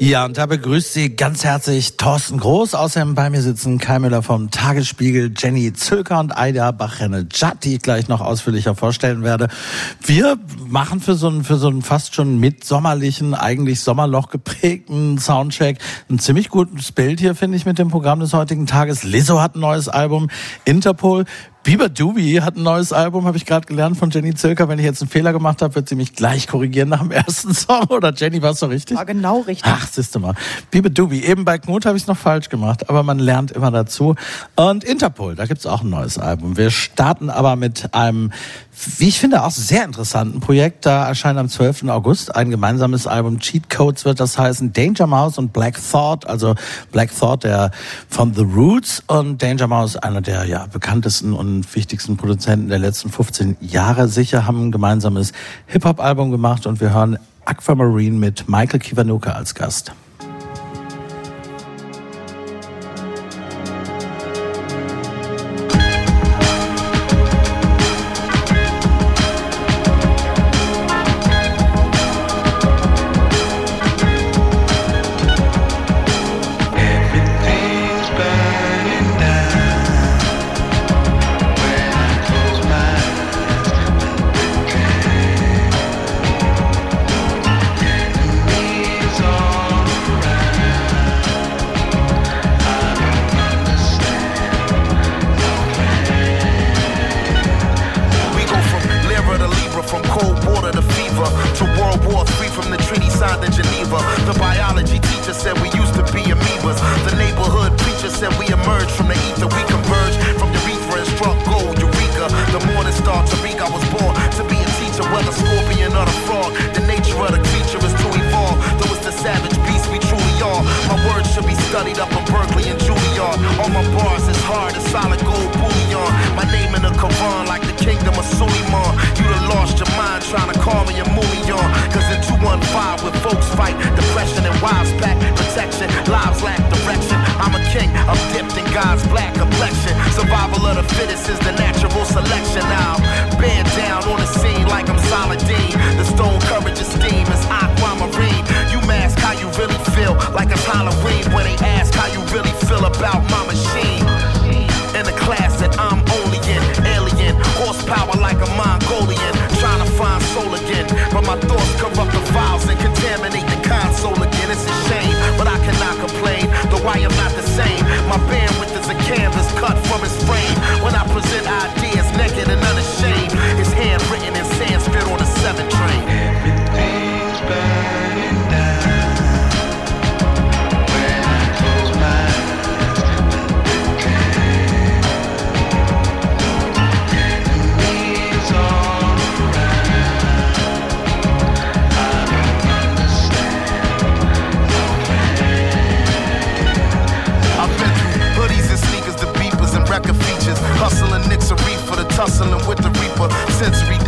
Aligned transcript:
Ja, 0.00 0.24
und 0.24 0.36
da 0.36 0.46
begrüßt 0.46 0.92
Sie 0.92 1.14
ganz 1.14 1.44
herzlich 1.44 1.96
Thorsten 1.96 2.38
Groß. 2.38 2.74
Außerdem 2.74 3.14
bei 3.14 3.30
mir 3.30 3.40
sitzen 3.40 3.78
Kai 3.78 4.00
Müller 4.00 4.22
vom 4.22 4.50
Tagesspiegel, 4.50 5.32
Jenny 5.38 5.72
Zülker 5.72 6.18
und 6.18 6.36
Aida 6.36 6.72
Bachrenne-Jatt, 6.72 7.62
die 7.62 7.74
ich 7.74 7.80
gleich 7.80 8.08
noch 8.08 8.20
ausführlicher 8.20 8.74
vorstellen 8.74 9.22
werde. 9.22 9.48
Wir 10.04 10.36
machen 10.66 11.00
für 11.00 11.14
so 11.14 11.28
einen, 11.28 11.44
für 11.44 11.56
so 11.56 11.68
einen 11.68 11.82
fast 11.82 12.16
schon 12.16 12.40
mitsommerlichen, 12.40 13.34
eigentlich 13.34 13.80
Sommerloch 13.80 14.30
geprägten 14.30 15.18
Soundcheck 15.18 15.78
ein 16.10 16.18
ziemlich 16.18 16.48
gutes 16.48 16.90
Bild 16.90 17.20
hier, 17.20 17.36
finde 17.36 17.56
ich, 17.56 17.64
mit 17.64 17.78
dem 17.78 17.88
Programm 17.88 18.18
des 18.18 18.34
heutigen 18.34 18.66
Tages. 18.66 19.04
Lizzo 19.04 19.40
hat 19.40 19.54
ein 19.54 19.60
neues 19.60 19.88
Album, 19.88 20.28
Interpol. 20.64 21.24
Bieber 21.64 21.88
Doobie 21.88 22.42
hat 22.42 22.56
ein 22.56 22.62
neues 22.62 22.92
Album, 22.92 23.24
habe 23.24 23.38
ich 23.38 23.46
gerade 23.46 23.66
gelernt 23.66 23.96
von 23.96 24.10
Jenny 24.10 24.34
Zilker. 24.34 24.68
Wenn 24.68 24.78
ich 24.78 24.84
jetzt 24.84 25.00
einen 25.00 25.08
Fehler 25.08 25.32
gemacht 25.32 25.62
habe, 25.62 25.74
wird 25.74 25.88
sie 25.88 25.94
mich 25.94 26.12
gleich 26.12 26.46
korrigieren 26.46 26.90
nach 26.90 27.00
dem 27.00 27.10
ersten 27.10 27.54
Song. 27.54 27.84
Oder 27.84 28.12
Jenny, 28.12 28.42
warst 28.42 28.60
du 28.60 28.66
richtig? 28.66 28.98
War 28.98 29.06
genau 29.06 29.40
richtig. 29.40 29.72
Ach, 29.74 29.88
siehst 29.90 30.14
du 30.14 30.20
mal. 30.20 30.34
Bieber 30.70 30.90
Doobie. 30.90 31.24
Eben 31.24 31.46
bei 31.46 31.56
Knut 31.56 31.86
habe 31.86 31.96
ich 31.96 32.02
es 32.02 32.06
noch 32.06 32.18
falsch 32.18 32.50
gemacht, 32.50 32.90
aber 32.90 33.02
man 33.02 33.18
lernt 33.18 33.50
immer 33.50 33.70
dazu. 33.70 34.14
Und 34.56 34.84
Interpol, 34.84 35.36
da 35.36 35.46
gibt's 35.46 35.64
auch 35.64 35.80
ein 35.80 35.88
neues 35.88 36.18
Album. 36.18 36.58
Wir 36.58 36.70
starten 36.70 37.30
aber 37.30 37.56
mit 37.56 37.94
einem 37.94 38.30
wie 38.98 39.08
ich 39.08 39.20
finde, 39.20 39.44
auch 39.44 39.50
sehr 39.50 39.84
interessanten 39.84 40.40
Projekt. 40.40 40.84
Da 40.84 41.06
erscheint 41.06 41.38
am 41.38 41.48
12. 41.48 41.84
August 41.88 42.34
ein 42.34 42.50
gemeinsames 42.50 43.06
Album. 43.06 43.38
Cheat 43.38 43.70
Codes 43.70 44.04
wird 44.04 44.20
das 44.20 44.36
heißen. 44.36 44.72
Danger 44.72 45.06
Mouse 45.06 45.38
und 45.38 45.52
Black 45.52 45.78
Thought. 45.90 46.26
Also 46.26 46.54
Black 46.90 47.16
Thought, 47.16 47.44
der 47.44 47.70
von 48.08 48.34
The 48.34 48.42
Roots 48.42 49.02
und 49.06 49.42
Danger 49.42 49.68
Mouse, 49.68 49.96
einer 49.96 50.20
der 50.20 50.44
ja 50.44 50.66
bekanntesten 50.66 51.32
und 51.32 51.74
wichtigsten 51.74 52.16
Produzenten 52.16 52.68
der 52.68 52.78
letzten 52.78 53.10
15 53.10 53.56
Jahre 53.60 54.08
sicher, 54.08 54.46
haben 54.46 54.68
ein 54.68 54.72
gemeinsames 54.72 55.32
Hip-Hop-Album 55.66 56.30
gemacht 56.30 56.66
und 56.66 56.80
wir 56.80 56.92
hören 56.92 57.18
Aquamarine 57.44 58.18
mit 58.18 58.48
Michael 58.48 58.80
Kiwanuka 58.80 59.32
als 59.32 59.54
Gast. 59.54 59.92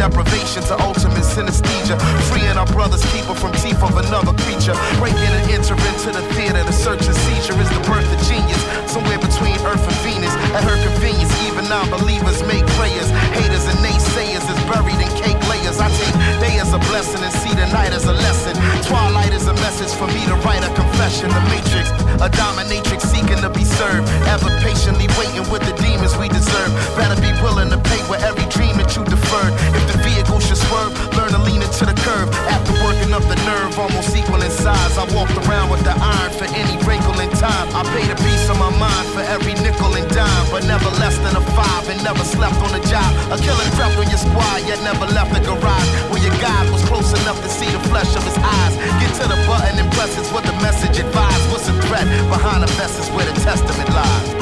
deprivation 0.06 0.62
to 0.62 0.74
ultimate 0.86 1.26
synesthesia. 1.26 1.98
Freeing 2.30 2.56
our 2.56 2.66
brothers, 2.70 3.02
people 3.10 3.34
from 3.34 3.50
teeth 3.58 3.82
of 3.82 3.96
another 3.98 4.32
creature. 4.46 4.74
Breaking 5.02 5.32
and 5.34 5.50
entering 5.50 5.98
to 6.06 6.10
the 6.14 6.22
theater, 6.34 6.62
the 6.62 6.72
search 6.72 7.02
and 7.06 7.16
seizure 7.26 7.58
is 7.58 7.70
the 7.74 7.82
birth 7.90 8.06
of 8.06 8.20
genius. 8.30 8.62
Somewhere 8.86 9.18
between 9.18 9.58
Earth 9.66 9.82
and 9.82 9.98
Venus, 10.06 10.34
at 10.54 10.62
her 10.62 10.78
convenience, 10.78 11.32
even 11.42 11.66
non-believers 11.66 12.38
make 12.46 12.62
prayers. 12.78 13.10
Haters 13.34 13.66
and 13.66 13.78
naysayers 13.82 14.46
is 14.46 14.58
buried 14.70 15.00
in 15.02 15.10
cake 15.18 15.40
layers. 15.50 15.82
I 15.82 15.90
take 15.90 16.14
day 16.38 16.54
as 16.62 16.70
a 16.72 16.80
blessing 16.86 17.22
and 17.22 17.34
see 17.42 17.52
the 17.54 17.66
night 17.74 17.90
as 17.90 18.06
a 18.06 18.14
lesson. 18.14 18.54
Twilight 18.86 19.34
is 19.34 19.46
a 19.50 19.54
message 19.66 19.90
for 19.98 20.06
me 20.06 20.22
to 20.30 20.36
write 20.46 20.62
a 20.62 20.70
confession. 20.78 21.28
The 21.34 21.42
matrix, 21.50 21.90
a 22.22 22.30
dominatrix 22.30 23.02
seeking 23.02 23.42
to 23.42 23.50
be 23.50 23.64
served. 23.64 24.06
Ever 24.30 24.54
patiently 24.62 25.10
waiting 25.18 25.46
with 25.50 25.66
the 25.66 25.74
demons 25.82 26.14
we 26.16 26.28
deserve. 26.28 26.70
Better 26.94 27.18
be 27.20 27.34
willing 27.42 27.70
to 27.74 27.78
pay 27.90 28.00
where 28.06 28.22
every 28.22 28.46
dream 28.54 28.75
that 28.86 28.94
you 28.94 29.02
deferred. 29.02 29.50
If 29.74 29.84
the 29.90 29.98
vehicle 30.06 30.38
should 30.38 30.58
swerve, 30.62 30.94
learn 31.18 31.34
to 31.34 31.42
lean 31.42 31.58
into 31.58 31.82
the 31.82 31.96
curve. 32.06 32.30
After 32.46 32.72
working 32.86 33.10
up 33.10 33.26
the 33.26 33.34
nerve, 33.42 33.74
almost 33.74 34.14
equal 34.14 34.38
in 34.38 34.50
size, 34.50 34.94
I 34.94 35.04
walked 35.10 35.34
around 35.42 35.74
with 35.74 35.82
the 35.82 35.90
iron 35.90 36.30
for 36.30 36.46
any 36.54 36.78
wrinkle 36.86 37.18
in 37.18 37.30
time. 37.34 37.66
I 37.74 37.82
paid 37.90 38.06
a 38.06 38.18
piece 38.22 38.46
of 38.46 38.56
my 38.62 38.70
mind 38.78 39.06
for 39.10 39.26
every 39.26 39.58
nickel 39.58 39.90
and 39.98 40.06
dime, 40.14 40.46
but 40.54 40.62
never 40.70 40.86
less 41.02 41.18
than 41.18 41.34
a 41.34 41.42
five 41.58 41.90
and 41.90 41.98
never 42.06 42.22
slept 42.22 42.62
on 42.62 42.78
a 42.78 42.82
job. 42.86 43.10
A 43.34 43.36
killing 43.42 43.70
prep 43.74 43.90
on 43.98 44.06
your 44.06 44.22
squad, 44.22 44.62
yet 44.70 44.78
never 44.86 45.06
left 45.10 45.34
the 45.34 45.42
garage. 45.42 45.90
When 46.14 46.22
your 46.22 46.36
God 46.38 46.70
was 46.70 46.82
close 46.86 47.10
enough 47.26 47.42
to 47.42 47.50
see 47.50 47.66
the 47.66 47.82
flesh 47.90 48.14
of 48.14 48.22
his 48.22 48.38
eyes. 48.38 48.74
Get 49.02 49.10
to 49.18 49.26
the 49.26 49.38
button 49.50 49.82
and 49.82 49.90
press 49.98 50.14
it's 50.14 50.30
what 50.30 50.46
the 50.46 50.54
message 50.62 51.02
advised. 51.02 51.44
What's 51.50 51.66
the 51.66 51.74
threat 51.90 52.06
behind 52.30 52.62
the 52.62 52.70
vest 52.78 53.02
is 53.02 53.10
where 53.10 53.26
the 53.26 53.34
testament 53.42 53.90
lies. 53.90 54.35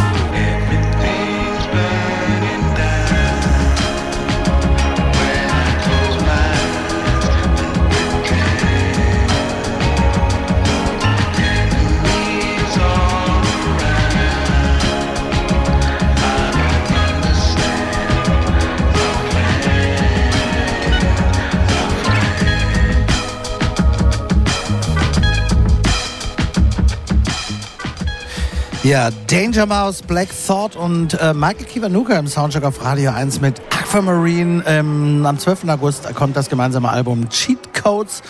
Ja, 28.84 29.08
Danger 29.28 29.64
Mouse, 29.64 30.02
Black 30.02 30.28
Thought 30.46 30.76
und 30.76 31.18
äh, 31.18 31.32
Michael 31.32 31.64
Kiwanuka 31.64 32.18
im 32.18 32.26
Soundtrack 32.26 32.64
auf 32.64 32.84
Radio 32.84 33.12
1 33.12 33.40
mit 33.40 33.58
Aquamarine. 33.70 34.62
Ähm, 34.66 35.24
am 35.24 35.38
12. 35.38 35.66
August 35.70 36.14
kommt 36.14 36.36
das 36.36 36.50
gemeinsame 36.50 36.90
Album 36.90 37.30
Cheat 37.30 37.72
Codes. 37.72 38.22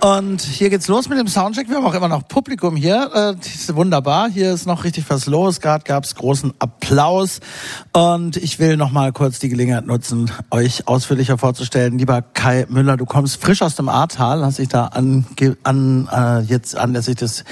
Und 0.00 0.40
hier 0.40 0.70
geht's 0.70 0.88
los 0.88 1.10
mit 1.10 1.18
dem 1.18 1.28
Soundcheck. 1.28 1.68
Wir 1.68 1.76
haben 1.76 1.84
auch 1.84 1.92
immer 1.92 2.08
noch 2.08 2.26
Publikum 2.26 2.74
hier. 2.74 3.36
Äh, 3.38 3.74
wunderbar. 3.74 4.30
Hier 4.30 4.54
ist 4.54 4.66
noch 4.66 4.82
richtig 4.82 5.04
was 5.10 5.26
los. 5.26 5.60
Gerade 5.60 5.84
gab's 5.84 6.14
großen 6.14 6.54
Applaus. 6.58 7.40
Und 7.92 8.38
ich 8.38 8.58
will 8.58 8.78
noch 8.78 8.92
mal 8.92 9.12
kurz 9.12 9.40
die 9.40 9.50
Gelegenheit 9.50 9.86
nutzen, 9.86 10.30
euch 10.50 10.88
ausführlicher 10.88 11.36
vorzustellen. 11.36 11.98
Lieber 11.98 12.22
Kai 12.22 12.64
Müller, 12.70 12.96
du 12.96 13.04
kommst 13.04 13.42
frisch 13.42 13.60
aus 13.60 13.76
dem 13.76 13.90
Ahrtal, 13.90 14.42
hast 14.42 14.58
dich 14.58 14.68
da 14.68 14.86
an, 14.86 15.26
an 15.64 16.08
äh, 16.10 16.40
jetzt 16.40 16.76
anlässlich 16.76 17.16
des 17.16 17.44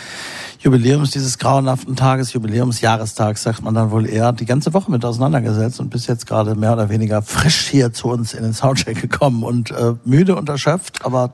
Jubiläums, 0.62 1.10
dieses 1.10 1.38
grauenhaften 1.38 1.96
Tages, 1.96 2.34
Jubiläumsjahrestags, 2.34 3.42
sagt 3.42 3.62
man 3.62 3.74
dann 3.74 3.90
wohl 3.90 4.06
eher, 4.06 4.32
die 4.32 4.44
ganze 4.44 4.74
Woche 4.74 4.90
mit 4.90 5.02
auseinandergesetzt 5.06 5.80
und 5.80 5.88
bis 5.88 6.06
jetzt 6.06 6.26
gerade 6.26 6.54
mehr 6.54 6.74
oder 6.74 6.90
weniger 6.90 7.22
frisch 7.22 7.68
hier 7.68 7.94
zu 7.94 8.08
uns 8.08 8.34
in 8.34 8.42
den 8.42 8.52
Soundcheck 8.52 9.00
gekommen 9.00 9.42
und 9.42 9.70
äh, 9.70 9.94
müde 10.04 10.36
und 10.36 10.50
erschöpft, 10.50 11.02
aber 11.02 11.32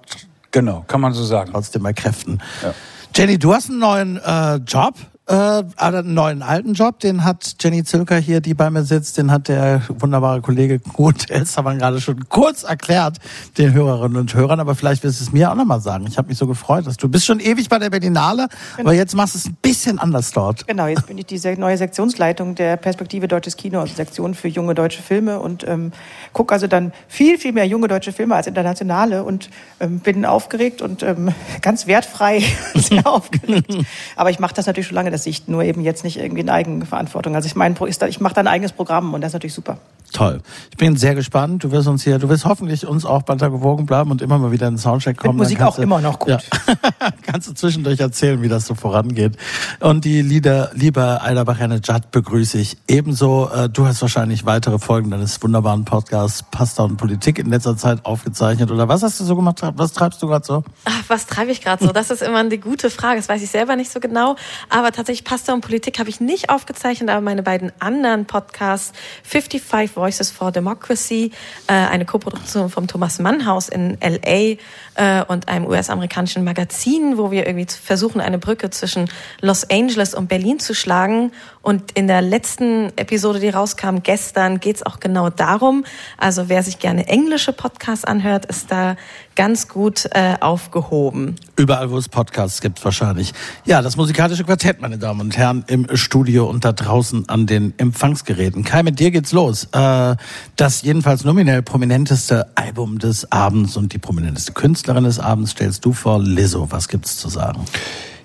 genau, 0.53 0.85
kann 0.87 1.01
man 1.01 1.13
so 1.13 1.25
sagen. 1.25 1.51
Trotzdem 1.53 1.83
bei 1.83 1.93
Kräften. 1.93 2.41
Ja. 2.63 2.73
Jenny, 3.17 3.37
du 3.37 3.53
hast 3.53 3.69
einen 3.69 3.81
neuen 3.81 4.17
äh, 4.19 4.57
Job 4.57 4.95
äh, 5.27 5.65
einen 5.77 6.15
neuen 6.15 6.43
alten 6.43 6.75
Job, 6.75 7.01
den 7.01 7.25
hat 7.25 7.57
Jenny 7.61 7.83
Zülker 7.83 8.17
hier, 8.17 8.41
die 8.41 8.55
bei 8.55 8.71
mir 8.71 8.85
sitzt, 8.85 9.19
den 9.19 9.31
hat 9.31 9.49
der 9.49 9.83
wunderbare 9.89 10.41
Kollege 10.41 10.79
Gut 10.79 11.31
Elstermann 11.31 11.79
gerade 11.79 12.01
schon 12.01 12.29
kurz 12.29 12.63
erklärt, 12.63 13.19
den 13.59 13.73
Hörerinnen 13.73 14.17
und 14.17 14.35
Hörern, 14.35 14.61
aber 14.61 14.75
vielleicht 14.75 15.03
willst 15.03 15.21
du 15.21 15.25
es 15.25 15.33
mir 15.33 15.51
auch 15.51 15.57
nochmal 15.57 15.81
sagen. 15.81 16.07
Ich 16.09 16.17
habe 16.17 16.29
mich 16.29 16.39
so 16.39 16.47
gefreut, 16.47 16.87
dass 16.87 16.97
du 16.97 17.09
bist 17.09 17.27
schon 17.27 17.41
ewig 17.41 17.69
bei 17.69 17.79
der 17.79 17.91
Berlinale, 17.91 18.47
genau. 18.77 18.89
aber 18.89 18.97
jetzt 18.97 19.17
machst 19.17 19.35
du 19.35 19.39
es 19.39 19.47
ein 19.47 19.57
bisschen 19.61 19.99
anders 19.99 20.31
dort. 20.31 20.67
Genau, 20.69 20.87
jetzt 20.87 21.07
bin 21.07 21.19
ich 21.19 21.27
die 21.27 21.41
neue 21.57 21.77
Sektionsleitung 21.77 22.55
der 22.55 22.77
Perspektive 22.77 23.27
Deutsches 23.27 23.57
Kino, 23.57 23.81
also 23.81 23.95
Sektion 23.95 24.35
für 24.35 24.49
junge 24.49 24.75
deutsche 24.75 25.03
Filme 25.03 25.41
und 25.41 25.67
ähm, 25.67 25.93
gucke 26.33 26.55
also 26.55 26.69
dann 26.69 26.93
viel, 27.09 27.39
viel 27.39 27.53
mehr 27.53 27.67
junge 27.67 27.89
deutsche 27.89 28.13
Filme 28.13 28.37
als 28.37 28.47
internationale 28.47 29.25
und 29.25 29.51
ähm, 29.81 29.99
bin 29.99 30.25
aufgeregt 30.25 30.83
und 30.83 31.03
ähm, 31.03 31.33
ganz 31.63 31.87
wertfrei 31.89 32.45
sehr 32.75 33.07
aufgeregt. 33.07 33.75
Aber 34.17 34.31
ich 34.31 34.39
mache 34.39 34.55
das 34.55 34.67
natürlich 34.67 34.87
schon 34.87 34.95
lange 34.95 35.16
der 35.17 35.23
Sicht, 35.23 35.49
nur 35.49 35.63
eben 35.63 35.81
jetzt 35.81 36.05
nicht 36.05 36.19
irgendwie 36.19 36.43
in 36.43 36.51
Eigenverantwortung. 36.51 37.35
Also 37.35 37.47
ich 37.47 37.57
meine, 37.57 37.75
ich 37.89 38.21
mache 38.21 38.35
da 38.35 38.41
ein 38.43 38.49
eigenes 38.49 38.73
Programm 38.73 39.15
und 39.15 39.23
das 39.23 39.31
ist 39.31 39.35
natürlich 39.35 39.55
super. 39.55 39.79
Toll. 40.13 40.41
Ich 40.71 40.77
bin 40.77 40.97
sehr 40.97 41.15
gespannt. 41.15 41.65
Du 41.65 41.73
wirst 41.73 41.89
uns 41.89 42.05
hier, 42.05 42.19
du 42.19 42.29
wirst 42.29 42.45
hoffentlich 42.45 42.87
uns 42.87 43.05
auch 43.05 43.23
bald 43.23 43.41
gewogen 43.41 43.87
bleiben 43.87 44.11
und 44.11 44.23
immer 44.23 44.39
mal 44.39 44.53
wieder 44.53 44.69
in 44.69 44.75
den 44.75 44.79
Soundcheck 44.79 45.17
kommen. 45.17 45.37
Mit 45.37 45.45
Musik 45.45 45.63
auch 45.63 45.77
du, 45.77 45.83
immer 45.83 46.01
noch 46.01 46.19
gut. 46.19 46.29
Ja, 46.29 46.39
kannst 47.23 47.49
du 47.49 47.53
zwischendurch 47.53 48.01
erzählen, 48.01 48.41
wie 48.41 48.49
das 48.49 48.67
so 48.67 48.75
vorangeht. 48.75 49.37
Und 49.81 50.05
die 50.05 50.23
Lieder, 50.23 50.71
liebe 50.75 51.21
Aida 51.21 51.45
Bachanejad 51.45 52.13
begrüße 52.13 52.59
ich 52.59 52.79
ebenso. 52.89 53.51
Äh, 53.53 53.69
du 53.69 53.87
hast 53.87 54.01
wahrscheinlich 54.01 54.47
weitere 54.47 54.79
Folgen 54.79 55.11
deines 55.11 55.43
wunderbaren 55.43 55.85
Podcasts 55.85 56.45
Pasta 56.45 56.85
und 56.85 56.97
Politik 56.97 57.39
in 57.39 57.51
letzter 57.51 57.77
Zeit 57.77 58.05
aufgezeichnet. 58.07 58.71
Oder 58.71 58.89
was 58.89 59.03
hast 59.03 59.21
du 59.21 59.25
so 59.25 59.37
gemacht? 59.37 59.61
Was 59.75 59.93
treibst 59.93 60.23
du 60.23 60.29
gerade 60.29 60.47
so? 60.47 60.65
Ach, 60.85 61.03
was 61.09 61.27
treibe 61.27 61.51
ich 61.51 61.61
gerade 61.61 61.85
so? 61.85 61.93
Das 61.93 62.11
ist 62.11 62.23
immer 62.23 62.39
eine 62.39 62.59
gute 62.59 62.91
Frage. 62.91 63.17
Das 63.17 63.29
weiß 63.29 63.43
ich 63.43 63.51
selber 63.51 63.77
nicht 63.77 63.91
so 63.91 64.01
genau. 64.01 64.37
Aber 64.71 64.93
tatsächlich 64.93 65.06
Pasta 65.07 65.53
und 65.53 65.61
Politik 65.61 66.01
habe 66.01 66.11
ich 66.11 66.21
nicht 66.21 66.51
aufgezeichnet, 66.51 67.11
aber 67.11 67.21
meine 67.21 67.43
beiden 67.43 67.71
anderen 67.79 68.27
Podcasts 68.27 68.93
55 69.23 69.95
Voices 69.95 70.31
for 70.33 70.51
Democracy, 70.51 71.31
äh, 71.69 71.73
eine 71.73 72.05
Koproduktion 72.05 72.71
vom 72.71 72.89
Thomas 72.89 73.21
Mann 73.21 73.47
Haus 73.47 73.69
in 73.69 73.97
LA 74.01 74.57
äh, 74.97 75.25
und 75.29 75.49
einem 75.49 75.67
US-amerikanischen 75.67 76.43
Magazin, 76.43 77.19
wo 77.19 77.31
wir 77.31 77.47
irgendwie 77.47 77.67
versuchen, 77.67 78.21
eine 78.21 78.39
Brücke 78.39 78.71
zwischen 78.71 79.09
Los 79.41 79.69
Angeles 79.71 80.13
und 80.13 80.29
Berlin 80.29 80.59
zu 80.59 80.75
schlagen. 80.75 81.31
Und 81.63 81.93
in 81.93 82.07
der 82.07 82.23
letzten 82.23 82.93
Episode, 82.97 83.41
die 83.41 83.49
rauskam 83.49 83.99
gestern, 84.03 84.61
geht 84.61 84.77
es 84.77 84.87
auch 84.87 85.01
genau 85.01 85.31
darum. 85.31 85.85
Also 86.17 86.49
wer 86.49 86.63
sich 86.63 86.79
gerne 86.79 87.07
englische 87.09 87.53
Podcasts 87.53 88.05
anhört, 88.05 88.47
ist 88.47 88.71
da 88.71 88.97
ganz 89.35 89.69
gut 89.69 90.09
äh, 90.13 90.37
aufgehoben. 90.41 91.37
Überall, 91.57 91.91
wo 91.91 91.99
es 91.99 92.09
Podcasts 92.09 92.61
gibt, 92.61 92.85
wahrscheinlich. 92.85 93.33
Ja, 93.65 93.83
das 93.83 93.97
musikalische 93.97 94.45
Quartett, 94.45 94.81
meine 94.97 95.09
Damen 95.09 95.21
und 95.21 95.37
Herren, 95.37 95.65
im 95.67 95.87
Studio 95.95 96.49
und 96.49 96.65
da 96.65 96.73
draußen 96.73 97.29
an 97.29 97.47
den 97.47 97.75
Empfangsgeräten. 97.77 98.65
Kai, 98.65 98.83
mit 98.83 98.99
dir 98.99 99.11
geht's 99.11 99.33
los. 99.33 99.69
Äh, 99.73 100.17
das 100.57 100.83
jedenfalls 100.83 101.23
nominell 101.25 101.61
prominenteste 101.61 102.47
Album 102.55 102.99
des 102.99 103.31
Abends 103.31 103.77
und 103.77 103.93
die 103.93 103.99
prominenteste 103.99 104.53
Künstlerin 104.53 105.05
des 105.05 105.19
Abends 105.19 105.51
stellst 105.51 105.85
du 105.85 105.93
vor, 105.93 106.19
Lizzo. 106.19 106.69
Was 106.71 106.89
gibt's 106.89 107.19
zu 107.19 107.29
sagen? 107.29 107.61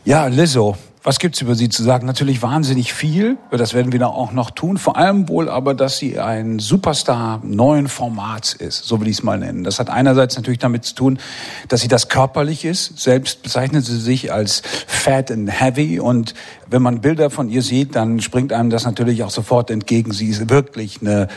Ja, 0.05 0.27
Lizzo. 0.27 0.77
Was 1.03 1.17
gibt's 1.17 1.41
über 1.41 1.55
sie 1.55 1.67
zu 1.67 1.81
sagen? 1.81 2.05
Natürlich 2.05 2.43
wahnsinnig 2.43 2.93
viel. 2.93 3.37
Das 3.49 3.73
werden 3.73 3.91
wir 3.91 4.07
auch 4.07 4.33
noch 4.33 4.51
tun. 4.51 4.77
Vor 4.77 4.97
allem 4.97 5.27
wohl 5.29 5.49
aber, 5.49 5.73
dass 5.73 5.97
sie 5.97 6.19
ein 6.19 6.59
Superstar 6.59 7.41
neuen 7.43 7.87
Formats 7.87 8.53
ist. 8.53 8.83
So 8.83 9.01
will 9.01 9.07
ich 9.07 9.17
es 9.17 9.23
mal 9.23 9.39
nennen. 9.39 9.63
Das 9.63 9.79
hat 9.79 9.89
einerseits 9.89 10.35
natürlich 10.35 10.59
damit 10.59 10.85
zu 10.85 10.93
tun, 10.93 11.19
dass 11.69 11.81
sie 11.81 11.87
das 11.87 12.07
körperlich 12.07 12.65
ist. 12.65 12.99
Selbst 12.99 13.41
bezeichnet 13.41 13.83
sie 13.83 13.99
sich 13.99 14.31
als 14.31 14.61
fat 14.85 15.31
and 15.31 15.49
heavy. 15.49 15.99
Und 15.99 16.35
wenn 16.67 16.83
man 16.83 17.01
Bilder 17.01 17.31
von 17.31 17.49
ihr 17.49 17.63
sieht, 17.63 17.95
dann 17.95 18.21
springt 18.21 18.53
einem 18.53 18.69
das 18.69 18.85
natürlich 18.85 19.23
auch 19.23 19.31
sofort 19.31 19.71
entgegen. 19.71 20.11
Sie 20.11 20.27
ist 20.27 20.51
wirklich 20.51 21.01
eine 21.01 21.29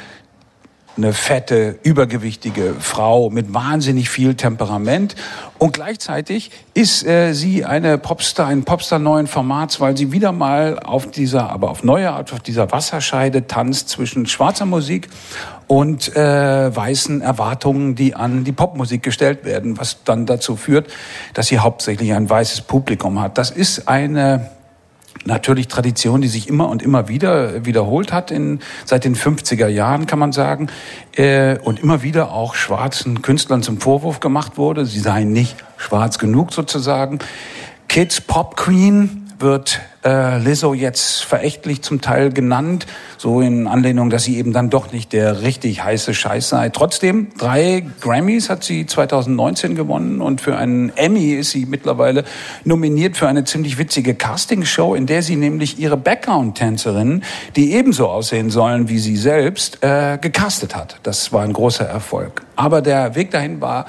eine 0.97 1.13
fette, 1.13 1.79
übergewichtige 1.83 2.75
Frau 2.79 3.31
mit 3.31 3.53
wahnsinnig 3.53 4.09
viel 4.09 4.35
Temperament. 4.35 5.15
Und 5.59 5.73
gleichzeitig 5.73 6.51
ist 6.75 7.05
äh, 7.05 7.33
sie 7.33 7.65
eine 7.65 7.99
Popstar, 7.99 8.49
ein 8.49 8.65
Popstar 8.65 8.99
neuen 8.99 9.27
Formats, 9.27 9.81
weil 9.81 9.97
sie 9.97 10.13
wieder 10.13 10.33
mal 10.33 10.79
auf 10.79 11.11
dieser, 11.11 11.51
aber 11.51 11.71
auf 11.71 11.85
neue 11.85 12.13
Art, 12.13 12.33
auf 12.33 12.41
dieser 12.41 12.71
Wasserscheide 12.71 13.47
tanzt 13.47 13.89
zwischen 13.89 14.27
schwarzer 14.27 14.67
Musik 14.67 15.09
und 15.67 16.15
äh, 16.15 16.75
weißen 16.75 17.23
Erwartungen, 17.23 17.95
die 17.95 18.15
an 18.15 18.45
die 18.45 18.53
Popmusik 18.53 19.03
gestellt 19.03 19.45
werden, 19.45 19.79
was 19.79 20.05
dann 20.05 20.27
dazu 20.27 20.57
führt, 20.57 20.89
dass 21.33 21.49
sie 21.49 21.59
hauptsächlich 21.59 22.13
ein 22.13 22.29
weißes 22.29 22.63
Publikum 22.63 23.21
hat. 23.21 23.39
Das 23.39 23.51
ist 23.51 23.89
eine 23.89 24.51
natürlich 25.25 25.69
Tradition, 25.69 26.21
die 26.21 26.29
sich 26.29 26.49
immer 26.49 26.69
und 26.69 26.83
immer 26.83 27.09
wieder 27.09 27.65
wiederholt 27.65 28.13
hat 28.13 28.31
in, 28.31 28.61
seit 28.85 29.05
den 29.05 29.17
50er 29.17 29.69
Jahren, 29.69 30.07
kann 30.07 30.19
man 30.19 30.33
sagen, 30.33 30.69
äh, 31.17 31.59
und 31.59 31.81
immer 31.81 32.03
wieder 32.03 32.33
auch 32.33 32.55
schwarzen 32.55 33.23
Künstlern 33.23 33.63
zum 33.63 33.81
Vorwurf 33.81 34.21
gemacht 34.21 34.57
wurde, 34.57 34.87
sie 34.87 35.01
seien 35.01 35.33
nicht 35.33 35.57
schwarz 35.77 36.19
genug 36.19 36.53
sozusagen. 36.53 37.19
Kids 37.89 38.21
Pop 38.21 38.57
Queen 38.57 39.24
wird 39.45 39.81
äh, 40.05 40.39
Lizzo 40.39 40.75
jetzt 40.75 41.23
verächtlich 41.23 41.83
zum 41.83 42.01
Teil 42.01 42.33
genannt, 42.33 42.87
so 43.19 43.41
in 43.41 43.69
Anlehnung, 43.69 44.11
dass 44.11 44.25
sie 44.25 44.39
eben 44.39 44.53
dann 44.53 44.71
doch 44.71 44.91
nicht 44.91 45.13
der 45.13 45.43
richtig 45.43 45.85
heiße 45.85 46.15
Scheiß 46.15 46.49
sei. 46.49 46.71
Trotzdem, 46.71 47.29
drei 47.39 47.85
Grammys 48.01 48.51
hat 48.51 48.65
sie 48.65 48.87
2019 48.87 49.77
gewonnen 49.77 50.21
und 50.21 50.41
für 50.41 50.57
einen 50.57 50.91
Emmy 50.97 51.35
ist 51.35 51.53
sie 51.53 51.67
mittlerweile 51.67 52.25
nominiert 52.65 53.17
für 53.17 53.29
eine 53.29 53.45
ziemlich 53.45 53.79
witzige 53.79 54.17
Castingshow, 54.17 54.97
in 54.97 55.07
der 55.07 55.23
sie 55.23 55.37
nämlich 55.37 55.79
ihre 55.79 55.97
Background-Tänzerinnen, 55.97 57.23
die 57.55 57.75
ebenso 57.75 58.09
aussehen 58.09 58.51
sollen 58.51 58.89
wie 58.89 58.99
sie 58.99 59.17
selbst, 59.17 59.85
äh, 59.85 60.19
gecastet 60.21 60.75
hat. 60.75 60.99
Das 61.05 61.33
war 61.33 61.45
ein 61.45 61.53
großer 61.53 61.85
Erfolg. 61.85 62.43
Aber 62.57 62.83
der 62.83 63.15
Weg 63.15 63.31
dahin 63.31 63.61
war 63.61 63.87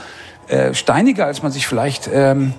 äh, 0.48 0.76
steiniger, 0.76 1.26
als 1.26 1.42
man 1.42 1.52
sich 1.52 1.66
vielleicht 1.66 2.08
ähm, 2.14 2.54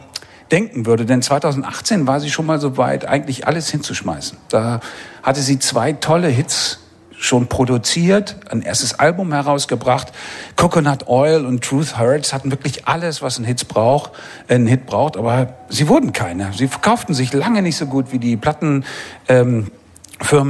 denken 0.50 0.86
würde. 0.86 1.06
Denn 1.06 1.22
2018 1.22 2.06
war 2.06 2.20
sie 2.20 2.30
schon 2.30 2.46
mal 2.46 2.60
so 2.60 2.76
weit, 2.76 3.06
eigentlich 3.06 3.46
alles 3.46 3.70
hinzuschmeißen. 3.70 4.38
Da 4.48 4.80
hatte 5.22 5.40
sie 5.40 5.58
zwei 5.58 5.92
tolle 5.92 6.28
Hits 6.28 6.80
schon 7.18 7.46
produziert, 7.46 8.36
ein 8.50 8.62
erstes 8.62 8.98
Album 8.98 9.32
herausgebracht. 9.32 10.12
Coconut 10.56 11.08
Oil 11.08 11.46
und 11.46 11.64
Truth 11.64 11.98
Hurts 11.98 12.32
hatten 12.32 12.50
wirklich 12.50 12.86
alles, 12.86 13.22
was 13.22 13.38
ein 13.38 13.44
Hit 13.44 13.68
braucht, 13.68 14.12
ein 14.48 14.66
Hit 14.66 14.86
braucht, 14.86 15.16
aber 15.16 15.54
sie 15.68 15.88
wurden 15.88 16.12
keine. 16.12 16.52
Sie 16.52 16.68
verkauften 16.68 17.14
sich 17.14 17.32
lange 17.32 17.62
nicht 17.62 17.76
so 17.76 17.86
gut 17.86 18.12
wie 18.12 18.18
die 18.18 18.36
Platten. 18.36 18.84
Ähm, 19.28 19.70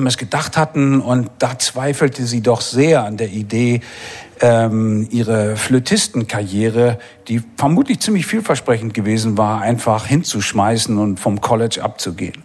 es 0.07 0.17
gedacht 0.17 0.57
hatten 0.57 1.01
und 1.01 1.29
da 1.39 1.59
zweifelte 1.59 2.25
sie 2.25 2.41
doch 2.41 2.61
sehr 2.61 3.05
an 3.05 3.17
der 3.17 3.29
Idee, 3.29 3.81
ähm, 4.41 5.09
ihre 5.11 5.57
Flötistenkarriere, 5.57 6.99
die 7.29 7.43
vermutlich 7.57 8.01
ziemlich 8.01 8.27
vielversprechend 8.27 8.95
gewesen 8.95 9.39
war, 9.39 9.61
einfach 9.61 10.07
hinzuschmeißen 10.07 10.99
und 10.99 11.19
vom 11.21 11.41
College 11.41 11.83
abzugehen. 11.83 12.45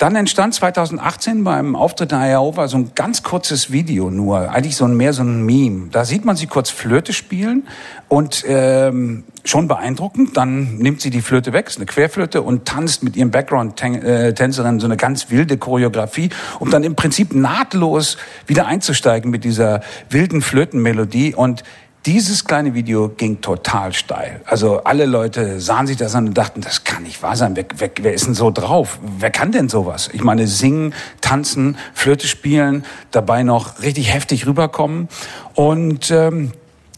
Dann 0.00 0.16
entstand 0.16 0.54
2018 0.54 1.44
beim 1.44 1.76
Auftritt 1.76 2.12
in 2.12 2.18
Iowa 2.18 2.68
so 2.68 2.78
ein 2.78 2.92
ganz 2.94 3.22
kurzes 3.22 3.70
Video 3.70 4.08
nur, 4.08 4.50
eigentlich 4.50 4.74
so 4.74 4.86
ein, 4.86 4.96
mehr 4.96 5.12
so 5.12 5.22
ein 5.22 5.44
Meme. 5.44 5.88
Da 5.92 6.06
sieht 6.06 6.24
man 6.24 6.36
sie 6.36 6.46
kurz 6.46 6.70
Flöte 6.70 7.12
spielen 7.12 7.68
und 8.08 8.42
ähm, 8.48 9.24
schon 9.44 9.68
beeindruckend. 9.68 10.38
Dann 10.38 10.78
nimmt 10.78 11.02
sie 11.02 11.10
die 11.10 11.20
Flöte 11.20 11.52
weg, 11.52 11.68
ist 11.68 11.76
eine 11.76 11.84
Querflöte 11.84 12.40
und 12.40 12.64
tanzt 12.64 13.02
mit 13.02 13.14
ihrem 13.14 13.30
Background-Tänzerin 13.30 14.80
so 14.80 14.86
eine 14.86 14.96
ganz 14.96 15.30
wilde 15.30 15.58
Choreografie, 15.58 16.30
um 16.60 16.70
dann 16.70 16.82
im 16.82 16.96
Prinzip 16.96 17.34
nahtlos 17.34 18.16
wieder 18.46 18.66
einzusteigen 18.66 19.30
mit 19.30 19.44
dieser 19.44 19.82
wilden 20.08 20.40
Flötenmelodie 20.40 21.34
und 21.34 21.62
dieses 22.06 22.44
kleine 22.44 22.74
Video 22.74 23.10
ging 23.10 23.40
total 23.40 23.92
steil. 23.92 24.40
Also 24.46 24.84
alle 24.84 25.04
Leute 25.04 25.60
sahen 25.60 25.86
sich 25.86 25.98
das 25.98 26.14
an 26.14 26.28
und 26.28 26.38
dachten, 26.38 26.62
das 26.62 26.84
kann 26.84 27.02
nicht 27.02 27.22
wahr 27.22 27.36
sein. 27.36 27.56
Wer, 27.56 27.66
wer, 27.76 27.90
wer 28.00 28.14
ist 28.14 28.26
denn 28.26 28.34
so 28.34 28.50
drauf? 28.50 28.98
Wer 29.18 29.30
kann 29.30 29.52
denn 29.52 29.68
sowas? 29.68 30.08
Ich 30.12 30.22
meine, 30.22 30.46
singen, 30.46 30.94
tanzen, 31.20 31.76
Flöte 31.92 32.26
spielen, 32.26 32.84
dabei 33.10 33.42
noch 33.42 33.82
richtig 33.82 34.12
heftig 34.14 34.46
rüberkommen. 34.46 35.08
Und 35.54 36.10
ähm, 36.10 36.52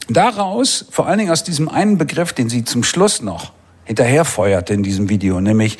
daraus, 0.08 0.86
vor 0.90 1.08
allen 1.08 1.18
Dingen 1.18 1.32
aus 1.32 1.42
diesem 1.42 1.68
einen 1.68 1.98
Begriff, 1.98 2.32
den 2.32 2.48
sie 2.48 2.64
zum 2.64 2.84
Schluss 2.84 3.22
noch 3.22 3.52
hinterherfeuerte 3.84 4.72
in 4.72 4.84
diesem 4.84 5.08
Video, 5.08 5.40
nämlich 5.40 5.78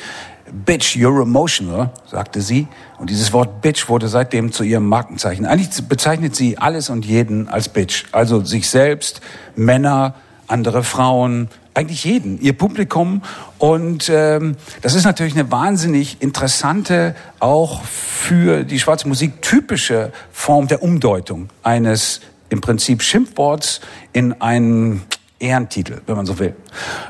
Bitch, 0.53 0.95
you're 0.95 1.23
emotional, 1.23 1.91
sagte 2.05 2.41
sie. 2.41 2.67
Und 2.99 3.09
dieses 3.09 3.33
Wort 3.33 3.61
Bitch 3.61 3.89
wurde 3.89 4.07
seitdem 4.07 4.51
zu 4.51 4.63
ihrem 4.63 4.87
Markenzeichen. 4.87 5.45
Eigentlich 5.45 5.69
bezeichnet 5.87 6.35
sie 6.35 6.59
alles 6.59 6.89
und 6.89 7.05
jeden 7.05 7.47
als 7.47 7.69
Bitch. 7.69 8.05
Also 8.11 8.45
sich 8.45 8.69
selbst, 8.69 9.21
Männer, 9.55 10.13
andere 10.47 10.83
Frauen, 10.83 11.49
eigentlich 11.73 12.03
jeden, 12.03 12.39
ihr 12.39 12.53
Publikum. 12.53 13.23
Und 13.57 14.09
ähm, 14.13 14.55
das 14.81 14.93
ist 14.93 15.05
natürlich 15.05 15.33
eine 15.33 15.51
wahnsinnig 15.51 16.21
interessante, 16.21 17.15
auch 17.39 17.83
für 17.83 18.63
die 18.63 18.79
schwarze 18.79 19.07
Musik 19.07 19.41
typische 19.41 20.11
Form 20.31 20.67
der 20.67 20.83
Umdeutung 20.83 21.49
eines 21.63 22.21
im 22.49 22.61
Prinzip 22.61 23.01
Schimpfworts 23.01 23.81
in 24.11 24.39
einen 24.39 25.01
Ehrentitel, 25.39 26.01
wenn 26.05 26.15
man 26.15 26.27
so 26.27 26.37
will. 26.37 26.55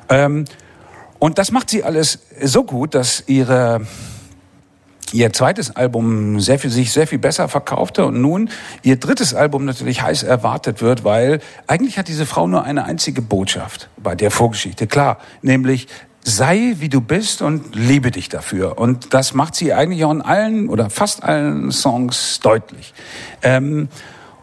Ähm, 0.07 0.45
und 1.23 1.37
das 1.37 1.53
macht 1.53 1.69
sie 1.69 1.85
alles 1.85 2.19
so 2.41 2.65
gut, 2.65 2.95
dass 2.95 3.23
ihre 3.27 3.87
ihr 5.13 5.31
zweites 5.31 5.73
Album 5.73 6.41
sehr 6.41 6.59
viel, 6.59 6.69
sich 6.69 6.91
sehr 6.91 7.07
viel 7.07 7.17
besser 7.17 7.47
verkaufte 7.47 8.05
und 8.05 8.21
nun 8.21 8.49
ihr 8.81 8.97
drittes 8.97 9.33
Album 9.33 9.63
natürlich 9.63 10.01
heiß 10.01 10.23
erwartet 10.23 10.81
wird, 10.81 11.05
weil 11.05 11.39
eigentlich 11.65 11.97
hat 11.97 12.09
diese 12.09 12.25
Frau 12.25 12.45
nur 12.45 12.65
eine 12.65 12.83
einzige 12.83 13.21
Botschaft 13.21 13.87
bei 13.95 14.15
der 14.15 14.31
Vorgeschichte. 14.31 14.85
Klar, 14.85 15.17
nämlich 15.41 15.87
sei 16.25 16.75
wie 16.79 16.89
du 16.89 16.99
bist 16.99 17.41
und 17.41 17.73
liebe 17.73 18.11
dich 18.11 18.27
dafür. 18.27 18.77
Und 18.77 19.13
das 19.13 19.33
macht 19.33 19.55
sie 19.55 19.71
eigentlich 19.71 20.03
auch 20.03 20.11
in 20.11 20.21
allen 20.21 20.67
oder 20.67 20.89
fast 20.89 21.23
allen 21.23 21.71
Songs 21.71 22.41
deutlich. 22.41 22.93
Ähm, 23.43 23.87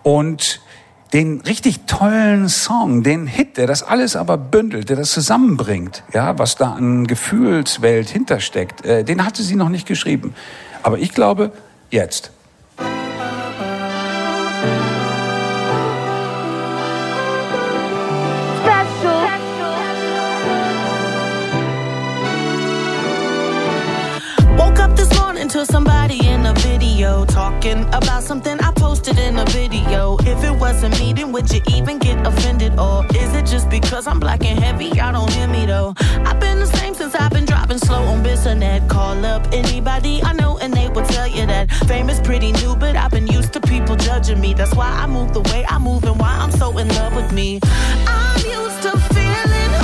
und 0.03 0.63
den 1.13 1.41
richtig 1.41 1.81
tollen 1.87 2.49
Song, 2.49 3.03
den 3.03 3.27
Hit, 3.27 3.57
der 3.57 3.67
das 3.67 3.83
alles 3.83 4.17
aber 4.17 4.37
bündelt, 4.37 4.89
der 4.89 4.97
das 4.97 5.11
zusammenbringt, 5.11 6.05
ja, 6.13 6.39
was 6.39 6.57
da 6.57 6.73
an 6.73 7.07
Gefühlswelt 7.07 8.09
hintersteckt, 8.09 8.85
äh, 8.85 9.05
den 9.05 9.25
hatte 9.25 9.43
sie 9.43 9.57
noch 9.57 9.69
nicht 9.69 9.87
geschrieben. 9.87 10.35
Aber 10.83 10.99
ich 10.99 11.13
glaube, 11.13 11.53
jetzt. 11.91 12.31
About 27.67 28.23
something 28.23 28.59
I 28.61 28.73
posted 28.73 29.19
in 29.19 29.39
a 29.39 29.45
video. 29.47 30.17
If 30.21 30.43
it 30.45 30.53
wasn't 30.53 30.99
me, 30.99 31.13
then 31.13 31.31
would 31.33 31.53
you 31.53 31.61
even 31.69 31.99
get 31.99 32.27
offended? 32.27 32.79
Or 32.79 33.05
is 33.15 33.35
it 33.35 33.45
just 33.45 33.69
because 33.69 34.07
I'm 34.07 34.19
black 34.19 34.45
and 34.47 34.59
heavy? 34.59 34.87
Y'all 34.87 35.13
don't 35.13 35.31
hear 35.31 35.47
me 35.47 35.67
though. 35.67 35.93
I've 36.25 36.41
been 36.41 36.59
the 36.59 36.67
same 36.67 36.95
since 36.95 37.15
I've 37.15 37.31
been 37.31 37.45
dropping 37.45 37.77
slow 37.77 38.03
on 38.05 38.25
Bissonnet. 38.25 38.89
Call 38.89 39.27
up 39.27 39.47
anybody 39.53 40.23
I 40.23 40.33
know 40.33 40.57
and 40.59 40.73
they 40.73 40.89
will 40.89 41.05
tell 41.05 41.29
you 41.29 41.45
that 41.47 41.71
fame 41.87 42.09
is 42.09 42.19
pretty 42.21 42.53
new, 42.53 42.77
but 42.77 42.97
I've 42.97 43.11
been 43.11 43.27
used 43.27 43.53
to 43.53 43.61
people 43.61 43.95
judging 43.95 44.41
me. 44.41 44.55
That's 44.55 44.75
why 44.75 44.89
I 44.89 45.07
move 45.07 45.35
the 45.35 45.43
way 45.53 45.67
I 45.69 45.79
move 45.79 46.05
and 46.05 46.19
why 46.19 46.31
I'm 46.41 46.53
so 46.53 46.77
in 46.79 46.89
love 46.89 47.15
with 47.15 47.31
me. 47.31 47.61
I'm 48.07 48.41
used 48.47 48.83
to 48.85 48.99
feeling 49.13 49.80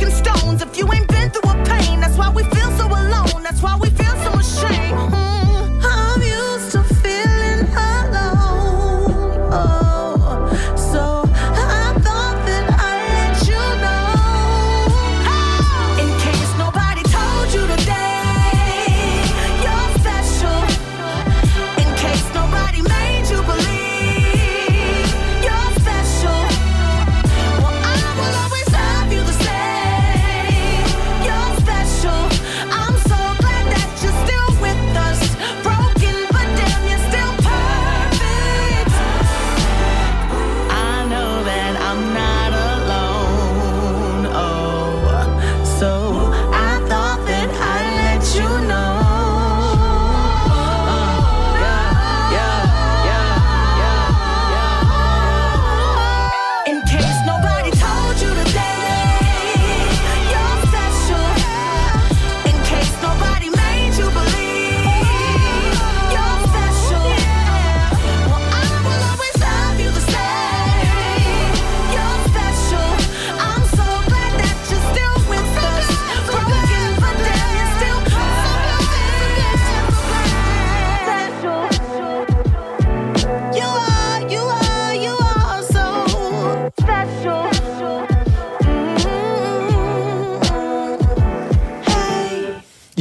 broken 0.00 0.24
stones. 0.24 0.62
If 0.62 0.76
you 0.76 0.90
ain't 0.92 1.08
been 1.08 1.30
through 1.30 1.50
a 1.50 1.64
pain, 1.64 2.00
that's 2.00 2.16
why 2.16 2.30
we 2.30 2.42
feel 2.44 2.70
so 2.72 2.86
alone. 2.86 3.42
That's 3.42 3.62
why 3.62 3.76
we 3.76 3.89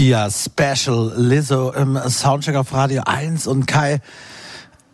Ja, 0.10 0.28
Special 0.32 1.14
Lizzo 1.18 1.72
im 1.72 1.96
Soundcheck 2.10 2.56
auf 2.56 2.74
Radio 2.74 3.04
1 3.06 3.46
und 3.46 3.68
Kai. 3.68 4.02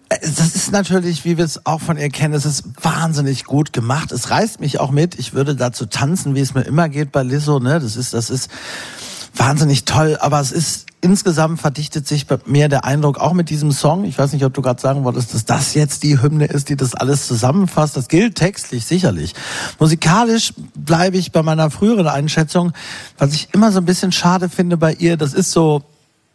Äh, 0.10 0.20
das 0.20 0.58
ist 0.58 0.74
natürlich, 0.74 1.24
wie 1.24 1.38
wir 1.38 1.46
es 1.46 1.66
auch 1.66 1.80
von 1.80 1.96
ihr 1.96 2.10
kennen, 2.10 2.34
es 2.34 2.46
ist 2.46 2.66
wahnsinnig 2.84 3.46
gut 3.46 3.72
gemacht. 3.72 4.12
Es 4.12 4.30
reißt 4.30 4.60
mich 4.60 4.78
auch 4.82 4.92
mit. 4.92 5.18
Ich 5.18 5.34
würde 5.34 5.56
dazu 5.56 5.86
tanzen, 5.86 6.36
wie 6.36 6.42
es 6.42 6.54
mir 6.54 6.64
immer 6.64 6.90
geht 6.90 7.14
bei 7.14 7.24
Lizzo. 7.24 7.60
Ne, 7.60 7.80
das 7.80 7.96
ist, 7.96 8.14
das 8.14 8.30
ist 8.30 8.52
wahnsinnig 9.36 9.86
toll. 9.86 10.18
Aber 10.20 10.40
es 10.40 10.52
ist 10.52 10.86
insgesamt 11.02 11.62
verdichtet 11.62 12.08
sich 12.08 12.26
bei 12.26 12.40
mir 12.46 12.68
der 12.68 12.84
Eindruck 12.84 13.20
auch 13.20 13.34
mit 13.34 13.50
diesem 13.50 13.72
Song. 13.72 14.06
Ich 14.06 14.18
weiß 14.18 14.34
nicht, 14.34 14.44
ob 14.44 14.54
du 14.54 14.62
gerade 14.62 14.82
sagen 14.82 15.04
wolltest, 15.04 15.34
dass 15.34 15.46
das 15.46 15.74
jetzt 15.76 16.04
die 16.04 16.22
Hymne 16.22 16.46
ist, 16.46 16.70
die 16.70 16.76
das 16.76 16.96
alles 16.96 17.28
zusammenfasst. 17.28 17.96
Das 17.96 18.08
gilt 18.08 18.36
textlich 18.36 18.86
sicherlich. 18.86 19.36
Musikalisch 19.80 20.54
bleibe 20.74 21.18
ich 21.18 21.32
bei 21.32 21.44
meiner 21.44 21.70
früheren 21.70 22.08
Einschätzung, 22.08 22.74
was 23.18 23.34
ich 23.34 23.50
immer 23.54 23.72
so 23.72 23.80
ein 23.80 23.86
bisschen 23.86 24.12
schade 24.12 24.50
finde 24.50 24.78
bei 24.78 24.94
ihr. 24.94 25.16
Das 25.16 25.34
ist 25.34 25.52
so 25.52 25.84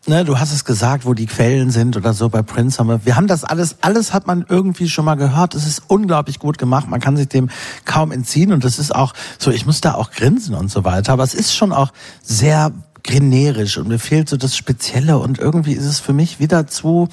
ne, 0.07 0.25
du 0.25 0.39
hast 0.39 0.53
es 0.53 0.65
gesagt, 0.65 1.05
wo 1.05 1.15
die 1.15 1.27
Quellen 1.27 1.71
sind 1.71 1.97
oder 1.97 2.15
so 2.15 2.29
bei 2.29 2.43
Prince 2.43 2.79
haben 2.79 2.89
wir. 2.89 3.05
Wir 3.05 3.17
haben 3.17 3.27
das 3.27 3.45
alles, 3.45 3.77
alles 3.81 4.13
hat 4.13 4.27
man 4.27 4.45
irgendwie 4.49 4.89
schon 4.89 5.05
mal 5.05 5.17
gehört. 5.17 5.55
Es 5.55 5.67
ist 5.67 5.83
unglaublich 5.89 6.39
gut 6.39 6.59
gemacht. 6.59 6.89
Man 6.89 7.01
kann 7.01 7.17
sich 7.17 7.29
dem 7.29 7.51
kaum 7.85 8.13
entziehen 8.13 8.53
und 8.53 8.65
das 8.65 8.79
ist 8.79 8.95
auch 8.95 9.15
so, 9.39 9.51
ich 9.51 9.67
muss 9.67 9.81
da 9.81 9.95
auch 9.95 10.11
grinsen 10.11 10.55
und 10.55 10.71
so 10.71 10.85
weiter. 10.85 11.13
Aber 11.13 11.25
es 11.25 11.35
ist 11.35 11.55
schon 11.55 11.73
auch 11.73 11.93
sehr 12.23 12.73
generisch 13.03 13.79
und 13.79 13.89
mir 13.89 13.99
fehlt 13.99 14.29
so 14.29 14.37
das 14.37 14.57
Spezielle 14.57 15.19
und 15.19 15.39
irgendwie 15.39 15.73
ist 15.73 15.85
es 15.85 16.01
für 16.01 16.13
mich 16.13 16.39
wieder 16.39 16.67
zu, 16.67 17.09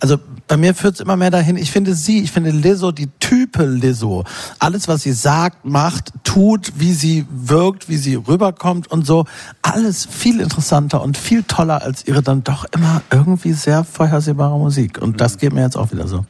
also 0.00 0.18
bei 0.48 0.56
mir 0.56 0.74
führt 0.74 0.94
es 0.94 1.00
immer 1.00 1.16
mehr 1.16 1.30
dahin, 1.30 1.56
ich 1.56 1.70
finde 1.70 1.94
sie, 1.94 2.20
ich 2.22 2.32
finde 2.32 2.50
Lizzo, 2.50 2.92
die 2.92 3.08
Type 3.20 3.64
Lizzo, 3.64 4.24
alles 4.58 4.88
was 4.88 5.02
sie 5.02 5.12
sagt, 5.12 5.64
macht, 5.64 6.12
tut, 6.24 6.72
wie 6.76 6.92
sie 6.92 7.26
wirkt, 7.30 7.88
wie 7.88 7.96
sie 7.96 8.14
rüberkommt 8.14 8.90
und 8.90 9.06
so, 9.06 9.24
alles 9.62 10.06
viel 10.06 10.40
interessanter 10.40 11.02
und 11.02 11.16
viel 11.16 11.42
toller 11.42 11.82
als 11.82 12.06
ihre 12.06 12.22
dann 12.22 12.44
doch 12.44 12.64
immer 12.72 13.02
irgendwie 13.10 13.52
sehr 13.52 13.84
vorhersehbare 13.84 14.58
Musik. 14.58 15.00
Und 15.00 15.20
das 15.20 15.38
geht 15.38 15.52
mir 15.52 15.62
jetzt 15.62 15.76
auch 15.76 15.92
wieder 15.92 16.06
so 16.06 16.24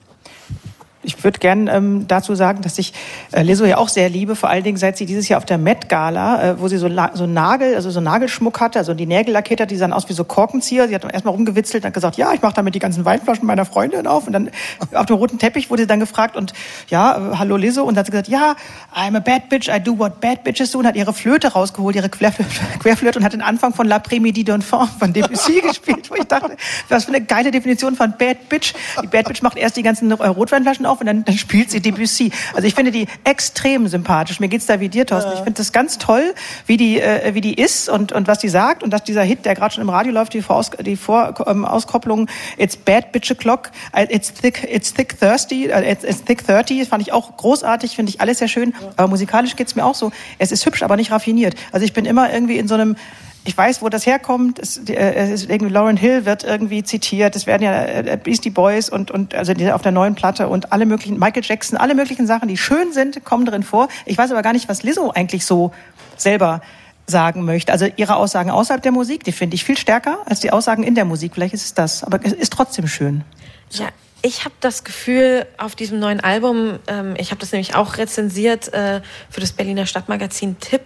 ich 1.02 1.22
würde 1.24 1.38
gern 1.38 1.68
ähm, 1.68 2.06
dazu 2.06 2.34
sagen, 2.34 2.62
dass 2.62 2.78
ich 2.78 2.92
äh, 3.32 3.42
Leso 3.42 3.64
ja 3.64 3.78
auch 3.78 3.88
sehr 3.88 4.08
liebe, 4.08 4.36
vor 4.36 4.48
allen 4.48 4.62
Dingen 4.62 4.76
seit 4.76 4.96
sie 4.96 5.06
dieses 5.06 5.28
Jahr 5.28 5.38
auf 5.38 5.44
der 5.44 5.58
Met 5.58 5.88
Gala, 5.88 6.50
äh, 6.50 6.60
wo 6.60 6.68
sie 6.68 6.78
so, 6.78 6.88
so 7.14 7.26
Nagel, 7.26 7.74
also 7.74 7.90
so 7.90 8.00
Nagelschmuck 8.00 8.60
hatte, 8.60 8.78
also 8.78 8.94
die 8.94 9.06
Nägel 9.06 9.32
lackiert 9.32 9.60
hat, 9.60 9.70
die 9.70 9.76
sahen 9.76 9.92
aus 9.92 10.08
wie 10.08 10.12
so 10.12 10.24
Korkenzieher. 10.24 10.88
Sie 10.88 10.94
hat 10.94 11.04
erstmal 11.04 11.34
rumgewitzelt 11.34 11.84
und 11.84 11.92
gesagt, 11.92 12.16
ja, 12.16 12.32
ich 12.32 12.42
mache 12.42 12.54
damit 12.54 12.74
die 12.74 12.78
ganzen 12.78 13.04
Weinflaschen 13.04 13.46
meiner 13.46 13.64
Freundin 13.64 14.06
auf. 14.06 14.26
Und 14.26 14.32
dann 14.32 14.50
auf 14.94 15.06
dem 15.06 15.16
roten 15.16 15.38
Teppich 15.38 15.70
wurde 15.70 15.82
sie 15.82 15.86
dann 15.86 16.00
gefragt 16.00 16.36
und 16.36 16.52
ja, 16.88 17.32
äh, 17.32 17.36
hallo 17.36 17.56
Lizzo. 17.56 17.82
Und 17.82 17.94
dann 17.94 18.00
hat 18.00 18.06
sie 18.06 18.12
gesagt, 18.12 18.28
ja, 18.28 18.54
I'm 18.94 19.16
a 19.16 19.20
bad 19.20 19.48
bitch, 19.48 19.68
I 19.68 19.80
do 19.80 19.98
what 19.98 20.20
bad 20.20 20.44
bitches 20.44 20.70
do. 20.70 20.78
Und 20.78 20.86
hat 20.86 20.96
ihre 20.96 21.12
Flöte 21.12 21.48
rausgeholt, 21.48 21.96
ihre 21.96 22.08
Querflöte 22.10 23.18
und 23.18 23.24
hat 23.24 23.32
den 23.32 23.42
Anfang 23.42 23.74
von 23.74 23.88
La 23.88 23.98
Prémidi 23.98 24.44
d'Enfant 24.44 24.88
von 24.98 25.12
Debussy 25.12 25.60
gespielt, 25.66 26.10
wo 26.10 26.14
ich 26.14 26.24
dachte, 26.24 26.56
was 26.88 27.04
für 27.04 27.14
eine 27.14 27.24
geile 27.24 27.50
Definition 27.50 27.96
von 27.96 28.14
bad 28.16 28.48
bitch. 28.48 28.74
Die 29.02 29.06
bad 29.08 29.26
bitch 29.26 29.42
macht 29.42 29.56
erst 29.56 29.76
die 29.76 29.82
ganzen 29.82 30.10
äh, 30.10 30.26
Rotweinflaschen 30.26 30.86
auf 30.86 30.91
auf 30.92 31.00
und 31.00 31.06
dann, 31.06 31.24
dann 31.24 31.36
spielt 31.36 31.70
sie 31.70 31.80
Debussy. 31.80 32.30
Also 32.54 32.68
ich 32.68 32.74
finde 32.74 32.90
die 32.90 33.06
extrem 33.24 33.88
sympathisch. 33.88 34.38
Mir 34.40 34.48
geht's 34.48 34.66
da 34.66 34.80
wie 34.80 34.88
dir, 34.88 35.06
Thorsten. 35.06 35.32
Ich 35.32 35.38
finde 35.38 35.54
das 35.54 35.72
ganz 35.72 35.98
toll, 35.98 36.34
wie 36.66 36.76
die, 36.76 37.00
äh, 37.00 37.34
wie 37.34 37.40
die 37.40 37.54
ist 37.54 37.88
und, 37.88 38.12
und 38.12 38.28
was 38.28 38.38
die 38.38 38.48
sagt 38.48 38.82
und 38.82 38.90
dass 38.90 39.02
dieser 39.04 39.22
Hit, 39.22 39.44
der 39.44 39.54
gerade 39.54 39.74
schon 39.74 39.82
im 39.82 39.90
Radio 39.90 40.12
läuft, 40.12 40.34
die, 40.34 40.42
Voraus 40.42 40.70
die 40.80 40.96
Vorauskopplung 40.96 42.20
ähm, 42.20 42.28
It's 42.58 42.76
Bad 42.76 43.12
Bitch 43.12 43.30
O'Clock, 43.30 43.70
äh, 43.92 44.06
It's 44.14 44.32
Thick, 44.32 44.68
It's 44.70 44.92
Thick 44.92 45.18
Thirsty, 45.18 45.66
äh, 45.66 45.92
it's, 45.92 46.04
it's 46.04 46.22
Thick 46.24 46.46
30, 46.46 46.86
fand 46.88 47.02
ich 47.02 47.12
auch 47.12 47.36
großartig, 47.36 47.96
finde 47.96 48.10
ich 48.10 48.20
alles 48.20 48.38
sehr 48.38 48.48
schön. 48.48 48.74
Aber 48.96 49.08
musikalisch 49.08 49.56
geht's 49.56 49.74
mir 49.74 49.84
auch 49.84 49.94
so. 49.94 50.12
Es 50.38 50.52
ist 50.52 50.66
hübsch, 50.66 50.82
aber 50.82 50.96
nicht 50.96 51.10
raffiniert. 51.10 51.54
Also 51.72 51.84
ich 51.84 51.92
bin 51.92 52.04
immer 52.04 52.32
irgendwie 52.32 52.58
in 52.58 52.68
so 52.68 52.74
einem 52.74 52.96
ich 53.44 53.56
weiß, 53.56 53.82
wo 53.82 53.88
das 53.88 54.06
herkommt. 54.06 54.58
Es, 54.58 54.76
äh, 54.88 55.32
ist 55.32 55.50
irgendwie 55.50 55.72
Lauren 55.72 55.96
Hill 55.96 56.24
wird 56.24 56.44
irgendwie 56.44 56.82
zitiert. 56.84 57.34
Es 57.34 57.46
werden 57.46 57.62
ja 57.62 57.84
äh, 57.84 58.18
Beastie 58.22 58.50
Boys 58.50 58.88
und 58.88 59.10
und 59.10 59.34
also 59.34 59.52
auf 59.72 59.82
der 59.82 59.92
neuen 59.92 60.14
Platte 60.14 60.48
und 60.48 60.72
alle 60.72 60.86
möglichen 60.86 61.18
Michael 61.18 61.42
Jackson, 61.44 61.76
alle 61.76 61.94
möglichen 61.94 62.26
Sachen, 62.26 62.48
die 62.48 62.56
schön 62.56 62.92
sind, 62.92 63.24
kommen 63.24 63.44
drin 63.44 63.62
vor. 63.62 63.88
Ich 64.06 64.16
weiß 64.16 64.30
aber 64.30 64.42
gar 64.42 64.52
nicht, 64.52 64.68
was 64.68 64.82
Lizzo 64.82 65.10
eigentlich 65.10 65.44
so 65.44 65.72
selber 66.16 66.60
sagen 67.06 67.44
möchte. 67.44 67.72
Also 67.72 67.86
ihre 67.96 68.16
Aussagen 68.16 68.50
außerhalb 68.50 68.82
der 68.82 68.92
Musik, 68.92 69.24
die 69.24 69.32
finde 69.32 69.56
ich 69.56 69.64
viel 69.64 69.76
stärker 69.76 70.18
als 70.26 70.40
die 70.40 70.52
Aussagen 70.52 70.84
in 70.84 70.94
der 70.94 71.04
Musik. 71.04 71.34
Vielleicht 71.34 71.54
ist 71.54 71.64
es 71.64 71.74
das, 71.74 72.04
aber 72.04 72.20
es 72.22 72.32
ist 72.32 72.52
trotzdem 72.52 72.86
schön. 72.86 73.24
Ja, 73.70 73.88
ich 74.22 74.44
habe 74.44 74.54
das 74.60 74.84
Gefühl 74.84 75.46
auf 75.58 75.74
diesem 75.74 75.98
neuen 75.98 76.20
Album, 76.20 76.78
ähm, 76.86 77.14
ich 77.18 77.32
habe 77.32 77.40
das 77.40 77.50
nämlich 77.50 77.74
auch 77.74 77.96
rezensiert 77.96 78.72
äh, 78.72 79.00
für 79.28 79.40
das 79.40 79.52
Berliner 79.52 79.84
Stadtmagazin 79.86 80.60
Tipp 80.60 80.82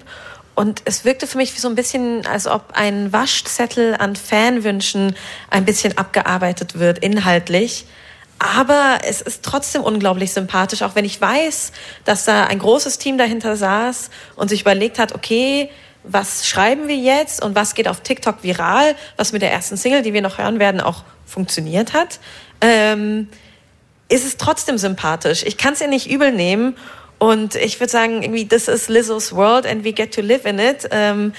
und 0.56 0.82
es 0.86 1.04
wirkte 1.04 1.26
für 1.26 1.36
mich 1.36 1.54
wie 1.54 1.60
so 1.60 1.68
ein 1.68 1.74
bisschen, 1.74 2.26
als 2.26 2.46
ob 2.46 2.72
ein 2.72 3.12
Waschzettel 3.12 3.94
an 3.94 4.16
Fanwünschen 4.16 5.14
ein 5.50 5.66
bisschen 5.66 5.96
abgearbeitet 5.98 6.78
wird, 6.78 6.98
inhaltlich. 6.98 7.84
Aber 8.38 9.00
es 9.06 9.20
ist 9.20 9.44
trotzdem 9.44 9.82
unglaublich 9.82 10.32
sympathisch, 10.32 10.80
auch 10.80 10.94
wenn 10.94 11.04
ich 11.04 11.20
weiß, 11.20 11.72
dass 12.06 12.24
da 12.24 12.44
ein 12.44 12.58
großes 12.58 12.96
Team 12.96 13.18
dahinter 13.18 13.54
saß 13.56 14.08
und 14.36 14.48
sich 14.48 14.62
überlegt 14.62 14.98
hat, 14.98 15.14
okay, 15.14 15.70
was 16.04 16.48
schreiben 16.48 16.88
wir 16.88 16.96
jetzt 16.96 17.44
und 17.44 17.54
was 17.54 17.74
geht 17.74 17.86
auf 17.86 18.00
TikTok 18.00 18.42
viral, 18.42 18.96
was 19.18 19.32
mit 19.32 19.42
der 19.42 19.52
ersten 19.52 19.76
Single, 19.76 20.00
die 20.00 20.14
wir 20.14 20.22
noch 20.22 20.38
hören 20.38 20.58
werden, 20.58 20.80
auch 20.80 21.04
funktioniert 21.26 21.92
hat, 21.92 22.18
ähm, 22.62 23.28
ist 24.08 24.24
es 24.24 24.38
trotzdem 24.38 24.78
sympathisch. 24.78 25.42
Ich 25.44 25.58
kann 25.58 25.74
es 25.74 25.82
ihr 25.82 25.88
nicht 25.88 26.10
übel 26.10 26.32
nehmen 26.32 26.76
und 27.18 27.54
ich 27.54 27.80
würde 27.80 27.90
sagen, 27.90 28.22
irgendwie, 28.22 28.46
this 28.46 28.68
is 28.68 28.88
Lizzo's 28.88 29.32
world 29.32 29.66
and 29.66 29.84
we 29.84 29.92
get 29.92 30.14
to 30.14 30.20
live 30.20 30.44
in 30.44 30.58
it. 30.58 30.86
Ähm, 30.90 31.32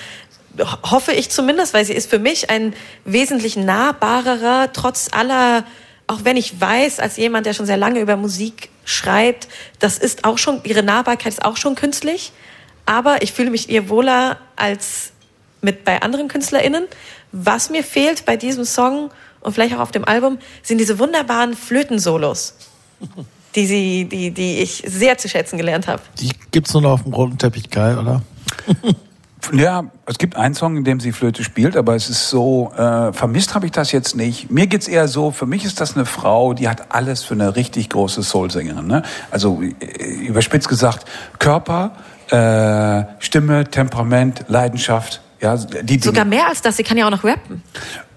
hoffe 0.83 1.11
ich 1.11 1.29
zumindest, 1.29 1.73
weil 1.73 1.85
sie 1.85 1.93
ist 1.93 2.09
für 2.09 2.19
mich 2.19 2.49
ein 2.49 2.73
wesentlich 3.05 3.57
nahbarerer, 3.57 4.71
trotz 4.73 5.09
aller, 5.11 5.65
auch 6.07 6.21
wenn 6.23 6.35
ich 6.35 6.59
weiß, 6.59 6.99
als 6.99 7.17
jemand, 7.17 7.45
der 7.45 7.53
schon 7.53 7.67
sehr 7.67 7.77
lange 7.77 7.99
über 7.99 8.17
Musik 8.17 8.69
schreibt, 8.85 9.47
das 9.79 9.99
ist 9.99 10.23
auch 10.23 10.39
schon, 10.39 10.61
ihre 10.63 10.81
Nahbarkeit 10.81 11.33
ist 11.33 11.45
auch 11.45 11.57
schon 11.57 11.75
künstlich. 11.75 12.31
Aber 12.85 13.21
ich 13.21 13.33
fühle 13.33 13.51
mich 13.51 13.69
ihr 13.69 13.89
wohler 13.89 14.37
als 14.55 15.11
mit 15.61 15.83
bei 15.83 16.01
anderen 16.01 16.27
KünstlerInnen. 16.29 16.87
Was 17.31 17.69
mir 17.69 17.83
fehlt 17.83 18.25
bei 18.25 18.37
diesem 18.37 18.63
Song 18.63 19.11
und 19.41 19.53
vielleicht 19.53 19.75
auch 19.75 19.79
auf 19.79 19.91
dem 19.91 20.05
Album, 20.05 20.39
sind 20.63 20.77
diese 20.79 20.97
wunderbaren 20.97 21.55
Flötensolos. 21.55 22.55
die, 23.57 23.65
sie, 23.65 24.05
die, 24.05 24.31
die 24.31 24.59
ich 24.59 24.83
sehr 24.85 25.17
zu 25.17 25.27
schätzen 25.27 25.57
gelernt 25.57 25.87
habe. 25.87 26.01
Die 26.19 26.31
gibt's 26.51 26.73
nur 26.73 26.83
noch 26.83 26.91
auf 26.91 27.03
dem 27.03 27.13
roten 27.13 27.37
Teppich, 27.37 27.69
geil, 27.69 27.97
oder? 27.97 28.21
Ja, 29.53 29.85
es 30.05 30.17
gibt 30.17 30.35
einen 30.35 30.55
Song, 30.55 30.75
in 30.75 30.83
dem 30.83 30.99
sie 30.99 31.13
Flöte 31.13 31.41
spielt, 31.43 31.77
aber 31.77 31.95
es 31.95 32.09
ist 32.09 32.29
so, 32.29 32.71
äh, 32.75 33.13
vermisst 33.13 33.55
habe 33.55 33.65
ich 33.65 33.71
das 33.71 33.93
jetzt 33.93 34.15
nicht. 34.15 34.51
Mir 34.51 34.67
geht's 34.67 34.89
eher 34.89 35.07
so, 35.07 35.31
für 35.31 35.45
mich 35.45 35.63
ist 35.63 35.79
das 35.79 35.95
eine 35.95 36.05
Frau, 36.05 36.53
die 36.53 36.67
hat 36.67 36.87
alles 36.93 37.23
für 37.23 37.35
eine 37.35 37.55
richtig 37.55 37.89
große 37.89 38.23
Soulsängerin. 38.23 38.87
Ne? 38.87 39.03
Also 39.31 39.61
äh, 39.61 40.25
überspitzt 40.25 40.67
gesagt, 40.67 41.05
Körper, 41.39 41.91
äh, 42.29 43.05
Stimme, 43.19 43.69
Temperament, 43.69 44.45
Leidenschaft, 44.49 45.21
ja, 45.39 45.55
die 45.55 45.99
Sogar 45.99 46.25
mehr 46.25 46.47
als 46.47 46.61
das, 46.61 46.77
sie 46.77 46.83
kann 46.83 46.97
ja 46.97 47.05
auch 47.05 47.11
noch 47.11 47.23
rappen. 47.23 47.61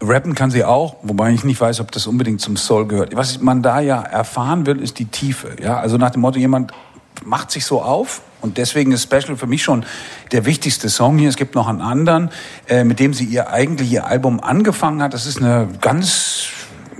Rappen 0.00 0.34
kann 0.34 0.50
sie 0.50 0.64
auch, 0.64 0.96
wobei 1.02 1.32
ich 1.32 1.44
nicht 1.44 1.60
weiß, 1.60 1.80
ob 1.80 1.92
das 1.92 2.06
unbedingt 2.06 2.40
zum 2.40 2.56
Soul 2.56 2.86
gehört. 2.86 3.14
Was 3.14 3.40
man 3.40 3.62
da 3.62 3.80
ja 3.80 4.00
erfahren 4.00 4.66
will, 4.66 4.80
ist 4.80 4.98
die 4.98 5.04
Tiefe. 5.04 5.56
Ja, 5.62 5.78
also 5.78 5.98
nach 5.98 6.10
dem 6.10 6.22
Motto, 6.22 6.38
jemand 6.38 6.72
macht 7.24 7.50
sich 7.50 7.66
so 7.66 7.82
auf 7.82 8.22
und 8.40 8.56
deswegen 8.56 8.92
ist 8.92 9.02
Special 9.02 9.36
für 9.36 9.46
mich 9.46 9.62
schon 9.62 9.84
der 10.32 10.46
wichtigste 10.46 10.88
Song 10.88 11.18
hier. 11.18 11.28
Es 11.28 11.36
gibt 11.36 11.54
noch 11.54 11.68
einen 11.68 11.82
anderen, 11.82 12.30
äh, 12.68 12.84
mit 12.84 12.98
dem 12.98 13.12
sie 13.12 13.24
ihr 13.24 13.50
eigentlich 13.50 13.92
ihr 13.92 14.06
Album 14.06 14.40
angefangen 14.40 15.02
hat. 15.02 15.12
Das 15.12 15.26
ist 15.26 15.38
eine 15.38 15.68
ganz 15.80 16.48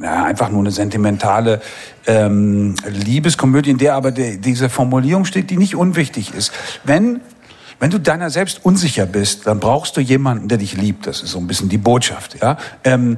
ja, 0.02 0.24
einfach 0.24 0.50
nur 0.50 0.61
eine 0.61 0.70
sentimentale 0.70 1.61
ähm, 2.06 2.74
Liebeskomödie, 2.87 3.70
in 3.70 3.78
der 3.78 3.94
aber 3.94 4.12
der, 4.12 4.37
diese 4.37 4.68
Formulierung 4.68 5.24
steht, 5.24 5.50
die 5.50 5.56
nicht 5.56 5.76
unwichtig 5.76 6.35
ist. 6.35 6.52
Wenn 6.85 7.20
wenn 7.81 7.90
du 7.90 7.99
deiner 7.99 8.31
selbst 8.31 8.64
unsicher 8.64 9.07
bist, 9.07 9.47
dann 9.47 9.59
brauchst 9.59 9.97
du 9.97 10.01
jemanden, 10.01 10.49
der 10.49 10.59
dich 10.59 10.77
liebt. 10.77 11.07
Das 11.07 11.23
ist 11.23 11.31
so 11.31 11.38
ein 11.38 11.47
bisschen 11.47 11.71
die 11.71 11.79
Botschaft. 11.79 12.37
Ja. 12.40 12.59
Ähm, 12.85 13.16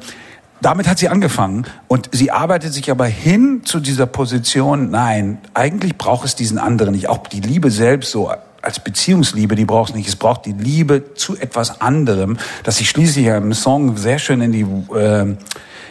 damit 0.61 0.87
hat 0.87 0.99
sie 0.99 1.09
angefangen 1.09 1.67
und 1.89 2.09
sie 2.13 2.31
arbeitet 2.31 2.73
sich 2.73 2.89
aber 2.91 3.07
hin 3.07 3.63
zu 3.65 3.81
dieser 3.81 4.07
Position, 4.07 4.91
nein, 4.91 5.39
eigentlich 5.55 5.99
braucht 5.99 6.25
es 6.25 6.37
diesen 6.37 6.59
anderen 6.59 6.95
nicht. 6.95 7.09
Auch 7.09 7.27
die 7.27 7.41
Liebe 7.41 7.73
selbst 7.73 8.13
so 8.13 8.31
als 8.63 8.79
Beziehungsliebe, 8.79 9.57
die 9.57 9.65
braucht 9.65 9.91
es 9.91 9.97
nicht. 9.97 10.09
Es 10.09 10.15
braucht 10.15 10.47
die 10.47 10.53
Liebe 10.53 11.15
zu 11.15 11.37
etwas 11.37 11.81
anderem, 11.81 12.39
dass 12.63 12.77
sie 12.77 12.85
schließlich 12.85 13.27
im 13.27 13.53
Song 13.55 13.97
sehr 13.97 14.21
schön 14.21 14.41
in 14.41 14.53
die, 14.53 14.67
äh, 14.97 15.23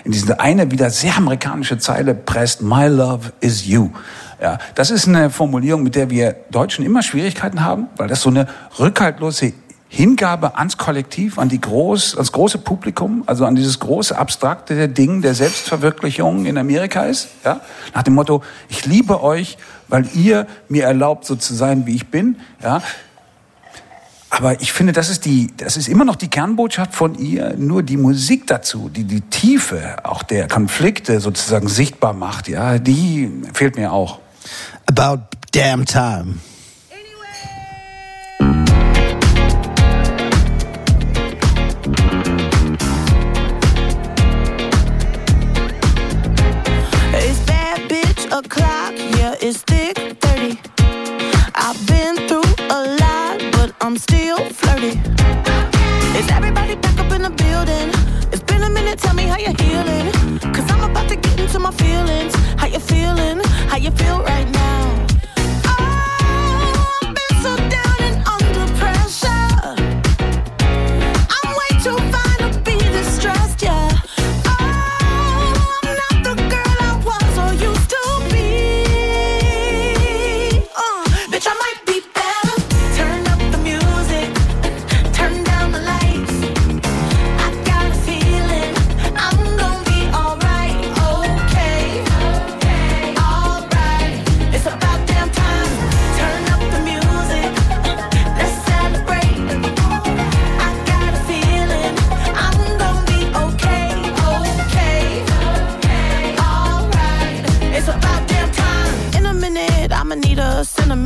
in 0.06 0.12
diese 0.12 0.40
eine 0.40 0.72
wieder 0.72 0.90
sehr 0.90 1.18
amerikanische 1.18 1.78
Zeile 1.78 2.16
presst, 2.16 2.62
My 2.62 2.88
love 2.88 3.34
is 3.42 3.68
you. 3.68 3.90
Ja, 4.42 4.58
das 4.74 4.90
ist 4.90 5.08
eine 5.08 5.30
Formulierung, 5.30 5.84
mit 5.84 5.96
der 5.96 6.10
wir 6.10 6.36
Deutschen 6.50 6.84
immer 6.84 7.04
Schwierigkeiten 7.04 7.64
haben, 7.64 7.88
weil 7.96 8.08
das 8.08 8.22
so 8.22 8.30
eine 8.30 8.48
rückhaltlose 8.80 9.54
Hingabe 9.88 10.58
ans 10.58 10.78
Kollektiv, 10.78 11.38
an 11.38 11.50
die 11.50 11.62
groß, 11.62 12.16
ans 12.16 12.32
große 12.32 12.58
Publikum, 12.58 13.24
also 13.28 13.46
an 13.46 13.56
dieses 13.56 13.78
große 13.80 14.18
abstrakte 14.18 14.88
Ding 14.88 15.22
der 15.22 15.36
Selbstverwirklichung 15.36 16.46
in 16.46 16.58
Amerika 16.58 17.04
ist, 17.04 17.28
ja? 17.44 17.60
Nach 17.94 18.02
dem 18.02 18.16
Motto, 18.16 18.42
ich 18.70 18.86
liebe 18.86 19.22
euch, 19.22 19.58
weil 19.90 20.08
ihr 20.16 20.48
mir 20.70 20.86
erlaubt, 20.86 21.26
so 21.26 21.36
zu 21.36 21.54
sein, 21.54 21.86
wie 21.86 21.96
ich 21.96 22.08
bin, 22.08 22.38
ja? 22.64 22.82
Aber 24.30 24.62
ich 24.62 24.72
finde, 24.72 24.94
das 24.94 25.10
ist 25.10 25.26
die, 25.26 25.52
das 25.58 25.76
ist 25.76 25.90
immer 25.90 26.06
noch 26.06 26.16
die 26.16 26.30
Kernbotschaft 26.30 26.96
von 26.96 27.16
ihr. 27.16 27.56
Nur 27.58 27.84
die 27.84 27.98
Musik 27.98 28.48
dazu, 28.48 28.88
die 28.88 29.04
die 29.04 29.20
Tiefe 29.20 29.98
auch 30.04 30.24
der 30.24 30.48
Konflikte 30.48 31.20
sozusagen 31.20 31.68
sichtbar 31.68 32.14
macht, 32.14 32.48
ja, 32.48 32.80
die 32.80 33.30
fehlt 33.54 33.76
mir 33.76 33.92
auch. 33.92 34.20
about 34.88 35.52
damn 35.52 35.86
time. 35.86 36.40
o'clock, 48.32 48.94
yeah, 48.98 49.36
it's 49.42 49.62
thick 49.62 49.98
30. 50.22 50.60
I've 51.56 51.80
been 51.86 52.16
through 52.28 52.50
a 52.70 52.80
lot, 53.02 53.40
but 53.52 53.74
I'm 53.82 53.98
still 53.98 54.38
flirty. 54.50 55.00
Is 56.18 56.30
everybody 56.32 56.76
back 56.76 56.98
up 56.98 57.12
in 57.12 57.24
the 57.24 57.30
building? 57.30 57.90
It's 58.32 58.44
been 58.44 58.64
a 58.64 58.70
minute, 58.70 59.00
tell 59.00 59.14
me 59.14 59.24
how 59.24 59.38
you're 59.38 59.60
healing. 59.62 60.12
Cause 60.54 60.70
I'm 60.72 60.90
about 60.90 61.10
to 61.10 61.18
get 61.18 61.40
into 61.40 61.60
my 61.60 61.72
feelings. 61.72 62.31
How 63.72 63.78
you 63.78 63.90
feel 63.92 64.22
right 64.24 64.52
now? 64.52 64.61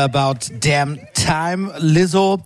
about 0.00 0.50
damn 0.60 0.98
time, 1.14 1.72
Lizzo. 1.78 2.40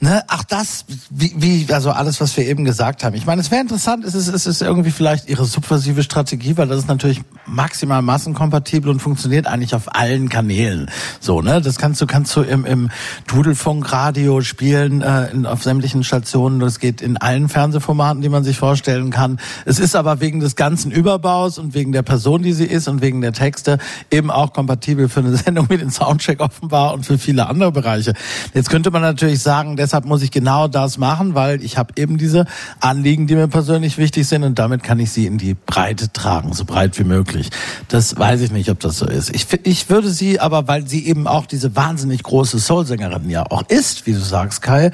Ne, 0.00 0.22
ach 0.28 0.44
das, 0.44 0.84
wie, 1.10 1.32
wie, 1.36 1.72
also 1.72 1.90
alles, 1.90 2.20
was 2.20 2.36
wir 2.36 2.46
eben 2.46 2.64
gesagt 2.64 3.04
haben. 3.04 3.14
Ich 3.14 3.26
meine, 3.26 3.40
es 3.40 3.50
wäre 3.50 3.60
interessant, 3.60 4.04
es 4.04 4.14
ist, 4.14 4.28
es 4.28 4.46
ist 4.46 4.62
irgendwie 4.62 4.90
vielleicht 4.90 5.28
ihre 5.28 5.44
subversive 5.44 6.02
Strategie, 6.02 6.56
weil 6.56 6.68
das 6.68 6.78
ist 6.78 6.88
natürlich 6.88 7.22
maximal 7.58 8.02
massenkompatibel 8.02 8.88
und 8.88 9.00
funktioniert 9.00 9.48
eigentlich 9.48 9.74
auf 9.74 9.96
allen 9.96 10.28
Kanälen. 10.28 10.88
So, 11.18 11.42
ne, 11.42 11.60
das 11.60 11.76
kannst 11.76 12.00
du, 12.00 12.06
kannst 12.06 12.36
du 12.36 12.42
im, 12.42 12.64
im 12.64 12.88
Dudelfunkradio 13.26 14.42
spielen, 14.42 15.02
äh, 15.02 15.32
in, 15.32 15.44
auf 15.44 15.64
sämtlichen 15.64 16.04
Stationen. 16.04 16.60
Das 16.60 16.78
geht 16.78 17.02
in 17.02 17.16
allen 17.16 17.48
Fernsehformaten, 17.48 18.22
die 18.22 18.28
man 18.28 18.44
sich 18.44 18.58
vorstellen 18.58 19.10
kann. 19.10 19.40
Es 19.64 19.80
ist 19.80 19.96
aber 19.96 20.20
wegen 20.20 20.38
des 20.38 20.54
ganzen 20.54 20.92
Überbaus 20.92 21.58
und 21.58 21.74
wegen 21.74 21.90
der 21.90 22.02
Person, 22.02 22.44
die 22.44 22.52
sie 22.52 22.64
ist 22.64 22.86
und 22.86 23.02
wegen 23.02 23.22
der 23.22 23.32
Texte 23.32 23.78
eben 24.12 24.30
auch 24.30 24.52
kompatibel 24.52 25.08
für 25.08 25.20
eine 25.20 25.36
Sendung 25.36 25.68
wie 25.68 25.78
den 25.78 25.90
Soundcheck 25.90 26.38
offenbar 26.38 26.94
und 26.94 27.06
für 27.06 27.18
viele 27.18 27.48
andere 27.48 27.72
Bereiche. 27.72 28.14
Jetzt 28.54 28.70
könnte 28.70 28.92
man 28.92 29.02
natürlich 29.02 29.40
sagen, 29.40 29.76
deshalb 29.76 30.04
muss 30.04 30.22
ich 30.22 30.30
genau 30.30 30.68
das 30.68 30.96
machen, 30.96 31.34
weil 31.34 31.60
ich 31.64 31.76
habe 31.76 31.94
eben 31.96 32.18
diese 32.18 32.46
Anliegen, 32.78 33.26
die 33.26 33.34
mir 33.34 33.48
persönlich 33.48 33.98
wichtig 33.98 34.28
sind 34.28 34.44
und 34.44 34.60
damit 34.60 34.84
kann 34.84 35.00
ich 35.00 35.10
sie 35.10 35.26
in 35.26 35.38
die 35.38 35.54
Breite 35.54 36.12
tragen, 36.12 36.52
so 36.52 36.64
breit 36.64 36.96
wie 37.00 37.04
möglich. 37.04 37.47
Das 37.88 38.18
weiß 38.18 38.40
ich 38.40 38.50
nicht, 38.50 38.70
ob 38.70 38.80
das 38.80 38.98
so 38.98 39.06
ist. 39.06 39.34
Ich, 39.34 39.46
ich 39.64 39.90
würde 39.90 40.10
sie 40.10 40.40
aber, 40.40 40.68
weil 40.68 40.86
sie 40.86 41.06
eben 41.06 41.26
auch 41.26 41.46
diese 41.46 41.74
wahnsinnig 41.76 42.22
große 42.22 42.58
Soul-Sängerin 42.58 43.30
ja 43.30 43.44
auch 43.50 43.62
ist, 43.68 44.06
wie 44.06 44.12
du 44.12 44.20
sagst, 44.20 44.62
Kai, 44.62 44.90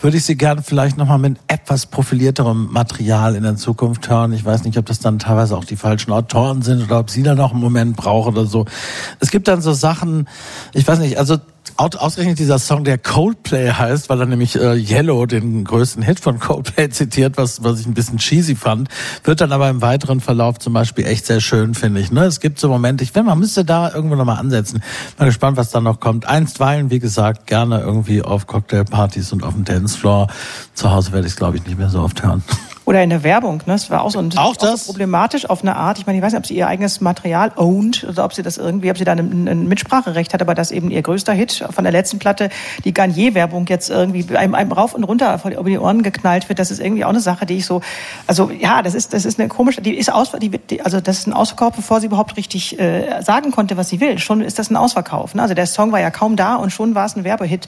würde 0.00 0.16
ich 0.16 0.24
sie 0.24 0.36
gern 0.36 0.62
vielleicht 0.62 0.96
nochmal 0.96 1.18
mit 1.18 1.38
etwas 1.48 1.86
profilierterem 1.86 2.68
Material 2.70 3.34
in 3.34 3.42
der 3.42 3.56
Zukunft 3.56 4.08
hören. 4.08 4.32
Ich 4.32 4.44
weiß 4.44 4.64
nicht, 4.64 4.78
ob 4.78 4.86
das 4.86 5.00
dann 5.00 5.18
teilweise 5.18 5.56
auch 5.56 5.64
die 5.64 5.76
falschen 5.76 6.12
Autoren 6.12 6.62
sind 6.62 6.82
oder 6.82 7.00
ob 7.00 7.10
sie 7.10 7.22
da 7.22 7.34
noch 7.34 7.52
einen 7.52 7.60
Moment 7.60 7.96
braucht 7.96 8.28
oder 8.28 8.46
so. 8.46 8.66
Es 9.20 9.30
gibt 9.30 9.48
dann 9.48 9.60
so 9.60 9.72
Sachen, 9.72 10.28
ich 10.72 10.86
weiß 10.86 10.98
nicht, 10.98 11.18
also 11.18 11.38
Ausgerechnet 11.76 12.38
dieser 12.38 12.58
Song, 12.58 12.84
der 12.84 12.96
Coldplay 12.96 13.70
heißt, 13.70 14.08
weil 14.08 14.20
er 14.20 14.26
nämlich 14.26 14.56
äh, 14.56 14.74
Yellow, 14.74 15.26
den 15.26 15.64
größten 15.64 16.02
Hit 16.02 16.20
von 16.20 16.38
Coldplay, 16.38 16.88
zitiert, 16.90 17.36
was, 17.36 17.62
was 17.62 17.80
ich 17.80 17.86
ein 17.86 17.94
bisschen 17.94 18.18
cheesy 18.18 18.56
fand, 18.56 18.88
wird 19.24 19.40
dann 19.40 19.52
aber 19.52 19.68
im 19.68 19.82
weiteren 19.82 20.20
Verlauf 20.20 20.58
zum 20.58 20.72
Beispiel 20.72 21.06
echt 21.06 21.26
sehr 21.26 21.40
schön, 21.40 21.74
finde 21.74 22.00
ich. 22.00 22.10
Ne? 22.10 22.24
Es 22.24 22.40
gibt 22.40 22.58
so 22.58 22.68
Momente, 22.68 23.04
ich 23.04 23.12
finde, 23.12 23.30
man 23.30 23.38
müsste 23.38 23.64
da 23.64 23.92
irgendwo 23.92 24.16
nochmal 24.16 24.38
ansetzen. 24.38 24.82
Mal 25.18 25.26
gespannt, 25.26 25.56
was 25.56 25.70
da 25.70 25.80
noch 25.80 26.00
kommt. 26.00 26.26
Einstweilen, 26.26 26.90
wie 26.90 26.98
gesagt, 26.98 27.46
gerne 27.46 27.80
irgendwie 27.80 28.22
auf 28.22 28.46
Cocktailpartys 28.46 29.32
und 29.32 29.44
auf 29.44 29.54
dem 29.54 29.64
Dancefloor. 29.64 30.28
Zu 30.74 30.90
Hause 30.90 31.12
werde 31.12 31.26
ich 31.26 31.34
es, 31.34 31.36
glaube 31.36 31.58
ich, 31.58 31.66
nicht 31.66 31.78
mehr 31.78 31.90
so 31.90 32.00
oft 32.00 32.22
hören. 32.22 32.42
Oder 32.86 33.02
in 33.02 33.10
der 33.10 33.24
Werbung, 33.24 33.56
ne? 33.66 33.72
Das 33.72 33.90
war 33.90 34.02
auch 34.02 34.12
so, 34.12 34.20
ein, 34.20 34.30
Auch 34.38 34.52
ist 34.52 34.60
so 34.60 34.66
das? 34.70 34.84
problematisch 34.86 35.50
auf 35.50 35.62
eine 35.62 35.74
Art. 35.74 35.98
Ich 35.98 36.06
meine, 36.06 36.18
ich 36.18 36.24
weiß 36.24 36.32
nicht, 36.32 36.38
ob 36.38 36.46
sie 36.46 36.54
ihr 36.54 36.68
eigenes 36.68 37.00
Material 37.00 37.50
owned 37.56 38.04
oder 38.08 38.24
ob 38.24 38.32
sie 38.32 38.42
das 38.44 38.58
irgendwie, 38.58 38.92
ob 38.92 38.96
sie 38.96 39.02
da 39.04 39.10
ein, 39.12 39.48
ein 39.48 39.66
Mitspracherecht 39.66 40.32
hat, 40.32 40.40
aber 40.40 40.54
dass 40.54 40.70
eben 40.70 40.92
ihr 40.92 41.02
größter 41.02 41.32
Hit 41.32 41.64
von 41.68 41.82
der 41.82 41.92
letzten 41.92 42.20
Platte, 42.20 42.48
die 42.84 42.94
Garnier-Werbung 42.94 43.66
jetzt 43.66 43.90
irgendwie 43.90 44.24
einem, 44.36 44.54
einem 44.54 44.70
rauf 44.70 44.94
und 44.94 45.02
runter 45.02 45.36
vor 45.40 45.50
die- 45.50 45.56
über 45.56 45.68
die 45.68 45.78
Ohren 45.80 46.04
geknallt 46.04 46.48
wird, 46.48 46.60
das 46.60 46.70
ist 46.70 46.78
irgendwie 46.80 47.04
auch 47.04 47.08
eine 47.10 47.18
Sache, 47.18 47.44
die 47.44 47.56
ich 47.56 47.66
so, 47.66 47.80
also 48.28 48.50
ja, 48.52 48.82
das 48.82 48.94
ist, 48.94 49.12
das 49.12 49.24
ist 49.24 49.40
eine 49.40 49.48
komische, 49.48 49.82
die 49.82 49.94
ist 49.94 50.12
aus, 50.12 50.30
die, 50.40 50.80
also 50.80 51.00
das 51.00 51.18
ist 51.18 51.26
ein 51.26 51.32
Ausverkauf, 51.32 51.74
bevor 51.74 52.00
sie 52.00 52.06
überhaupt 52.06 52.36
richtig 52.36 52.78
äh, 52.78 53.20
sagen 53.20 53.50
konnte, 53.50 53.76
was 53.76 53.88
sie 53.88 53.98
will. 53.98 54.20
Schon 54.20 54.40
ist 54.42 54.60
das 54.60 54.70
ein 54.70 54.76
Ausverkauf. 54.76 55.34
Ne? 55.34 55.42
Also 55.42 55.54
der 55.54 55.66
Song 55.66 55.90
war 55.90 55.98
ja 56.00 56.10
kaum 56.12 56.36
da 56.36 56.54
und 56.54 56.70
schon 56.70 56.94
war 56.94 57.06
es 57.06 57.16
ein 57.16 57.24
Werbehit. 57.24 57.66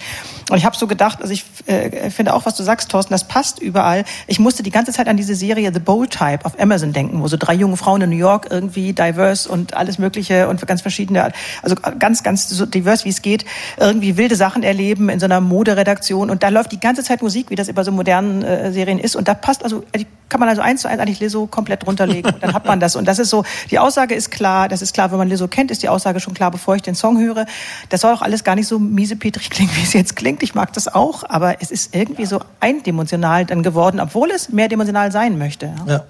Und 0.48 0.58
ich 0.58 0.64
habe 0.64 0.76
so 0.76 0.86
gedacht, 0.86 1.20
also 1.22 1.32
ich 1.32 1.44
äh, 1.66 2.08
finde 2.10 2.34
auch, 2.34 2.46
was 2.46 2.54
du 2.54 2.62
sagst, 2.62 2.88
Thorsten, 2.92 3.12
das 3.14 3.26
passt 3.26 3.58
überall. 3.58 4.04
Ich 4.28 4.38
musste 4.38 4.62
die 4.62 4.70
ganze 4.70 4.92
Zeit 4.92 5.07
an 5.08 5.16
diese 5.16 5.34
Serie 5.34 5.72
The 5.72 5.80
Bold 5.80 6.10
Type 6.10 6.44
auf 6.44 6.58
Amazon 6.60 6.92
denken, 6.92 7.22
wo 7.22 7.28
so 7.28 7.36
drei 7.36 7.54
junge 7.54 7.76
Frauen 7.76 8.02
in 8.02 8.10
New 8.10 8.16
York 8.16 8.48
irgendwie 8.50 8.92
diverse 8.92 9.48
und 9.48 9.74
alles 9.74 9.98
Mögliche 9.98 10.48
und 10.48 10.66
ganz 10.66 10.82
verschiedene, 10.82 11.32
also 11.62 11.76
ganz, 11.98 12.22
ganz 12.22 12.48
so 12.48 12.66
divers 12.66 13.04
wie 13.04 13.10
es 13.10 13.22
geht, 13.22 13.44
irgendwie 13.78 14.16
wilde 14.16 14.36
Sachen 14.36 14.62
erleben 14.62 15.08
in 15.08 15.20
so 15.20 15.26
einer 15.26 15.40
Moderedaktion 15.40 16.30
und 16.30 16.42
da 16.42 16.48
läuft 16.48 16.72
die 16.72 16.80
ganze 16.80 17.02
Zeit 17.02 17.22
Musik, 17.22 17.50
wie 17.50 17.54
das 17.54 17.72
bei 17.72 17.84
so 17.84 17.92
modernen 17.92 18.42
äh, 18.42 18.72
Serien 18.72 18.98
ist 18.98 19.16
und 19.16 19.28
da 19.28 19.34
passt 19.34 19.64
also, 19.64 19.84
die 19.96 20.06
kann 20.28 20.40
man 20.40 20.48
also 20.48 20.60
eins 20.62 20.82
zu 20.82 20.88
eins 20.88 21.00
eigentlich 21.00 21.20
Lizzo 21.20 21.46
komplett 21.46 21.86
runterlegen 21.86 22.34
und 22.34 22.42
dann 22.42 22.52
hat 22.52 22.66
man 22.66 22.80
das 22.80 22.96
und 22.96 23.06
das 23.06 23.18
ist 23.18 23.30
so, 23.30 23.44
die 23.70 23.78
Aussage 23.78 24.14
ist 24.14 24.30
klar, 24.30 24.68
das 24.68 24.82
ist 24.82 24.94
klar, 24.94 25.10
wenn 25.10 25.18
man 25.18 25.28
Lizzo 25.28 25.48
kennt, 25.48 25.70
ist 25.70 25.82
die 25.82 25.88
Aussage 25.88 26.20
schon 26.20 26.34
klar, 26.34 26.50
bevor 26.50 26.76
ich 26.76 26.82
den 26.82 26.94
Song 26.94 27.18
höre. 27.18 27.46
Das 27.88 28.02
soll 28.02 28.12
auch 28.12 28.22
alles 28.22 28.44
gar 28.44 28.54
nicht 28.54 28.66
so 28.66 28.78
miesepetrig 28.78 29.50
klingen, 29.50 29.70
wie 29.74 29.82
es 29.82 29.92
jetzt 29.92 30.16
klingt. 30.16 30.42
Ich 30.42 30.54
mag 30.54 30.72
das 30.72 30.92
auch, 30.92 31.24
aber 31.28 31.62
es 31.62 31.70
ist 31.70 31.94
irgendwie 31.94 32.26
so 32.26 32.40
eindimensional 32.60 33.46
dann 33.46 33.62
geworden, 33.62 34.00
obwohl 34.00 34.30
es 34.30 34.50
mehrdimensional 34.50 34.97
sein 35.10 35.38
möchte. 35.38 35.72
Ja. 35.86 36.04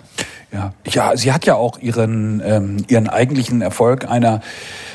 Ja. 0.50 0.72
Ja, 0.86 1.16
sie 1.16 1.32
hat 1.32 1.44
ja 1.44 1.56
auch 1.56 1.78
ihren 1.78 2.42
ähm, 2.44 2.84
ihren 2.88 3.08
eigentlichen 3.08 3.60
Erfolg 3.60 4.08
einer 4.08 4.40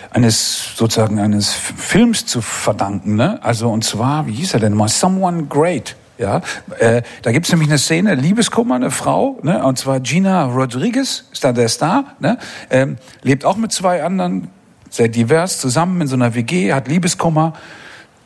eines 0.10 0.76
sozusagen 0.76 1.20
eines 1.20 1.54
Films 1.54 2.26
zu 2.26 2.42
verdanken, 2.42 3.16
ne? 3.16 3.40
Also 3.44 3.70
und 3.70 3.84
zwar, 3.84 4.26
wie 4.28 4.34
hieß 4.34 4.56
er 4.56 4.60
denn 4.60 4.74
mal? 4.74 4.88
Someone 4.88 5.46
Great. 5.46 5.96
Ja, 6.20 6.42
äh, 6.78 7.02
da 7.24 7.32
gibt's 7.32 7.52
nämlich 7.52 7.70
eine 7.70 7.80
Szene, 7.80 8.14
Liebeskummer, 8.14 8.76
eine 8.76 8.92
Frau, 8.92 9.40
ne, 9.42 9.64
und 9.64 9.80
zwar 9.80 10.00
Gina 10.00 10.46
Rodriguez, 10.46 11.26
ist 11.34 11.44
da 11.44 11.52
der 11.52 11.68
Star, 11.70 12.06
ne, 12.20 12.38
ähm, 12.70 12.98
lebt 13.24 13.46
auch 13.46 13.58
mit 13.58 13.72
zwei 13.72 14.04
anderen, 14.04 14.50
sehr 14.92 15.08
divers, 15.08 15.60
zusammen 15.60 16.02
in 16.02 16.08
so 16.08 16.16
einer 16.16 16.36
WG, 16.36 16.72
hat 16.72 16.88
Liebeskummer 16.88 17.54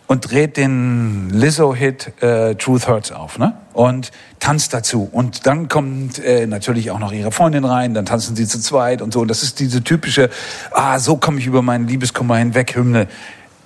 und 0.08 0.32
dreht 0.32 0.58
den 0.58 1.30
Lizzo-Hit 1.30 2.24
äh, 2.24 2.56
Truth 2.56 2.88
Hurts 2.88 3.12
auf, 3.12 3.38
ne? 3.38 3.54
Und 3.74 4.12
tanzt 4.40 4.74
dazu. 4.74 5.08
Und 5.12 5.46
dann 5.46 5.68
kommt 5.68 6.18
äh, 6.20 6.48
natürlich 6.48 6.90
auch 6.92 7.00
noch 7.00 7.12
ihre 7.12 7.32
Freundin 7.32 7.66
rein, 7.66 7.94
dann 7.94 8.06
tanzen 8.06 8.36
sie 8.36 8.48
zu 8.48 8.60
zweit 8.60 9.02
und 9.02 9.14
so. 9.14 9.20
Und 9.20 9.28
das 9.28 9.44
ist 9.44 9.60
diese 9.60 9.84
typische, 9.84 10.30
ah, 10.72 10.98
so 11.00 11.18
komme 11.18 11.40
ich 11.40 11.46
über 11.46 11.62
meinen 11.62 11.88
Liebeskummer 11.88 12.38
hinweg, 12.38 12.76
Hymne. 12.76 13.08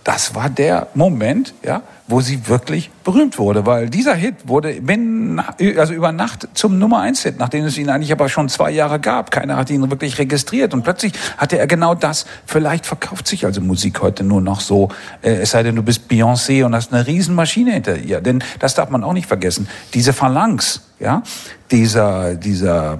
Das 0.04 0.34
war 0.34 0.50
der 0.50 0.88
Moment, 0.96 1.54
ja, 1.64 1.84
wo 2.08 2.22
sie 2.22 2.48
wirklich 2.48 2.90
berühmt 3.04 3.38
wurde, 3.38 3.66
weil 3.66 3.90
dieser 3.90 4.16
Hit 4.16 4.48
wurde 4.48 4.74
binnen, 4.82 5.40
also 5.78 5.94
über 5.94 6.12
Nacht 6.12 6.48
zum 6.54 6.80
Nummer 6.80 7.02
eins 7.02 7.22
Hit, 7.24 7.40
nachdem 7.40 7.66
es 7.66 7.78
ihn 7.78 7.90
eigentlich 7.90 8.12
aber 8.12 8.28
schon 8.28 8.50
zwei 8.50 8.72
Jahre 8.72 9.00
gab. 9.00 9.32
Keiner 9.32 9.58
hat 9.58 9.70
ihn 9.70 9.90
wirklich 9.90 10.18
registriert 10.18 10.74
und 10.74 10.84
plötzlich 10.84 11.14
hatte 11.38 11.58
er 11.58 11.68
genau 11.68 11.94
das. 11.94 12.26
Vielleicht 12.46 12.86
verkauft 12.86 13.28
sich 13.28 13.46
also 13.46 13.62
Musik 13.62 14.02
heute 14.02 14.24
nur 14.24 14.42
noch 14.42 14.60
so, 14.60 14.90
äh, 15.22 15.34
es 15.34 15.52
sei 15.52 15.64
denn, 15.64 15.76
du 15.76 15.84
bist 15.84 16.10
Beyoncé 16.10 16.66
und 16.66 16.76
hast 16.76 16.94
eine 16.94 17.06
Riesenmaschine 17.06 17.72
hinter 17.72 17.98
ihr, 17.98 18.22
denn 18.22 18.44
das 18.60 18.74
darf 18.74 18.90
man 18.90 19.04
auch 19.04 19.14
nicht 19.14 19.28
vergessen. 19.28 19.68
Diese 19.94 20.14
Phalanx, 20.14 20.82
ja, 21.00 21.22
dieser, 21.70 22.36
dieser 22.36 23.00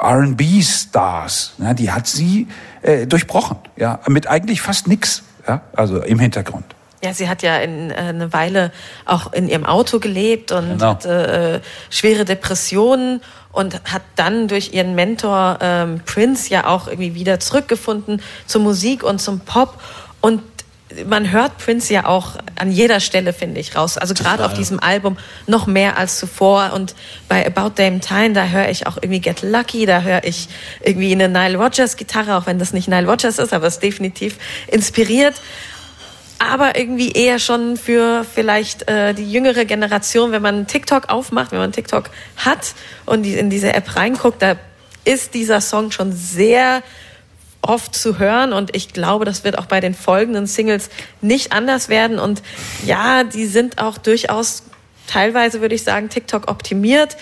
R&B-Stars, 0.00 1.54
ja, 1.58 1.74
die 1.74 1.90
hat 1.90 2.06
sie 2.06 2.48
äh, 2.82 3.06
durchbrochen, 3.06 3.56
ja, 3.76 4.00
mit 4.08 4.26
eigentlich 4.26 4.60
fast 4.60 4.88
nix 4.88 5.22
ja, 5.50 5.62
also 5.74 6.00
im 6.02 6.20
Hintergrund. 6.20 6.64
Ja, 7.02 7.12
sie 7.14 7.28
hat 7.28 7.42
ja 7.42 7.56
in, 7.56 7.90
äh, 7.90 7.94
eine 7.94 8.32
Weile 8.32 8.70
auch 9.04 9.32
in 9.32 9.48
ihrem 9.48 9.64
Auto 9.64 9.98
gelebt 9.98 10.52
und 10.52 10.68
genau. 10.68 10.90
hatte 10.90 11.62
äh, 11.62 11.66
schwere 11.88 12.24
Depressionen 12.24 13.20
und 13.52 13.82
hat 13.90 14.02
dann 14.16 14.46
durch 14.46 14.74
ihren 14.74 14.94
Mentor 14.94 15.58
ähm, 15.60 16.02
Prince 16.04 16.50
ja 16.50 16.66
auch 16.66 16.86
irgendwie 16.86 17.14
wieder 17.14 17.40
zurückgefunden 17.40 18.22
zur 18.46 18.60
Musik 18.60 19.02
und 19.02 19.20
zum 19.20 19.40
Pop. 19.40 19.80
Und 20.20 20.42
man 21.06 21.30
hört 21.30 21.58
Prince 21.58 21.92
ja 21.92 22.06
auch 22.06 22.36
an 22.56 22.70
jeder 22.70 23.00
Stelle, 23.00 23.32
finde 23.32 23.60
ich, 23.60 23.76
raus. 23.76 23.96
Also 23.96 24.14
gerade 24.14 24.44
auf 24.44 24.54
diesem 24.54 24.80
Album 24.80 25.16
noch 25.46 25.66
mehr 25.66 25.96
als 25.96 26.18
zuvor. 26.18 26.72
Und 26.74 26.94
bei 27.28 27.46
About 27.46 27.74
Damn 27.76 28.00
Time, 28.00 28.32
da 28.32 28.46
höre 28.46 28.68
ich 28.68 28.86
auch 28.86 28.96
irgendwie 28.96 29.20
Get 29.20 29.42
Lucky, 29.42 29.86
da 29.86 30.02
höre 30.02 30.24
ich 30.24 30.48
irgendwie 30.82 31.12
eine 31.12 31.28
Nile 31.28 31.58
Rodgers 31.58 31.96
Gitarre, 31.96 32.36
auch 32.36 32.46
wenn 32.46 32.58
das 32.58 32.72
nicht 32.72 32.88
Nile 32.88 33.06
Rodgers 33.06 33.38
ist, 33.38 33.52
aber 33.52 33.66
es 33.66 33.74
ist 33.74 33.82
definitiv 33.82 34.36
inspiriert. 34.66 35.40
Aber 36.38 36.78
irgendwie 36.78 37.12
eher 37.12 37.38
schon 37.38 37.76
für 37.76 38.24
vielleicht 38.24 38.88
äh, 38.88 39.12
die 39.12 39.30
jüngere 39.30 39.66
Generation, 39.66 40.32
wenn 40.32 40.40
man 40.40 40.66
TikTok 40.66 41.10
aufmacht, 41.10 41.52
wenn 41.52 41.58
man 41.58 41.72
TikTok 41.72 42.10
hat 42.36 42.74
und 43.04 43.26
in 43.26 43.50
diese 43.50 43.74
App 43.74 43.94
reinguckt, 43.94 44.40
da 44.40 44.56
ist 45.04 45.34
dieser 45.34 45.60
Song 45.60 45.90
schon 45.90 46.12
sehr 46.12 46.82
oft 47.62 47.94
zu 47.94 48.18
hören. 48.18 48.52
Und 48.52 48.74
ich 48.74 48.92
glaube, 48.92 49.24
das 49.24 49.44
wird 49.44 49.58
auch 49.58 49.66
bei 49.66 49.80
den 49.80 49.94
folgenden 49.94 50.46
Singles 50.46 50.90
nicht 51.20 51.52
anders 51.52 51.88
werden. 51.88 52.18
Und 52.18 52.42
ja, 52.84 53.24
die 53.24 53.46
sind 53.46 53.78
auch 53.78 53.98
durchaus 53.98 54.64
teilweise, 55.06 55.60
würde 55.60 55.74
ich 55.74 55.82
sagen, 55.82 56.08
TikTok 56.08 56.50
optimiert. 56.50 57.16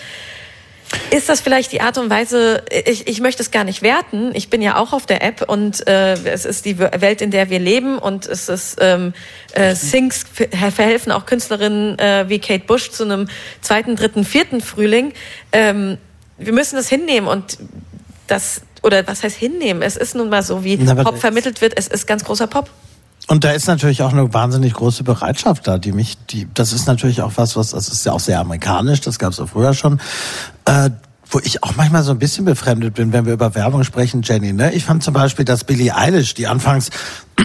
Ist 1.11 1.29
das 1.29 1.39
vielleicht 1.41 1.71
die 1.71 1.81
Art 1.81 1.99
und 1.99 2.09
Weise, 2.09 2.63
ich, 2.85 3.07
ich 3.07 3.21
möchte 3.21 3.43
es 3.43 3.51
gar 3.51 3.63
nicht 3.63 3.83
werten, 3.83 4.31
ich 4.33 4.49
bin 4.49 4.59
ja 4.59 4.77
auch 4.77 4.91
auf 4.91 5.05
der 5.05 5.23
App 5.23 5.47
und 5.47 5.87
äh, 5.87 6.13
es 6.13 6.45
ist 6.45 6.65
die 6.65 6.79
Welt, 6.79 7.21
in 7.21 7.29
der 7.29 7.51
wir 7.51 7.59
leben. 7.59 7.99
Und 7.99 8.25
es 8.25 8.49
ist 8.49 8.77
ähm, 8.81 9.13
äh, 9.53 9.75
Sings 9.75 10.25
verhelfen 10.49 11.11
auch 11.11 11.27
Künstlerinnen 11.27 11.99
äh, 11.99 12.25
wie 12.27 12.39
Kate 12.39 12.65
Bush 12.65 12.89
zu 12.89 13.03
einem 13.03 13.27
zweiten, 13.61 13.95
dritten, 13.95 14.25
vierten 14.25 14.61
Frühling. 14.61 15.13
Ähm, 15.51 15.99
wir 16.37 16.53
müssen 16.53 16.75
das 16.75 16.89
hinnehmen. 16.89 17.27
Und 17.27 17.59
das 18.25 18.61
oder 18.83 19.05
was 19.07 19.23
heißt 19.23 19.35
hinnehmen? 19.35 19.81
Es 19.81 19.97
ist 19.97 20.15
nun 20.15 20.29
mal 20.29 20.43
so, 20.43 20.63
wie 20.63 20.77
Na, 20.77 20.95
Pop 20.95 21.17
vermittelt 21.17 21.61
wird. 21.61 21.73
Es 21.77 21.87
ist 21.87 22.07
ganz 22.07 22.23
großer 22.23 22.47
Pop. 22.47 22.69
Und 23.27 23.43
da 23.43 23.51
ist 23.51 23.67
natürlich 23.67 24.01
auch 24.01 24.11
eine 24.11 24.33
wahnsinnig 24.33 24.73
große 24.73 25.03
Bereitschaft 25.03 25.67
da, 25.67 25.77
die 25.77 25.91
mich, 25.91 26.17
die, 26.31 26.47
das 26.53 26.73
ist 26.73 26.87
natürlich 26.87 27.21
auch 27.21 27.33
was, 27.35 27.55
was, 27.55 27.71
das 27.71 27.87
ist 27.89 28.05
ja 28.05 28.11
auch 28.11 28.19
sehr 28.19 28.39
amerikanisch, 28.39 29.01
das 29.01 29.19
gab 29.19 29.33
es 29.33 29.39
auch 29.39 29.49
früher 29.49 29.73
schon. 29.73 29.99
Äh, 30.65 30.89
wo 31.31 31.39
ich 31.39 31.61
auch 31.63 31.75
manchmal 31.75 32.01
so 32.03 32.11
ein 32.11 32.17
bisschen 32.17 32.45
befremdet 32.45 32.95
bin, 32.95 33.13
wenn 33.13 33.25
wir 33.25 33.33
über 33.33 33.53
Werbung 33.53 33.83
sprechen, 33.83 34.23
Jenny. 34.23 34.51
Ne? 34.51 34.73
Ich 34.73 34.85
fand 34.85 35.03
zum 35.03 35.13
Beispiel, 35.13 35.45
dass 35.45 35.63
Billie 35.63 35.95
Eilish, 35.95 36.33
die 36.33 36.47
anfangs 36.47 36.89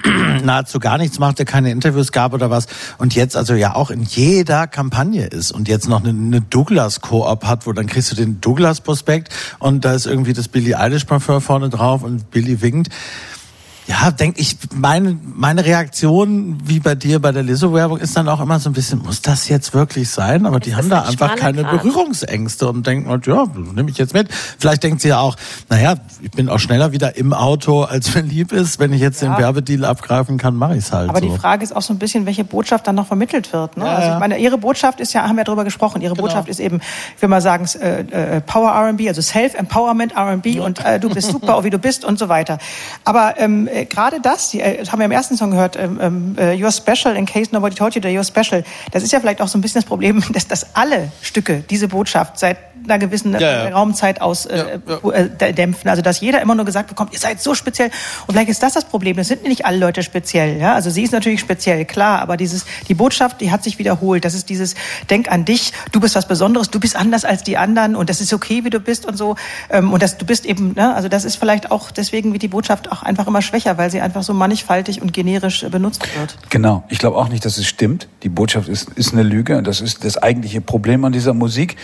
nahezu 0.45 0.79
gar 0.79 0.99
nichts 0.99 1.19
machte, 1.19 1.45
keine 1.45 1.71
Interviews 1.71 2.13
gab 2.13 2.35
oder 2.35 2.51
was, 2.51 2.67
und 2.99 3.15
jetzt 3.15 3.37
also 3.37 3.55
ja 3.55 3.75
auch 3.75 3.91
in 3.91 4.03
jeder 4.03 4.67
Kampagne 4.67 5.27
ist 5.27 5.53
und 5.53 5.69
jetzt 5.69 5.89
noch 5.89 6.03
eine, 6.03 6.11
eine 6.11 6.41
Douglas-Koop 6.41 7.45
hat, 7.45 7.67
wo 7.67 7.73
dann 7.73 7.87
kriegst 7.87 8.11
du 8.13 8.17
den 8.17 8.41
Douglas-Prospekt 8.41 9.33
und 9.59 9.85
da 9.85 9.95
ist 9.95 10.07
irgendwie 10.07 10.33
das 10.33 10.49
Billie 10.49 10.79
Eilish-Parfum 10.79 11.41
vorne 11.41 11.69
drauf 11.69 12.03
und 12.03 12.31
Billie 12.31 12.61
winkt. 12.61 12.89
Ja, 13.87 14.11
denke 14.11 14.41
ich, 14.41 14.57
meine, 14.75 15.19
meine 15.23 15.65
Reaktion, 15.65 16.59
wie 16.65 16.81
bei 16.81 16.95
dir 16.95 17.21
bei 17.21 17.33
der 17.33 17.43
Lizzo-Werbung, 17.43 17.99
ist 17.99 18.17
dann 18.17 18.29
auch 18.29 18.41
immer 18.41 18.59
so 18.59 18.71
ein 18.71 18.73
bisschen, 18.73 19.03
muss 19.03 19.21
das 19.21 19.49
jetzt 19.49 19.75
wirklich 19.75 20.09
sein? 20.09 20.47
Aber 20.47 20.59
die 20.59 20.71
ist 20.71 20.77
haben 20.77 20.89
da 20.89 21.03
einfach 21.03 21.37
keine 21.37 21.63
Grad. 21.63 21.83
Berührungsängste 21.83 22.67
und 22.69 22.87
denken, 22.87 23.11
halt, 23.11 23.27
ja, 23.27 23.45
nehme 23.75 23.91
ich 23.91 23.99
jetzt 23.99 24.15
mit. 24.15 24.29
Vielleicht 24.59 24.83
denkt 24.85 25.03
sie 25.03 25.09
ja 25.09 25.19
auch, 25.19 25.37
naja, 25.69 25.97
ich 26.23 26.31
bin 26.31 26.49
auch 26.49 26.59
schneller 26.59 26.93
wieder 26.93 27.17
im 27.17 27.35
Auto, 27.35 27.83
als 27.83 28.15
mir 28.15 28.23
lieb 28.23 28.53
ist. 28.53 28.79
Wenn 28.79 28.93
ich 28.95 29.03
jetzt 29.03 29.21
ja. 29.21 29.29
den 29.29 29.39
Werbedeal 29.39 29.85
abgreifen 29.85 30.39
kann, 30.39 30.57
mache 30.57 30.77
ich 30.77 30.85
es 30.85 30.93
halt. 30.93 31.11
Aber 31.11 31.21
so. 31.21 31.27
die 31.27 31.37
Frage 31.37 31.63
ist 31.63 31.77
auch 31.77 31.83
so 31.83 31.93
ein 31.93 31.99
bisschen, 31.99 32.25
welche 32.25 32.45
Botschaft 32.45 32.87
dann 32.87 32.95
noch 32.95 33.07
vermittelt 33.07 33.53
wird. 33.53 33.77
Ne? 33.77 33.85
Ja, 33.85 33.95
also 33.97 34.13
ich 34.13 34.19
meine, 34.19 34.39
ihre 34.39 34.57
Botschaft 34.57 35.01
ist 35.01 35.13
ja, 35.13 35.29
haben 35.29 35.37
wir 35.37 35.45
darüber 35.45 35.65
gesprochen, 35.65 36.01
ihre 36.01 36.15
genau. 36.15 36.27
Botschaft 36.27 36.49
ist 36.49 36.59
eben, 36.59 36.81
ich 37.17 37.21
will 37.23 37.29
mal 37.29 37.43
sagen, 37.43 37.67
äh, 37.83 38.37
äh, 38.37 38.41
Power 38.41 38.71
R&B, 38.71 39.09
also 39.09 39.21
Self-Empowerment 39.21 40.17
R&B 40.17 40.61
und 40.61 40.83
äh, 40.85 40.99
du 40.99 41.11
bist 41.11 41.31
super, 41.31 41.65
wie 41.65 41.71
du 41.71 41.79
bist 41.79 42.05
und 42.05 42.19
so 42.19 42.31
weiter. 42.31 42.59
Aber 43.05 43.35
ähm, 43.39 43.69
äh, 43.75 43.85
gerade 43.85 44.21
das, 44.21 44.51
die, 44.51 44.61
äh, 44.61 44.79
das 44.79 44.93
haben 44.93 45.01
wir 45.01 45.07
im 45.07 45.13
ersten 45.13 45.37
Song 45.37 45.51
gehört, 45.51 45.77
ähm, 45.77 45.99
ähm, 46.01 46.37
äh, 46.39 46.53
You're 46.53 46.75
Special 46.75 47.17
in 47.17 47.27
case 47.27 47.51
nobody 47.53 47.75
told 47.75 47.95
you 47.95 48.01
that 48.01 48.11
you're 48.11 48.27
special. 48.27 48.65
Das 48.93 49.03
ist 49.03 49.13
ja 49.13 49.21
vielleicht 49.21 49.41
auch 49.41 49.49
so 49.49 49.59
ein 49.59 49.61
bisschen 49.61 49.81
das 49.81 49.89
Problem, 49.89 50.23
dass, 50.33 50.47
dass 50.47 50.75
alle 50.75 51.11
Stücke 51.21 51.65
diese 51.69 51.89
Botschaft 51.89 52.39
seit 52.39 52.59
einer 52.85 52.99
gewissen 52.99 53.33
ja, 53.33 53.41
ja. 53.41 53.69
Raumzeit 53.71 54.21
aus 54.21 54.47
äh, 54.47 54.79
ja, 54.87 55.11
äh, 55.11 55.53
dämpfen. 55.53 55.89
Also 55.89 56.03
dass 56.03 56.21
jeder 56.21 56.41
immer 56.41 56.55
nur 56.55 56.65
gesagt 56.65 56.89
bekommt, 56.89 57.13
ihr 57.13 57.19
seid 57.19 57.41
so 57.41 57.55
speziell. 57.55 57.91
Und 58.27 58.35
vielleicht 58.35 58.51
ist 58.51 58.63
das 58.63 58.75
das 58.75 58.85
Problem. 58.85 59.17
Das 59.17 59.29
sind 59.29 59.43
nicht 59.45 59.65
alle 59.65 59.79
Leute 59.79 60.03
speziell. 60.03 60.59
Ja? 60.59 60.75
Also 60.75 60.91
sie 60.91 61.03
ist 61.03 61.13
natürlich 61.13 61.41
speziell, 61.41 61.85
klar, 61.85 62.21
aber 62.21 62.37
dieses 62.37 62.67
die 62.89 62.95
Botschaft, 62.95 63.41
die 63.41 63.51
hat 63.51 63.65
sich 63.65 63.79
wiederholt. 63.79 64.25
Das 64.25 64.35
ist 64.35 64.49
dieses 64.49 64.75
Denk 65.09 65.31
an 65.31 65.45
dich, 65.45 65.73
du 65.93 66.01
bist 66.01 66.15
was 66.15 66.29
Besonderes, 66.29 66.71
du 66.71 66.81
bist 66.81 66.97
anders 66.97 67.25
als 67.25 67.43
die 67.43 67.57
anderen 67.57 67.97
und 67.97 68.11
das 68.11 68.21
ist 68.21 68.33
okay, 68.33 68.65
wie 68.65 68.71
du 68.71 68.81
bist 68.81 69.07
und 69.07 69.17
so. 69.17 69.37
Ähm, 69.71 69.93
und 69.93 70.03
das, 70.03 70.19
du 70.19 70.27
bist 70.27 70.45
eben, 70.45 70.75
ne? 70.75 70.95
also 70.95 71.09
das 71.09 71.25
ist 71.25 71.37
vielleicht 71.37 71.71
auch 71.71 71.91
deswegen 71.91 72.33
wird 72.33 72.43
die 72.43 72.49
Botschaft 72.49 72.91
auch 72.93 73.03
einfach 73.03 73.27
immer 73.27 73.43
schwächer, 73.43 73.64
weil 73.65 73.91
sie 73.91 74.01
einfach 74.01 74.23
so 74.23 74.35
mannigfaltig 74.35 75.03
und 75.03 75.13
generisch 75.13 75.65
benutzt 75.71 76.07
wird. 76.19 76.37
Genau. 76.51 76.85
Ich 76.89 76.99
glaube 76.99 77.17
auch 77.17 77.29
nicht, 77.29 77.45
dass 77.45 77.59
es 77.59 77.67
stimmt. 77.67 78.09
Die 78.23 78.29
Botschaft 78.29 78.69
ist, 78.69 78.91
ist 78.91 79.13
eine 79.13 79.23
Lüge 79.23 79.59
und 79.59 79.67
das 79.67 79.81
ist 79.81 80.05
das 80.05 80.19
eigentliche 80.19 80.61
Problem 80.61 81.05
an 81.05 81.13
dieser 81.13 81.35
Musik. 81.35 81.77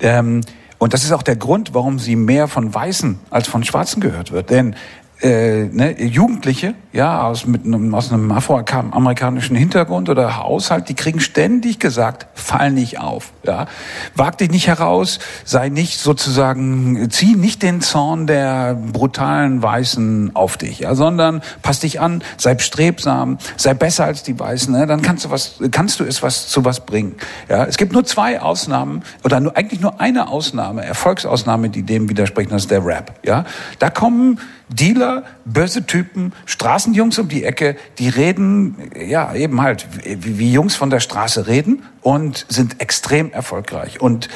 Ähm, 0.00 0.42
und 0.78 0.92
das 0.92 1.04
ist 1.04 1.12
auch 1.12 1.22
der 1.22 1.36
Grund, 1.36 1.72
warum 1.72 1.98
sie 1.98 2.16
mehr 2.16 2.48
von 2.48 2.74
Weißen 2.74 3.18
als 3.30 3.48
von 3.48 3.64
Schwarzen 3.64 4.00
gehört 4.00 4.32
wird. 4.32 4.50
Denn 4.50 4.76
äh, 5.22 5.64
ne, 5.64 6.02
Jugendliche, 6.02 6.74
ja, 6.92 7.22
aus, 7.22 7.46
mit 7.46 7.64
einem, 7.64 7.94
aus 7.94 8.12
einem 8.12 8.30
afroamerikanischen 8.32 9.56
Hintergrund 9.56 10.10
oder 10.10 10.36
Haushalt, 10.36 10.88
die 10.88 10.94
kriegen 10.94 11.20
ständig 11.20 11.78
gesagt, 11.78 12.26
fall 12.34 12.70
nicht 12.70 13.00
auf, 13.00 13.32
ja. 13.44 13.66
Wag 14.14 14.36
dich 14.38 14.50
nicht 14.50 14.66
heraus, 14.66 15.18
sei 15.44 15.70
nicht 15.70 15.98
sozusagen, 15.98 17.08
zieh 17.10 17.34
nicht 17.34 17.62
den 17.62 17.80
Zorn 17.80 18.26
der 18.26 18.74
brutalen 18.74 19.62
Weißen 19.62 20.32
auf 20.34 20.58
dich, 20.58 20.80
ja, 20.80 20.94
sondern 20.94 21.42
pass 21.62 21.80
dich 21.80 22.00
an, 22.00 22.22
sei 22.36 22.58
strebsam, 22.58 23.38
sei 23.56 23.72
besser 23.72 24.04
als 24.04 24.22
die 24.22 24.38
Weißen, 24.38 24.72
ne, 24.72 24.86
dann 24.86 25.00
kannst 25.00 25.24
du 25.24 25.30
was, 25.30 25.54
kannst 25.70 25.98
du 25.98 26.04
es 26.04 26.22
was 26.22 26.48
zu 26.48 26.66
was 26.66 26.84
bringen, 26.84 27.14
ja. 27.48 27.64
Es 27.64 27.78
gibt 27.78 27.94
nur 27.94 28.04
zwei 28.04 28.40
Ausnahmen, 28.42 29.02
oder 29.24 29.40
nur, 29.40 29.56
eigentlich 29.56 29.80
nur 29.80 29.98
eine 29.98 30.28
Ausnahme, 30.28 30.84
Erfolgsausnahme, 30.84 31.70
die 31.70 31.84
dem 31.84 32.10
widersprechen, 32.10 32.50
das 32.50 32.62
ist 32.62 32.70
der 32.70 32.84
Rap, 32.84 33.18
ja. 33.24 33.46
Da 33.78 33.88
kommen 33.88 34.40
Dealer, 34.68 35.24
böse 35.44 35.86
Typen, 35.86 36.32
Straßenjungs 36.44 37.18
um 37.18 37.28
die 37.28 37.44
Ecke, 37.44 37.76
die 37.98 38.08
reden, 38.08 38.76
ja, 39.06 39.34
eben 39.34 39.62
halt, 39.62 39.86
wie 40.04 40.52
Jungs 40.52 40.74
von 40.74 40.90
der 40.90 41.00
Straße 41.00 41.46
reden 41.46 41.82
und 42.02 42.46
sind 42.48 42.80
extrem 42.80 43.32
erfolgreich. 43.32 44.00
Und 44.00 44.28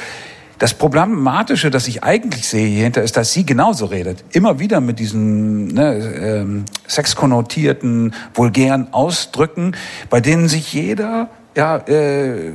das 0.61 0.75
Problematische, 0.75 1.71
das 1.71 1.87
ich 1.87 2.03
eigentlich 2.03 2.47
sehe 2.47 2.67
hier 2.67 2.83
hinter, 2.83 3.01
ist, 3.01 3.17
dass 3.17 3.33
sie 3.33 3.47
genauso 3.47 3.87
redet. 3.87 4.23
Immer 4.31 4.59
wieder 4.59 4.79
mit 4.79 4.99
diesen 4.99 5.69
ne, 5.69 5.95
ähm, 5.95 6.65
sexkonnotierten, 6.87 8.13
vulgären 8.35 8.93
Ausdrücken, 8.93 9.75
bei 10.11 10.21
denen 10.21 10.47
sich 10.47 10.71
jeder 10.71 11.29
ja, 11.55 11.77
äh, 11.77 12.51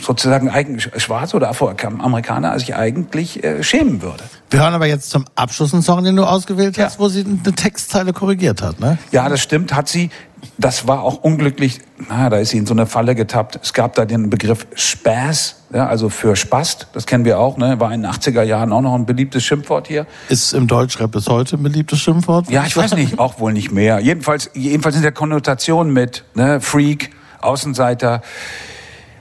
sozusagen 0.00 0.48
eigentlich 0.48 0.90
Schwarze 1.02 1.36
oder 1.36 1.50
Afroamerikaner 1.50 2.58
sich 2.58 2.74
eigentlich 2.74 3.44
äh, 3.44 3.62
schämen 3.62 4.00
würde. 4.00 4.24
Wir 4.50 4.60
hören 4.60 4.74
aber 4.74 4.86
jetzt 4.86 5.10
zum 5.10 5.26
Abschluss 5.34 5.74
einen 5.74 5.82
Song, 5.82 6.04
den 6.04 6.16
du 6.16 6.24
ausgewählt 6.24 6.78
hast, 6.78 6.94
ja. 6.94 7.00
wo 7.00 7.08
sie 7.08 7.24
eine 7.24 7.54
Textzeile 7.54 8.12
korrigiert 8.12 8.62
hat, 8.62 8.80
ne? 8.80 8.98
Ja, 9.12 9.28
das 9.28 9.40
stimmt, 9.40 9.74
hat 9.74 9.88
sie. 9.88 10.10
Das 10.56 10.86
war 10.86 11.02
auch 11.02 11.22
unglücklich. 11.22 11.80
Na, 12.08 12.30
da 12.30 12.38
ist 12.38 12.50
sie 12.50 12.58
in 12.58 12.66
so 12.66 12.72
eine 12.72 12.86
Falle 12.86 13.16
getappt. 13.16 13.58
Es 13.60 13.72
gab 13.72 13.94
da 13.94 14.04
den 14.04 14.30
Begriff 14.30 14.66
Spaß, 14.74 15.56
ja, 15.74 15.88
also 15.88 16.08
für 16.08 16.36
Spast. 16.36 16.86
Das 16.92 17.06
kennen 17.06 17.24
wir 17.24 17.40
auch, 17.40 17.58
ne? 17.58 17.80
War 17.80 17.92
in 17.92 18.02
den 18.02 18.10
80er 18.10 18.42
Jahren 18.42 18.72
auch 18.72 18.80
noch 18.80 18.94
ein 18.94 19.04
beliebtes 19.04 19.44
Schimpfwort 19.44 19.88
hier. 19.88 20.06
Ist 20.28 20.54
im 20.54 20.68
Deutschrap 20.68 21.10
bis 21.10 21.26
heute 21.26 21.56
ein 21.56 21.62
beliebtes 21.62 22.00
Schimpfwort? 22.00 22.50
Ja, 22.50 22.64
ich 22.64 22.76
weiß 22.76 22.94
nicht, 22.94 23.18
auch 23.18 23.40
wohl 23.40 23.52
nicht 23.52 23.72
mehr. 23.72 23.98
Jedenfalls, 23.98 24.50
jedenfalls 24.54 24.96
in 24.96 25.02
der 25.02 25.12
Konnotation 25.12 25.92
mit, 25.92 26.24
ne? 26.34 26.60
Freak, 26.60 27.10
Außenseiter 27.40 28.22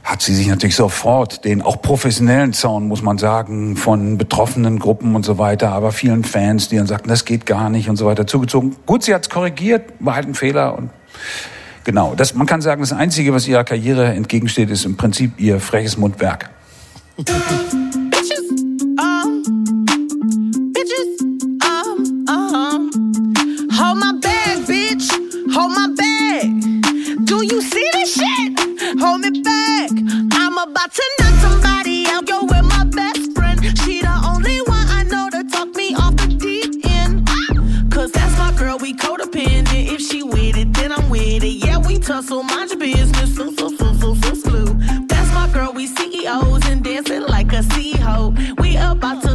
hat 0.03 0.21
sie 0.21 0.34
sich 0.34 0.47
natürlich 0.47 0.75
sofort 0.75 1.43
den 1.43 1.62
auch 1.62 1.82
professionellen 1.82 2.53
Zaun, 2.53 2.88
muss 2.88 3.01
man 3.01 3.17
sagen, 3.17 3.75
von 3.75 4.17
betroffenen 4.17 4.80
Gruppen 4.80 5.15
und 5.15 5.25
so 5.25 5.38
weiter, 5.38 5.73
aber 5.73 5.91
vielen 5.91 6.23
Fans, 6.23 6.69
die 6.69 6.77
dann 6.77 6.88
sagten, 6.88 7.10
das 7.10 7.25
geht 7.25 7.45
gar 7.45 7.69
nicht 7.69 7.89
und 7.89 7.97
so 7.97 8.06
weiter, 8.06 8.25
zugezogen. 8.25 8.77
Gut, 8.86 9.03
sie 9.03 9.13
hat 9.13 9.23
es 9.23 9.30
korrigiert, 9.30 9.91
war 9.99 10.15
halt 10.15 10.27
ein 10.27 10.36
Fehler 10.36 10.77
und 10.77 10.89
Genau, 11.84 12.15
das, 12.17 12.34
man 12.34 12.45
kann 12.45 12.60
sagen, 12.60 12.82
das 12.82 12.91
Einzige, 12.91 13.34
was 13.34 13.47
ihrer 13.47 13.63
Karriere 13.63 14.08
entgegensteht, 14.08 14.69
ist 14.69 14.84
im 14.84 14.97
Prinzip 14.97 15.39
ihr 15.39 15.62
freches 15.62 15.97
Mundwerk. 15.97 16.49
shit. 28.08 28.58
Hold 29.00 29.22
me 29.22 29.41
back. 29.41 29.91
I'm 30.32 30.58
about 30.58 30.91
to 30.93 31.06
knock 31.20 31.36
somebody 31.41 32.06
out. 32.08 32.28
Yo, 32.28 32.43
with 32.43 32.63
my 32.63 32.86
best 32.86 33.34
friend. 33.34 33.60
She 33.80 34.02
the 34.02 34.15
only 34.26 34.60
one 34.62 34.88
I 34.88 35.04
know 35.04 35.30
to 35.30 35.43
talk 35.43 35.76
me 35.76 35.93
off 35.93 36.15
the 36.15 36.28
deep 36.28 36.86
end. 36.86 37.28
Cause 37.91 38.12
that's 38.12 38.38
my 38.38 38.54
girl, 38.58 38.78
we 38.78 38.93
codependent. 38.93 39.91
If 39.93 40.02
she 40.02 40.24
with 40.24 40.56
it, 40.58 40.74
then 40.74 40.91
I'm 40.93 41.10
with 41.10 41.43
it. 41.43 41.65
Yeah, 41.65 41.80
we 41.80 42.00
tussle, 42.00 42.43
mind 42.43 42.70
your 42.72 42.80
business. 42.80 43.36
So, 43.36 43.52
so, 43.52 43.70
so, 43.76 43.93
so, 43.93 44.15
so, 44.15 44.34
so. 44.34 44.65
That's 45.10 45.34
my 45.34 45.50
girl, 45.54 45.74
we 45.74 45.88
CEOs 45.88 46.65
and 46.70 46.84
dancing 46.84 47.24
like 47.24 47.52
a 47.52 47.62
CEO. 47.62 48.34
We 48.62 48.78
about 48.78 49.22
to 49.24 49.26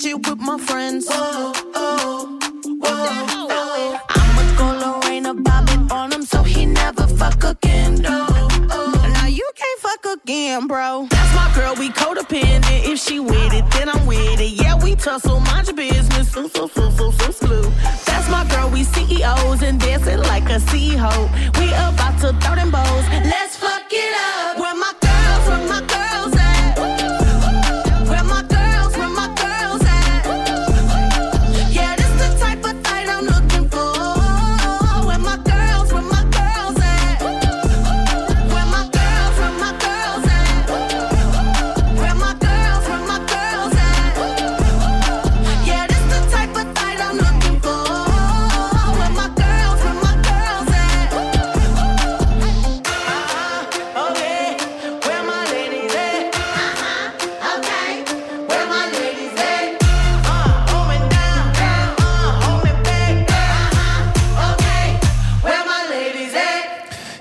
ratchet 0.00 0.28
with 0.28 0.38
my 0.38 0.58
friends. 0.58 1.06
Oh, 1.10 1.52
oh. 1.74 2.38
I'ma 4.08 4.56
go 4.56 4.66
Lorena 4.82 5.34
Bobbitt 5.34 5.90
on 5.92 6.12
him 6.12 6.22
so 6.22 6.42
he 6.42 6.66
never 6.66 7.06
fuck 7.06 7.42
again. 7.44 7.96
No, 7.96 8.26
now 8.28 9.26
you 9.26 9.48
can't 9.54 9.80
fuck 9.80 10.06
again, 10.06 10.66
bro. 10.66 11.06
That's 11.10 11.34
my 11.34 11.52
girl, 11.54 11.74
we 11.76 11.90
codependent. 11.90 12.90
If 12.90 12.98
she 12.98 13.20
with 13.20 13.52
it, 13.52 13.64
then 13.72 13.88
I'm 13.88 14.06
with 14.06 14.40
it. 14.40 14.52
Yeah, 14.62 14.82
we 14.82 14.94
tussle, 14.94 15.40
mind 15.40 15.66
your 15.68 15.76
business. 15.76 16.32
So, 16.32 16.48
so, 16.48 16.66
so, 16.68 16.90
so, 16.90 17.10
so, 17.10 17.30
slew. 17.30 17.62
That's 18.06 18.30
my 18.30 18.46
girl, 18.48 18.70
we 18.70 18.84
CEOs 18.84 19.62
and 19.62 19.80
dancing 19.80 20.18
like 20.18 20.44
a 20.44 20.58
CEO. 20.70 21.12
We 21.58 21.68
about 21.72 22.18
to 22.20 22.32
throw 22.40 22.54
them 22.54 22.70
bows. 22.70 23.04
Let's 23.24 23.56
fuck 23.56 23.92
it 23.92 24.14
up. 24.14 24.58
Where 24.58 24.74
my 24.74 24.92
girls, 25.00 25.48
where 25.48 25.68
my 25.68 25.89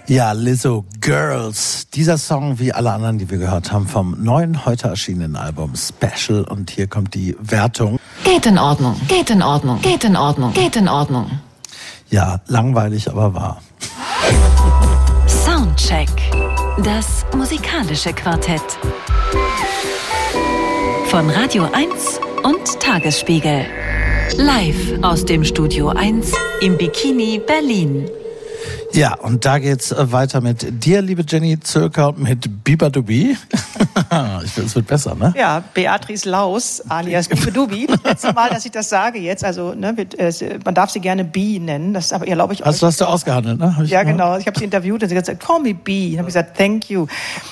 Ja, 0.09 0.31
Lizzo 0.31 0.85
Girls. 1.01 1.87
Dieser 1.93 2.17
Song, 2.17 2.57
wie 2.57 2.73
alle 2.73 2.91
anderen, 2.91 3.19
die 3.19 3.29
wir 3.29 3.37
gehört 3.37 3.71
haben, 3.71 3.85
vom 3.85 4.15
neuen 4.23 4.65
heute 4.65 4.87
erschienenen 4.87 5.35
Album 5.35 5.73
Special. 5.75 6.45
Und 6.45 6.71
hier 6.71 6.87
kommt 6.87 7.13
die 7.13 7.35
Wertung. 7.39 7.99
Geht 8.23 8.47
in 8.47 8.57
Ordnung, 8.57 8.99
geht 9.07 9.29
in 9.29 9.43
Ordnung, 9.43 9.79
geht 9.83 10.03
in 10.03 10.15
Ordnung, 10.15 10.51
geht 10.53 10.75
in 10.75 10.87
Ordnung. 10.87 11.29
Ja, 12.09 12.41
langweilig, 12.47 13.07
aber 13.07 13.35
wahr. 13.35 13.61
Soundcheck. 15.27 16.09
Das 16.83 17.23
musikalische 17.37 18.11
Quartett. 18.11 18.63
Von 21.05 21.29
Radio 21.29 21.65
1 21.71 22.19
und 22.41 22.79
Tagesspiegel. 22.79 23.63
Live 24.37 25.03
aus 25.03 25.23
dem 25.23 25.43
Studio 25.43 25.89
1 25.89 26.31
im 26.61 26.79
Bikini 26.79 27.39
Berlin. 27.45 28.09
Ja, 28.91 29.13
und 29.15 29.45
da 29.45 29.59
geht's 29.59 29.91
äh, 29.91 30.11
weiter 30.11 30.41
mit 30.41 30.83
dir, 30.83 31.01
liebe 31.01 31.23
Jenny 31.27 31.59
Zirker, 31.59 32.13
mit 32.17 32.63
Biba 32.63 32.89
Dubi. 32.89 33.37
ich 34.43 34.51
finde, 34.51 34.67
es 34.67 34.75
wird 34.75 34.87
besser, 34.87 35.13
ne? 35.15 35.33
Ja, 35.37 35.63
Beatrice 35.73 36.27
Laus, 36.27 36.81
alias 36.89 37.27
Dubi. 37.29 37.87
Das 37.99 38.03
letzte 38.03 38.33
Mal, 38.33 38.49
dass 38.49 38.65
ich 38.65 38.71
das 38.71 38.89
sage 38.89 39.19
jetzt. 39.19 39.43
Also, 39.43 39.73
ne, 39.73 39.95
äh, 40.17 40.59
man 40.65 40.73
darf 40.73 40.89
sie 40.89 40.99
gerne 40.99 41.23
B 41.23 41.59
nennen. 41.59 41.93
Das 41.93 42.11
aber, 42.13 42.25
glaube 42.25 42.53
ich, 42.53 42.59
du- 42.59 42.65
hast 42.65 42.81
du 43.01 43.05
ausgehandelt, 43.05 43.59
ne? 43.59 43.75
Ja, 43.85 44.03
genau. 44.03 44.37
Ich 44.37 44.47
habe 44.47 44.57
sie 44.57 44.65
interviewt 44.65 45.03
und 45.03 45.09
sie 45.09 45.15
hat 45.15 45.25
gesagt, 45.25 45.43
call 45.45 45.59
me 45.61 45.73
B. 45.73 46.11
Dann 46.11 46.19
habe 46.19 46.29
ich 46.29 46.33
gesagt, 46.33 46.57
thank 46.57 46.89
you. 46.89 47.05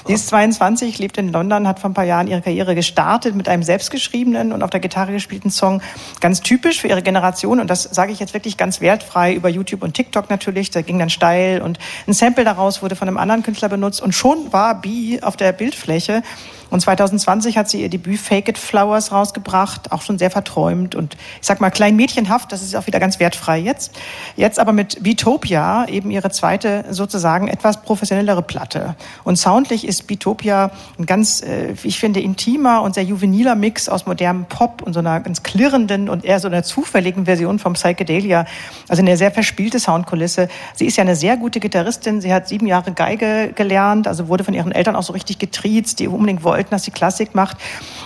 Sie 0.07 0.13
ist 0.13 0.27
22, 0.29 0.97
lebt 0.99 1.17
in 1.17 1.31
London, 1.31 1.67
hat 1.67 1.79
vor 1.79 1.89
ein 1.91 1.93
paar 1.93 2.05
Jahren 2.05 2.27
ihre 2.27 2.41
Karriere 2.41 2.73
gestartet 2.75 3.35
mit 3.35 3.47
einem 3.47 3.63
selbstgeschriebenen 3.63 4.51
und 4.53 4.63
auf 4.63 4.69
der 4.71 4.79
Gitarre 4.79 5.11
gespielten 5.11 5.51
Song. 5.51 5.81
Ganz 6.19 6.41
typisch 6.41 6.81
für 6.81 6.87
ihre 6.87 7.03
Generation. 7.03 7.59
Und 7.59 7.67
das 7.69 7.83
sage 7.83 8.11
ich 8.11 8.19
jetzt 8.19 8.33
wirklich 8.33 8.57
ganz 8.57 8.81
wertfrei 8.81 9.33
über 9.33 9.49
YouTube 9.49 9.83
und 9.83 9.93
TikTok 9.93 10.29
natürlich. 10.29 10.71
Da 10.71 10.81
ging 10.81 10.97
dann 10.97 11.09
steil 11.27 11.61
und 11.61 11.77
ein 12.07 12.13
Sample 12.13 12.43
daraus 12.43 12.81
wurde 12.81 12.95
von 12.95 13.07
einem 13.07 13.17
anderen 13.17 13.43
Künstler 13.43 13.69
benutzt. 13.69 14.01
Und 14.01 14.13
schon 14.13 14.51
war 14.53 14.81
B 14.81 15.21
auf 15.21 15.35
der 15.37 15.51
Bildfläche. 15.51 16.23
Und 16.69 16.81
2020 16.81 17.57
hat 17.57 17.69
sie 17.69 17.81
ihr 17.81 17.89
Debüt 17.89 18.19
Fake 18.19 18.49
It 18.49 18.57
Flowers 18.57 19.11
rausgebracht, 19.11 19.91
auch 19.91 20.01
schon 20.01 20.17
sehr 20.17 20.31
verträumt 20.31 20.95
und 20.95 21.15
ich 21.39 21.47
sag 21.47 21.61
mal 21.61 21.69
klein 21.69 21.95
mädchenhaft, 21.95 22.51
das 22.51 22.61
ist 22.61 22.75
auch 22.75 22.87
wieder 22.87 22.99
ganz 22.99 23.19
wertfrei 23.19 23.57
jetzt. 23.57 23.93
Jetzt 24.35 24.59
aber 24.59 24.73
mit 24.73 25.01
Beatopia, 25.01 25.87
eben 25.87 26.11
ihre 26.11 26.29
zweite 26.29 26.85
sozusagen 26.89 27.47
etwas 27.47 27.81
professionellere 27.81 28.41
Platte. 28.41 28.95
Und 29.23 29.37
soundlich 29.37 29.87
ist 29.87 30.07
Beatopia 30.07 30.71
ein 30.99 31.05
ganz, 31.05 31.41
äh, 31.41 31.73
ich 31.83 31.99
finde, 31.99 32.19
intimer 32.19 32.81
und 32.81 32.95
sehr 32.95 33.03
juveniler 33.03 33.55
Mix 33.55 33.89
aus 33.89 34.05
modernem 34.05 34.45
Pop 34.45 34.81
und 34.81 34.93
so 34.93 34.99
einer 34.99 35.19
ganz 35.19 35.43
klirrenden 35.43 36.09
und 36.09 36.25
eher 36.25 36.39
so 36.39 36.47
einer 36.47 36.63
zufälligen 36.63 37.25
Version 37.25 37.59
vom 37.59 37.73
Psychedelia. 37.73 38.45
Also 38.87 39.01
eine 39.01 39.17
sehr 39.17 39.31
verspielte 39.31 39.79
Soundkulisse. 39.79 40.49
Sie 40.73 40.85
ist 40.85 40.97
ja 40.97 41.03
eine 41.03 41.15
sehr 41.15 41.37
gute 41.37 41.59
Gitarristin. 41.59 42.21
Sie 42.21 42.33
hat 42.33 42.47
sieben 42.47 42.67
Jahre 42.67 42.91
Geige 42.91 43.51
gelernt, 43.53 44.07
also 44.07 44.27
wurde 44.27 44.43
von 44.43 44.53
ihren 44.53 44.71
Eltern 44.71 44.95
auch 44.95 45.03
so 45.03 45.13
richtig 45.13 45.39
getriezt, 45.39 45.99
die 45.99 46.07
unbedingt 46.07 46.43
wollten, 46.43 46.56
dass 46.65 46.83
sie 46.83 46.91
Klassik 46.91 47.35
macht. 47.35 47.57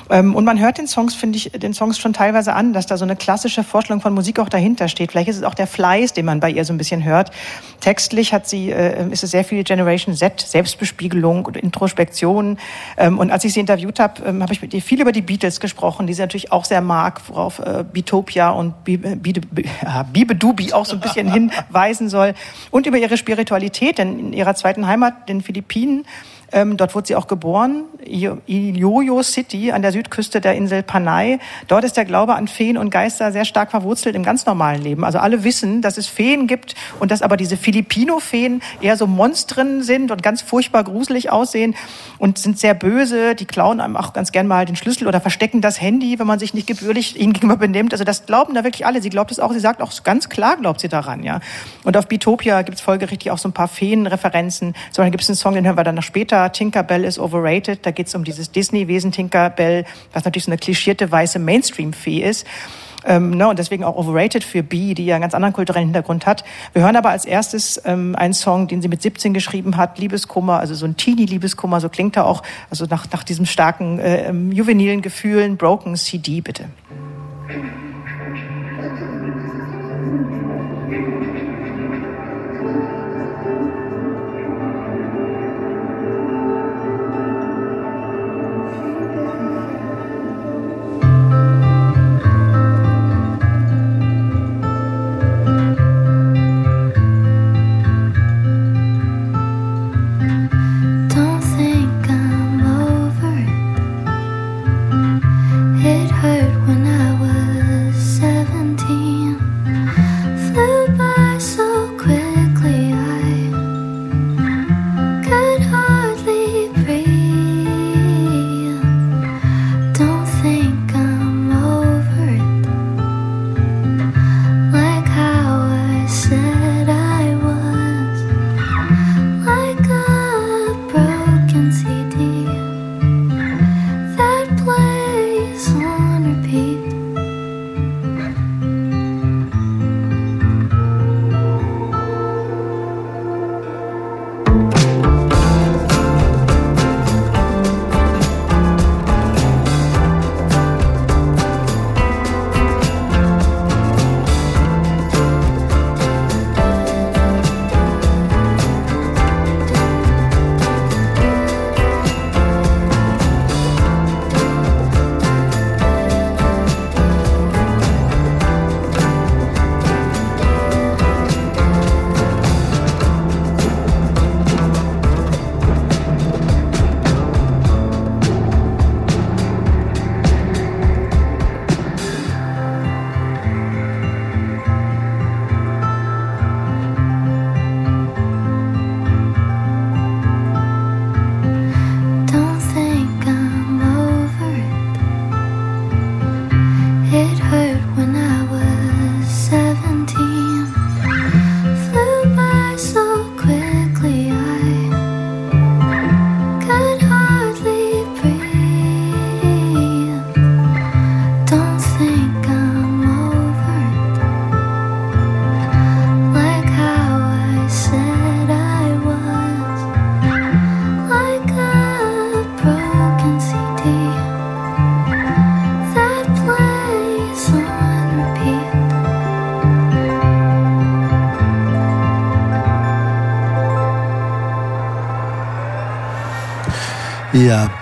Ähm, 0.09 0.35
Und 0.35 0.45
man 0.45 0.59
hört 0.59 0.77
den 0.77 0.87
Songs, 0.87 1.15
finde 1.15 1.37
ich, 1.37 1.51
den 1.51 1.73
Songs 1.73 1.97
schon 1.97 2.13
teilweise 2.13 2.53
an, 2.53 2.73
dass 2.73 2.85
da 2.85 2.97
so 2.97 3.05
eine 3.05 3.15
klassische 3.15 3.63
Vorstellung 3.63 4.01
von 4.01 4.13
Musik 4.13 4.39
auch 4.39 4.49
dahinter 4.49 4.87
steht. 4.87 5.11
Vielleicht 5.11 5.29
ist 5.29 5.37
es 5.37 5.43
auch 5.43 5.53
der 5.53 5.67
Fleiß, 5.67 6.13
den 6.13 6.25
man 6.25 6.39
bei 6.39 6.49
ihr 6.49 6.65
so 6.65 6.73
ein 6.73 6.77
bisschen 6.77 7.03
hört. 7.03 7.31
Textlich 7.79 8.33
hat 8.33 8.47
sie, 8.47 8.71
äh, 8.71 9.09
ist 9.11 9.23
es 9.23 9.31
sehr 9.31 9.43
viel 9.43 9.63
Generation 9.63 10.15
Z, 10.15 10.41
Selbstbespiegelung 10.41 11.45
und 11.45 11.57
Introspektion. 11.57 12.57
Ähm, 12.97 13.17
Und 13.19 13.31
als 13.31 13.43
ich 13.43 13.53
sie 13.53 13.59
interviewt 13.59 13.99
habe, 13.99 14.21
ähm, 14.25 14.41
habe 14.43 14.53
ich 14.53 14.61
mit 14.61 14.73
ihr 14.73 14.81
viel 14.81 15.01
über 15.01 15.11
die 15.11 15.21
Beatles 15.21 15.59
gesprochen, 15.59 16.07
die 16.07 16.13
sie 16.13 16.21
natürlich 16.21 16.51
auch 16.51 16.65
sehr 16.65 16.81
mag, 16.81 17.21
worauf 17.27 17.59
äh, 17.59 17.83
Beatopia 17.91 18.49
und 18.51 18.83
Bibe 18.83 19.15
Bibe- 19.15 19.65
ja, 19.83 20.03
Bibe 20.03 20.35
Dubi 20.35 20.73
auch 20.73 20.85
so 20.85 20.95
ein 20.95 20.99
bisschen 20.99 21.31
hinweisen 21.33 22.09
soll. 22.09 22.33
Und 22.69 22.85
über 22.85 22.97
ihre 22.97 23.17
Spiritualität, 23.17 23.97
denn 23.97 24.19
in 24.19 24.33
ihrer 24.33 24.55
zweiten 24.55 24.87
Heimat, 24.87 25.29
den 25.29 25.41
Philippinen, 25.41 26.05
ähm, 26.51 26.77
dort 26.77 26.95
wurde 26.95 27.07
sie 27.07 27.15
auch 27.15 27.27
geboren, 27.27 27.83
I- 28.05 28.29
Iloyo 28.45 29.23
City 29.23 29.71
an 29.71 29.81
der 29.81 29.91
Südküste 29.91 30.41
der 30.41 30.55
Insel 30.55 30.83
Panay. 30.83 31.39
Dort 31.67 31.83
ist 31.83 31.97
der 31.97 32.05
Glaube 32.05 32.35
an 32.35 32.47
Feen 32.47 32.77
und 32.77 32.89
Geister 32.89 33.31
sehr 33.31 33.45
stark 33.45 33.71
verwurzelt 33.71 34.15
im 34.15 34.23
ganz 34.23 34.45
normalen 34.45 34.81
Leben. 34.81 35.03
Also 35.05 35.19
alle 35.19 35.43
wissen, 35.43 35.81
dass 35.81 35.97
es 35.97 36.07
Feen 36.07 36.47
gibt 36.47 36.75
und 36.99 37.11
dass 37.11 37.21
aber 37.21 37.37
diese 37.37 37.57
Filipino-Feen 37.57 38.61
eher 38.81 38.97
so 38.97 39.07
Monstren 39.07 39.83
sind 39.83 40.11
und 40.11 40.23
ganz 40.23 40.41
furchtbar 40.41 40.83
gruselig 40.83 41.31
aussehen 41.31 41.75
und 42.17 42.37
sind 42.37 42.57
sehr 42.59 42.73
böse. 42.73 43.35
Die 43.35 43.45
klauen 43.45 43.79
einem 43.79 43.95
auch 43.97 44.13
ganz 44.13 44.31
gern 44.31 44.47
mal 44.47 44.65
den 44.65 44.75
Schlüssel 44.75 45.07
oder 45.07 45.21
verstecken 45.21 45.61
das 45.61 45.79
Handy, 45.79 46.19
wenn 46.19 46.27
man 46.27 46.39
sich 46.39 46.53
nicht 46.53 46.67
gebührlich 46.67 47.17
ihnen 47.19 47.33
gegenüber 47.33 47.57
benimmt. 47.57 47.93
Also 47.93 48.03
das 48.03 48.25
glauben 48.25 48.53
da 48.55 48.63
wirklich 48.63 48.85
alle. 48.85 49.01
Sie 49.01 49.09
glaubt 49.09 49.31
es 49.31 49.39
auch. 49.39 49.53
Sie 49.53 49.59
sagt 49.59 49.81
auch 49.81 49.91
ganz 50.03 50.29
klar, 50.29 50.57
glaubt 50.57 50.79
sie 50.81 50.89
daran, 50.89 51.23
ja. 51.23 51.39
Und 51.83 51.97
auf 51.97 52.07
Bitopia 52.07 52.61
gibt 52.63 52.77
es 52.77 52.81
folgerichtig 52.81 53.31
auch 53.31 53.37
so 53.37 53.47
ein 53.49 53.53
paar 53.53 53.67
Feen-Referenzen. 53.67 54.73
So, 54.91 55.01
dann 55.01 55.11
gibt 55.11 55.23
es 55.23 55.29
einen 55.29 55.35
Song, 55.35 55.53
den 55.53 55.65
hören 55.65 55.77
wir 55.77 55.83
dann 55.83 55.95
noch 55.95 56.03
später. 56.03 56.40
Tinkerbell 56.49 57.03
is 57.03 57.19
overrated. 57.19 57.85
Da 57.85 57.91
geht 57.91 58.07
es 58.07 58.15
um 58.15 58.23
dieses 58.23 58.51
Disney-Wesen 58.51 59.11
Tinkerbell, 59.11 59.85
was 60.13 60.25
natürlich 60.25 60.45
so 60.45 60.51
eine 60.51 60.57
klischierte 60.57 61.11
weiße 61.11 61.39
Mainstream-Fee 61.39 62.19
ist. 62.19 62.45
Ähm, 63.03 63.31
ne, 63.31 63.47
und 63.47 63.57
deswegen 63.57 63.83
auch 63.83 63.95
overrated 63.95 64.43
für 64.43 64.61
B, 64.61 64.93
die 64.93 65.05
ja 65.05 65.15
einen 65.15 65.21
ganz 65.21 65.33
anderen 65.33 65.53
kulturellen 65.53 65.87
Hintergrund 65.87 66.25
hat. 66.25 66.43
Wir 66.73 66.83
hören 66.83 66.95
aber 66.95 67.09
als 67.09 67.25
erstes 67.25 67.81
ähm, 67.85 68.15
einen 68.15 68.33
Song, 68.33 68.67
den 68.67 68.81
sie 68.81 68.87
mit 68.87 69.01
17 69.01 69.33
geschrieben 69.33 69.77
hat, 69.77 69.97
Liebeskummer, 69.97 70.59
also 70.59 70.75
so 70.75 70.85
ein 70.85 70.97
Teenie-Liebeskummer, 70.97 71.81
so 71.81 71.89
klingt 71.89 72.15
er 72.15 72.25
auch, 72.25 72.43
also 72.69 72.85
nach, 72.85 73.07
nach 73.11 73.23
diesem 73.23 73.47
starken 73.47 73.97
äh, 73.97 74.27
ähm, 74.27 74.51
juvenilen 74.51 75.01
Gefühlen, 75.01 75.57
Broken 75.57 75.95
CD, 75.95 76.41
bitte. 76.41 76.65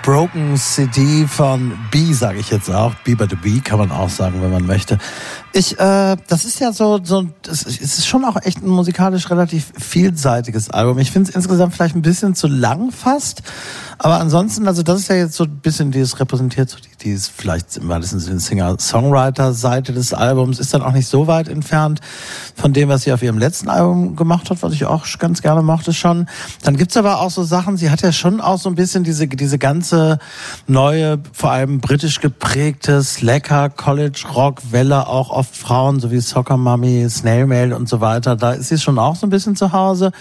Broken 0.09 0.57
CD 0.57 1.27
von 1.27 1.77
B, 1.91 2.13
sage 2.13 2.39
ich 2.39 2.49
jetzt 2.49 2.67
auch. 2.71 2.95
Bieber 3.03 3.27
to 3.27 3.35
B 3.35 3.59
kann 3.59 3.77
man 3.77 3.91
auch 3.91 4.09
sagen, 4.09 4.41
wenn 4.41 4.49
man 4.49 4.65
möchte. 4.65 4.97
Ich, 5.53 5.79
äh, 5.79 6.17
das 6.27 6.45
ist 6.45 6.59
ja 6.59 6.73
so, 6.73 6.99
so 7.03 7.27
das 7.43 7.61
ist 7.61 8.07
schon 8.07 8.25
auch 8.25 8.35
echt 8.41 8.63
ein 8.63 8.69
musikalisch 8.69 9.29
relativ 9.29 9.71
vielseitiges 9.77 10.71
Album. 10.71 10.97
Ich 10.97 11.11
finde 11.11 11.29
es 11.29 11.35
insgesamt 11.35 11.75
vielleicht 11.75 11.95
ein 11.95 12.01
bisschen 12.01 12.33
zu 12.33 12.47
lang 12.47 12.89
fast, 12.91 13.43
aber 13.99 14.19
ansonsten, 14.19 14.67
also 14.67 14.81
das 14.81 15.01
ist 15.01 15.09
ja 15.09 15.15
jetzt 15.15 15.35
so 15.35 15.43
ein 15.43 15.57
bisschen, 15.57 15.91
die 15.91 15.99
es 15.99 16.19
repräsentiert, 16.19 16.71
so 16.71 16.77
die, 16.79 17.03
die 17.03 17.11
ist 17.11 17.27
vielleicht 17.27 17.77
im 17.77 17.87
weitesten 17.87 18.19
Sinne 18.19 18.39
Singer-Songwriter-Seite 18.39 19.93
des 19.93 20.15
Albums, 20.15 20.57
ist 20.57 20.73
dann 20.73 20.81
auch 20.81 20.93
nicht 20.93 21.07
so 21.07 21.27
weit 21.27 21.47
entfernt 21.47 21.98
von 22.59 22.73
dem, 22.73 22.89
was 22.89 23.03
sie 23.03 23.13
auf 23.13 23.23
ihrem 23.23 23.37
letzten 23.37 23.69
Album 23.69 24.15
gemacht 24.15 24.49
hat, 24.49 24.61
was 24.61 24.73
ich 24.73 24.85
auch 24.85 25.05
ganz 25.17 25.41
gerne 25.41 25.61
mochte 25.61 25.93
schon. 25.93 26.27
Dann 26.63 26.75
gibt's 26.75 26.97
aber 26.97 27.21
auch 27.21 27.31
so 27.31 27.43
Sachen, 27.43 27.77
sie 27.77 27.89
hat 27.89 28.01
ja 28.01 28.11
schon 28.11 28.41
auch 28.41 28.59
so 28.59 28.69
ein 28.69 28.75
bisschen 28.75 29.03
diese, 29.03 29.27
diese 29.27 29.57
ganze 29.57 30.19
neue, 30.67 31.19
vor 31.31 31.51
allem 31.51 31.79
britisch 31.79 32.19
geprägte 32.19 33.01
Slacker, 33.01 33.69
College 33.69 34.25
Rock, 34.35 34.61
Welle, 34.71 35.07
auch 35.07 35.29
oft 35.29 35.55
Frauen, 35.55 35.99
so 35.99 36.11
wie 36.11 36.19
Soccer 36.19 36.57
Mummy, 36.57 37.09
Snail 37.09 37.47
Mail 37.47 37.73
und 37.73 37.87
so 37.87 38.01
weiter. 38.01 38.35
Da 38.35 38.51
ist 38.51 38.69
sie 38.69 38.77
schon 38.77 38.99
auch 38.99 39.15
so 39.15 39.25
ein 39.25 39.29
bisschen 39.29 39.55
zu 39.55 39.71
Hause. 39.71 40.11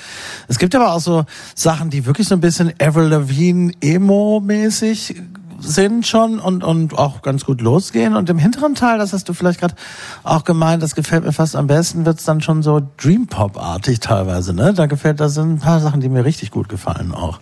Es 0.46 0.58
gibt 0.58 0.74
aber 0.76 0.92
auch 0.92 1.00
so 1.00 1.24
Sachen, 1.54 1.90
die 1.90 2.06
wirklich 2.06 2.28
so 2.28 2.34
ein 2.34 2.40
bisschen 2.40 2.72
Avril 2.80 3.08
Lavigne 3.08 3.72
Emo-mäßig 3.80 5.16
sind 5.58 6.06
schon 6.06 6.38
und, 6.38 6.64
und 6.64 6.96
auch 6.96 7.22
ganz 7.22 7.44
gut 7.44 7.60
losgehen. 7.60 8.16
Und 8.16 8.30
im 8.30 8.38
hinteren 8.38 8.74
Teil, 8.74 8.98
das 8.98 9.12
hast 9.12 9.28
du 9.28 9.34
vielleicht 9.34 9.60
gerade 9.60 9.74
auch 10.22 10.44
gemeint, 10.44 10.82
das 10.82 10.94
gefällt 10.94 11.24
mir 11.24 11.32
fast 11.32 11.56
am 11.56 11.66
besten, 11.66 12.06
wird's 12.06 12.24
dann 12.24 12.40
schon 12.40 12.62
so 12.62 12.80
Dream 12.96 13.26
Pop-artig 13.26 14.00
teilweise. 14.00 14.54
Ne? 14.54 14.72
Da 14.74 14.86
gefällt, 14.86 15.20
da 15.20 15.28
sind 15.28 15.54
ein 15.54 15.58
paar 15.60 15.80
Sachen, 15.80 16.00
die 16.00 16.08
mir 16.08 16.24
richtig 16.24 16.50
gut 16.50 16.68
gefallen 16.68 17.12
auch. 17.12 17.40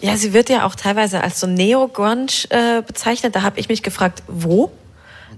Ja, 0.00 0.16
sie 0.16 0.32
wird 0.32 0.50
ja 0.50 0.66
auch 0.66 0.74
teilweise 0.74 1.22
als 1.22 1.38
so 1.38 1.46
Neo-Grunge 1.46 2.26
äh, 2.50 2.82
bezeichnet. 2.82 3.36
Da 3.36 3.42
habe 3.42 3.60
ich 3.60 3.68
mich 3.68 3.82
gefragt, 3.82 4.24
wo? 4.26 4.72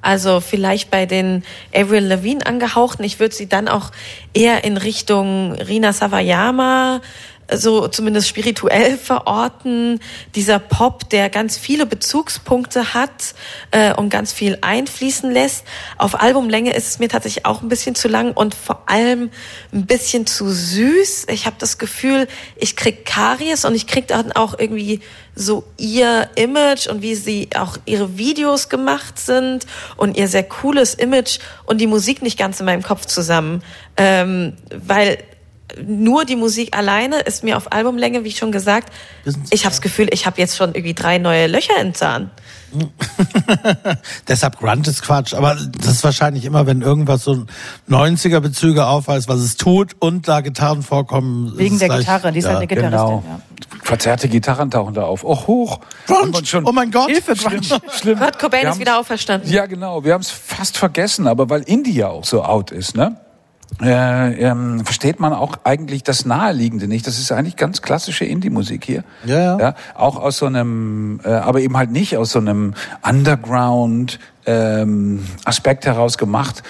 Also 0.01 0.41
vielleicht 0.41 0.91
bei 0.91 1.07
den 1.07 1.45
Avril 1.75 2.05
Lavigne 2.05 2.45
angehauchten. 2.45 3.05
Ich 3.05 3.21
würde 3.21 3.35
sie 3.35 3.49
dann 3.49 3.69
auch 3.69 3.91
eher 4.33 4.65
in 4.65 4.77
Richtung 4.77 5.53
Rina 5.53 5.93
Sawayama 5.93 7.01
so 7.53 7.89
zumindest 7.89 8.29
spirituell 8.29 8.97
verorten. 8.99 10.01
Dieser 10.35 10.59
Pop, 10.59 11.09
der 11.11 11.31
ganz 11.31 11.57
viele 11.57 11.87
Bezugspunkte 11.87 12.95
hat 12.95 13.35
äh, 13.71 13.95
und 13.95 14.11
ganz 14.11 14.33
viel 14.33 14.59
einfließen 14.61 15.31
lässt. 15.31 15.65
Auf 15.99 16.21
Albumlänge 16.21 16.75
ist 16.75 16.89
es 16.89 16.99
mir 16.99 17.09
tatsächlich 17.09 17.47
auch 17.47 17.63
ein 17.63 17.69
bisschen 17.69 17.95
zu 17.95 18.09
lang 18.09 18.33
und 18.33 18.55
vor 18.55 18.85
allem 18.87 19.31
ein 19.73 19.87
bisschen 19.87 20.27
zu 20.27 20.51
süß. 20.51 21.27
Ich 21.31 21.47
habe 21.47 21.57
das 21.59 21.79
Gefühl, 21.79 22.29
ich 22.57 22.77
krieg 22.77 23.05
Karies 23.05 23.65
und 23.65 23.75
ich 23.75 23.87
krieg 23.87 24.07
dann 24.09 24.33
auch 24.33 24.59
irgendwie 24.59 25.01
so 25.35 25.65
ihr 25.77 26.29
Image 26.37 26.87
und 26.87 27.03
wie 27.03 27.15
sie 27.15 27.49
auch 27.57 27.77
ihre 27.87 28.17
Videos 28.17 28.69
gemacht 28.69 29.19
sind 29.19 29.67
und 29.97 30.17
ihr 30.17 30.29
sehr 30.29 30.45
cooles 30.45 30.95
Image 30.95 31.39
und 31.65 31.81
die 31.81 31.87
Musik 31.87 32.23
nicht 32.23 32.39
ganz 32.39 32.61
in 32.61 32.67
meinem 32.67 32.83
Kopf 32.83 33.07
zusammen. 33.07 33.63
Ähm, 33.97 34.55
weil 34.71 35.19
nur 35.87 36.25
die 36.25 36.37
Musik 36.37 36.77
alleine 36.77 37.21
ist 37.21 37.45
mir 37.45 37.57
auf 37.57 37.73
Albumlänge, 37.73 38.25
wie 38.25 38.31
schon 38.33 38.53
gesagt, 38.53 38.93
ich 39.51 39.65
habe 39.65 39.73
das 39.73 39.81
Gefühl, 39.81 40.09
ich 40.13 40.27
habe 40.27 40.41
jetzt 40.41 40.57
schon 40.57 40.71
irgendwie 40.75 40.95
drei 40.95 41.19
neue 41.19 41.47
Löcher 41.47 41.81
im 41.81 41.95
Zahn. 41.95 42.31
Deshalb 44.29 44.59
Grunt 44.59 44.89
ist 44.89 45.03
Quatsch, 45.03 45.35
aber 45.35 45.57
das 45.79 45.93
ist 45.93 46.05
wahrscheinlich 46.05 46.45
immer, 46.45 46.67
wenn 46.67 46.83
irgendwas 46.83 47.25
so 47.25 47.47
90er-Bezüge 47.89 48.87
aufweist, 48.87 49.29
was 49.29 49.41
es 49.41 49.57
tut 49.57 49.95
und 50.01 50.27
da 50.29 50.41
Gitarren 50.41 50.83
vorkommen. 50.83 51.53
Wegen 51.57 51.79
der 51.79 51.89
gleich- 51.89 52.01
Gitarre, 52.01 52.33
die 52.33 52.39
ist 52.41 52.47
halt 52.47 52.57
eine 52.57 52.67
Gitarristin. 52.67 52.99
Genau. 52.99 53.25
Ja. 53.27 53.41
Verzerrte 53.83 54.29
Gitarren 54.29 54.71
tauchen 54.71 54.95
da 54.95 55.03
auf. 55.05 55.25
Oh, 55.25 55.47
hoch. 55.47 55.79
Grunge! 56.07 56.63
Oh 56.65 56.73
mein 56.73 56.91
Gott! 56.91 57.11
Hilfe, 57.11 57.35
Grunge. 57.35 57.61
Schlimm. 57.93 58.19
Kurt 58.25 58.39
Cobain 58.39 58.67
ist 58.67 58.79
wieder 58.81 58.99
auferstanden. 58.99 59.51
Ja, 59.51 59.67
genau. 59.67 60.05
Wir 60.05 60.15
haben 60.15 60.23
es 60.23 60.31
fast 60.31 60.77
vergessen, 60.79 61.27
aber 61.27 61.51
weil 61.51 61.63
Indie 61.63 61.93
ja 61.93 62.09
auch 62.09 62.25
so 62.25 62.43
out 62.43 62.71
ist, 62.71 62.97
ne? 62.97 63.17
Äh, 63.83 64.35
ähm, 64.35 64.85
versteht 64.85 65.19
man 65.19 65.33
auch 65.33 65.57
eigentlich 65.65 66.05
das 66.05 66.25
Naheliegende 66.25 66.87
nicht. 66.87 67.07
Das 67.07 67.19
ist 67.19 67.33
eigentlich 67.33 67.57
ganz 67.57 67.83
klassische 67.83 68.25
Indie-Musik 68.25 68.85
hier. 68.85 69.05
Ja, 69.25 69.59
ja. 69.59 69.75
auch 69.95 70.17
aus 70.17 70.39
so 70.39 70.47
einem, 70.47 71.21
äh, 71.25 71.31
aber 71.31 71.61
eben 71.61 71.77
halt 71.77 71.91
nicht 71.91 72.17
aus 72.17 72.31
so 72.31 72.39
einem 72.39 72.75
Underground 73.03 74.21
ähm, 74.47 75.25
Aspekt 75.45 75.87
heraus 75.87 76.19
gemacht. 76.19 76.63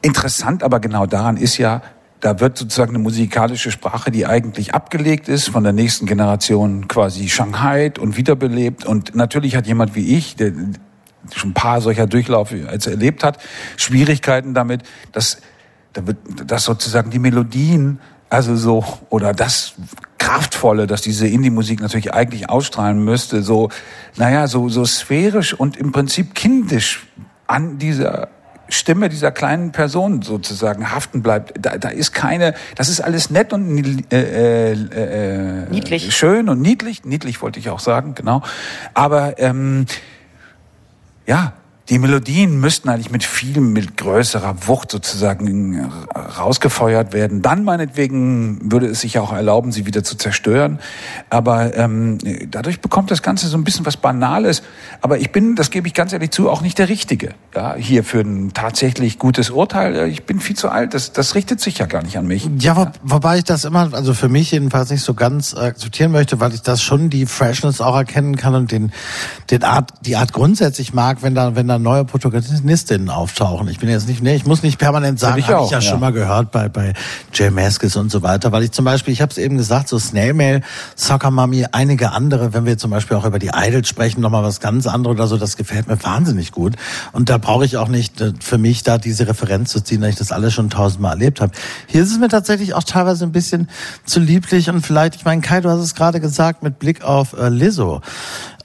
Interessant 0.00 0.62
aber 0.62 0.80
genau 0.80 1.06
daran 1.06 1.36
ist 1.36 1.58
ja, 1.58 1.82
da 2.20 2.40
wird 2.40 2.56
sozusagen 2.56 2.90
eine 2.90 3.02
musikalische 3.02 3.70
Sprache, 3.70 4.10
die 4.10 4.26
eigentlich 4.26 4.74
abgelegt 4.74 5.28
ist, 5.28 5.48
von 5.48 5.64
der 5.64 5.72
nächsten 5.72 6.06
Generation 6.06 6.88
quasi 6.88 7.28
Shanghai 7.28 7.92
und 8.00 8.16
wiederbelebt. 8.16 8.86
Und 8.86 9.14
natürlich 9.14 9.56
hat 9.56 9.66
jemand 9.66 9.96
wie 9.96 10.16
ich, 10.16 10.36
der 10.36 10.52
schon 11.34 11.50
ein 11.50 11.54
paar 11.54 11.80
solcher 11.80 12.06
Durchlaufe 12.06 12.68
als 12.68 12.86
erlebt 12.86 13.24
hat, 13.24 13.38
Schwierigkeiten 13.76 14.54
damit, 14.54 14.82
dass, 15.12 15.38
dass 16.46 16.64
sozusagen 16.64 17.10
die 17.10 17.18
Melodien, 17.18 18.00
also 18.28 18.56
so, 18.56 18.84
oder 19.10 19.34
das 19.34 19.74
Kraftvolle, 20.18 20.86
dass 20.86 21.02
diese 21.02 21.26
Indie-Musik 21.26 21.80
natürlich 21.80 22.14
eigentlich 22.14 22.48
ausstrahlen 22.48 23.04
müsste, 23.04 23.42
so, 23.42 23.70
naja, 24.16 24.46
so, 24.46 24.68
so 24.68 24.84
sphärisch 24.84 25.52
und 25.52 25.76
im 25.76 25.92
Prinzip 25.92 26.34
kindisch 26.34 27.06
an 27.46 27.78
dieser 27.78 28.28
Stimme 28.68 29.10
dieser 29.10 29.30
kleinen 29.30 29.72
Person 29.72 30.22
sozusagen 30.22 30.90
haften 30.92 31.22
bleibt. 31.22 31.52
Da, 31.60 31.76
da 31.76 31.88
ist 31.90 32.12
keine, 32.12 32.54
das 32.74 32.88
ist 32.88 33.00
alles 33.00 33.28
nett 33.28 33.52
und 33.52 34.10
äh, 34.12 34.72
äh, 34.72 34.72
äh, 34.72 35.70
Niedlich. 35.70 36.16
schön 36.16 36.48
und 36.48 36.62
niedlich. 36.62 37.04
Niedlich 37.04 37.42
wollte 37.42 37.58
ich 37.58 37.68
auch 37.68 37.80
sagen, 37.80 38.14
genau. 38.14 38.42
Aber 38.94 39.38
ähm, 39.38 39.84
ja, 41.26 41.52
die 41.92 41.98
Melodien 41.98 42.58
müssten 42.58 42.88
eigentlich 42.88 43.10
mit 43.10 43.22
viel 43.22 43.60
mit 43.60 43.98
größerer 43.98 44.66
Wucht 44.66 44.90
sozusagen 44.90 45.92
rausgefeuert 46.38 47.12
werden. 47.12 47.42
Dann 47.42 47.64
meinetwegen 47.64 48.72
würde 48.72 48.86
es 48.86 49.02
sich 49.02 49.18
auch 49.18 49.30
erlauben, 49.30 49.72
sie 49.72 49.84
wieder 49.84 50.02
zu 50.02 50.16
zerstören. 50.16 50.78
Aber 51.28 51.76
ähm, 51.76 52.16
dadurch 52.50 52.80
bekommt 52.80 53.10
das 53.10 53.20
Ganze 53.20 53.46
so 53.46 53.58
ein 53.58 53.64
bisschen 53.64 53.84
was 53.84 53.98
Banales. 53.98 54.62
Aber 55.02 55.18
ich 55.18 55.32
bin, 55.32 55.54
das 55.54 55.70
gebe 55.70 55.86
ich 55.86 55.92
ganz 55.92 56.14
ehrlich 56.14 56.30
zu, 56.30 56.48
auch 56.48 56.62
nicht 56.62 56.78
der 56.78 56.88
Richtige. 56.88 57.34
Ja, 57.54 57.74
hier 57.74 58.04
für 58.04 58.20
ein 58.20 58.54
tatsächlich 58.54 59.18
gutes 59.18 59.50
Urteil. 59.50 60.08
Ich 60.08 60.24
bin 60.24 60.40
viel 60.40 60.56
zu 60.56 60.70
alt. 60.70 60.94
Das, 60.94 61.12
das 61.12 61.34
richtet 61.34 61.60
sich 61.60 61.76
ja 61.76 61.84
gar 61.84 62.02
nicht 62.02 62.16
an 62.16 62.26
mich. 62.26 62.48
Ja, 62.58 62.74
wo, 62.74 62.86
wobei 63.02 63.36
ich 63.36 63.44
das 63.44 63.66
immer, 63.66 63.92
also 63.92 64.14
für 64.14 64.30
mich 64.30 64.50
jedenfalls 64.50 64.88
nicht 64.88 65.02
so 65.02 65.12
ganz 65.12 65.54
akzeptieren 65.54 66.10
möchte, 66.10 66.40
weil 66.40 66.54
ich 66.54 66.62
das 66.62 66.82
schon 66.82 67.10
die 67.10 67.26
Freshness 67.26 67.82
auch 67.82 67.96
erkennen 67.96 68.36
kann 68.36 68.54
und 68.54 68.72
den, 68.72 68.92
den 69.50 69.62
Art, 69.62 69.92
die 70.00 70.16
Art 70.16 70.32
grundsätzlich 70.32 70.94
mag, 70.94 71.18
wenn 71.20 71.34
da, 71.34 71.54
wenn 71.54 71.68
da 71.68 71.81
neue 71.82 72.04
Protagonistinnen 72.04 73.10
auftauchen. 73.10 73.68
Ich 73.68 73.78
bin 73.78 73.88
jetzt 73.88 74.08
nicht, 74.08 74.22
nee, 74.22 74.34
ich 74.34 74.46
muss 74.46 74.62
nicht 74.62 74.78
permanent 74.78 75.20
sagen, 75.20 75.38
ich 75.38 75.48
habe 75.48 75.64
ich 75.64 75.70
ja, 75.70 75.78
ja. 75.78 75.82
schon 75.82 76.00
mal 76.00 76.12
gehört 76.12 76.50
bei, 76.50 76.68
bei 76.68 76.94
Jay 77.32 77.50
Maskis 77.50 77.96
und 77.96 78.10
so 78.10 78.22
weiter, 78.22 78.52
weil 78.52 78.62
ich 78.62 78.72
zum 78.72 78.84
Beispiel, 78.84 79.12
ich 79.12 79.20
habe 79.20 79.30
es 79.30 79.38
eben 79.38 79.56
gesagt, 79.56 79.88
so 79.88 79.98
Snail 79.98 80.34
Mail, 80.34 80.62
Soccer 80.96 81.30
Mummy, 81.30 81.66
einige 81.72 82.12
andere, 82.12 82.54
wenn 82.54 82.64
wir 82.64 82.78
zum 82.78 82.90
Beispiel 82.90 83.16
auch 83.16 83.24
über 83.24 83.38
die 83.38 83.50
Idols 83.54 83.88
sprechen, 83.88 84.20
nochmal 84.20 84.42
was 84.42 84.60
ganz 84.60 84.86
anderes 84.86 85.16
oder 85.16 85.26
so, 85.26 85.36
das 85.36 85.56
gefällt 85.56 85.88
mir 85.88 86.02
wahnsinnig 86.02 86.52
gut. 86.52 86.76
Und 87.12 87.28
da 87.28 87.38
brauche 87.38 87.64
ich 87.64 87.76
auch 87.76 87.88
nicht 87.88 88.20
äh, 88.20 88.32
für 88.40 88.58
mich 88.58 88.82
da 88.82 88.98
diese 88.98 89.26
Referenz 89.26 89.70
zu 89.70 89.82
ziehen, 89.82 90.00
weil 90.00 90.10
ich 90.10 90.16
das 90.16 90.32
alles 90.32 90.54
schon 90.54 90.70
tausendmal 90.70 91.12
erlebt 91.12 91.40
habe. 91.40 91.52
Hier 91.86 92.02
ist 92.02 92.10
es 92.10 92.18
mir 92.18 92.28
tatsächlich 92.28 92.74
auch 92.74 92.84
teilweise 92.84 93.24
ein 93.24 93.32
bisschen 93.32 93.68
zu 94.04 94.20
lieblich 94.20 94.70
und 94.70 94.80
vielleicht, 94.80 95.16
ich 95.16 95.24
meine, 95.24 95.42
Kai, 95.42 95.60
du 95.60 95.68
hast 95.68 95.80
es 95.80 95.94
gerade 95.94 96.20
gesagt, 96.20 96.62
mit 96.62 96.78
Blick 96.78 97.02
auf 97.02 97.32
äh, 97.34 97.48
Lizzo. 97.48 98.00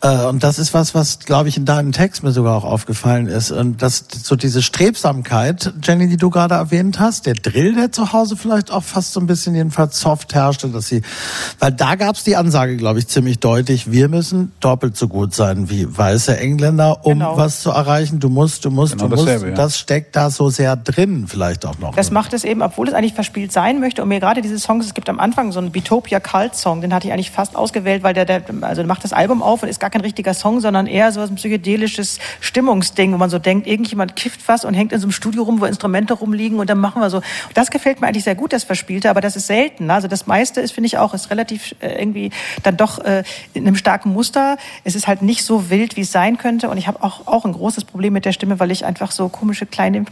Äh, 0.01 0.25
Und 0.25 0.43
das 0.43 0.59
ist 0.59 0.73
was, 0.73 0.93
was, 0.95 1.19
glaube 1.19 1.49
ich, 1.49 1.57
in 1.57 1.65
deinem 1.65 1.91
Text 1.91 2.23
mir 2.23 2.31
sogar 2.31 2.55
auch 2.55 2.63
aufgefallen 2.63 3.27
ist. 3.27 3.51
Und 3.51 3.81
das, 3.81 4.05
so 4.23 4.35
diese 4.35 4.61
Strebsamkeit, 4.61 5.73
Jenny, 5.83 6.07
die 6.07 6.17
du 6.17 6.29
gerade 6.29 6.55
erwähnt 6.55 6.99
hast, 6.99 7.25
der 7.25 7.33
Drill, 7.33 7.75
der 7.75 7.91
zu 7.91 8.13
Hause 8.13 8.35
vielleicht 8.37 8.71
auch 8.71 8.83
fast 8.83 9.13
so 9.13 9.19
ein 9.19 9.27
bisschen 9.27 9.55
jedenfalls 9.55 9.99
soft 9.99 10.33
herrschte, 10.33 10.69
dass 10.69 10.87
sie, 10.87 11.01
weil 11.59 11.71
da 11.71 11.95
gab 11.95 12.15
es 12.15 12.23
die 12.23 12.35
Ansage, 12.35 12.77
glaube 12.77 12.99
ich, 12.99 13.07
ziemlich 13.07 13.39
deutlich, 13.39 13.91
wir 13.91 14.09
müssen 14.09 14.51
doppelt 14.59 14.97
so 14.97 15.07
gut 15.07 15.33
sein 15.33 15.69
wie 15.69 15.85
weiße 15.97 16.37
Engländer, 16.37 17.05
um 17.05 17.13
Genau. 17.19 17.37
was 17.37 17.61
zu 17.61 17.71
erreichen. 17.71 18.19
Du 18.19 18.29
musst, 18.29 18.65
du 18.65 18.69
musst, 18.71 18.93
Genau 18.93 19.05
du 19.07 19.15
musst. 19.15 19.27
dasselbe, 19.27 19.49
ja. 19.49 19.55
Das 19.55 19.77
steckt 19.77 20.15
da 20.15 20.29
so 20.29 20.49
sehr 20.49 20.75
drin, 20.75 21.25
vielleicht 21.27 21.65
auch 21.65 21.79
noch. 21.79 21.95
Das 21.95 22.11
macht 22.11 22.33
es 22.33 22.43
eben, 22.43 22.61
obwohl 22.61 22.87
es 22.87 22.93
eigentlich 22.93 23.13
verspielt 23.13 23.51
sein 23.51 23.79
möchte. 23.79 24.03
Und 24.03 24.09
mir 24.09 24.19
gerade 24.19 24.41
diese 24.41 24.59
Songs, 24.59 24.85
es 24.85 24.93
gibt 24.93 25.09
am 25.09 25.19
Anfang 25.19 25.51
so 25.51 25.59
einen 25.59 25.71
Bitopia 25.71 26.19
Cult 26.19 26.55
Song, 26.55 26.81
den 26.81 26.93
hatte 26.93 27.07
ich 27.07 27.13
eigentlich 27.13 27.31
fast 27.31 27.55
ausgewählt, 27.55 28.03
weil 28.03 28.13
der, 28.13 28.25
der 28.25 28.43
also 28.61 28.83
macht 28.83 29.03
das 29.03 29.13
Album 29.13 29.41
auf 29.41 29.63
und 29.63 29.69
ist 29.69 29.79
gar 29.79 29.86
kein 29.89 30.01
richtiger 30.01 30.33
Song, 30.33 30.59
sondern 30.59 30.87
eher 30.87 31.11
so 31.11 31.21
ein 31.21 31.35
psychedelisches 31.35 32.19
Stimmungsding, 32.39 33.13
wo 33.13 33.17
man 33.17 33.29
so 33.29 33.39
denkt, 33.39 33.67
irgendjemand 33.67 34.15
kifft 34.15 34.47
was 34.47 34.65
und 34.65 34.73
hängt 34.73 34.91
in 34.91 34.99
so 34.99 35.05
einem 35.05 35.11
Studio 35.11 35.43
rum, 35.43 35.61
wo 35.61 35.65
Instrumente 35.65 36.13
rumliegen 36.13 36.59
und 36.59 36.69
dann 36.69 36.79
machen 36.79 37.01
wir 37.01 37.09
so. 37.09 37.21
Das 37.53 37.71
gefällt 37.71 38.01
mir 38.01 38.07
eigentlich 38.07 38.23
sehr 38.23 38.35
gut, 38.35 38.53
das 38.53 38.63
Verspielte, 38.63 39.09
aber 39.09 39.21
das 39.21 39.35
ist 39.35 39.47
selten. 39.47 39.89
Also 39.89 40.07
das 40.07 40.27
meiste 40.27 40.61
ist, 40.61 40.71
finde 40.71 40.87
ich 40.87 40.97
auch, 40.97 41.13
ist 41.13 41.29
relativ 41.31 41.75
äh, 41.79 41.99
irgendwie 41.99 42.31
dann 42.63 42.77
doch 42.77 42.99
äh, 42.99 43.23
in 43.53 43.65
einem 43.65 43.75
starken 43.75 44.13
Muster. 44.13 44.57
Es 44.83 44.95
ist 44.95 45.07
halt 45.07 45.21
nicht 45.21 45.43
so 45.43 45.69
wild, 45.69 45.97
wie 45.97 46.01
es 46.01 46.11
sein 46.11 46.37
könnte. 46.37 46.69
Und 46.69 46.77
ich 46.77 46.87
habe 46.87 47.03
auch, 47.03 47.27
auch 47.27 47.45
ein 47.45 47.53
großes 47.53 47.85
Problem 47.85 48.13
mit 48.13 48.25
der 48.25 48.31
Stimme, 48.31 48.59
weil 48.59 48.71
ich 48.71 48.85
einfach 48.85 49.11
so 49.11 49.29
komische 49.29 49.65
kleine, 49.65 50.05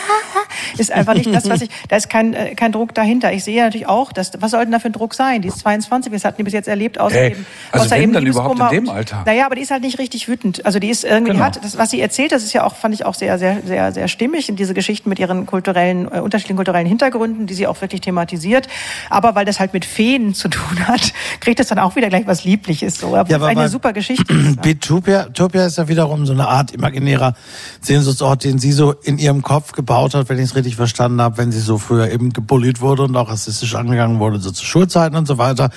ist 0.78 0.92
einfach 0.92 1.14
nicht 1.14 1.32
das, 1.32 1.48
was 1.48 1.62
ich, 1.62 1.70
da 1.88 1.96
ist 1.96 2.08
kein, 2.10 2.34
äh, 2.34 2.54
kein 2.54 2.72
Druck 2.72 2.94
dahinter. 2.94 3.32
Ich 3.32 3.44
sehe 3.44 3.62
natürlich 3.62 3.86
auch, 3.86 4.12
dass, 4.12 4.32
was 4.40 4.50
soll 4.50 4.64
denn 4.64 4.72
da 4.72 4.78
für 4.78 4.88
ein 4.88 4.92
Druck 4.92 5.14
sein? 5.14 5.42
Die 5.42 5.48
ist 5.48 5.58
22, 5.60 6.12
was 6.12 6.24
hatten 6.24 6.38
die 6.38 6.42
bis 6.44 6.52
jetzt 6.52 6.68
erlebt, 6.68 6.98
außer 6.98 7.16
Hey, 7.16 7.30
eben, 7.32 7.46
also 7.72 7.84
außer 7.84 7.96
wenn 7.96 8.02
eben 8.02 8.12
dann 8.12 8.26
überhaupt 8.26 8.60
in 8.60 8.68
dem 8.68 8.88
und- 8.88 8.94
Alter? 9.00 9.22
Naja, 9.26 9.46
aber 9.46 9.54
die 9.54 9.62
ist 9.62 9.70
halt 9.70 9.82
nicht 9.82 9.98
richtig 9.98 10.28
wütend. 10.28 10.64
Also 10.66 10.78
die 10.78 10.88
ist 10.88 11.04
irgendwie, 11.04 11.32
Genau. 11.32 11.44
hat, 11.44 11.64
das, 11.64 11.78
was 11.78 11.90
sie 11.90 12.00
erzählt, 12.00 12.32
das 12.32 12.42
ist 12.42 12.52
ja 12.52 12.64
auch, 12.64 12.74
fand 12.74 12.94
ich 12.94 13.04
auch 13.04 13.14
sehr, 13.14 13.38
sehr, 13.38 13.62
sehr, 13.64 13.92
sehr 13.92 14.08
stimmig 14.08 14.48
in 14.48 14.56
diese 14.56 14.74
Geschichten 14.74 15.08
mit 15.08 15.18
ihren 15.18 15.46
kulturellen, 15.46 16.06
äh, 16.06 16.20
unterschiedlichen 16.20 16.56
kulturellen 16.56 16.86
Hintergründen, 16.86 17.46
die 17.46 17.54
sie 17.54 17.66
auch 17.66 17.80
wirklich 17.80 18.00
thematisiert. 18.00 18.68
Aber 19.08 19.34
weil 19.34 19.44
das 19.44 19.60
halt 19.60 19.72
mit 19.72 19.84
Feen 19.84 20.34
zu 20.34 20.48
tun 20.48 20.86
hat, 20.86 21.12
kriegt 21.40 21.60
das 21.60 21.68
dann 21.68 21.78
auch 21.78 21.96
wieder 21.96 22.08
gleich 22.08 22.26
was 22.26 22.44
Liebliches, 22.44 22.98
so. 22.98 23.14
Ja, 23.14 23.22
aber 23.22 23.46
eine 23.46 23.68
super 23.68 23.92
Geschichte 23.92 24.32
ne? 24.32 24.56
Bitopia 24.60 25.24
Topia 25.24 25.66
ist 25.66 25.78
ja 25.78 25.88
wiederum 25.88 26.26
so 26.26 26.32
eine 26.32 26.48
Art 26.48 26.72
imaginärer 26.72 27.34
Sehnsuchtsort, 27.80 28.44
den 28.44 28.58
sie 28.58 28.72
so 28.72 28.92
in 28.92 29.18
ihrem 29.18 29.42
Kopf 29.42 29.72
gebaut 29.72 30.14
hat, 30.14 30.28
wenn 30.28 30.38
ich 30.38 30.44
es 30.44 30.54
richtig 30.54 30.76
verstanden 30.76 31.20
habe, 31.20 31.38
wenn 31.38 31.52
sie 31.52 31.60
so 31.60 31.78
früher 31.78 32.10
eben 32.10 32.32
gebullied 32.32 32.80
wurde 32.80 33.04
und 33.04 33.16
auch 33.16 33.30
rassistisch 33.30 33.74
angegangen 33.74 34.18
wurde, 34.18 34.38
so 34.38 34.50
zu 34.50 34.64
Schulzeiten 34.64 35.16
und 35.16 35.26
so 35.26 35.38
weiter, 35.38 35.70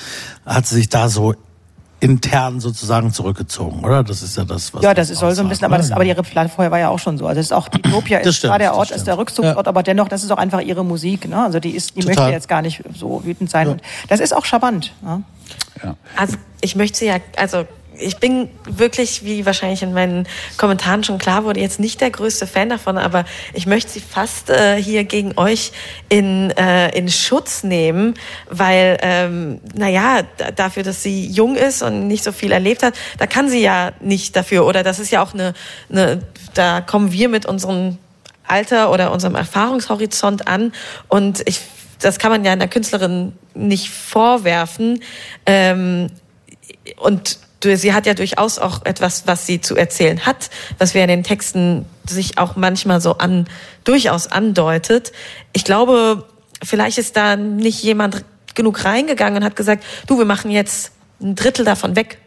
hat 0.46 0.66
sie 0.68 0.76
sich 0.76 0.90
da 0.90 1.10
so 1.10 1.34
intern 2.04 2.60
sozusagen 2.60 3.14
zurückgezogen, 3.14 3.86
oder? 3.86 4.04
Das 4.04 4.22
ist 4.22 4.36
ja 4.36 4.44
das, 4.44 4.74
was 4.74 4.84
Ja, 4.84 4.94
das 4.94 5.10
ist, 5.10 5.20
soll 5.20 5.34
so 5.34 5.42
ein 5.42 5.48
bisschen, 5.48 5.66
aber, 5.66 5.78
das, 5.78 5.90
aber 5.90 6.04
ihre 6.04 6.22
Platte 6.22 6.50
vorher 6.50 6.70
war 6.70 6.78
ja 6.78 6.90
auch 6.90 7.00
schon 7.00 7.18
so. 7.18 7.26
Also 7.26 7.40
es 7.40 7.48
ist 7.48 7.54
auch, 7.54 7.70
Utopia 7.74 8.20
Das 8.24 8.28
ist 8.28 8.38
stimmt, 8.38 8.50
zwar 8.50 8.60
der 8.60 8.70
das 8.72 8.78
Ort, 8.78 8.92
ist 8.92 9.08
der 9.08 9.18
Rückzugsort, 9.18 9.70
aber 9.70 9.84
dennoch, 9.84 10.10
das 10.10 10.22
ist 10.22 10.32
auch 10.32 10.38
einfach 10.38 10.60
ihre 10.60 10.84
Musik. 10.84 11.30
Ne? 11.30 11.42
Also 11.42 11.62
die 11.62 11.72
ist, 11.72 11.96
die 11.96 12.02
Total. 12.02 12.16
möchte 12.16 12.32
jetzt 12.34 12.50
gar 12.50 12.62
nicht 12.62 12.84
so 12.94 13.24
wütend 13.24 13.50
sein. 13.50 13.70
Und 13.70 13.82
das 14.10 14.20
ist 14.20 14.36
auch 14.36 14.44
charmant. 14.44 14.92
Ne? 15.02 15.24
Also 16.18 16.36
ich 16.60 16.76
möchte 16.76 16.98
sie 16.98 17.06
ja, 17.06 17.18
also 17.38 17.66
ich 17.98 18.18
bin 18.18 18.50
wirklich, 18.66 19.24
wie 19.24 19.46
wahrscheinlich 19.46 19.84
in 19.84 19.94
meinen 19.94 20.28
Kommentaren 20.58 21.04
schon 21.04 21.18
klar 21.18 21.44
wurde, 21.44 21.60
jetzt 21.60 21.80
nicht 21.80 22.02
der 22.02 22.12
größte 22.12 22.48
Fan 22.48 22.70
davon, 22.70 22.98
aber 22.98 23.26
ich 23.54 23.66
möchte 23.66 23.92
sie 23.92 24.02
fast 24.02 24.50
äh, 24.50 24.82
hier 24.82 25.04
gegen 25.04 25.38
euch 25.38 25.72
in, 26.10 26.52
äh, 26.52 26.90
in 26.98 27.10
Schutz 27.10 27.64
nehmen, 27.64 28.16
weil, 28.50 28.98
ähm, 29.02 29.62
naja, 29.74 30.22
dafür, 30.56 30.84
dass 30.84 31.04
sie 31.04 31.28
jung 31.28 31.56
ist 31.56 31.82
und 31.82 32.08
nicht 32.08 32.24
so 32.24 32.32
viel 32.32 32.52
erlebt 32.52 32.84
hat, 32.84 32.96
da 33.18 33.28
kann 33.28 33.50
sie 33.50 33.62
ja 33.62 33.92
nicht 34.00 34.36
dafür. 34.36 34.66
Oder 34.66 34.84
das 34.84 35.00
ist 35.00 35.12
ja 35.12 35.24
auch 35.24 35.34
eine, 35.34 35.54
eine 35.90 36.22
da 36.54 36.82
kommen 36.82 37.12
wir 37.12 37.30
mit 37.30 37.46
unserem 37.46 37.98
Alter 38.48 38.92
oder 38.92 39.12
unserem 39.12 39.36
Erfahrungshorizont 39.36 40.48
an 40.48 40.74
und 41.08 41.42
ich 41.48 41.62
das 42.00 42.20
kann 42.20 42.32
man 42.32 42.44
ja 42.44 42.52
einer 42.52 42.68
Künstlerin 42.68 43.32
nicht 43.54 43.90
vorwerfen. 43.90 45.02
Ähm, 45.46 46.10
und 46.98 47.40
sie 47.64 47.94
hat 47.94 48.06
ja 48.06 48.14
durchaus 48.14 48.60
auch 48.60 48.86
etwas, 48.86 49.28
was 49.28 49.46
sie 49.46 49.62
zu 49.62 49.76
erzählen 49.76 50.26
hat, 50.26 50.50
was 50.78 50.94
wir 50.94 51.02
in 51.02 51.08
den 51.08 51.24
Texten 51.24 51.86
sich 52.08 52.38
auch 52.38 52.56
manchmal 52.56 53.02
so 53.02 53.18
an, 53.18 53.48
durchaus 53.84 54.28
andeutet. 54.28 55.12
Ich 55.54 55.64
glaube, 55.64 56.28
vielleicht 56.64 56.98
ist 56.98 57.16
da 57.18 57.36
nicht 57.36 57.84
jemand 57.84 58.24
genug 58.56 58.86
reingegangen 58.86 59.38
und 59.38 59.44
hat 59.44 59.56
gesagt, 59.56 59.84
du, 60.08 60.18
wir 60.18 60.26
machen 60.26 60.52
jetzt 60.52 60.92
ein 61.22 61.36
Drittel 61.36 61.66
davon 61.66 61.96
weg. 61.96 62.20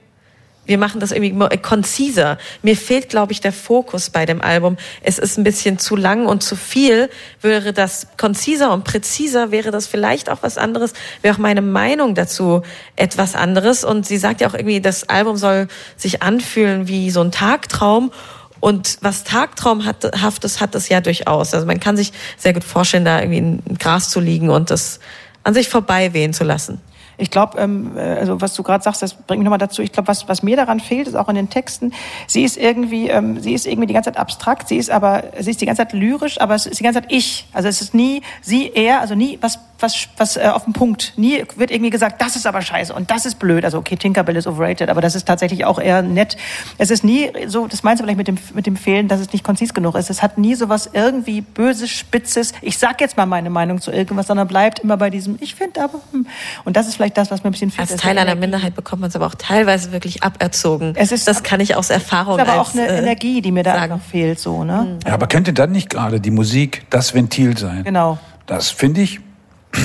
Wir 0.67 0.79
machen 0.79 1.01
das 1.01 1.12
irgendwie 1.12 1.59
konziser. 1.59 2.39
Mir 2.62 2.77
fehlt, 2.77 3.09
glaube 3.09 3.33
ich, 3.33 3.41
der 3.41 3.53
Fokus 3.53 4.11
bei 4.11 4.27
dem 4.27 4.43
Album. 4.43 4.77
Es 5.03 5.19
ist 5.19 5.39
ein 5.39 5.45
bisschen 5.45 5.79
zu 5.79 5.97
lang 5.97 6.27
und 6.27 6.43
zu 6.43 6.57
viel. 6.57 7.09
Wäre 7.41 7.73
das 7.73 8.09
konziser 8.17 8.73
und 8.73 8.85
präziser, 8.85 9.51
wäre 9.51 9.71
das 9.71 9.87
vielleicht 9.87 10.29
auch 10.29 10.39
was 10.43 10.59
anderes. 10.59 10.93
Wäre 11.23 11.35
auch 11.35 11.39
meine 11.39 11.62
Meinung 11.62 12.14
dazu 12.14 12.62
etwas 12.97 13.35
anderes. 13.35 13.85
Und 13.85 14.07
sie 14.07 14.19
sagt 14.19 14.41
ja 14.41 14.49
auch 14.49 14.55
irgendwie, 14.55 14.81
das 14.81 15.09
Album 15.09 15.37
soll 15.37 15.69
sich 15.97 16.23
anfühlen 16.23 16.89
wie 16.89 17.11
so 17.11 17.21
ein 17.21 17.31
Tagtraum. 17.31 18.12
Und 18.59 18.99
was 19.03 19.25
Tagtraumhaftes 19.25 20.61
hat 20.61 20.75
es 20.75 20.89
ja 20.89 21.01
durchaus. 21.01 21.55
Also 21.55 21.67
man 21.67 21.79
kann 21.79 21.97
sich 21.97 22.12
sehr 22.37 22.53
gut 22.53 22.64
vorstellen, 22.64 23.05
da 23.05 23.21
irgendwie 23.21 23.39
in 23.39 23.62
Gras 23.79 24.11
zu 24.11 24.19
liegen 24.19 24.51
und 24.51 24.71
das 24.71 24.99
an 25.45 25.55
sich 25.55 25.69
vorbei 25.69 26.12
wehen 26.12 26.33
zu 26.33 26.43
lassen. 26.43 26.81
Ich 27.19 27.31
glaube, 27.31 27.59
ähm, 27.59 27.97
äh, 27.97 28.01
also 28.01 28.41
was 28.41 28.55
du 28.55 28.62
gerade 28.62 28.85
sagst, 28.85 29.03
das 29.03 29.14
bringt 29.14 29.41
mich 29.41 29.45
nochmal 29.45 29.59
dazu. 29.59 29.83
Ich 29.83 29.93
glaube, 29.93 30.09
was, 30.09 30.29
was 30.29 30.43
mir 30.43 30.57
daran 30.57 30.81
fehlt, 30.81 31.09
ist 31.09 31.14
auch 31.14 31.29
in 31.29 31.35
den 31.35 31.49
Texten. 31.49 31.93
Sie 32.27 32.45
ist 32.45 32.57
irgendwie, 32.57 33.09
ähm, 33.09 33.41
sie 33.41 33.55
ist 33.55 33.67
irgendwie 33.67 33.87
die 33.87 33.95
ganze 33.95 34.12
Zeit 34.12 34.19
abstrakt. 34.19 34.69
Sie 34.69 34.77
ist 34.77 34.91
aber, 34.91 35.25
sie 35.39 35.51
ist 35.51 35.61
die 35.61 35.67
ganze 35.67 35.83
Zeit 35.83 35.93
lyrisch, 35.93 36.41
aber 36.41 36.55
es 36.55 36.67
ist 36.67 36.79
die 36.81 36.85
ganze 36.85 37.01
Zeit 37.01 37.12
ich. 37.12 37.47
Also 37.53 37.69
es 37.69 37.81
ist 37.81 37.95
nie 37.95 38.23
sie, 38.43 38.71
er, 38.75 39.01
also 39.01 39.14
nie 39.14 39.39
was 39.41 39.59
was, 39.79 40.09
was 40.16 40.37
äh, 40.37 40.49
auf 40.53 40.64
den 40.64 40.72
Punkt. 40.72 41.12
Nie 41.16 41.45
wird 41.57 41.70
irgendwie 41.70 41.91
gesagt, 41.91 42.20
das 42.20 42.37
ist 42.37 42.47
aber 42.47 42.62
scheiße 42.62 42.93
und 42.95 43.11
das 43.11 43.27
ist 43.27 43.39
blöd. 43.39 43.64
Also 43.64 43.79
okay, 43.79 43.97
Tinkerbell 43.97 44.37
ist 44.37 44.47
overrated, 44.47 44.89
aber 44.89 45.01
das 45.01 45.14
ist 45.14 45.27
tatsächlich 45.27 45.64
auch 45.64 45.79
eher 45.79 46.03
nett. 46.03 46.37
Es 46.79 46.91
ist 46.91 47.05
nie 47.05 47.31
so, 47.47 47.66
das 47.66 47.83
meinst 47.83 48.01
du 48.01 48.05
vielleicht 48.05 48.18
mit 48.18 48.29
dem, 48.29 48.39
mit 48.55 48.66
dem 48.66 48.77
Fehlen, 48.77 49.09
dass 49.09 49.20
es 49.20 49.33
nicht 49.33 49.45
konzis 49.45 49.74
genug 49.74 49.95
ist. 49.95 50.11
Es 50.11 50.22
hat 50.22 50.39
nie 50.39 50.55
so 50.55 50.68
was 50.68 50.91
irgendwie 50.93 51.41
böses, 51.41 51.91
spitzes, 51.91 52.53
ich 52.62 52.79
sag 52.79 53.01
jetzt 53.01 53.16
mal 53.16 53.27
meine 53.27 53.51
Meinung 53.51 53.81
zu 53.81 53.91
irgendwas, 53.91 54.27
sondern 54.27 54.49
bleibt 54.49 54.79
immer 54.81 54.97
bei 54.97 55.11
diesem, 55.11 55.37
ich 55.41 55.55
finde 55.55 55.83
aber, 55.83 56.01
hm. 56.12 56.27
und 56.64 56.77
das 56.77 56.89
ist 56.89 56.95
vielleicht 56.97 57.16
das, 57.16 57.31
was 57.31 57.43
mir 57.43 57.51
ein 57.51 57.53
bisschen 57.53 57.70
fehlt. 57.70 57.91
Als 57.91 58.01
Teil 58.01 58.18
einer 58.18 58.35
Minderheit 58.35 58.74
bekommt 58.74 59.01
man 59.01 59.11
es 59.11 59.16
aber 59.16 59.27
auch 59.27 59.35
teilweise 59.35 59.93
wirklich 59.93 60.22
aberzogen. 60.22 60.95
Es 60.97 61.12
ist, 61.12 61.29
das 61.29 61.43
kann 61.43 61.61
ich 61.61 61.77
aus 61.77 61.91
Erfahrung 61.91 62.39
ist 62.39 62.49
aber 62.49 62.61
auch 62.61 62.68
als, 62.68 62.79
eine 62.79 62.89
äh, 62.89 62.99
Energie, 62.99 63.41
die 63.41 63.53
mir 63.53 63.62
da 63.62 63.74
sagen. 63.74 63.93
einfach 63.93 64.07
fehlt, 64.07 64.39
so, 64.39 64.64
ne? 64.64 64.99
Ja, 65.07 65.14
aber 65.14 65.27
könnte 65.27 65.53
dann 65.53 65.72
nicht 65.72 65.91
gerade 65.91 66.20
die 66.20 66.31
Musik 66.31 66.87
das 66.91 67.14
Ventil 67.14 67.57
sein? 67.57 67.85
Genau. 67.85 68.18
Das 68.47 68.70
finde 68.70 69.01
ich, 69.01 69.20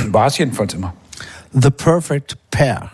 war 0.07 0.27
es 0.27 0.37
jedenfalls 0.37 0.73
immer. 0.73 0.93
The 1.53 1.69
Perfect 1.69 2.37
Pair. 2.49 2.91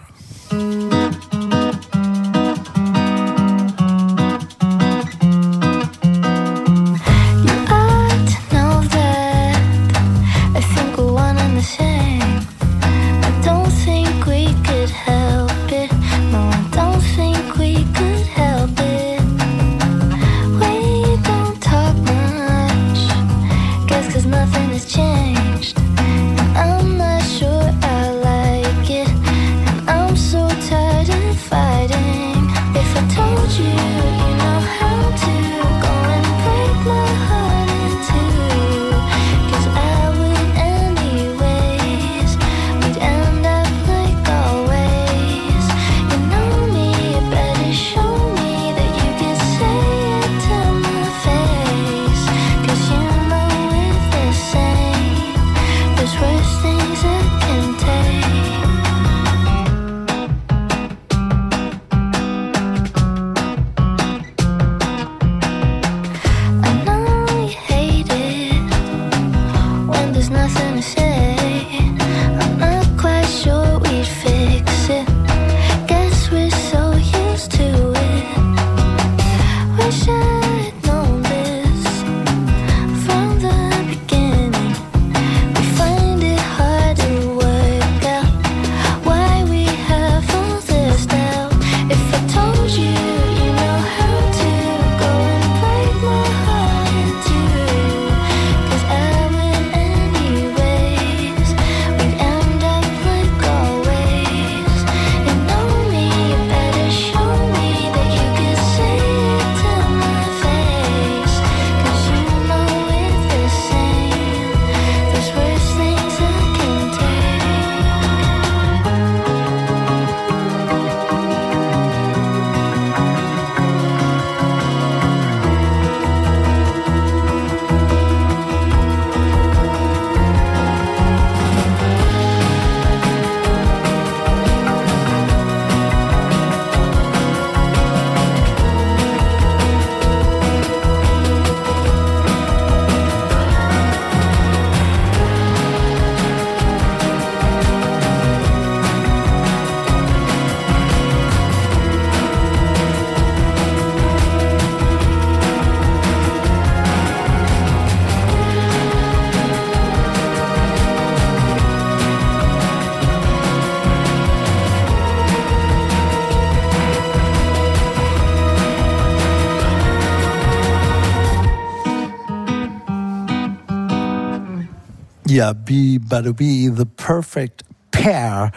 Ja, 175.38 175.54
Be 175.54 176.00
Badubi, 176.00 176.72
The 176.76 176.86
Perfect 176.86 177.62
Pair. 177.92 178.52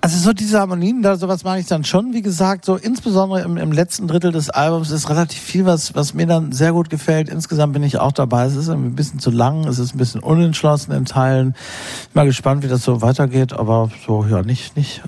Also 0.00 0.18
so 0.18 0.32
diese 0.32 0.58
Harmonien, 0.58 1.02
da 1.02 1.16
sowas 1.16 1.44
mache 1.44 1.60
ich 1.60 1.66
dann 1.66 1.84
schon. 1.84 2.12
Wie 2.12 2.20
gesagt, 2.20 2.64
so 2.64 2.74
insbesondere 2.74 3.42
im, 3.42 3.56
im 3.56 3.70
letzten 3.70 4.08
Drittel 4.08 4.32
des 4.32 4.50
Albums 4.50 4.90
ist 4.90 5.08
relativ 5.08 5.38
viel, 5.38 5.66
was, 5.66 5.94
was 5.94 6.12
mir 6.12 6.26
dann 6.26 6.50
sehr 6.50 6.72
gut 6.72 6.90
gefällt. 6.90 7.28
Insgesamt 7.28 7.74
bin 7.74 7.84
ich 7.84 7.98
auch 7.98 8.10
dabei. 8.10 8.46
Es 8.46 8.56
ist 8.56 8.66
irgendwie 8.66 8.88
ein 8.88 8.96
bisschen 8.96 9.20
zu 9.20 9.30
lang, 9.30 9.68
es 9.68 9.78
ist 9.78 9.94
ein 9.94 9.98
bisschen 9.98 10.20
unentschlossen 10.20 10.90
in 10.90 11.04
Teilen. 11.04 11.54
Ich 12.00 12.08
bin 12.08 12.22
mal 12.22 12.26
gespannt, 12.26 12.64
wie 12.64 12.68
das 12.68 12.82
so 12.82 13.02
weitergeht, 13.02 13.52
aber 13.52 13.88
so, 14.04 14.26
ja, 14.28 14.42
nicht, 14.42 14.76
nicht, 14.76 15.02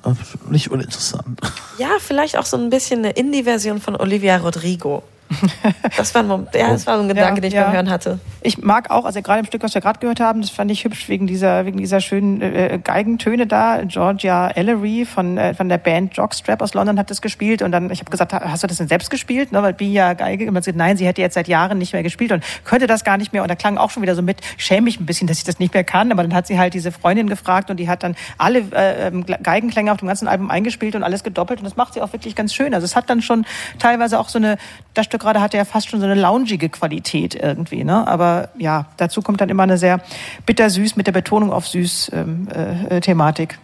nicht 0.50 0.70
uninteressant. 0.70 1.40
Ja, 1.78 1.88
vielleicht 1.98 2.38
auch 2.38 2.46
so 2.46 2.56
ein 2.56 2.70
bisschen 2.70 3.00
eine 3.00 3.10
Indie-Version 3.10 3.80
von 3.80 3.96
Olivia 3.96 4.36
Rodrigo. 4.36 5.02
Das 6.02 6.14
war, 6.14 6.22
ein, 6.22 6.28
Mom- 6.28 6.46
ja, 6.54 6.70
das 6.70 6.86
war 6.86 6.96
so 6.96 7.02
ein 7.02 7.08
Gedanke, 7.08 7.40
den 7.40 7.48
ich 7.48 7.54
ja. 7.54 7.64
beim 7.64 7.72
Hören 7.72 7.90
hatte. 7.90 8.18
Ich 8.42 8.58
mag 8.58 8.90
auch, 8.90 9.04
also 9.04 9.22
gerade 9.22 9.40
im 9.40 9.46
Stück, 9.46 9.62
was 9.62 9.74
wir 9.74 9.80
gerade 9.80 10.00
gehört 10.00 10.18
haben, 10.20 10.40
das 10.40 10.50
fand 10.50 10.70
ich 10.70 10.84
hübsch 10.84 11.08
wegen 11.08 11.26
dieser, 11.26 11.64
wegen 11.64 11.78
dieser 11.78 12.00
schönen 12.00 12.42
äh, 12.42 12.80
Geigentöne 12.82 13.46
da. 13.46 13.82
Georgia 13.84 14.48
Ellery 14.48 15.04
von, 15.04 15.38
äh, 15.38 15.54
von 15.54 15.68
der 15.68 15.78
Band 15.78 16.16
Jockstrap 16.16 16.60
aus 16.60 16.74
London 16.74 16.98
hat 16.98 17.10
das 17.10 17.22
gespielt 17.22 17.62
und 17.62 17.70
dann, 17.72 17.90
ich 17.90 18.00
habe 18.00 18.10
gesagt, 18.10 18.32
hast 18.32 18.62
du 18.62 18.66
das 18.66 18.78
denn 18.78 18.88
selbst 18.88 19.10
gespielt? 19.10 19.52
Ne, 19.52 19.62
weil 19.62 19.72
Bi 19.72 19.92
ja 19.92 20.14
Geige, 20.14 20.48
und 20.48 20.54
man 20.54 20.62
sagt, 20.62 20.76
nein, 20.76 20.96
sie 20.96 21.06
hätte 21.06 21.20
jetzt 21.20 21.34
seit 21.34 21.46
Jahren 21.46 21.78
nicht 21.78 21.92
mehr 21.92 22.02
gespielt 22.02 22.32
und 22.32 22.42
könnte 22.64 22.86
das 22.86 23.04
gar 23.04 23.16
nicht 23.16 23.32
mehr 23.32 23.42
und 23.42 23.48
da 23.48 23.54
klang 23.54 23.78
auch 23.78 23.90
schon 23.90 24.02
wieder 24.02 24.14
so 24.14 24.22
mit, 24.22 24.38
ich 24.58 24.64
schäme 24.64 24.82
mich 24.82 24.98
ein 24.98 25.06
bisschen, 25.06 25.28
dass 25.28 25.38
ich 25.38 25.44
das 25.44 25.60
nicht 25.60 25.72
mehr 25.72 25.84
kann, 25.84 26.10
aber 26.10 26.22
dann 26.22 26.34
hat 26.34 26.46
sie 26.48 26.58
halt 26.58 26.74
diese 26.74 26.90
Freundin 26.90 27.28
gefragt 27.28 27.70
und 27.70 27.78
die 27.78 27.88
hat 27.88 28.02
dann 28.02 28.16
alle 28.38 28.60
äh, 28.72 29.06
ähm, 29.06 29.24
Geigenklänge 29.24 29.92
auf 29.92 29.98
dem 29.98 30.08
ganzen 30.08 30.26
Album 30.26 30.50
eingespielt 30.50 30.96
und 30.96 31.04
alles 31.04 31.22
gedoppelt 31.22 31.60
und 31.60 31.64
das 31.64 31.76
macht 31.76 31.94
sie 31.94 32.02
auch 32.02 32.12
wirklich 32.12 32.34
ganz 32.34 32.52
schön. 32.52 32.74
Also 32.74 32.84
es 32.84 32.96
hat 32.96 33.08
dann 33.08 33.22
schon 33.22 33.44
teilweise 33.78 34.18
auch 34.18 34.28
so 34.28 34.38
eine, 34.38 34.56
das 34.94 35.06
Stück 35.06 35.20
gerade 35.20 35.40
hatte 35.40 35.56
ja 35.56 35.64
fast 35.64 35.88
schon 35.92 36.00
so 36.00 36.06
eine 36.06 36.20
loungige 36.20 36.68
Qualität 36.68 37.34
irgendwie, 37.34 37.84
ne? 37.84 38.06
Aber 38.08 38.48
ja, 38.58 38.86
dazu 38.96 39.22
kommt 39.22 39.40
dann 39.40 39.48
immer 39.48 39.62
eine 39.62 39.78
sehr 39.78 40.00
bittersüß 40.46 40.96
mit 40.96 41.06
der 41.06 41.12
Betonung 41.12 41.52
auf 41.52 41.68
süß 41.68 42.10
ähm, 42.14 42.48
äh, 42.48 43.00
Thematik. 43.00 43.58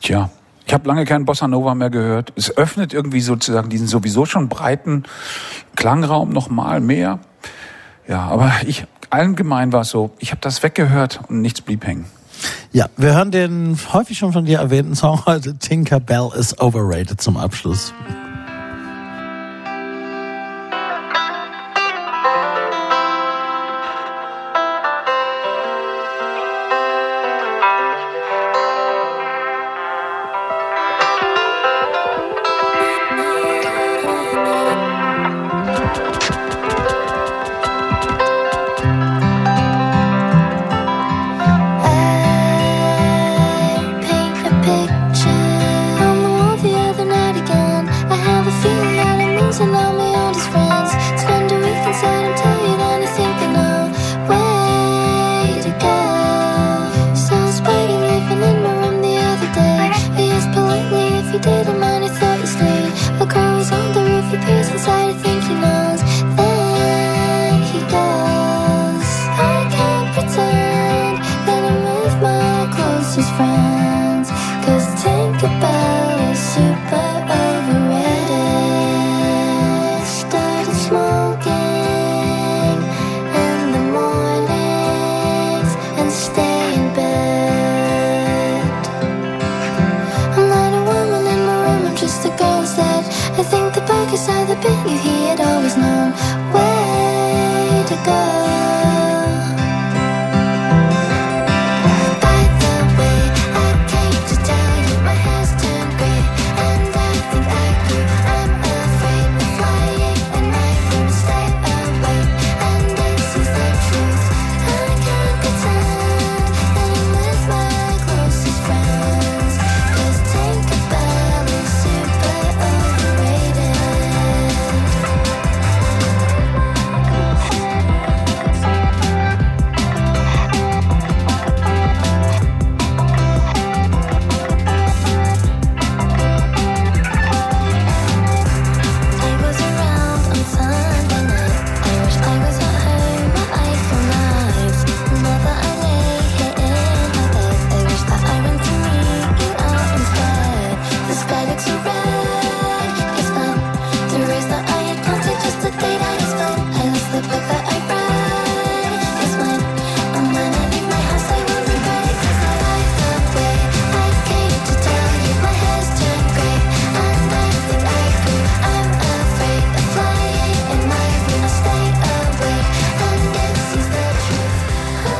Tja, 0.00 0.30
ich 0.66 0.74
habe 0.74 0.88
lange 0.88 1.04
keinen 1.04 1.24
Bossa 1.24 1.46
Nova 1.46 1.74
mehr 1.74 1.90
gehört. 1.90 2.32
Es 2.36 2.56
öffnet 2.56 2.92
irgendwie 2.92 3.20
sozusagen 3.20 3.68
diesen 3.68 3.86
sowieso 3.86 4.24
schon 4.24 4.48
breiten 4.48 5.04
Klangraum 5.76 6.30
noch 6.30 6.48
mal 6.48 6.80
mehr. 6.80 7.20
Ja, 8.08 8.26
aber 8.26 8.52
ich 8.66 8.86
allgemein 9.10 9.72
war 9.72 9.82
es 9.82 9.90
so, 9.90 10.12
ich 10.18 10.30
habe 10.30 10.40
das 10.40 10.62
weggehört 10.62 11.20
und 11.28 11.42
nichts 11.42 11.60
blieb 11.60 11.86
hängen. 11.86 12.06
Ja, 12.72 12.86
wir 12.96 13.14
hören 13.14 13.30
den 13.30 13.78
häufig 13.92 14.16
schon 14.16 14.32
von 14.32 14.46
dir 14.46 14.58
erwähnten 14.58 14.94
Song 14.94 15.26
heute, 15.26 15.58
Tinker 15.58 16.00
Bell 16.00 16.30
is 16.38 16.58
Overrated 16.58 17.20
zum 17.20 17.36
Abschluss. 17.36 17.92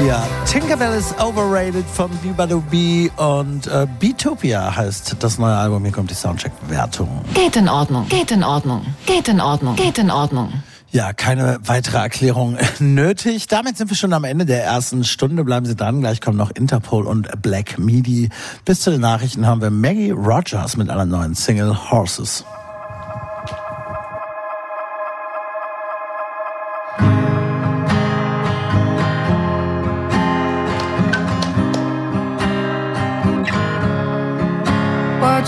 Ja, 0.06 0.26
Tinkerbell 0.46 0.98
ist 0.98 1.20
overrated 1.20 1.84
von 1.84 2.10
Bibado 2.22 2.60
B 2.70 3.10
und 3.16 3.66
äh, 3.66 3.86
Beatopia 3.98 4.74
heißt 4.74 5.16
das 5.20 5.38
neue 5.38 5.54
Album. 5.54 5.84
Hier 5.84 5.92
kommt 5.92 6.10
die 6.10 6.14
Soundcheck-Wertung. 6.14 7.22
Geht 7.34 7.56
in 7.56 7.68
Ordnung, 7.68 8.08
geht 8.08 8.30
in 8.30 8.42
Ordnung, 8.42 8.86
geht 9.04 9.28
in 9.28 9.40
Ordnung, 9.40 9.76
geht 9.76 9.98
in 9.98 10.10
Ordnung. 10.10 10.62
Ja, 10.90 11.12
keine 11.12 11.58
weitere 11.64 11.98
Erklärung 11.98 12.56
nötig. 12.78 13.46
Damit 13.46 13.76
sind 13.76 13.90
wir 13.90 13.96
schon 13.96 14.12
am 14.14 14.24
Ende 14.24 14.46
der 14.46 14.64
ersten 14.64 15.04
Stunde. 15.04 15.44
Bleiben 15.44 15.66
Sie 15.66 15.76
dran. 15.76 16.00
Gleich 16.00 16.20
kommen 16.20 16.38
noch 16.38 16.50
Interpol 16.50 17.06
und 17.06 17.42
Black 17.42 17.78
Midi. 17.78 18.30
Bis 18.64 18.80
zu 18.80 18.90
den 18.90 19.02
Nachrichten 19.02 19.46
haben 19.46 19.60
wir 19.60 19.70
Maggie 19.70 20.10
Rogers 20.12 20.76
mit 20.76 20.88
einer 20.88 21.04
neuen 21.04 21.34
Single 21.34 21.90
Horses. 21.90 22.44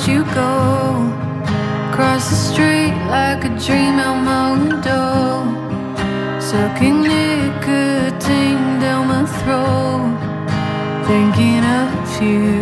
you 0.09 0.25
go 0.35 1.13
across 1.91 2.29
the 2.31 2.35
street 2.35 2.95
like 3.09 3.45
a 3.45 3.51
dream 3.65 4.01
out 4.01 4.19
my 4.25 4.53
window, 4.53 5.45
sucking 6.41 7.03
nicotine 7.03 8.81
down 8.81 9.07
my 9.09 9.25
throat, 9.39 10.17
thinking 11.07 11.65
of 11.65 12.23
you. 12.23 12.62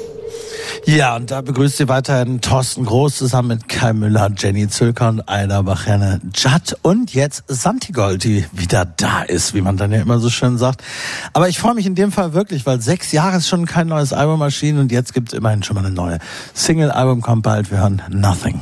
Ja, 0.91 1.15
und 1.15 1.31
da 1.31 1.39
begrüßt 1.39 1.77
sie 1.77 1.87
weiterhin 1.87 2.41
Thorsten 2.41 2.83
Groß 2.83 3.15
zusammen 3.15 3.47
mit 3.47 3.69
Kai 3.69 3.93
Müller, 3.93 4.29
Jenny 4.37 4.67
Zülker 4.67 5.07
und 5.07 5.21
Aida 5.29 5.61
Bacherne 5.61 6.19
Judd 6.35 6.75
und 6.81 7.13
jetzt 7.13 7.45
Santigold, 7.47 8.25
die 8.25 8.45
wieder 8.51 8.83
da 8.97 9.21
ist, 9.21 9.53
wie 9.53 9.61
man 9.61 9.77
dann 9.77 9.93
ja 9.93 10.01
immer 10.01 10.19
so 10.19 10.29
schön 10.29 10.57
sagt. 10.57 10.83
Aber 11.31 11.47
ich 11.47 11.59
freue 11.59 11.75
mich 11.75 11.85
in 11.85 11.95
dem 11.95 12.11
Fall 12.11 12.33
wirklich, 12.33 12.65
weil 12.65 12.81
sechs 12.81 13.13
Jahre 13.13 13.37
ist 13.37 13.47
schon 13.47 13.65
kein 13.65 13.87
neues 13.87 14.11
Album 14.11 14.41
erschienen 14.41 14.79
und 14.79 14.91
jetzt 14.91 15.13
gibt 15.13 15.31
es 15.31 15.33
immerhin 15.33 15.63
schon 15.63 15.75
mal 15.75 15.85
eine 15.85 15.95
neue 15.95 16.19
Single-Album, 16.55 17.21
kommt 17.21 17.43
bald, 17.43 17.71
wir 17.71 17.77
hören 17.77 18.01
Nothing. 18.09 18.61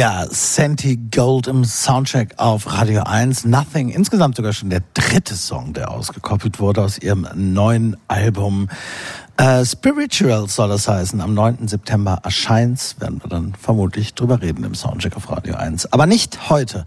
Ja, 0.00 0.24
Santi 0.30 0.98
Gold 1.14 1.46
im 1.46 1.62
Soundcheck 1.62 2.32
auf 2.38 2.72
Radio 2.72 3.02
1. 3.02 3.44
Nothing, 3.44 3.90
insgesamt 3.90 4.34
sogar 4.34 4.54
schon 4.54 4.70
der 4.70 4.80
dritte 4.94 5.36
Song, 5.36 5.74
der 5.74 5.90
ausgekoppelt 5.90 6.58
wurde 6.58 6.80
aus 6.80 6.96
ihrem 6.96 7.28
neuen 7.34 7.98
Album. 8.08 8.70
Äh, 9.40 9.64
Spiritual 9.64 10.48
soll 10.48 10.68
das 10.68 10.86
heißen. 10.86 11.18
Am 11.22 11.32
9. 11.32 11.66
September 11.66 12.20
erscheint's. 12.22 12.96
Werden 13.00 13.22
wir 13.22 13.30
dann 13.30 13.54
vermutlich 13.58 14.12
drüber 14.12 14.42
reden 14.42 14.64
im 14.64 14.74
Soundcheck 14.74 15.16
auf 15.16 15.30
Radio 15.30 15.54
1. 15.54 15.94
Aber 15.94 16.04
nicht 16.04 16.50
heute. 16.50 16.84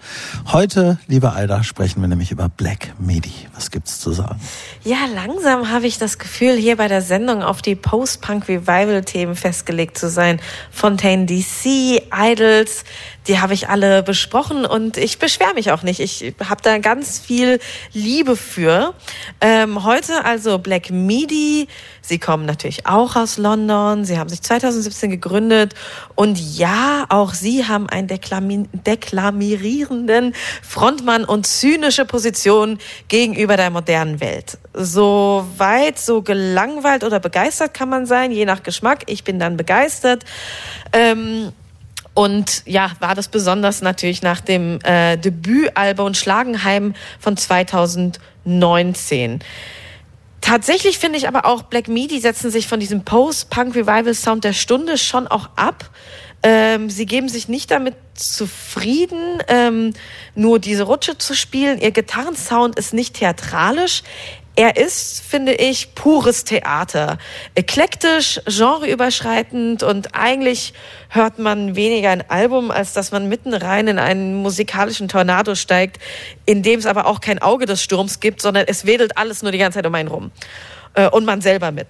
Heute, 0.51 0.99
liebe 1.07 1.31
Alda, 1.31 1.63
sprechen 1.63 2.01
wir 2.01 2.07
nämlich 2.07 2.29
über 2.29 2.49
Black 2.49 2.93
Midi. 2.99 3.33
Was 3.55 3.71
gibt's 3.71 3.99
zu 3.99 4.11
sagen? 4.11 4.39
Ja, 4.83 5.07
langsam 5.15 5.71
habe 5.71 5.87
ich 5.87 5.97
das 5.97 6.19
Gefühl, 6.19 6.55
hier 6.55 6.77
bei 6.77 6.87
der 6.87 7.01
Sendung 7.01 7.41
auf 7.41 7.63
die 7.63 7.73
Post-Punk-Revival-Themen 7.73 9.35
festgelegt 9.35 9.97
zu 9.97 10.07
sein. 10.07 10.39
Fontaine 10.69 11.25
DC, 11.25 12.03
Idols, 12.15 12.83
die 13.27 13.39
habe 13.39 13.53
ich 13.53 13.69
alle 13.69 14.03
besprochen 14.03 14.65
und 14.65 14.97
ich 14.97 15.19
beschwere 15.19 15.53
mich 15.53 15.71
auch 15.71 15.83
nicht. 15.83 15.99
Ich 15.99 16.33
habe 16.43 16.61
da 16.61 16.77
ganz 16.79 17.19
viel 17.19 17.59
Liebe 17.93 18.35
für. 18.35 18.93
Ähm, 19.39 19.83
heute 19.83 20.25
also 20.25 20.59
Black 20.59 20.89
Midi. 20.89 21.67
Sie 22.01 22.19
kommen 22.19 22.45
natürlich 22.45 22.85
auch 22.85 23.15
aus 23.15 23.37
London. 23.37 24.03
Sie 24.03 24.19
haben 24.19 24.29
sich 24.29 24.41
2017 24.41 25.09
gegründet. 25.09 25.73
Und 26.15 26.37
ja, 26.37 27.05
auch 27.07 27.33
sie 27.33 27.65
haben 27.65 27.87
einen 27.87 28.07
deklami 28.07 28.67
deklamierenden 28.73 30.33
Frontmann 30.61 31.23
und 31.23 31.47
zynische 31.47 32.05
Position 32.05 32.77
gegenüber 33.07 33.55
der 33.55 33.69
modernen 33.69 34.19
Welt. 34.19 34.57
So 34.73 35.45
weit, 35.57 35.97
so 35.97 36.21
gelangweilt 36.21 37.03
oder 37.05 37.19
begeistert 37.19 37.73
kann 37.73 37.89
man 37.89 38.05
sein, 38.05 38.31
je 38.31 38.45
nach 38.45 38.63
Geschmack. 38.63 39.03
Ich 39.07 39.23
bin 39.23 39.39
dann 39.39 39.55
begeistert. 39.55 40.25
Ähm, 40.91 41.53
und 42.13 42.63
ja, 42.65 42.91
war 42.99 43.15
das 43.15 43.27
besonders 43.27 43.81
natürlich 43.81 44.21
nach 44.21 44.39
dem 44.39 44.79
äh, 44.83 45.17
Debütalbum 45.17 46.13
Schlagenheim 46.13 46.93
von 47.19 47.37
2019. 47.37 49.39
Tatsächlich 50.41 50.99
finde 50.99 51.17
ich 51.17 51.27
aber 51.27 51.45
auch 51.45 51.63
Black 51.63 51.87
Midi 51.87 52.19
setzen 52.19 52.51
sich 52.51 52.67
von 52.67 52.79
diesem 52.79 53.05
Post-Punk-Revival-Sound 53.05 54.43
der 54.43 54.53
Stunde 54.53 54.97
schon 54.97 55.27
auch 55.27 55.49
ab. 55.55 55.89
Ähm, 56.43 56.89
sie 56.89 57.05
geben 57.05 57.29
sich 57.29 57.47
nicht 57.47 57.71
damit 57.71 57.95
zufrieden, 58.13 59.41
ähm, 59.47 59.93
nur 60.35 60.59
diese 60.59 60.83
Rutsche 60.83 61.17
zu 61.17 61.33
spielen. 61.33 61.79
Ihr 61.79 61.91
Gitarrensound 61.91 62.77
ist 62.77 62.93
nicht 62.93 63.15
theatralisch. 63.15 64.03
Er 64.55 64.77
ist, 64.77 65.21
finde 65.21 65.53
ich, 65.53 65.95
pures 65.95 66.43
Theater. 66.43 67.17
Eklektisch, 67.55 68.39
genreüberschreitend 68.45 69.81
und 69.81 70.13
eigentlich 70.13 70.73
hört 71.09 71.39
man 71.39 71.75
weniger 71.75 72.11
ein 72.11 72.29
Album, 72.29 72.69
als 72.69 72.93
dass 72.93 73.11
man 73.11 73.27
mitten 73.27 73.55
rein 73.55 73.87
in 73.87 73.97
einen 73.97 74.35
musikalischen 74.35 75.07
Tornado 75.07 75.55
steigt, 75.55 75.99
in 76.45 76.61
dem 76.61 76.79
es 76.79 76.85
aber 76.85 77.07
auch 77.07 77.19
kein 77.19 77.41
Auge 77.41 77.65
des 77.65 77.81
Sturms 77.81 78.19
gibt, 78.19 78.43
sondern 78.43 78.65
es 78.67 78.85
wedelt 78.85 79.17
alles 79.17 79.41
nur 79.41 79.51
die 79.51 79.57
ganze 79.57 79.79
Zeit 79.79 79.87
um 79.87 79.95
einen 79.95 80.09
rum. 80.09 80.31
Äh, 80.93 81.09
und 81.09 81.25
man 81.25 81.41
selber 81.41 81.71
mit. 81.71 81.87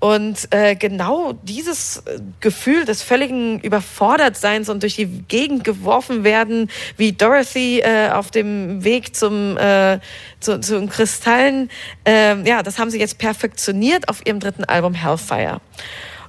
Und 0.00 0.48
äh, 0.50 0.74
genau 0.74 1.32
dieses 1.44 2.02
Gefühl 2.40 2.84
des 2.84 3.02
völligen 3.02 3.58
Überfordertseins 3.60 4.68
und 4.68 4.82
durch 4.82 4.96
die 4.96 5.06
Gegend 5.28 5.64
geworfen 5.64 6.24
werden, 6.24 6.68
wie 6.98 7.12
Dorothy 7.12 7.80
äh, 7.80 8.10
auf 8.10 8.30
dem 8.30 8.84
Weg 8.84 9.16
zum, 9.16 9.56
äh, 9.56 10.00
zu, 10.40 10.60
zum 10.60 10.90
Kristallen, 10.90 11.70
äh, 12.06 12.36
ja, 12.46 12.62
das 12.62 12.78
haben 12.78 12.90
sie 12.90 13.00
jetzt 13.00 13.16
perfektioniert 13.16 14.08
auf 14.10 14.26
ihrem 14.26 14.40
dritten 14.40 14.64
Album 14.64 14.92
Hellfire. 14.92 15.62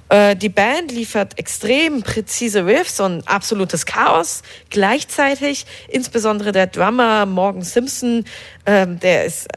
Äh, 0.07 0.36
Die 0.36 0.49
Band 0.49 0.91
liefert 0.91 1.38
extrem 1.38 2.01
präzise 2.01 2.66
Riffs 2.66 2.99
und 2.99 3.28
absolutes 3.28 3.86
Chaos. 3.86 4.43
Gleichzeitig, 4.70 5.66
insbesondere 5.89 6.51
der 6.51 6.68
Drummer 6.68 7.26
Morgan 7.26 7.63
Simpson, 7.63 8.24
ähm, 8.66 8.99
der 8.99 9.26
ist 9.26 9.47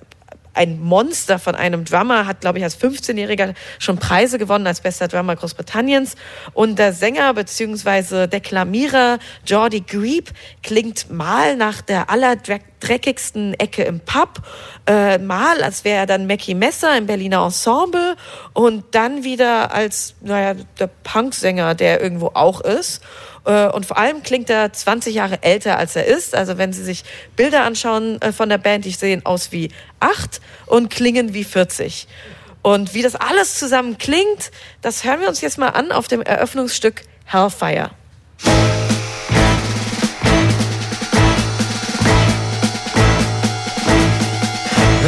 ein 0.58 0.80
Monster 0.80 1.38
von 1.38 1.54
einem 1.54 1.84
Drummer, 1.84 2.26
hat, 2.26 2.40
glaube 2.40 2.58
ich, 2.58 2.64
als 2.64 2.78
15-Jähriger 2.78 3.54
schon 3.78 3.96
Preise 3.98 4.38
gewonnen 4.38 4.66
als 4.66 4.80
bester 4.80 5.06
Drummer 5.06 5.36
Großbritanniens. 5.36 6.16
Und 6.52 6.80
der 6.80 6.92
Sänger 6.92 7.32
bzw. 7.32 8.26
Deklamierer 8.26 9.20
Jordi 9.46 9.80
Grebe 9.80 10.32
klingt 10.64 11.10
mal 11.10 11.56
nach 11.56 11.80
der 11.80 12.10
allerdreckigsten 12.10 13.54
Ecke 13.54 13.84
im 13.84 14.00
Pub, 14.00 14.42
äh, 14.86 15.18
mal 15.18 15.62
als 15.62 15.84
wäre 15.84 15.98
er 15.98 16.06
dann 16.06 16.26
Mackie 16.26 16.54
Messer 16.54 16.98
im 16.98 17.06
Berliner 17.06 17.44
Ensemble 17.44 18.16
und 18.52 18.84
dann 18.90 19.22
wieder 19.22 19.72
als, 19.72 20.16
naja, 20.20 20.54
der 20.80 20.88
Punksänger, 20.88 21.76
der 21.76 22.00
irgendwo 22.00 22.32
auch 22.34 22.60
ist. 22.60 23.00
Äh, 23.48 23.68
Und 23.68 23.86
vor 23.86 23.96
allem 23.96 24.22
klingt 24.22 24.50
er 24.50 24.72
20 24.72 25.14
Jahre 25.14 25.42
älter, 25.42 25.78
als 25.78 25.96
er 25.96 26.04
ist. 26.04 26.34
Also 26.34 26.58
wenn 26.58 26.72
Sie 26.72 26.84
sich 26.84 27.02
Bilder 27.34 27.64
anschauen 27.64 28.20
äh, 28.20 28.30
von 28.30 28.48
der 28.50 28.58
Band, 28.58 28.84
die 28.84 28.90
sehen 28.90 29.24
aus 29.24 29.50
wie 29.52 29.70
acht 30.00 30.40
und 30.66 30.90
klingen 30.90 31.32
wie 31.32 31.44
40. 31.44 32.06
Und 32.60 32.92
wie 32.92 33.02
das 33.02 33.16
alles 33.16 33.58
zusammen 33.58 33.96
klingt, 33.96 34.50
das 34.82 35.04
hören 35.04 35.20
wir 35.22 35.28
uns 35.28 35.40
jetzt 35.40 35.58
mal 35.58 35.68
an 35.68 35.92
auf 35.92 36.08
dem 36.08 36.20
Eröffnungsstück 36.20 37.02
Hellfire. 37.24 37.90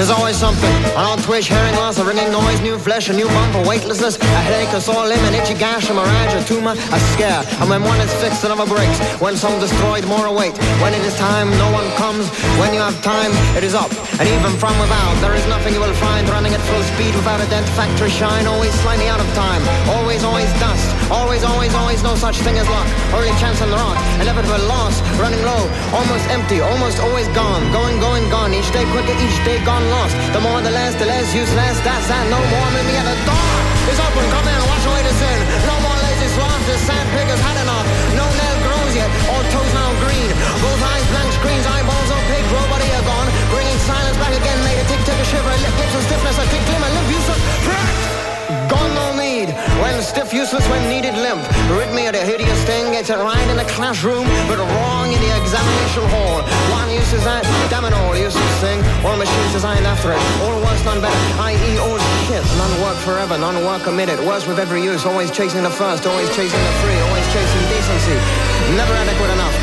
There's 0.00 0.16
always 0.16 0.36
something. 0.40 0.76
An 0.96 1.04
old 1.04 1.20
twitch, 1.20 1.52
hearing 1.52 1.76
loss, 1.76 1.98
a 1.98 2.04
ringing 2.08 2.32
noise, 2.32 2.58
new 2.62 2.78
flesh, 2.78 3.10
a 3.10 3.12
new 3.12 3.28
bump, 3.28 3.52
a 3.52 3.68
weightlessness, 3.68 4.16
a 4.16 4.40
headache, 4.48 4.72
a 4.72 4.80
sore 4.80 5.04
limb, 5.04 5.20
an 5.28 5.34
itchy 5.34 5.52
gash, 5.52 5.90
a 5.90 5.92
mirage, 5.92 6.32
a 6.32 6.42
tumor, 6.48 6.72
a 6.72 6.98
scare. 7.12 7.44
And 7.60 7.68
when 7.68 7.84
one 7.84 8.00
is 8.00 8.08
fixed, 8.16 8.42
another 8.42 8.64
breaks. 8.64 8.96
When 9.20 9.36
some 9.36 9.60
destroyed, 9.60 10.08
more 10.08 10.24
await. 10.24 10.56
When 10.80 10.96
it 10.96 11.04
is 11.04 11.12
time, 11.20 11.52
no 11.60 11.68
one 11.68 11.84
comes. 12.00 12.32
When 12.56 12.72
you 12.72 12.80
have 12.80 12.96
time, 13.04 13.28
it 13.52 13.62
is 13.62 13.74
up. 13.74 13.92
And 14.16 14.24
even 14.24 14.56
from 14.56 14.72
without, 14.80 15.20
there 15.20 15.36
is 15.36 15.44
nothing 15.52 15.74
you 15.76 15.80
will 15.84 15.92
find 16.00 16.24
running 16.32 16.56
at 16.56 16.64
full 16.64 16.82
speed 16.96 17.12
without 17.12 17.44
a 17.44 17.48
dent 17.52 17.68
factory 17.76 18.08
shine. 18.08 18.46
Always 18.46 18.72
slightly 18.80 19.08
out 19.12 19.20
of 19.20 19.28
time. 19.36 19.60
Always, 20.00 20.24
always 20.24 20.48
dust. 20.56 20.88
Always, 21.12 21.44
always, 21.44 21.74
always 21.74 22.02
no 22.02 22.16
such 22.16 22.40
thing 22.40 22.56
as 22.56 22.64
luck. 22.72 22.88
Only 23.12 23.36
chance 23.36 23.60
on 23.60 23.68
the 23.68 23.76
rock. 23.76 24.00
Inevitable 24.16 24.64
loss. 24.64 24.96
Running 25.20 25.44
low. 25.44 25.68
Almost 25.92 26.24
empty. 26.32 26.64
Almost 26.64 27.00
always 27.00 27.28
gone. 27.36 27.60
Going, 27.68 28.00
going, 28.00 28.24
gone. 28.32 28.54
Each 28.56 28.72
day 28.72 28.88
quicker, 28.96 29.12
each 29.20 29.36
day 29.44 29.60
gone 29.68 29.89
lost. 29.90 30.14
The 30.32 30.40
more, 30.40 30.62
the 30.62 30.70
less, 30.70 30.94
the 30.94 31.06
less 31.06 31.34
useless. 31.34 31.76
That's 31.82 32.06
that. 32.06 32.24
No 32.30 32.38
more. 32.38 32.68
Meet 32.74 32.86
me 32.86 32.94
at 32.96 33.06
the 33.06 33.18
door. 33.26 33.52
It's 33.90 33.98
open. 33.98 34.24
Come 34.30 34.46
in. 34.46 34.60
Wash 34.70 34.86
away 34.86 35.02
the 35.02 35.14
sin. 35.18 35.38
No 35.66 35.76
more 35.82 35.98
lazy 36.06 36.30
sloths. 36.32 36.64
The 36.70 36.78
sand 36.78 37.06
pickers 37.12 37.42
had 37.42 37.56
enough. 37.66 37.86
No 38.14 38.24
nail 38.24 38.56
grows 38.64 38.92
yet. 38.94 39.10
All 39.28 39.44
toes 39.50 39.72
now 39.74 39.90
green. 40.00 40.30
Both 40.62 40.80
eyes 40.80 41.06
blank 41.10 41.30
screens. 41.34 41.66
Eyeballs 41.66 42.10
opaque. 42.14 42.48
Robody 42.54 42.88
are 42.94 43.06
gone. 43.06 43.28
Bringing 43.50 43.78
silence 43.84 44.16
back 44.22 44.32
again. 44.32 44.58
Made 44.62 44.78
a 44.78 44.86
tick, 44.86 45.02
tick, 45.02 45.18
a 45.18 45.26
shiver. 45.26 45.54
Lip, 45.60 45.74
lips 45.76 45.94
and 45.98 46.04
stiffness. 46.06 46.36
A 46.38 46.44
tick, 46.48 46.62
glimmer. 46.70 46.90
Limp, 46.94 47.08
useless. 47.10 47.42
Gone 48.70 48.94
no. 48.94 49.09
When 49.80 50.02
stiff, 50.02 50.32
useless, 50.32 50.66
when 50.68 50.88
needed, 50.88 51.14
limp. 51.14 51.40
Of 51.40 52.16
the 52.16 52.24
hideous 52.24 52.60
thing. 52.64 52.92
Gets 52.92 53.10
it 53.10 53.16
right 53.16 53.48
in 53.48 53.56
the 53.56 53.68
classroom, 53.76 54.26
but 54.48 54.58
wrong 54.58 55.12
in 55.12 55.20
the 55.20 55.32
examination 55.40 56.04
hall. 56.10 56.42
One 56.74 56.90
use 56.90 57.12
is 57.12 57.22
that, 57.24 57.44
damn 57.70 57.84
it 57.84 57.92
all, 57.92 58.16
useless 58.16 58.56
thing. 58.60 58.82
All 59.04 59.16
machines 59.16 59.52
designed 59.52 59.86
after 59.86 60.12
it. 60.12 60.20
All 60.42 60.58
worse, 60.60 60.82
none 60.84 61.00
better. 61.00 61.16
I.e. 61.38 61.78
all 61.78 61.98
shit. 62.26 62.42
None 62.58 62.74
work 62.82 62.98
forever, 63.06 63.38
none 63.38 63.62
work 63.64 63.86
a 63.86 63.92
minute. 63.92 64.18
Worse 64.26 64.46
with 64.46 64.58
every 64.58 64.82
use. 64.82 65.06
Always 65.06 65.30
chasing 65.30 65.62
the 65.62 65.70
first, 65.70 66.06
always 66.06 66.28
chasing 66.34 66.60
the 66.60 66.74
free, 66.82 66.98
always 67.08 67.26
chasing 67.32 67.64
decency. 67.72 68.16
Never 68.76 68.94
adequate. 68.94 69.30
Enough, 69.30 69.54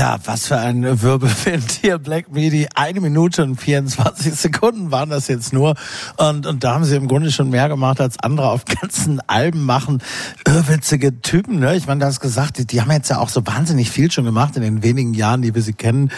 Ja, 0.00 0.18
was 0.24 0.46
für 0.46 0.56
ein 0.56 1.02
Wirbelwind 1.02 1.72
hier, 1.82 1.98
Black 1.98 2.32
Midi. 2.32 2.66
Eine 2.74 3.02
Minute 3.02 3.42
und 3.42 3.56
24 3.56 4.32
Sekunden 4.34 4.90
waren 4.90 5.10
das 5.10 5.28
jetzt 5.28 5.52
nur. 5.52 5.74
Und, 6.16 6.46
und 6.46 6.64
da 6.64 6.72
haben 6.72 6.86
sie 6.86 6.96
im 6.96 7.06
Grunde 7.06 7.30
schon 7.30 7.50
mehr 7.50 7.68
gemacht, 7.68 8.00
als 8.00 8.18
andere 8.18 8.48
auf 8.48 8.64
ganzen 8.64 9.20
Alben 9.26 9.62
machen. 9.62 10.02
Irrwitzige 10.46 11.20
Typen, 11.20 11.58
ne? 11.58 11.76
Ich 11.76 11.86
meine, 11.86 12.00
du 12.00 12.06
hast 12.06 12.20
gesagt, 12.20 12.56
die, 12.56 12.66
die 12.66 12.80
haben 12.80 12.90
jetzt 12.90 13.10
ja 13.10 13.18
auch 13.18 13.28
so 13.28 13.46
wahnsinnig 13.46 13.90
viel 13.90 14.10
schon 14.10 14.24
gemacht 14.24 14.56
in 14.56 14.62
den 14.62 14.82
wenigen 14.82 15.12
Jahren, 15.12 15.42
die 15.42 15.54
wir 15.54 15.60
sie 15.60 15.74
kennen. 15.74 16.10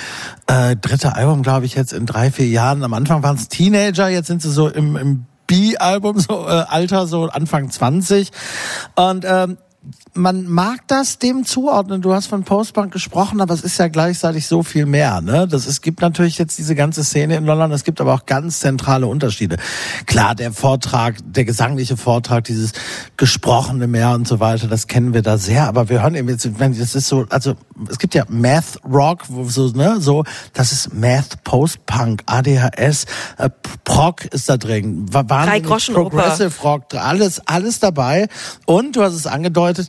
Äh, 0.47 0.77
dritte 0.77 1.17
Album, 1.17 1.43
glaube 1.43 1.67
ich, 1.67 1.75
jetzt 1.75 1.93
in 1.93 2.07
drei, 2.07 2.31
vier 2.31 2.47
Jahren. 2.47 2.85
Am 2.85 2.95
Anfang 2.95 3.25
waren 3.25 3.35
es 3.35 3.49
Teenager, 3.49 4.09
jetzt 4.09 4.29
sind 4.29 4.43
sie 4.43 4.53
so 4.53 4.69
im, 4.69 4.95
im 4.95 5.27
B-Album, 5.49 6.21
so 6.21 6.47
äh, 6.47 6.67
Alter, 6.69 7.09
so 7.09 7.25
Anfang 7.25 7.69
20. 7.69 8.31
Und 8.95 9.25
ähm, 9.27 9.59
man 10.15 10.47
mag 10.47 10.81
das 10.89 11.19
dem 11.19 11.45
zuordnen. 11.45 12.03
Du 12.03 12.13
hast 12.13 12.27
von 12.27 12.45
Postbank 12.45 12.93
gesprochen, 12.93 13.41
aber 13.41 13.55
es 13.55 13.63
ist 13.63 13.79
ja 13.79 13.89
gleichzeitig 13.89 14.47
so 14.47 14.63
viel 14.63 14.85
mehr. 14.85 15.21
Ne? 15.23 15.49
Das, 15.49 15.67
es 15.67 15.81
gibt 15.81 16.03
natürlich 16.03 16.37
jetzt 16.39 16.59
diese 16.59 16.75
ganze 16.75 17.03
Szene 17.03 17.37
in 17.37 17.47
London, 17.47 17.73
es 17.73 17.83
gibt 17.85 18.01
aber 18.01 18.13
auch 18.13 18.27
ganz 18.27 18.61
zentrale 18.61 19.07
Unterschiede. 19.07 19.57
Klar, 20.07 20.35
der 20.35 20.53
Vortrag, 20.53 21.17
der 21.25 21.45
gesangliche 21.47 21.97
Vortrag, 21.97 22.45
dieses 22.45 22.73
gesprochene 23.17 23.87
mehr 23.87 24.11
und 24.11 24.29
so 24.29 24.39
weiter, 24.39 24.67
das 24.67 24.87
kennen 24.87 25.15
wir 25.15 25.23
da 25.23 25.39
sehr, 25.39 25.67
aber 25.67 25.89
wir 25.89 26.03
hören 26.03 26.15
eben 26.15 26.29
jetzt, 26.29 26.47
meine, 26.59 26.77
das 26.77 26.95
ist 26.95 27.09
so, 27.09 27.25
also 27.31 27.55
es 27.89 27.99
gibt 27.99 28.15
ja 28.15 28.25
Math 28.29 28.81
Rock, 28.85 29.23
wo 29.29 29.45
so, 29.49 29.69
ne, 29.69 29.97
so, 30.01 30.25
das 30.53 30.73
ist 30.73 30.93
Math, 30.93 31.43
Post-Punk, 31.45 32.23
ADHS, 32.27 33.07
äh, 33.39 33.49
Prog 33.85 34.27
ist 34.27 34.49
da 34.49 34.59
drin, 34.59 35.07
Wa- 35.13 35.25
wahnsinnig. 35.27 35.63
Progressive 35.95 36.53
Rock, 36.63 36.95
alles, 36.95 37.41
alles 37.47 37.79
dabei. 37.81 38.29
Und 38.67 38.97
du 38.97 39.03
hast 39.03 39.15
es 39.15 39.27
angedeutet, 39.27 39.89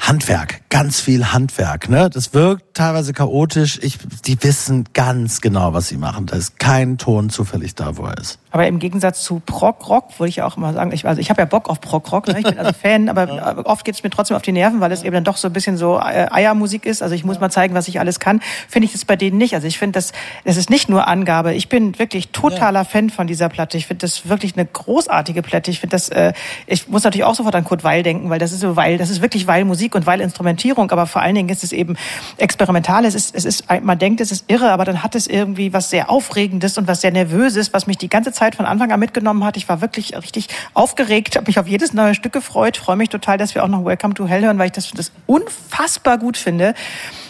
Handwerk, 0.00 0.62
ganz 0.70 1.00
viel 1.00 1.32
Handwerk. 1.32 1.88
Ne? 1.88 2.08
Das 2.08 2.32
wirkt 2.32 2.74
teilweise 2.74 3.12
chaotisch. 3.12 3.78
Ich, 3.82 3.98
die 4.24 4.42
wissen 4.42 4.84
ganz 4.94 5.40
genau, 5.40 5.74
was 5.74 5.88
sie 5.88 5.96
machen. 5.96 6.26
Da 6.26 6.36
ist 6.36 6.58
kein 6.58 6.98
Ton 6.98 7.30
zufällig 7.30 7.74
da, 7.74 7.96
wo 7.96 8.06
er 8.06 8.16
ist. 8.16 8.38
Aber 8.50 8.66
im 8.66 8.78
Gegensatz 8.78 9.22
zu 9.22 9.42
Prog-Rock, 9.44 10.18
würde 10.18 10.30
ich 10.30 10.36
ja 10.36 10.46
auch 10.46 10.56
immer 10.56 10.72
sagen, 10.72 10.92
ich, 10.92 11.06
also 11.06 11.20
ich 11.20 11.28
habe 11.28 11.42
ja 11.42 11.44
Bock 11.44 11.68
auf 11.68 11.80
Prog-Rock, 11.80 12.28
ne? 12.28 12.38
ich 12.38 12.44
bin 12.44 12.58
also 12.58 12.72
Fan, 12.82 13.08
aber 13.08 13.66
oft 13.66 13.84
geht 13.84 13.96
es 13.96 14.02
mir 14.02 14.10
trotzdem 14.10 14.36
auf 14.36 14.42
die 14.42 14.52
Nerven, 14.52 14.80
weil 14.80 14.90
es 14.92 15.02
eben 15.02 15.12
dann 15.12 15.24
doch 15.24 15.36
so 15.36 15.48
ein 15.48 15.52
bisschen 15.52 15.76
so 15.76 15.98
äh, 15.98 16.28
Eiermusik 16.30 16.86
ist. 16.86 17.02
Also 17.02 17.14
ich 17.14 17.24
muss 17.24 17.40
mal 17.40 17.50
zeigen, 17.50 17.74
was 17.74 17.88
ich 17.88 18.00
alles 18.00 18.20
kann. 18.20 18.40
Finde 18.68 18.86
ich 18.86 18.92
das 18.92 19.04
bei 19.04 19.16
denen 19.16 19.36
nicht. 19.36 19.54
Also 19.54 19.66
ich 19.66 19.78
finde, 19.78 19.98
das, 19.98 20.12
das 20.44 20.56
ist 20.56 20.70
nicht 20.70 20.88
nur 20.88 21.08
Angabe. 21.08 21.54
Ich 21.54 21.68
bin 21.68 21.98
wirklich 21.98 22.28
totaler 22.28 22.84
Fan 22.84 23.10
von 23.10 23.26
dieser 23.26 23.48
Platte. 23.48 23.76
Ich 23.76 23.86
finde 23.86 24.02
das 24.02 24.28
wirklich 24.28 24.54
eine 24.56 24.64
großartige 24.64 25.42
Platte. 25.42 25.70
Ich 25.70 25.80
finde 25.80 25.94
das, 25.94 26.08
äh, 26.08 26.32
ich 26.66 26.88
muss 26.88 27.04
natürlich 27.04 27.24
auch 27.24 27.34
sofort 27.34 27.54
an 27.54 27.64
Kurt 27.64 27.84
Weil 27.84 28.02
denken, 28.02 28.30
weil 28.30 28.38
das 28.38 28.52
ist 28.52 28.60
so 28.60 28.76
Weil, 28.76 28.96
das 28.96 29.10
ist 29.10 29.20
wirklich 29.20 29.46
Weil 29.46 29.64
Musik 29.88 29.94
und 29.94 30.06
Weil 30.06 30.20
Instrumentierung, 30.20 30.90
aber 30.90 31.06
vor 31.06 31.22
allen 31.22 31.34
Dingen 31.34 31.48
ist 31.48 31.64
es 31.64 31.72
eben 31.72 31.96
experimental. 32.36 33.04
Es 33.06 33.14
ist, 33.14 33.34
es 33.34 33.44
ist, 33.44 33.64
man 33.82 33.98
denkt, 33.98 34.20
es 34.20 34.30
ist 34.30 34.44
irre, 34.48 34.70
aber 34.70 34.84
dann 34.84 35.02
hat 35.02 35.14
es 35.14 35.26
irgendwie 35.26 35.72
was 35.72 35.88
sehr 35.88 36.10
Aufregendes 36.10 36.76
und 36.76 36.86
was 36.86 37.00
sehr 37.00 37.10
Nervöses, 37.10 37.72
was 37.72 37.86
mich 37.86 37.96
die 37.96 38.08
ganze 38.08 38.32
Zeit 38.32 38.54
von 38.54 38.66
Anfang 38.66 38.92
an 38.92 39.00
mitgenommen 39.00 39.44
hat. 39.44 39.56
Ich 39.56 39.68
war 39.68 39.80
wirklich 39.80 40.14
richtig 40.14 40.48
aufgeregt, 40.74 41.36
habe 41.36 41.46
mich 41.46 41.58
auf 41.58 41.66
jedes 41.66 41.94
neue 41.94 42.14
Stück 42.14 42.32
gefreut, 42.32 42.76
freue 42.76 42.96
mich 42.96 43.08
total, 43.08 43.38
dass 43.38 43.54
wir 43.54 43.64
auch 43.64 43.68
noch 43.68 43.84
Welcome 43.84 44.14
to 44.14 44.26
Hell 44.26 44.42
hören, 44.42 44.58
weil 44.58 44.66
ich 44.66 44.72
das, 44.72 44.90
das 44.90 45.10
unfassbar 45.26 46.18
gut 46.18 46.36
finde. 46.36 46.74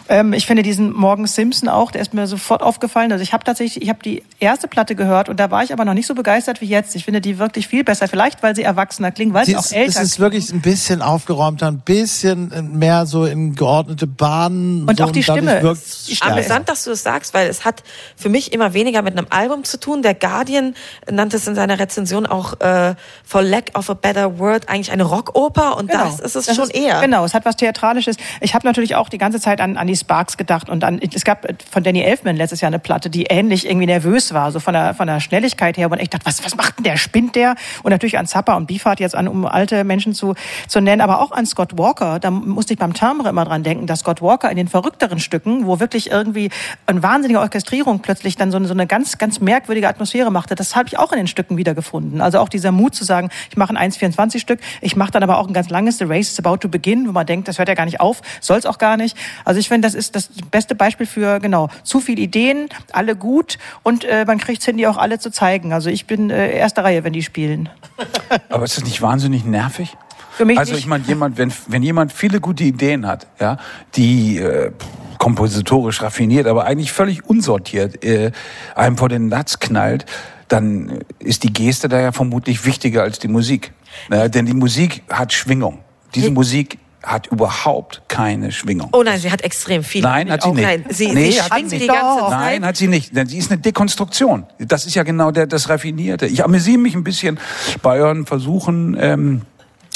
Ähm, 0.09 0.33
ich 0.33 0.47
finde 0.47 0.63
diesen 0.63 0.93
Morgan 0.93 1.27
Simpson 1.27 1.69
auch, 1.69 1.91
der 1.91 2.01
ist 2.01 2.15
mir 2.15 2.27
sofort 2.27 2.63
aufgefallen. 2.63 3.13
Also 3.13 3.23
ich 3.23 3.33
habe 3.33 3.45
tatsächlich, 3.45 3.83
ich 3.83 3.89
habe 3.91 4.01
die 4.03 4.23
erste 4.41 4.67
Platte 4.69 4.95
gehört 4.95 5.29
und 5.29 5.39
da 5.39 5.51
war 5.51 5.63
ich 5.63 5.73
aber 5.73 5.85
noch 5.85 5.95
nicht 5.95 6.07
so 6.07 6.15
begeistert 6.15 6.61
wie 6.61 6.67
jetzt. 6.67 6.97
Ich 6.97 7.05
finde 7.05 7.21
die 7.21 7.39
wirklich 7.39 7.69
viel 7.69 7.85
besser, 7.85 8.09
vielleicht 8.09 8.43
weil 8.43 8.57
sie 8.57 8.63
erwachsener 8.63 9.11
klingen, 9.11 9.35
weil 9.35 9.45
sie, 9.45 9.53
Sie 9.53 9.57
auch 9.57 9.65
ist, 9.65 9.73
älter 9.73 10.01
es 10.01 10.09
ist 10.09 10.15
klingen. 10.17 10.33
wirklich 10.33 10.53
ein 10.53 10.61
bisschen 10.63 11.03
aufgeräumter, 11.03 11.67
ein 11.67 11.81
bisschen 11.81 12.79
mehr 12.79 13.07
so 13.07 13.27
in 13.27 13.55
geordnete 13.55 14.07
Bahnen. 14.07 14.89
Und 14.89 14.97
so, 14.99 15.05
auch 15.05 15.11
die 15.11 15.23
dadurch 15.23 15.51
Stimme. 15.61 15.77
stärker. 16.17 16.33
Amüsant, 16.35 16.69
dass 16.69 16.85
du 16.85 16.91
das 16.91 17.03
sagst, 17.03 17.35
weil 17.35 17.49
es 17.49 17.65
hat 17.65 17.83
für 18.17 18.31
mich 18.31 18.53
immer 18.53 18.73
weniger 18.73 19.03
mit 19.03 19.17
einem 19.17 19.27
Album 19.31 19.65
zu 19.65 19.79
tun. 19.79 20.03
Der 20.03 20.15
Guardian 20.15 20.75
nannte 21.11 21.37
es 21.37 21.47
in 21.47 21.55
seiner 21.55 21.79
Rezension 21.79 22.27
auch 22.27 22.59
äh, 22.61 22.95
For 23.25 23.43
Lack 23.43 23.77
of 23.77 23.91
a 23.91 23.95
Better 23.95 24.39
Word 24.39 24.69
eigentlich 24.69 24.91
eine 24.91 25.05
Rockoper 25.05 25.77
und 25.77 25.93
das 25.93 26.19
ist 26.21 26.35
es 26.35 26.55
schon 26.57 26.71
eher. 26.71 27.01
Genau, 27.03 27.25
es 27.25 27.35
hat 27.35 27.45
was 27.45 27.57
Theatralisches. 27.57 28.17
Ich 28.41 28.55
habe 28.55 28.67
natürlich 28.67 28.95
auch 28.95 29.09
die 29.11 29.19
ganze 29.19 29.39
Zeit 29.41 29.61
an, 29.61 29.77
an 29.77 29.87
die 29.87 29.98
Sparks 29.99 30.37
gedacht 30.37 30.69
und 30.69 30.85
an, 30.85 31.01
es 31.01 31.25
gab 31.25 31.47
von 31.71 31.83
Danny 31.83 32.03
Elfman 32.03 32.37
letztes 32.37 32.61
Jahr 32.61 32.69
eine 32.69 32.79
Platte, 32.79 33.11
die 33.11 33.25
ähnlich 33.25 33.67
irgendwie 33.67 33.87
nervös 33.87 34.33
war, 34.33 34.53
so 34.53 34.61
von 34.61 34.75
der, 34.75 34.95
von 34.95 35.07
der 35.07 35.21
Schnelligkeit 35.21 35.77
her, 35.77 35.91
wo 35.91 35.95
man 35.95 35.99
dachte, 35.99 36.25
was, 36.25 36.45
was 36.45 36.57
macht 36.57 36.79
denn 36.79 36.85
der, 36.85 36.97
spinnt 36.97 37.35
der? 37.35 37.55
Und 37.83 37.91
natürlich 37.91 38.19
an 38.19 38.27
Zappa 38.27 38.57
und 38.57 38.67
Beefheart 38.67 39.01
jetzt 39.01 39.15
an, 39.15 39.29
um 39.29 39.47
alte 39.47 39.85
Menschen 39.85 40.15
zu, 40.15 40.35
zu 40.67 40.81
nennen, 40.81 41.01
aber 41.01 41.21
auch 41.21 41.33
an 41.33 41.47
Scott 41.47 41.79
Walker, 41.79 42.19
da 42.19 42.31
musste 42.31 42.73
ich 42.73 42.79
beim 42.79 42.95
Timbre 42.95 43.29
immer 43.29 43.45
dran 43.45 43.63
denken, 43.63 43.87
dass 43.87 44.01
Scott 44.01 44.23
Walker 44.23 44.51
in 44.51 44.57
den 44.57 44.69
verrückteren 44.69 45.21
Stücken, 45.21 45.67
wo 45.67 45.81
wirklich 45.81 46.11
irgendwie 46.11 46.51
eine 46.87 47.03
wahnsinnige 47.03 47.41
Orchestrierung 47.41 48.01
plötzlich 48.01 48.37
dann 48.37 48.51
so 48.51 48.57
eine, 48.57 48.67
so 48.67 48.75
eine 48.75 48.87
ganz, 48.87 49.19
ganz 49.19 49.41
merkwürdige 49.41 49.89
Atmosphäre 49.89 50.31
machte, 50.31 50.55
das 50.55 50.77
habe 50.77 50.89
ich 50.89 50.99
auch 50.99 51.13
in 51.13 51.19
den 51.19 51.27
Stücken 51.27 51.57
wiedergefunden. 51.57 52.21
Also 52.21 52.39
auch 52.39 52.49
dieser 52.49 52.73
Mut 52.73 52.95
zu 52.95 53.05
sagen, 53.05 53.31
ich 53.51 53.57
mache 53.57 53.77
ein 53.77 53.91
1,24-Stück, 53.91 54.61
ich 54.81 54.97
mache 54.97 55.11
dann 55.11 55.23
aber 55.23 55.39
auch 55.39 55.47
ein 55.47 55.53
ganz 55.53 55.69
langes 55.71 55.99
The 55.99 56.05
Race 56.05 56.31
is 56.31 56.39
about 56.39 56.59
to 56.59 56.69
begin, 56.69 57.09
wo 57.09 57.13
man 57.13 57.27
denkt, 57.27 57.49
das 57.49 57.59
hört 57.59 57.69
ja 57.69 57.75
gar 57.75 57.85
nicht 57.85 58.01
auf, 58.01 58.23
soll 58.41 58.59
es 58.59 58.67
auch 58.67 58.79
gar 58.79 58.97
nicht. 58.97 59.17
Also 59.45 59.61
ich 59.61 59.69
finde, 59.69 59.88
das 59.89 59.95
ist 59.95 60.15
das 60.15 60.29
beste 60.51 60.75
Beispiel 60.75 61.07
für, 61.07 61.41
genau, 61.41 61.71
zu 61.83 62.01
viele 62.01 62.21
Ideen, 62.21 62.69
alle 62.93 63.17
gut 63.17 63.59
und 63.83 64.05
äh, 64.05 64.25
man 64.27 64.39
kriegt 64.39 64.61
es 64.61 64.67
hin, 64.67 64.77
die 64.77 64.87
auch 64.87 64.99
alle 64.99 65.19
zu 65.19 65.31
zeigen. 65.31 65.73
Also 65.73 65.89
ich 65.89 66.07
bin 66.07 66.29
äh, 66.29 66.57
erste 66.57 66.85
Reihe, 66.85 67.05
wenn 67.05 67.15
die 67.15 67.23
spielen. 67.23 67.71
Aber 68.51 68.65
ist 68.65 68.77
das 68.77 68.85
nicht 68.85 69.01
wahnsinnig 69.01 69.45
nervig? 69.45 69.97
Für 70.33 70.45
mich 70.45 70.59
also 70.59 70.75
ich 70.75 70.87
meine, 70.87 71.05
jemand, 71.05 71.39
wenn, 71.39 71.53
wenn 71.67 71.83
jemand 71.83 72.13
viele 72.13 72.41
gute 72.41 72.65
Ideen 72.65 73.07
hat, 73.07 73.27
ja, 73.41 73.57
die 73.97 74.39
äh, 74.39 74.73
kompositorisch 75.19 76.03
raffiniert, 76.03 76.47
aber 76.47 76.65
eigentlich 76.65 76.93
völlig 76.93 77.25
unsortiert 77.25 78.05
äh, 78.05 78.31
einem 78.77 78.97
vor 78.97 79.09
den 79.09 79.31
Latz 79.31 79.59
knallt, 79.59 80.07
dann 80.47 81.01
ist 81.19 81.43
die 81.43 81.53
Geste 81.53 81.89
da 81.89 81.99
ja 81.99 82.13
vermutlich 82.13 82.65
wichtiger 82.65 83.03
als 83.03 83.19
die 83.19 83.29
Musik. 83.29 83.73
Ja, 84.13 84.29
denn 84.29 84.47
die 84.47 84.55
Musik 84.55 85.03
hat 85.11 85.33
Schwingung. 85.33 85.81
Diese 86.15 86.31
Musik 86.31 86.79
hat 87.03 87.29
überhaupt 87.29 88.03
keine 88.09 88.51
Schwingung. 88.53 88.89
Oh 88.93 89.03
nein, 89.03 89.19
sie 89.21 89.31
hat 89.31 89.43
extrem 89.43 89.85
viel. 89.85 90.03
Nein, 90.03 90.31
hat 90.31 90.43
sie 90.43 90.51
nicht. 90.53 90.65
Nein, 90.65 90.85
sie, 90.89 91.13
Nee, 91.13 91.31
sie 91.31 91.41
hat 91.41 91.45
sie 91.47 91.55
schwingt 91.55 91.73
die 91.73 91.77
nicht. 91.79 91.89
ganze 91.89 92.21
Zeit. 92.23 92.31
Nein, 92.31 92.65
hat 92.67 92.77
sie 92.77 92.89
nicht. 92.89 93.17
Denn 93.17 93.27
sie 93.29 93.39
ist 93.39 93.51
eine 93.53 93.61
Dekonstruktion. 93.61 94.47
Das 94.59 94.85
ist 94.87 94.95
ja 94.95 95.05
genau 95.05 95.31
der, 95.31 95.47
das 95.47 95.69
Raffinierte. 95.69 96.27
Ich 96.27 96.45
amüsiere 96.45 96.79
mich 96.79 96.95
ein 96.95 97.05
bisschen 97.05 97.39
bei 97.83 98.01
euren 98.01 98.27
Versuchen, 98.27 98.97
ähm, 99.01 99.43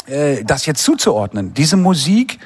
äh, 0.07 0.45
das 0.45 0.67
jetzt 0.67 0.85
zuzuordnen. 0.85 1.55
Diese 1.55 1.77
Musik 1.77 2.39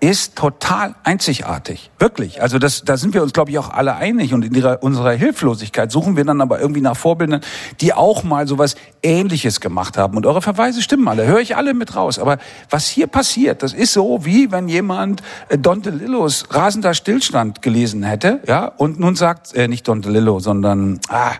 ist 0.00 0.36
total 0.36 0.94
einzigartig. 1.04 1.90
Wirklich. 1.98 2.42
Also 2.42 2.58
das, 2.58 2.84
da 2.84 2.96
sind 2.96 3.14
wir 3.14 3.22
uns, 3.22 3.32
glaube 3.32 3.50
ich, 3.50 3.58
auch 3.58 3.70
alle 3.70 3.96
einig. 3.96 4.34
Und 4.34 4.44
in 4.44 4.54
ihrer, 4.54 4.82
unserer 4.82 5.12
Hilflosigkeit 5.12 5.90
suchen 5.90 6.16
wir 6.16 6.24
dann 6.24 6.40
aber 6.40 6.60
irgendwie 6.60 6.80
nach 6.80 6.96
Vorbildern, 6.96 7.40
die 7.80 7.92
auch 7.94 8.22
mal 8.22 8.46
sowas 8.46 8.76
Ähnliches 9.02 9.60
gemacht 9.60 9.96
haben. 9.96 10.16
Und 10.16 10.26
eure 10.26 10.42
Verweise 10.42 10.82
stimmen 10.82 11.08
alle. 11.08 11.26
Höre 11.26 11.40
ich 11.40 11.56
alle 11.56 11.74
mit 11.74 11.96
raus. 11.96 12.18
Aber 12.18 12.38
was 12.70 12.88
hier 12.88 13.06
passiert, 13.06 13.62
das 13.62 13.72
ist 13.72 13.92
so, 13.92 14.24
wie 14.24 14.52
wenn 14.52 14.68
jemand 14.68 15.22
äh, 15.48 15.58
Don 15.58 15.82
DeLillos 15.82 16.46
Rasender 16.50 16.94
Stillstand 16.94 17.62
gelesen 17.62 18.02
hätte, 18.02 18.40
ja, 18.46 18.66
und 18.66 19.00
nun 19.00 19.16
sagt, 19.16 19.54
äh, 19.54 19.68
nicht 19.68 19.88
Don 19.88 20.02
DeLillo, 20.02 20.40
sondern, 20.40 21.00
ah, 21.08 21.32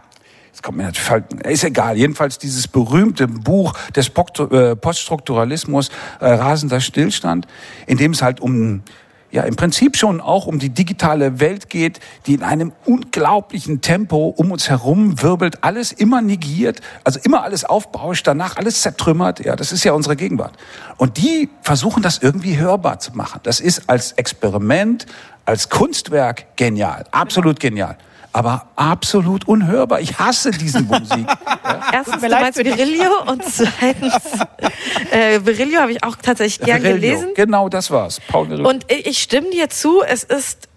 das 0.57 0.63
kommt 0.63 0.79
mir 0.79 0.85
natürlich, 0.85 1.25
ist 1.45 1.65
egal. 1.65 1.99
Jedenfalls 1.99 2.39
dieses 2.39 2.67
berühmte 2.67 3.29
Buch 3.29 3.75
des 3.95 4.09
äh, 4.09 4.75
Poststrukturalismus, 4.75 5.91
äh, 6.19 6.29
Rasender 6.29 6.81
Stillstand, 6.81 7.47
in 7.87 7.99
dem 7.99 8.13
es 8.13 8.23
halt 8.23 8.41
um, 8.41 8.83
ja, 9.31 9.43
im 9.43 9.55
Prinzip 9.55 9.99
schon 9.99 10.23
auch 10.23 10.47
um 10.47 10.59
die 10.59 10.71
digitale 10.71 11.41
Welt 11.41 11.69
geht, 11.69 12.01
die 12.25 12.33
in 12.33 12.43
einem 12.43 12.73
unglaublichen 12.87 13.83
Tempo 13.83 14.29
um 14.35 14.51
uns 14.51 14.71
herum 14.71 15.21
wirbelt, 15.21 15.63
alles 15.63 15.93
immer 15.93 16.23
negiert, 16.23 16.81
also 17.05 17.21
immer 17.23 17.43
alles 17.43 17.67
aufbauscht, 17.67 18.27
danach 18.27 18.57
alles 18.57 18.81
zertrümmert. 18.81 19.45
Ja, 19.45 19.57
das 19.57 19.73
ist 19.73 19.85
ja 19.85 19.93
unsere 19.93 20.17
Gegenwart. 20.17 20.55
Und 20.97 21.19
die 21.19 21.51
versuchen 21.61 22.03
das 22.03 22.17
irgendwie 22.17 22.57
hörbar 22.57 22.99
zu 22.99 23.15
machen. 23.15 23.41
Das 23.43 23.61
ist 23.61 23.91
als 23.91 24.13
Experiment, 24.13 25.05
als 25.45 25.69
Kunstwerk 25.69 26.57
genial, 26.57 27.05
absolut 27.11 27.61
genial. 27.61 27.99
Aber 28.37 28.67
absolut 28.77 29.49
unhörbar. 29.49 30.01
Ich 30.01 30.19
hasse 30.19 30.51
diese 30.51 30.83
Musik. 30.83 31.27
Erstens, 31.93 32.21
mir 32.21 32.29
du 32.29 32.35
meinst. 32.35 32.59
Virilio 32.59 33.23
und 33.27 33.43
zweitens, 33.43 34.13
äh, 35.11 35.41
Virilio 35.43 35.81
habe 35.81 35.93
ich 35.93 36.05
auch 36.05 36.17
tatsächlich 36.17 36.67
gern 36.67 36.83
Virilio. 36.83 37.01
gelesen. 37.01 37.29
Genau, 37.35 37.71
das 37.71 37.91
war's. 37.91 38.21
Paul 38.29 38.51
Virilio. 38.51 38.69
Und 38.69 38.93
ich 38.93 39.07
ich 39.07 39.23
stimme 39.23 39.49
dir 39.49 39.71
zu, 39.71 40.03
es 40.03 40.23
ist 40.23 40.69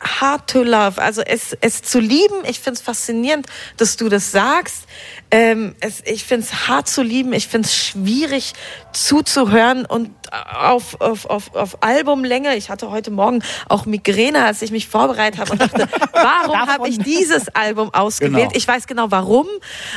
hard 0.00 0.46
to 0.48 0.62
love, 0.62 1.00
also 1.00 1.22
es, 1.22 1.56
es 1.60 1.82
zu 1.82 2.00
lieben. 2.00 2.44
Ich 2.48 2.60
finde 2.60 2.78
es 2.78 2.82
faszinierend, 2.82 3.46
dass 3.76 3.96
du 3.96 4.08
das 4.08 4.30
sagst. 4.30 4.86
Ähm, 5.30 5.74
es, 5.80 6.02
ich 6.04 6.24
finde 6.24 6.46
es 6.46 6.68
hart 6.68 6.88
zu 6.88 7.02
lieben, 7.02 7.32
ich 7.32 7.48
finde 7.48 7.66
es 7.66 7.76
schwierig 7.76 8.52
zuzuhören 8.92 9.84
und 9.84 10.10
auf, 10.30 11.00
auf, 11.00 11.26
auf, 11.26 11.54
auf 11.54 11.82
Albumlänge. 11.82 12.56
Ich 12.56 12.70
hatte 12.70 12.90
heute 12.90 13.10
Morgen 13.10 13.42
auch 13.68 13.86
Migräne, 13.86 14.44
als 14.44 14.62
ich 14.62 14.70
mich 14.70 14.88
vorbereitet 14.88 15.40
habe 15.40 15.52
und 15.52 15.60
dachte, 15.60 15.88
warum 16.12 16.66
habe 16.66 16.88
ich 16.88 16.98
dieses 16.98 17.48
Album 17.48 17.92
ausgewählt? 17.92 18.50
Genau. 18.50 18.56
Ich 18.56 18.68
weiß 18.68 18.86
genau 18.86 19.10
warum, 19.10 19.46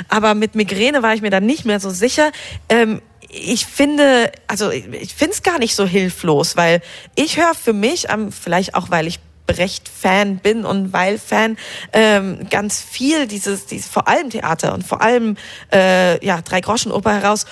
aber 0.07 0.33
mit 0.33 0.55
Migräne 0.55 1.03
war 1.03 1.13
ich 1.13 1.21
mir 1.21 1.31
dann 1.31 1.45
nicht 1.45 1.65
mehr 1.65 1.79
so 1.79 1.89
sicher. 1.89 2.31
Ähm, 2.69 3.01
ich 3.29 3.65
finde, 3.65 4.31
also 4.47 4.71
ich 4.71 5.13
finde 5.13 5.33
es 5.33 5.43
gar 5.43 5.59
nicht 5.59 5.75
so 5.75 5.85
hilflos, 5.85 6.57
weil 6.57 6.81
ich 7.15 7.37
höre 7.37 7.53
für 7.53 7.73
mich, 7.73 8.07
vielleicht 8.31 8.73
auch 8.73 8.89
weil 8.89 9.05
ich 9.07 9.19
Brecht-Fan 9.53 10.37
bin 10.37 10.65
und 10.65 10.93
weil 10.93 11.17
Fan 11.17 11.57
ähm, 11.91 12.47
ganz 12.49 12.81
viel 12.81 13.27
dieses, 13.27 13.65
dieses 13.65 13.87
vor 13.87 14.07
allem 14.07 14.29
Theater 14.29 14.73
und 14.73 14.85
vor 14.85 15.01
allem 15.01 15.37
äh, 15.73 16.23
ja 16.25 16.41
drei 16.41 16.61
Groschen 16.61 16.91
Oper 16.91 17.13
heraus 17.13 17.45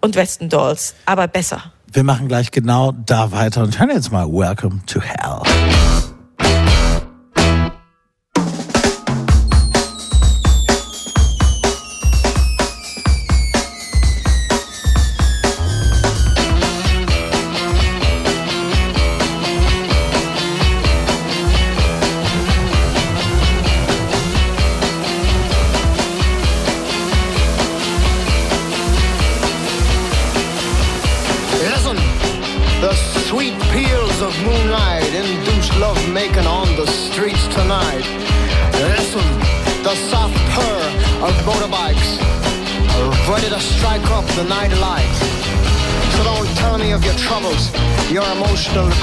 und 0.00 0.16
Western 0.16 0.48
Dolls, 0.48 0.94
aber 1.04 1.28
besser. 1.28 1.72
Wir 1.92 2.04
machen 2.04 2.28
gleich 2.28 2.50
genau 2.50 2.92
da 2.92 3.32
weiter 3.32 3.62
und 3.62 3.78
hören 3.78 3.90
jetzt 3.90 4.10
mal 4.10 4.26
Welcome 4.26 4.80
to 4.86 5.00
Hell. 5.00 5.42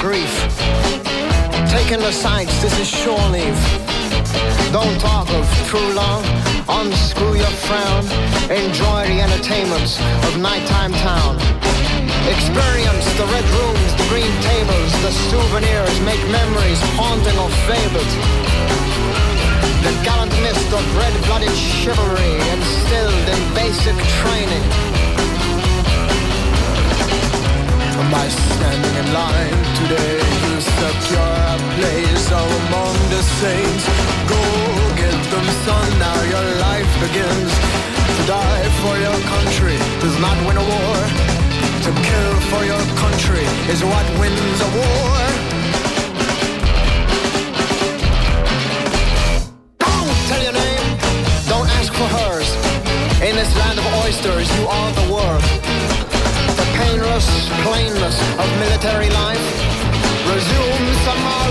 Grief. 0.04 0.36
Taking 1.72 2.00
the 2.04 2.12
sights, 2.12 2.52
this 2.60 2.78
is 2.78 2.86
shore 2.86 3.26
leave. 3.32 3.56
Don't 4.68 5.00
talk 5.00 5.24
of 5.32 5.48
true 5.64 5.92
love, 5.96 6.20
unscrew 6.68 7.32
your 7.40 7.54
frown. 7.64 8.04
Enjoy 8.52 9.00
the 9.08 9.24
entertainments 9.24 9.96
of 10.28 10.36
nighttime 10.36 10.92
town. 11.08 11.40
Experience 12.28 13.06
the 13.16 13.24
red 13.32 13.46
rooms, 13.56 13.90
the 13.96 14.06
green 14.12 14.34
tables, 14.44 14.92
the 15.00 15.12
souvenirs, 15.32 15.96
make 16.04 16.20
memories 16.28 16.80
haunting 17.00 17.38
or 17.40 17.48
fabled. 17.64 18.12
The 19.88 19.94
gallant 20.04 20.36
mist 20.44 20.68
of 20.68 20.84
red-blooded 21.00 21.56
chivalry 21.80 22.32
instilled 22.52 23.26
in 23.32 23.40
basic 23.56 23.96
training. 24.20 24.64
By 28.10 28.28
standing 28.28 28.94
in 29.00 29.12
line 29.12 29.58
today, 29.80 30.16
you 30.44 30.60
secure 30.60 31.36
a 31.54 31.58
place 31.76 32.26
among 32.30 32.94
the 33.10 33.22
saints. 33.40 33.84
Go 34.28 34.42
get 34.96 35.18
them, 35.32 35.46
son, 35.64 35.98
now 35.98 36.22
your 36.22 36.46
life 36.60 36.90
begins. 37.00 37.52
To 38.16 38.22
die 38.26 38.68
for 38.82 38.94
your 38.98 39.18
country 39.34 39.76
does 40.00 40.18
not 40.20 40.36
win 40.46 40.56
a 40.56 40.62
war. 40.62 40.96
To 41.86 41.90
kill 42.08 42.34
for 42.52 42.62
your 42.64 42.84
country 43.02 43.44
is 43.72 43.82
what 43.82 44.06
wins 44.20 44.60
a 44.60 44.70
war. 44.78 45.16
Don't 49.80 50.18
tell 50.28 50.42
your 50.42 50.52
name, 50.52 50.86
don't 51.48 51.68
ask 51.80 51.92
for 51.92 52.08
hers. 52.18 52.48
In 53.22 53.34
this 53.34 53.52
land 53.56 53.78
of 53.78 53.86
oysters, 54.04 54.48
you 54.58 54.66
are 54.66 54.92
the 54.92 55.12
world 55.12 55.73
plainness 57.74 58.16
of 58.38 58.46
military 58.60 59.10
life, 59.10 59.44
resume 60.30 60.94
some 61.06 61.43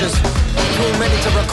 Too 0.00 0.98
many 0.98 1.14
to 1.22 1.28
recall. 1.36 1.49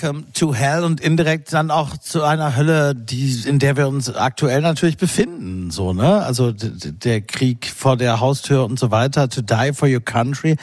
Welcome 0.00 0.26
to 0.32 0.54
Hell 0.54 0.84
und 0.84 1.00
indirekt 1.00 1.52
dann 1.52 1.72
auch 1.72 1.96
zu 1.96 2.22
einer 2.22 2.54
Hölle, 2.54 2.94
die, 2.94 3.42
in 3.44 3.58
der 3.58 3.76
wir 3.76 3.88
uns 3.88 4.14
aktuell 4.14 4.60
natürlich 4.60 4.96
befinden, 4.96 5.72
so, 5.72 5.92
ne? 5.92 6.22
Also, 6.22 6.52
der 6.52 7.20
Krieg 7.20 7.66
vor 7.66 7.96
der 7.96 8.20
Haustür 8.20 8.64
und 8.64 8.78
so 8.78 8.92
weiter. 8.92 9.28
To 9.28 9.42
die 9.42 9.72
for 9.74 9.88
your 9.88 10.00
country 10.00 10.56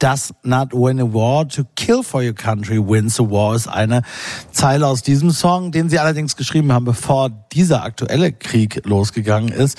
does 0.00 0.32
not 0.42 0.72
win 0.72 0.98
a 0.98 1.04
war. 1.04 1.46
To 1.48 1.64
kill 1.76 2.02
for 2.02 2.22
your 2.22 2.32
country 2.32 2.78
wins 2.78 3.20
a 3.20 3.30
war 3.30 3.54
ist 3.54 3.68
eine 3.68 4.02
Zeile 4.50 4.86
aus 4.86 5.02
diesem 5.02 5.30
Song, 5.30 5.70
den 5.70 5.88
sie 5.88 5.98
allerdings 5.98 6.36
geschrieben 6.36 6.72
haben, 6.72 6.84
bevor 6.84 7.30
dieser 7.52 7.84
aktuelle 7.84 8.32
Krieg 8.32 8.82
losgegangen 8.84 9.52
ist. 9.52 9.78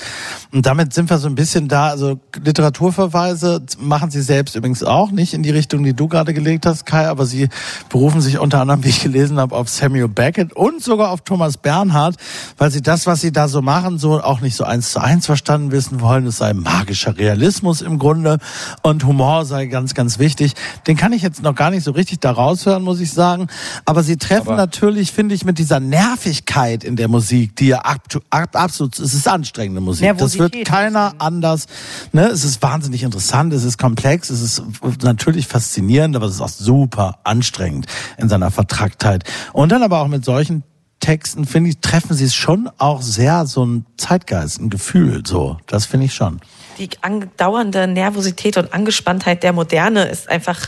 Und 0.52 0.66
damit 0.66 0.94
sind 0.94 1.10
wir 1.10 1.18
so 1.18 1.28
ein 1.28 1.36
bisschen 1.36 1.68
da, 1.68 1.90
also 1.90 2.20
Literaturverweise 2.44 3.64
machen 3.80 4.12
sie 4.12 4.22
selbst 4.22 4.56
übrigens 4.56 4.84
auch 4.84 5.12
nicht 5.12 5.34
in 5.34 5.44
die 5.44 5.50
Richtung, 5.50 5.84
die 5.84 5.94
du 5.94 6.08
gerade 6.08 6.34
gelegt 6.34 6.66
hast, 6.66 6.86
Kai, 6.86 7.08
aber 7.08 7.26
sie 7.26 7.50
berufen 7.90 8.22
sich 8.22 8.40
unter 8.40 8.62
anderem, 8.62 8.84
wie 8.84 8.90
ich 8.90 9.02
gelesen 9.02 9.40
habe, 9.40 9.56
auf 9.56 9.70
Samuel 9.70 10.08
Beckett 10.08 10.54
und 10.54 10.84
sogar 10.84 11.10
auf 11.10 11.22
Thomas 11.22 11.58
Bernhard, 11.58 12.16
weil 12.58 12.70
sie 12.72 12.82
das, 12.82 13.08
was 13.08 13.22
sie 13.22 13.32
da 13.32 13.48
so 13.48 13.62
machen, 13.62 13.98
so 13.98 14.22
auch 14.22 14.42
nicht 14.42 14.56
so 14.56 14.64
eins 14.64 14.92
zu 14.92 15.02
eins 15.02 15.26
verstanden 15.26 15.72
wissen 15.72 16.02
wollen. 16.02 16.28
Es 16.28 16.38
sei 16.38 16.54
magischer 16.54 17.18
Realismus 17.18 17.82
im 17.82 17.98
Grunde 17.98 18.38
und 18.84 19.04
Humor 19.06 19.46
sei 19.46 19.66
ganz, 19.66 19.94
ganz 19.94 20.11
wichtig. 20.20 20.54
Den 20.88 20.98
kann 20.98 21.14
ich 21.14 21.22
jetzt 21.22 21.42
noch 21.42 21.56
gar 21.56 21.70
nicht 21.72 21.84
so 21.84 21.92
richtig 21.92 22.20
da 22.20 22.32
raushören, 22.32 22.84
muss 22.84 23.00
ich 23.00 23.12
sagen. 23.12 23.48
Aber 23.86 24.04
sie 24.04 24.18
treffen 24.18 24.50
Aber- 24.50 24.58
natürlich, 24.58 25.12
finde 25.12 25.36
ich, 25.36 25.46
mit 25.46 25.58
dieser 25.58 25.80
Nervigkeit 25.80 26.84
in 26.84 26.96
der 26.96 27.08
Musik, 27.08 27.56
die 27.56 27.68
ja 27.68 27.80
ab, 27.80 28.02
ab, 28.30 28.56
absolut, 28.56 29.00
es 29.00 29.14
ist 29.14 29.28
anstrengende 29.28 29.82
Musik. 29.82 30.08
Das 30.18 30.38
wird 30.38 30.54
Nervosität. 30.54 30.68
keiner 30.68 31.14
anders. 31.20 31.66
Ne? 32.12 32.28
Es 32.28 32.44
ist 32.44 32.62
wahnsinnig 32.62 33.04
interessant, 33.04 33.54
es 33.54 33.64
ist 33.64 33.78
komplex, 33.78 34.30
es 34.30 34.42
ist 34.42 34.64
natürlich 35.04 35.48
faszinierend, 35.48 36.16
aber 36.16 36.26
es 36.26 36.36
ist 36.36 36.42
auch 36.42 36.50
super 36.50 37.20
anstrengend 37.24 37.86
in 38.18 38.30
seiner 38.30 38.52
Vertracktheit. 38.52 39.24
Und 39.54 39.72
dann 39.72 39.84
aber 39.84 40.00
auch 40.02 40.08
mit 40.08 40.26
solchen 40.26 40.64
Texten, 41.00 41.46
finde 41.46 41.72
ich, 41.72 41.80
treffen 41.80 42.16
sie 42.16 42.26
es 42.26 42.36
schon 42.36 42.70
auch 42.78 43.02
sehr 43.02 43.48
so 43.48 43.66
ein 43.66 43.86
Zeitgeist, 43.98 44.60
ein 44.60 44.70
Gefühl, 44.70 45.24
so. 45.26 45.58
Das 45.66 45.86
finde 45.88 46.06
ich 46.06 46.14
schon. 46.14 46.40
Die 46.82 46.90
andauernde 47.02 47.86
Nervosität 47.86 48.58
und 48.58 48.74
Angespanntheit 48.74 49.44
der 49.44 49.54
Moderne 49.54 50.06
ist 50.06 50.28
einfach 50.28 50.68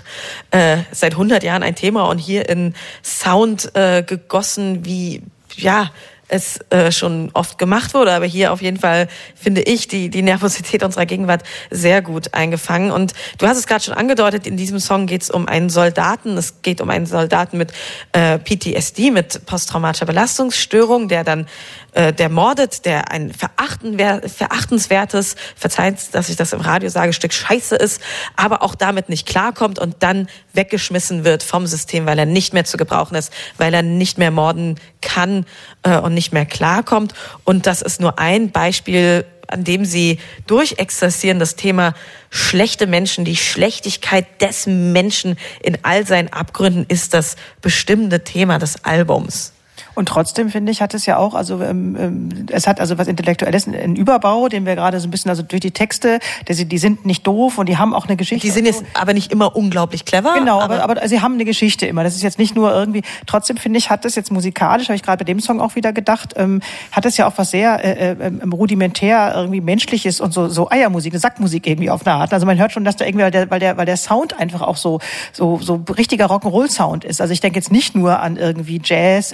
äh, 0.52 0.78
seit 0.92 1.14
100 1.14 1.42
Jahren 1.42 1.64
ein 1.64 1.74
Thema 1.74 2.04
und 2.04 2.20
hier 2.20 2.48
in 2.50 2.76
Sound 3.02 3.76
äh, 3.76 4.04
gegossen, 4.04 4.86
wie 4.86 5.24
ja 5.56 5.90
es 6.28 6.60
äh, 6.70 6.92
schon 6.92 7.32
oft 7.34 7.58
gemacht 7.58 7.96
wurde, 7.96 8.12
aber 8.12 8.26
hier 8.26 8.54
auf 8.54 8.62
jeden 8.62 8.78
Fall 8.78 9.08
finde 9.36 9.62
ich 9.62 9.88
die 9.88 10.10
die 10.10 10.22
Nervosität 10.22 10.84
unserer 10.84 11.06
Gegenwart 11.06 11.44
sehr 11.70 12.02
gut 12.04 12.34
eingefangen. 12.34 12.92
Und 12.92 13.14
du 13.40 13.48
hast 13.48 13.58
es 13.58 13.68
gerade 13.68 13.84
schon 13.84 13.94
angedeutet: 13.94 14.48
In 14.48 14.56
diesem 14.56 14.80
Song 14.80 15.08
geht 15.08 15.24
es 15.24 15.30
um 15.30 15.48
einen 15.48 15.70
Soldaten. 15.70 16.38
Es 16.38 16.62
geht 16.62 16.80
um 16.80 16.90
einen 16.90 17.06
Soldaten 17.06 17.58
mit 17.58 17.74
äh, 18.14 18.38
PTSD, 18.38 19.12
mit 19.12 19.46
posttraumatischer 19.46 20.06
Belastungsstörung, 20.06 21.08
der 21.08 21.24
dann 21.24 21.48
äh, 21.94 22.14
der 22.14 22.30
mordet, 22.30 22.86
der 22.86 23.12
ein 23.12 23.32
verachten, 23.34 23.98
verachtenswertes, 23.98 25.36
verzeiht, 25.56 25.98
dass 26.14 26.30
ich 26.30 26.36
das 26.36 26.54
im 26.54 26.62
Radio 26.62 26.90
sage, 26.90 27.14
Stück 27.14 27.34
Scheiße 27.34 27.76
ist, 27.76 28.02
aber 28.36 28.64
auch 28.64 28.76
damit 28.76 29.10
nicht 29.10 29.28
klarkommt 29.28 29.80
und 29.80 29.98
dann 30.00 30.28
weggeschmissen 30.54 31.24
wird 31.24 31.44
vom 31.44 31.68
System, 31.68 32.06
weil 32.06 32.20
er 32.20 32.26
nicht 32.26 32.54
mehr 32.54 32.66
zu 32.66 32.78
gebrauchen 32.78 33.16
ist, 33.16 33.32
weil 33.58 33.74
er 33.74 33.84
nicht 33.84 34.18
mehr 34.18 34.32
morden 34.32 34.80
kann 35.02 35.46
äh, 35.84 35.98
und 35.98 36.14
nicht 36.14 36.34
mehr 36.34 36.46
klarkommt. 36.46 37.14
Und 37.44 37.68
das 37.68 37.82
ist 37.82 38.02
nur 38.02 38.20
ein 38.20 38.52
Beispiel, 38.52 39.26
an 39.48 39.64
dem 39.64 39.86
sie 39.86 40.20
durchexerzieren 40.48 41.40
das 41.40 41.56
Thema 41.56 41.94
schlechte 42.30 42.88
Menschen, 42.88 43.26
die 43.26 43.36
Schlechtigkeit 43.36 44.42
des 44.42 44.66
Menschen 44.66 45.38
in 45.62 45.78
all 45.84 46.08
seinen 46.08 46.32
Abgründen 46.32 46.86
ist 46.88 47.14
das 47.14 47.36
bestimmende 47.62 48.24
Thema 48.24 48.58
des 48.58 48.84
Albums. 48.84 49.54
Und 49.96 50.08
trotzdem 50.08 50.50
finde 50.50 50.72
ich, 50.72 50.82
hat 50.82 50.94
es 50.94 51.06
ja 51.06 51.18
auch, 51.18 51.36
also 51.36 51.62
ähm, 51.62 51.96
ähm, 52.00 52.30
es 52.52 52.68
hat 52.68 52.80
also 52.80 52.98
was 52.98 53.08
Intellektuelles, 53.08 53.68
einen 53.68 53.96
Überbau, 53.96 54.48
den 54.48 54.66
wir 54.66 54.76
gerade 54.76 55.00
so 55.00 55.08
ein 55.08 55.12
bisschen, 55.12 55.30
also 55.30 55.44
durch 55.44 55.62
die 55.62 55.72
Texte, 55.72 56.20
die, 56.48 56.66
die 56.66 56.78
sind 56.78 57.06
nicht 57.06 57.26
doof 57.28 57.58
und 57.58 57.70
die 57.70 57.78
haben 57.78 57.94
auch 57.94 58.08
eine 58.08 58.18
Geschichte. 58.18 58.46
Die 58.46 58.52
sind 58.52 58.66
jetzt 58.66 58.84
aber 58.94 59.14
nicht 59.14 59.32
immer 59.32 59.56
unglaublich 59.56 60.06
clever. 60.06 60.34
Genau, 60.36 60.60
aber, 60.60 60.84
aber 60.84 61.08
sie 61.08 61.22
haben 61.22 61.36
eine 61.36 61.46
Geschichte 61.46 61.86
immer. 61.86 62.04
Das 62.04 62.16
ist 62.16 62.24
jetzt 62.24 62.40
nicht 62.40 62.56
nur 62.56 62.74
irgendwie. 62.74 63.04
Trotzdem 63.26 63.58
finde 63.58 63.80
ich, 63.80 63.90
hat 63.90 64.06
das 64.06 64.16
jetzt 64.16 64.32
musikalisch, 64.32 64.88
habe 64.88 64.96
ich 64.96 65.04
gerade 65.04 65.18
bei 65.18 65.26
dem 65.26 65.40
Song 65.40 65.62
auch 65.62 65.76
wieder 65.76 65.94
gedacht, 65.94 66.34
ähm, 66.38 66.62
hat 66.92 67.06
es 67.06 67.18
ja 67.18 67.28
auch 67.28 67.34
was 67.38 67.52
sehr 67.52 67.84
äh, 67.84 68.12
äh, 68.14 68.32
rudimentär 68.52 69.34
irgendwie 69.36 69.62
menschliches 69.62 70.20
und 70.20 70.34
so 70.34 70.48
so 70.48 70.70
Eiermusik, 70.70 71.14
eine 71.14 71.20
Sackmusik 71.20 71.68
irgendwie 71.68 71.90
auf 71.90 72.06
eine 72.06 72.16
Art. 72.16 72.34
Also 72.34 72.46
man 72.46 72.58
hört 72.58 72.72
schon, 72.72 72.84
dass 72.84 72.96
da 72.96 73.06
irgendwie, 73.06 73.26
weil 73.26 73.32
der, 73.32 73.50
weil 73.50 73.60
der, 73.60 73.78
weil 73.78 73.86
der 73.86 73.98
Sound 73.98 74.40
einfach 74.40 74.62
auch 74.62 74.78
so 74.78 75.00
so 75.32 75.60
so 75.60 75.84
richtiger 75.96 76.26
Rock'n'Roll 76.26 76.70
Sound 76.70 77.06
ist. 77.06 77.22
Also 77.22 77.34
ich 77.34 77.42
denke 77.42 77.60
jetzt 77.60 77.72
nicht 77.72 77.96
nur 77.96 78.20
an 78.20 78.38
irgendwie 78.38 78.82
Jazz, 78.84 79.32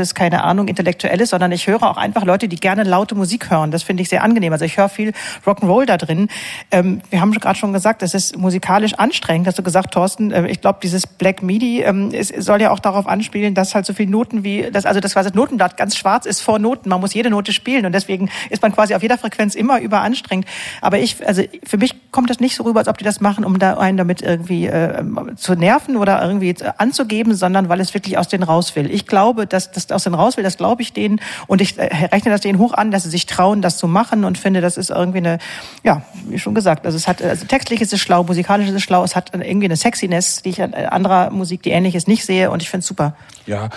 ätherisches, 0.00 0.14
keine 0.14 0.44
Ahnung, 0.44 0.68
intellektuelles, 0.68 1.30
sondern 1.30 1.52
ich 1.52 1.66
höre 1.66 1.82
auch 1.82 1.96
einfach 1.96 2.24
Leute, 2.24 2.48
die 2.48 2.56
gerne 2.56 2.84
laute 2.84 3.14
Musik 3.14 3.50
hören. 3.50 3.70
Das 3.70 3.82
finde 3.82 4.02
ich 4.02 4.08
sehr 4.08 4.22
angenehm. 4.22 4.52
Also 4.52 4.64
ich 4.64 4.76
höre 4.76 4.88
viel 4.88 5.12
Rock'n'Roll 5.46 5.86
da 5.86 5.96
drin. 5.96 6.28
Ähm, 6.70 7.00
wir 7.10 7.20
haben 7.20 7.32
gerade 7.32 7.58
schon 7.58 7.72
gesagt, 7.72 8.02
das 8.02 8.14
ist 8.14 8.36
musikalisch 8.36 8.94
anstrengend. 8.94 9.46
Hast 9.46 9.58
du 9.58 9.62
gesagt, 9.62 9.94
Thorsten? 9.94 10.32
Äh, 10.32 10.48
ich 10.48 10.60
glaube, 10.60 10.78
dieses 10.82 11.06
Black 11.06 11.42
MIDI 11.42 11.82
ähm, 11.82 12.10
es 12.12 12.28
soll 12.28 12.60
ja 12.60 12.70
auch 12.70 12.80
darauf 12.80 13.06
anspielen, 13.06 13.54
dass 13.54 13.74
halt 13.74 13.86
so 13.86 13.92
viele 13.92 14.10
Noten 14.10 14.44
wie 14.44 14.70
das, 14.72 14.86
also 14.86 15.00
das 15.00 15.12
quasi 15.12 15.28
das 15.28 15.36
Notenblatt 15.36 15.76
ganz 15.76 15.96
schwarz 15.96 16.26
ist 16.26 16.40
vor 16.40 16.58
Noten. 16.58 16.88
Man 16.88 17.00
muss 17.00 17.14
jede 17.14 17.30
Note 17.30 17.52
spielen 17.52 17.86
und 17.86 17.92
deswegen 17.92 18.30
ist 18.48 18.62
man 18.62 18.72
quasi 18.72 18.94
auf 18.94 19.02
jeder 19.02 19.18
Frequenz 19.18 19.54
immer 19.54 19.80
überanstrengend. 19.80 20.46
Aber 20.80 20.98
ich, 20.98 21.26
also 21.26 21.42
für 21.64 21.78
mich 21.78 21.94
kommt 22.10 22.30
das 22.30 22.40
nicht 22.40 22.56
so 22.56 22.64
rüber, 22.64 22.80
als 22.80 22.88
ob 22.88 22.98
die 22.98 23.04
das 23.04 23.20
machen, 23.20 23.44
um 23.44 23.58
da 23.58 23.74
einen 23.78 23.96
damit 23.96 24.22
irgendwie 24.22 24.66
äh, 24.66 25.02
zu 25.36 25.54
nerven 25.54 25.96
oder 25.96 26.22
irgendwie 26.22 26.54
anzugeben, 26.78 27.34
sondern 27.34 27.68
weil 27.68 27.80
es 27.80 27.94
wirklich 27.94 28.18
aus 28.18 28.28
denen 28.28 28.42
raus 28.42 28.74
will. 28.76 28.90
Ich 28.90 29.06
glaube, 29.06 29.46
dass 29.46 29.70
das 29.70 29.89
aus 29.92 30.04
denen 30.04 30.14
raus 30.14 30.36
will, 30.36 30.44
das 30.44 30.56
glaube 30.56 30.82
ich 30.82 30.92
denen 30.92 31.20
und 31.46 31.60
ich 31.60 31.78
äh, 31.78 32.06
rechne 32.06 32.30
das 32.30 32.40
denen 32.40 32.58
hoch 32.58 32.72
an, 32.72 32.90
dass 32.90 33.04
sie 33.04 33.10
sich 33.10 33.26
trauen, 33.26 33.62
das 33.62 33.78
zu 33.78 33.88
machen 33.88 34.24
und 34.24 34.38
finde, 34.38 34.60
das 34.60 34.76
ist 34.76 34.90
irgendwie 34.90 35.18
eine, 35.18 35.38
ja, 35.84 36.02
wie 36.28 36.38
schon 36.38 36.54
gesagt, 36.54 36.86
also 36.86 36.96
es 36.96 37.06
hat, 37.06 37.22
also 37.22 37.46
textlich 37.46 37.80
ist 37.80 37.92
es 37.92 38.00
schlau, 38.00 38.24
musikalisch 38.24 38.68
ist 38.68 38.74
es 38.74 38.82
schlau, 38.82 39.04
es 39.04 39.16
hat 39.16 39.32
irgendwie 39.34 39.66
eine 39.66 39.76
Sexiness, 39.76 40.42
die 40.42 40.50
ich 40.50 40.62
an 40.62 40.74
anderer 40.74 41.30
Musik, 41.30 41.62
die 41.62 41.70
ähnlich 41.70 41.94
ist, 41.94 42.08
nicht 42.08 42.24
sehe 42.24 42.50
und 42.50 42.62
ich 42.62 42.70
finde 42.70 42.80
es 42.80 42.86
super. 42.86 43.14
Ja, 43.46 43.70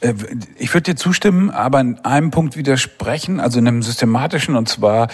äh, 0.00 0.14
ich 0.56 0.72
würde 0.74 0.92
dir 0.92 0.96
zustimmen, 0.96 1.50
aber 1.50 1.80
in 1.80 1.98
einem 2.04 2.30
Punkt 2.30 2.56
widersprechen, 2.56 3.40
also 3.40 3.58
in 3.58 3.68
einem 3.68 3.82
systematischen, 3.82 4.56
und 4.56 4.68
zwar, 4.68 5.08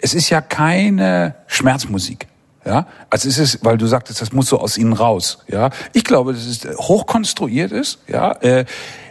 es 0.00 0.14
ist 0.14 0.30
ja 0.30 0.40
keine 0.40 1.34
Schmerzmusik. 1.46 2.26
Ja, 2.64 2.86
also 3.08 3.26
es 3.26 3.38
ist, 3.38 3.64
weil 3.64 3.78
du 3.78 3.86
sagtest, 3.86 4.20
das 4.20 4.32
muss 4.32 4.48
so 4.48 4.58
aus 4.58 4.76
ihnen 4.76 4.92
raus. 4.92 5.38
Ja, 5.48 5.70
ich 5.94 6.04
glaube, 6.04 6.34
dass 6.34 6.44
es 6.44 6.68
hochkonstruiert 6.76 7.72
ist. 7.72 8.00
Ja, 8.06 8.32
äh, 8.42 8.66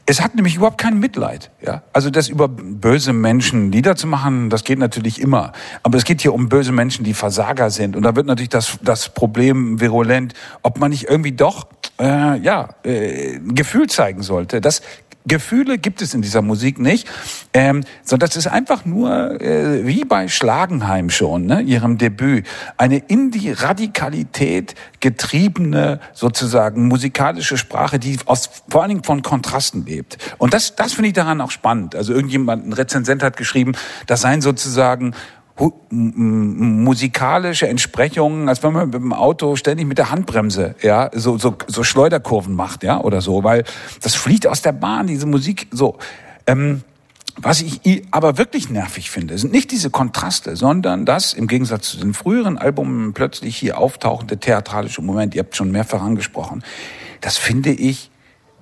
es 0.05 0.21
hat 0.21 0.35
nämlich 0.35 0.55
überhaupt 0.55 0.77
kein 0.77 0.99
Mitleid. 0.99 1.51
Ja, 1.61 1.83
also 1.93 2.09
das 2.09 2.29
über 2.29 2.47
böse 2.47 3.13
Menschen 3.13 3.71
Lieder 3.71 3.95
zu 3.95 4.07
machen, 4.07 4.49
das 4.49 4.63
geht 4.63 4.79
natürlich 4.79 5.21
immer. 5.21 5.53
Aber 5.83 5.97
es 5.97 6.03
geht 6.03 6.21
hier 6.21 6.33
um 6.33 6.49
böse 6.49 6.71
Menschen, 6.71 7.03
die 7.03 7.13
Versager 7.13 7.69
sind. 7.69 7.95
Und 7.95 8.03
da 8.03 8.15
wird 8.15 8.25
natürlich 8.25 8.49
das 8.49 8.77
das 8.81 9.09
Problem 9.09 9.79
virulent, 9.79 10.33
ob 10.63 10.79
man 10.79 10.91
nicht 10.91 11.09
irgendwie 11.09 11.31
doch 11.31 11.67
äh, 11.99 12.39
ja 12.39 12.69
äh, 12.83 13.35
ein 13.35 13.55
Gefühl 13.55 13.87
zeigen 13.87 14.23
sollte. 14.23 14.61
Das 14.61 14.81
Gefühle 15.27 15.77
gibt 15.77 16.01
es 16.01 16.13
in 16.13 16.21
dieser 16.21 16.41
Musik 16.41 16.79
nicht, 16.79 17.07
ähm, 17.53 17.83
sondern 18.03 18.29
das 18.29 18.37
ist 18.37 18.47
einfach 18.47 18.85
nur 18.85 19.41
äh, 19.41 19.85
wie 19.85 20.03
bei 20.05 20.27
Schlagenheim 20.27 21.09
schon, 21.09 21.45
ne, 21.45 21.61
ihrem 21.61 21.97
Debüt, 21.97 22.47
eine 22.77 22.97
in 22.97 23.31
die 23.31 23.51
Radikalität 23.51 24.75
getriebene 24.99 25.99
sozusagen 26.13 26.87
musikalische 26.87 27.57
Sprache, 27.57 27.99
die 27.99 28.17
aus 28.25 28.49
vor 28.69 28.81
allen 28.81 28.89
Dingen 28.89 29.03
von 29.03 29.21
Kontrasten 29.21 29.85
lebt. 29.85 30.17
Und 30.37 30.53
das, 30.53 30.75
das 30.75 30.93
finde 30.93 31.09
ich 31.09 31.13
daran 31.13 31.41
auch 31.41 31.51
spannend. 31.51 31.95
Also 31.95 32.13
irgendjemand, 32.13 32.65
ein 32.65 32.73
Rezensent 32.73 33.21
hat 33.21 33.37
geschrieben, 33.37 33.73
das 34.07 34.21
seien 34.21 34.41
sozusagen 34.41 35.13
musikalische 35.89 37.67
Entsprechungen, 37.67 38.47
als 38.47 38.63
wenn 38.63 38.73
man 38.73 38.85
mit 38.85 38.95
dem 38.95 39.13
Auto 39.13 39.55
ständig 39.55 39.87
mit 39.87 39.97
der 39.97 40.09
Handbremse, 40.09 40.75
ja, 40.81 41.09
so, 41.13 41.37
so, 41.37 41.55
so 41.67 41.83
Schleuderkurven 41.83 42.55
macht, 42.55 42.83
ja, 42.83 43.01
oder 43.01 43.21
so, 43.21 43.43
weil 43.43 43.63
das 44.01 44.15
fliegt 44.15 44.47
aus 44.47 44.61
der 44.61 44.71
Bahn, 44.71 45.07
diese 45.07 45.25
Musik, 45.25 45.67
so. 45.71 45.97
Ähm, 46.47 46.83
was 47.41 47.61
ich 47.61 48.03
aber 48.11 48.37
wirklich 48.37 48.69
nervig 48.69 49.09
finde, 49.09 49.37
sind 49.37 49.53
nicht 49.53 49.71
diese 49.71 49.89
Kontraste, 49.89 50.57
sondern 50.57 51.05
das 51.05 51.33
im 51.33 51.47
Gegensatz 51.47 51.91
zu 51.91 51.97
den 51.97 52.13
früheren 52.13 52.57
Albumen 52.57 53.13
plötzlich 53.13 53.55
hier 53.55 53.77
auftauchende 53.77 54.37
theatralische 54.37 55.01
Moment, 55.01 55.35
ihr 55.35 55.43
habt 55.43 55.55
schon 55.55 55.71
mehrfach 55.71 56.01
angesprochen, 56.01 56.63
das 57.21 57.37
finde 57.37 57.71
ich 57.71 58.11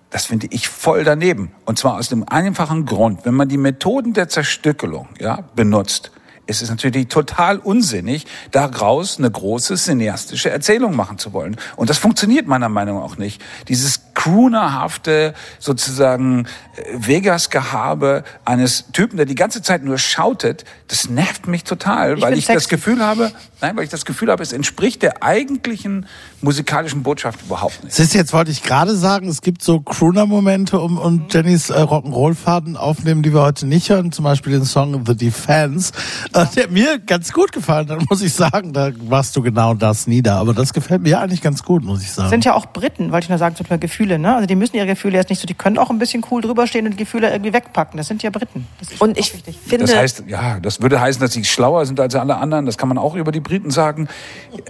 das 0.10 0.26
finde 0.26 0.48
ich 0.52 0.70
voll 0.70 1.04
daneben. 1.04 1.52
Und 1.66 1.78
zwar 1.78 1.96
aus 1.96 2.08
dem 2.08 2.28
einfachen 2.28 2.86
Grund, 2.86 3.26
wenn 3.26 3.34
man 3.34 3.50
die 3.50 3.58
Methoden 3.58 4.14
der 4.14 4.30
Zerstückelung 4.30 5.10
ja, 5.20 5.44
benutzt, 5.56 6.12
ist 6.48 6.62
es 6.62 6.70
natürlich 6.70 7.08
total 7.08 7.60
unsinnig, 7.60 8.26
daraus 8.52 9.20
eine 9.20 9.30
große 9.30 9.76
cineastische 9.76 10.50
Erzählung 10.50 10.96
machen 10.96 11.18
zu 11.18 11.34
wollen. 11.34 11.58
Und 11.76 11.90
das 11.90 11.98
funktioniert 11.98 12.48
meiner 12.48 12.70
Meinung 12.70 13.00
nach 13.00 13.08
auch 13.08 13.18
nicht. 13.18 13.42
Dieses 13.68 14.02
croonerhafte, 14.18 15.36
sozusagen 15.60 16.48
äh, 16.76 16.82
Vegas-Gehabe 16.96 18.24
eines 18.46 18.86
Typen, 18.92 19.18
der 19.18 19.28
die 19.28 19.36
ganze 19.36 19.62
Zeit 19.62 19.84
nur 19.84 20.00
schautet, 20.00 20.66
das 20.88 21.08
nervt 21.08 21.48
mich 21.48 21.64
total, 21.64 22.18
Ich 22.18 22.24
weil 22.24 22.34
ich 22.34 22.48
das 22.48 22.64
sexy. 22.64 22.70
Gefühl 22.70 23.06
habe, 23.06 23.32
nein, 23.62 23.78
weil 23.78 23.84
ich 23.84 23.92
das 23.92 24.06
Gefühl 24.06 24.32
habe, 24.32 24.42
es 24.42 24.54
entspricht 24.54 25.04
der 25.04 25.22
eigentlichen 25.22 26.08
musikalischen 26.42 27.04
Botschaft 27.04 27.44
überhaupt 27.44 27.84
nicht. 27.84 27.96
Siehst 27.96 28.16
jetzt 28.16 28.34
wollte 28.34 28.50
ich 28.50 28.64
gerade 28.64 28.96
sagen, 28.96 29.28
es 29.28 29.42
gibt 29.42 29.62
so 29.62 29.82
Crooner-Momente 29.82 30.80
um, 30.80 30.98
und 30.98 31.32
Jennys 31.32 31.70
äh, 31.70 31.76
Rock'n'Roll-Faden 31.76 32.76
aufnehmen, 32.76 33.22
die 33.22 33.32
wir 33.34 33.42
heute 33.42 33.68
nicht 33.68 33.90
hören. 33.90 34.12
Zum 34.12 34.24
Beispiel 34.24 34.54
den 34.54 34.66
Song 34.66 35.06
The 35.06 35.16
Defense, 35.16 35.94
äh, 36.34 36.46
der 36.56 36.70
mir 36.70 36.98
ganz 36.98 37.32
gut 37.34 37.52
gefallen 37.52 37.90
hat, 37.90 38.10
muss 38.10 38.24
ich 38.24 38.34
sagen. 38.34 38.74
Da 38.74 38.90
machst 39.08 39.36
du 39.36 39.44
genau 39.44 39.76
das 39.76 40.08
nieder. 40.08 40.38
Aber 40.38 40.56
das 40.56 40.74
gefällt 40.74 41.04
mir 41.04 41.20
eigentlich 41.20 41.44
ganz 41.44 41.64
gut, 41.64 41.84
muss 41.84 42.02
ich 42.02 42.12
sagen. 42.12 42.30
sind 42.30 42.46
ja 42.46 42.56
auch 42.56 42.66
Briten, 42.66 43.12
wollte 43.12 43.26
ich 43.26 43.30
nur 43.30 43.38
sagen, 43.38 43.56
zum 43.56 43.66
Beispiel 43.66 44.07
Gefühle, 44.08 44.20
ne? 44.20 44.36
Also 44.36 44.48
die 44.48 44.56
müssen 44.56 44.76
ihre 44.76 44.86
Gefühle 44.86 45.18
jetzt 45.18 45.30
nicht 45.30 45.40
so, 45.42 45.46
die 45.46 45.54
können 45.54 45.78
auch 45.78 45.90
ein 45.90 46.00
bisschen 46.00 46.24
cool 46.32 46.42
drüber 46.42 46.68
stehen 46.68 46.86
und 46.86 46.92
die 46.92 46.98
Gefühle 46.98 47.30
irgendwie 47.30 47.54
wegpacken. 47.54 47.98
Das 47.98 48.08
sind 48.08 48.24
ja 48.24 48.30
Briten. 48.30 48.68
Das 48.80 48.92
ist 48.92 49.02
Und 49.02 49.18
ich 49.18 49.34
wichtig. 49.34 49.58
finde, 49.66 49.86
Das 49.86 49.96
heißt, 49.96 50.24
ja, 50.28 50.60
das 50.60 50.82
würde 50.82 51.00
heißen, 51.00 51.22
dass 51.22 51.34
sie 51.34 51.44
schlauer 51.44 51.86
sind 51.86 52.00
als 52.00 52.16
alle 52.16 52.38
anderen. 52.38 52.66
Das 52.66 52.78
kann 52.78 52.90
man 52.90 52.98
auch 52.98 53.16
über 53.16 53.32
die 53.32 53.40
Briten 53.40 53.70
sagen. 53.72 54.08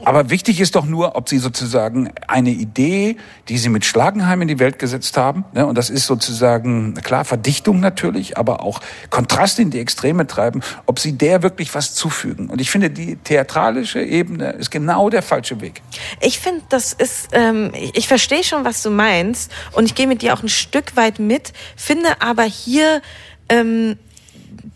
Aber 0.04 0.30
wichtig 0.30 0.60
ist 0.60 0.76
doch 0.76 0.86
nur, 0.86 1.16
ob 1.16 1.30
sie 1.30 1.38
sozusagen 1.38 2.12
eine 2.28 2.50
Idee, 2.50 3.18
die 3.50 3.58
sie 3.58 3.70
mit 3.70 3.86
Schlagenheim 3.86 4.42
in 4.42 4.48
die 4.48 4.60
Welt 4.60 4.80
gesetzt 4.80 5.18
haben, 5.18 5.46
ne, 5.54 5.66
und 5.66 5.78
das 5.78 5.90
ist 5.90 6.06
sozusagen, 6.06 6.96
klar, 6.96 7.26
Verdichtung 7.26 7.80
natürlich, 7.80 8.38
aber 8.38 8.64
auch 8.64 8.82
Kontrast 9.10 9.60
in 9.60 9.70
die 9.70 9.80
Extreme 9.80 10.28
treiben, 10.28 10.62
ob 10.86 11.00
sie 11.00 11.14
der 11.14 11.44
wirklich 11.44 11.74
was 11.76 11.94
zufügen. 11.94 12.50
Und 12.50 12.62
ich 12.62 12.72
finde, 12.72 12.90
die 12.90 13.18
theatralische 13.18 14.02
Ebene 14.02 14.52
ist 14.52 14.72
genau 14.72 15.10
der 15.10 15.22
falsche 15.22 15.62
Weg. 15.62 15.82
Ich 16.22 16.40
finde, 16.40 16.62
das 16.70 16.94
ist, 16.94 17.30
ähm, 17.34 17.72
ich, 17.74 17.96
ich 17.96 18.08
verstehe 18.08 18.44
schon, 18.44 18.66
was 18.66 18.82
du 18.82 18.90
meinst 18.90 19.27
und 19.72 19.86
ich 19.86 19.96
gehe 19.96 20.08
mit 20.08 20.22
dir 20.22 20.34
auch 20.34 20.44
ein 20.44 20.50
Stück 20.50 20.96
weit 20.96 21.20
mit, 21.20 21.54
finde 21.76 22.22
aber 22.22 22.44
hier 22.44 23.02
ähm, 23.50 23.98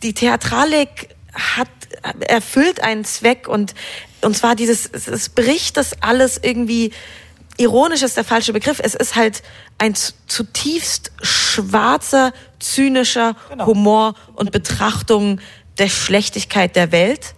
die 0.03 0.13
Theatralik 0.13 1.09
hat 1.33 1.69
erfüllt 2.19 2.83
einen 2.83 3.05
Zweck 3.05 3.47
und 3.47 3.73
und 4.21 4.37
zwar 4.37 4.55
dieses, 4.55 4.89
es, 4.91 5.29
bricht 5.29 5.77
das 5.77 6.01
alles 6.01 6.39
irgendwie 6.41 6.91
ironisch 7.57 8.01
ist 8.01 8.17
der 8.17 8.23
falsche 8.23 8.53
Begriff. 8.53 8.79
Es 8.81 8.95
ist 8.95 9.15
halt 9.15 9.43
ein 9.77 9.93
zutiefst 10.27 11.11
schwarzer, 11.21 12.33
zynischer 12.59 13.35
Genau. 13.49 13.65
Humor 13.65 14.15
und 14.35 14.51
Betrachtung 14.51 15.39
der 15.77 15.89
Schlechtigkeit 15.89 16.75
der 16.75 16.91
Welt. 16.91 17.33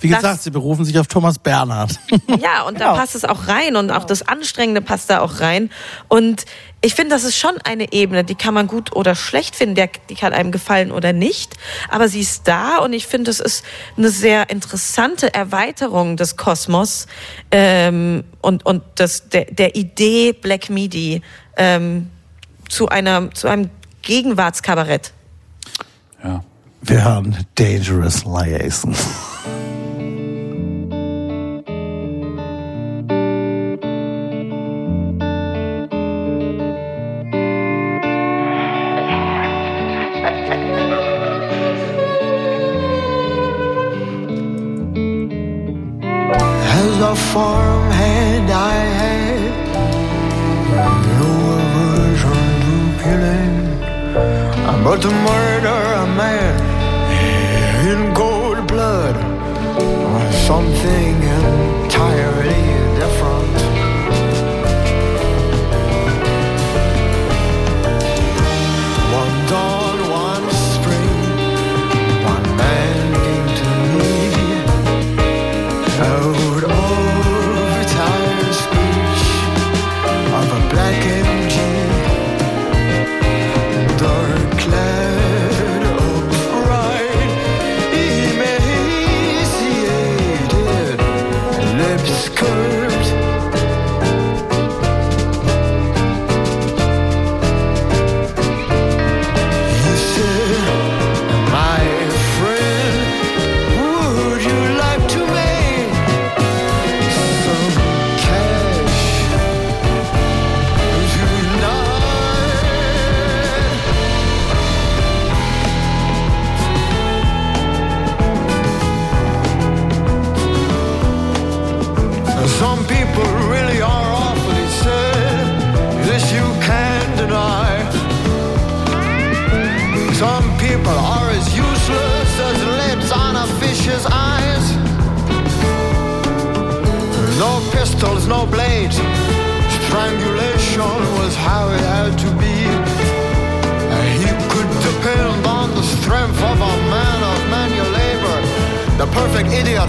Wie 0.00 0.08
Das- 0.08 0.20
gesagt, 0.20 0.42
sie 0.42 0.50
berufen 0.50 0.84
sich 0.84 0.98
auf 0.98 1.06
Thomas 1.08 1.38
Bernhard. 1.38 1.98
Ja, 2.40 2.62
und 2.62 2.74
Genau. 2.78 2.92
da 2.92 3.00
passt 3.00 3.14
es 3.14 3.24
auch 3.24 3.48
rein 3.48 3.74
und 3.76 3.90
auch 3.90 4.04
das 4.04 4.26
Anstrengende 4.28 4.80
passt 4.80 5.10
da 5.10 5.20
auch 5.20 5.40
rein. 5.40 5.70
Und 6.08 6.44
ich 6.80 6.94
finde, 6.94 7.14
das 7.14 7.24
ist 7.24 7.36
schon 7.36 7.58
eine 7.64 7.92
Ebene, 7.92 8.22
die 8.22 8.36
kann 8.36 8.54
man 8.54 8.68
gut 8.68 8.94
oder 8.94 9.14
schlecht 9.16 9.56
finden, 9.56 9.74
der, 9.74 9.88
die 10.08 10.14
kann 10.14 10.32
einem 10.32 10.52
gefallen 10.52 10.92
oder 10.92 11.12
nicht. 11.12 11.56
Aber 11.88 12.08
sie 12.08 12.20
ist 12.20 12.46
da 12.46 12.78
und 12.78 12.92
ich 12.92 13.06
finde, 13.08 13.30
es 13.32 13.40
ist 13.40 13.64
eine 13.96 14.10
sehr 14.10 14.50
interessante 14.50 15.34
Erweiterung 15.34 16.16
des 16.16 16.36
Kosmos 16.36 17.06
ähm, 17.50 18.22
und, 18.40 18.64
und 18.64 18.82
das, 18.94 19.28
der, 19.30 19.46
der 19.46 19.74
Idee 19.74 20.32
Black 20.32 20.70
Midi 20.70 21.22
ähm, 21.56 22.08
zu, 22.68 22.88
einer, 22.88 23.32
zu 23.34 23.48
einem 23.48 23.70
Gegenwartskabarett. 24.02 25.12
Ja. 26.22 26.44
Wir 26.80 27.04
hören 27.04 27.44
Dangerous 27.56 28.24
Liaison. 28.24 28.94
Farmhand, 47.32 48.50
I 48.50 48.76
had. 49.00 49.52
No 51.20 51.30
aversion 51.58 52.40
to 52.64 52.76
killing, 53.02 53.56
but 54.84 54.98
to 55.04 55.10
murder 55.30 55.78
a 56.04 56.06
man 56.22 56.54
in 57.90 58.14
cold 58.14 58.66
blood 58.66 59.16
was 60.12 60.34
something 60.50 61.17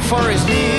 for 0.09 0.27
his 0.27 0.43
need. 0.47 0.78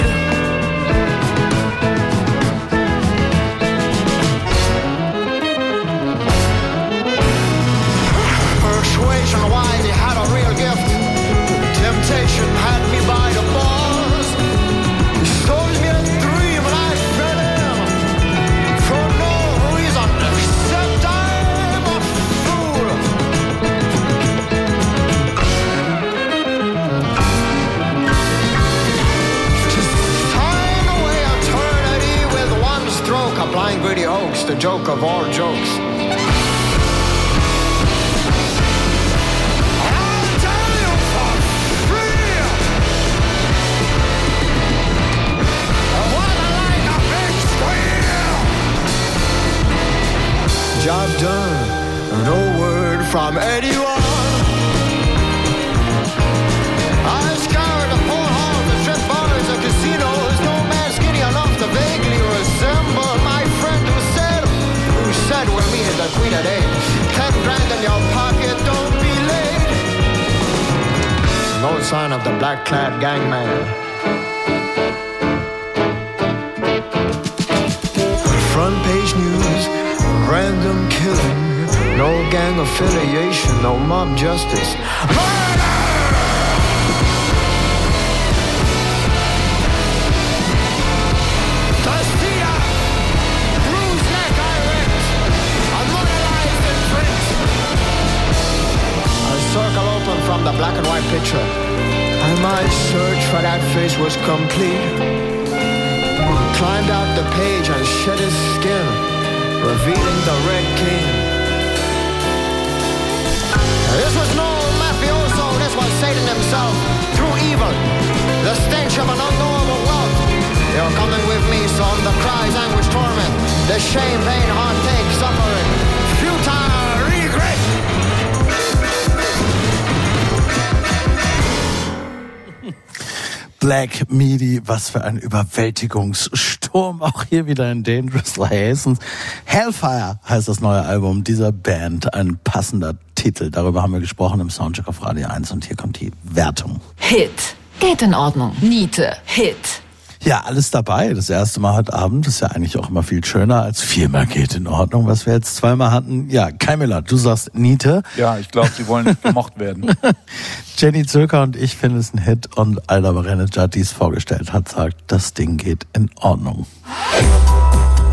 Midi, 134.10 134.60
was 134.64 134.90
für 134.90 135.04
ein 135.04 135.16
Überwältigungssturm. 135.16 137.02
Auch 137.02 137.24
hier 137.24 137.46
wieder 137.46 137.70
in 137.70 137.82
Dangerous 137.82 138.36
Liaisons. 138.36 138.98
Hellfire 139.44 140.18
heißt 140.28 140.48
das 140.48 140.60
neue 140.60 140.82
Album 140.82 141.24
dieser 141.24 141.52
Band. 141.52 142.12
Ein 142.14 142.38
passender 142.42 142.94
Titel. 143.14 143.50
Darüber 143.50 143.82
haben 143.82 143.92
wir 143.92 144.00
gesprochen 144.00 144.40
im 144.40 144.50
Soundcheck 144.50 144.88
auf 144.88 145.02
Radio 145.02 145.28
1 145.28 145.52
und 145.52 145.64
hier 145.64 145.76
kommt 145.76 146.00
die 146.00 146.12
Wertung. 146.22 146.80
Hit. 146.96 147.56
Geht 147.78 148.02
in 148.02 148.14
Ordnung. 148.14 148.54
Niete. 148.60 149.16
Hit. 149.24 149.82
Ja, 150.22 150.42
alles 150.44 150.70
dabei. 150.70 151.14
Das 151.14 151.30
erste 151.30 151.60
Mal 151.60 151.74
heute 151.74 151.94
Abend 151.94 152.26
ist 152.26 152.40
ja 152.40 152.48
eigentlich 152.48 152.76
auch 152.76 152.90
immer 152.90 153.02
viel 153.02 153.24
schöner 153.24 153.62
als 153.62 153.80
viermal 153.80 154.26
geht 154.26 154.54
in 154.54 154.66
Ordnung, 154.66 155.06
was 155.06 155.24
wir 155.24 155.32
jetzt 155.32 155.56
zweimal 155.56 155.92
hatten. 155.92 156.28
Ja, 156.28 156.50
Kai 156.50 156.76
Miller, 156.76 157.00
du 157.00 157.16
sagst 157.16 157.54
Niete. 157.54 158.02
Ja, 158.18 158.36
ich 158.36 158.50
glaube, 158.50 158.68
sie 158.76 158.86
wollen 158.86 159.06
nicht 159.06 159.22
gemocht 159.22 159.58
werden. 159.58 159.90
Jenny 160.80 161.04
Zöker 161.04 161.42
und 161.42 161.56
ich 161.56 161.76
finden 161.76 161.98
es 161.98 162.14
ein 162.14 162.22
Hit 162.22 162.56
und 162.56 162.88
Alda 162.88 163.12
Berenica, 163.12 163.66
die 163.66 163.80
es 163.80 163.92
vorgestellt 163.92 164.54
hat, 164.54 164.70
sagt, 164.70 164.96
das 165.08 165.34
Ding 165.34 165.58
geht 165.58 165.86
in 165.94 166.08
Ordnung. 166.22 166.64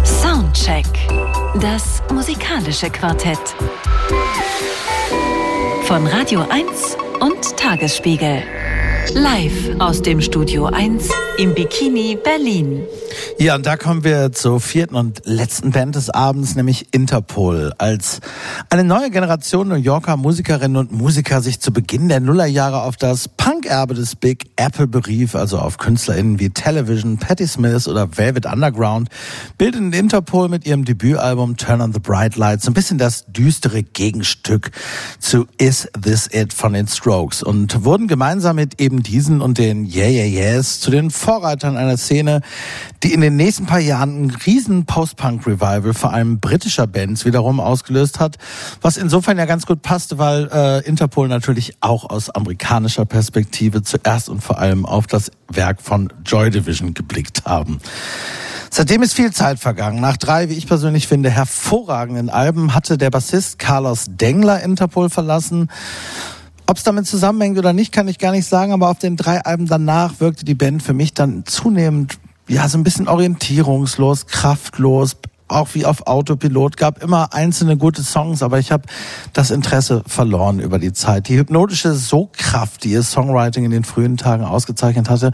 Soundcheck. 0.03 0.85
Das 1.61 2.03
musikalische 2.13 2.89
Quartett. 2.89 3.39
Von 5.83 6.07
Radio 6.07 6.45
1 6.49 6.97
und 7.21 7.55
Tagesspiegel. 7.55 8.43
Live 9.13 9.79
aus 9.79 10.01
dem 10.01 10.19
Studio 10.19 10.65
1 10.65 11.07
im 11.37 11.53
Bikini 11.53 12.17
Berlin. 12.21 12.83
Ja, 13.39 13.55
und 13.55 13.65
da 13.65 13.77
kommen 13.77 14.03
wir 14.03 14.31
zur 14.31 14.59
vierten 14.59 14.95
und 14.95 15.21
letzten 15.25 15.71
Band 15.71 15.95
des 15.95 16.09
Abends, 16.09 16.55
nämlich 16.55 16.87
Interpol. 16.91 17.73
Als 17.77 18.19
eine 18.69 18.83
neue 18.83 19.11
Generation 19.11 19.67
New 19.67 19.75
Yorker 19.75 20.17
Musikerinnen 20.17 20.77
und 20.77 20.91
Musiker 20.91 21.41
sich 21.41 21.59
zu 21.59 21.71
Beginn 21.71 22.09
der 22.09 22.19
Nullerjahre 22.19 22.81
auf 22.81 22.97
das 22.97 23.27
Punk-Erbe 23.27 23.93
des 23.93 24.15
Big 24.15 24.49
Apple 24.55 24.87
berief, 24.87 25.35
also 25.35 25.59
auf 25.59 25.77
KünstlerInnen 25.77 26.39
wie 26.39 26.49
Television, 26.49 27.17
Patti 27.17 27.47
Smith 27.47 27.87
oder 27.87 28.17
Velvet 28.17 28.45
Underground, 28.45 29.09
bildeten 29.57 29.93
Interpol 29.93 30.49
mit 30.49 30.65
ihrem 30.65 30.85
Debütalbum 30.85 31.57
Turn 31.57 31.81
on 31.81 31.93
the 31.93 31.99
Bright 31.99 32.35
Lights 32.35 32.67
ein 32.67 32.73
bisschen 32.73 32.97
das 32.97 33.25
düstere 33.27 33.83
Gegenstück 33.83 34.71
zu 35.19 35.45
Is 35.57 35.87
This 36.01 36.29
It 36.31 36.53
von 36.53 36.73
den 36.73 36.87
Strokes 36.87 37.43
und 37.43 37.83
wurden 37.83 38.07
gemeinsam 38.07 38.55
mit 38.55 38.81
eben 38.81 39.03
diesen 39.03 39.41
und 39.41 39.57
den 39.57 39.85
Yeah 39.85 40.09
Yeah 40.09 40.25
Yeahs 40.25 40.79
zu 40.79 40.91
den 40.91 41.11
Vorreitern 41.11 41.77
einer 41.77 41.97
Szene, 41.97 42.41
die 43.03 43.06
in 43.13 43.21
den 43.21 43.35
nächsten 43.35 43.65
paar 43.65 43.79
Jahren 43.79 44.15
einen 44.15 44.31
riesen 44.31 44.85
Post-Punk-Revival 44.85 45.93
vor 45.93 46.13
allem 46.13 46.39
britischer 46.39 46.87
Bands 46.87 47.25
wiederum 47.25 47.59
ausgelöst 47.59 48.19
hat, 48.19 48.37
was 48.81 48.97
insofern 48.97 49.37
ja 49.37 49.45
ganz 49.45 49.65
gut 49.65 49.81
passte, 49.81 50.17
weil 50.17 50.49
äh, 50.51 50.87
Interpol 50.87 51.27
natürlich 51.27 51.77
auch 51.81 52.09
aus 52.09 52.29
amerikanischer 52.29 53.05
Perspektive 53.05 53.83
zuerst 53.83 54.29
und 54.29 54.41
vor 54.41 54.59
allem 54.59 54.85
auf 54.85 55.07
das 55.07 55.31
Werk 55.49 55.81
von 55.81 56.11
Joy 56.25 56.49
Division 56.49 56.93
geblickt 56.93 57.45
haben. 57.45 57.79
Seitdem 58.69 59.01
ist 59.01 59.13
viel 59.13 59.31
Zeit 59.31 59.59
vergangen. 59.59 60.01
Nach 60.01 60.17
drei, 60.17 60.49
wie 60.49 60.53
ich 60.53 60.67
persönlich 60.67 61.07
finde, 61.07 61.29
hervorragenden 61.29 62.29
Alben 62.29 62.73
hatte 62.73 62.97
der 62.97 63.09
Bassist 63.09 63.59
Carlos 63.59 64.05
Dengler 64.09 64.61
Interpol 64.61 65.09
verlassen. 65.09 65.69
Ob 66.67 66.77
es 66.77 66.83
damit 66.83 67.07
zusammenhängt 67.07 67.57
oder 67.57 67.71
nicht, 67.71 67.93
kann 67.93 68.09
ich 68.09 68.19
gar 68.19 68.33
nicht 68.33 68.45
sagen, 68.45 68.73
aber 68.73 68.89
auf 68.89 68.99
den 68.99 69.15
drei 69.15 69.39
Alben 69.41 69.67
danach 69.67 70.19
wirkte 70.19 70.43
die 70.43 70.53
Band 70.53 70.83
für 70.83 70.93
mich 70.93 71.13
dann 71.13 71.45
zunehmend 71.45 72.19
ja 72.47 72.67
so 72.67 72.77
ein 72.77 72.83
bisschen 72.83 73.07
orientierungslos, 73.07 74.27
kraftlos, 74.27 75.17
auch 75.47 75.69
wie 75.73 75.85
auf 75.85 76.07
Autopilot, 76.07 76.77
gab 76.77 77.01
immer 77.01 77.33
einzelne 77.33 77.77
gute 77.77 78.03
Songs, 78.03 78.43
aber 78.43 78.59
ich 78.59 78.71
habe 78.71 78.83
das 79.33 79.51
Interesse 79.51 80.03
verloren 80.05 80.59
über 80.59 80.79
die 80.79 80.93
Zeit. 80.93 81.27
Die 81.29 81.37
hypnotische 81.37 81.93
Sogkraft, 81.93 82.83
die 82.83 82.91
ihr 82.91 83.03
Songwriting 83.03 83.65
in 83.65 83.71
den 83.71 83.83
frühen 83.83 84.17
Tagen 84.17 84.43
ausgezeichnet 84.43 85.09
hatte, 85.09 85.31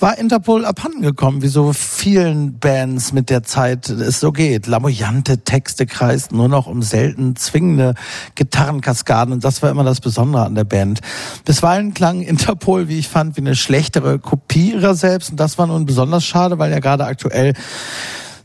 war 0.00 0.18
Interpol 0.18 0.64
abhanden 0.64 1.02
gekommen, 1.02 1.42
wie 1.42 1.48
so 1.48 1.72
vielen 1.72 2.58
Bands 2.58 3.12
mit 3.12 3.30
der 3.30 3.42
Zeit 3.42 3.88
es 3.88 4.20
so 4.20 4.32
geht. 4.32 4.66
Lamoyante 4.66 5.38
Texte 5.38 5.86
kreisten 5.86 6.36
nur 6.36 6.48
noch 6.48 6.66
um 6.66 6.82
selten 6.82 7.36
zwingende 7.36 7.94
Gitarrenkaskaden 8.34 9.32
und 9.32 9.44
das 9.44 9.62
war 9.62 9.70
immer 9.70 9.84
das 9.84 10.00
Besondere 10.00 10.44
an 10.44 10.54
der 10.54 10.64
Band. 10.64 11.00
Bisweilen 11.44 11.94
klang 11.94 12.20
Interpol, 12.20 12.88
wie 12.88 12.98
ich 12.98 13.08
fand, 13.08 13.36
wie 13.36 13.42
eine 13.42 13.54
schlechtere 13.54 14.18
Kopie 14.18 14.72
ihrer 14.72 14.94
selbst 14.94 15.30
und 15.30 15.38
das 15.38 15.58
war 15.58 15.66
nun 15.66 15.86
besonders 15.86 16.24
schade, 16.24 16.58
weil 16.58 16.70
ja 16.70 16.80
gerade 16.80 17.04
aktuell 17.04 17.54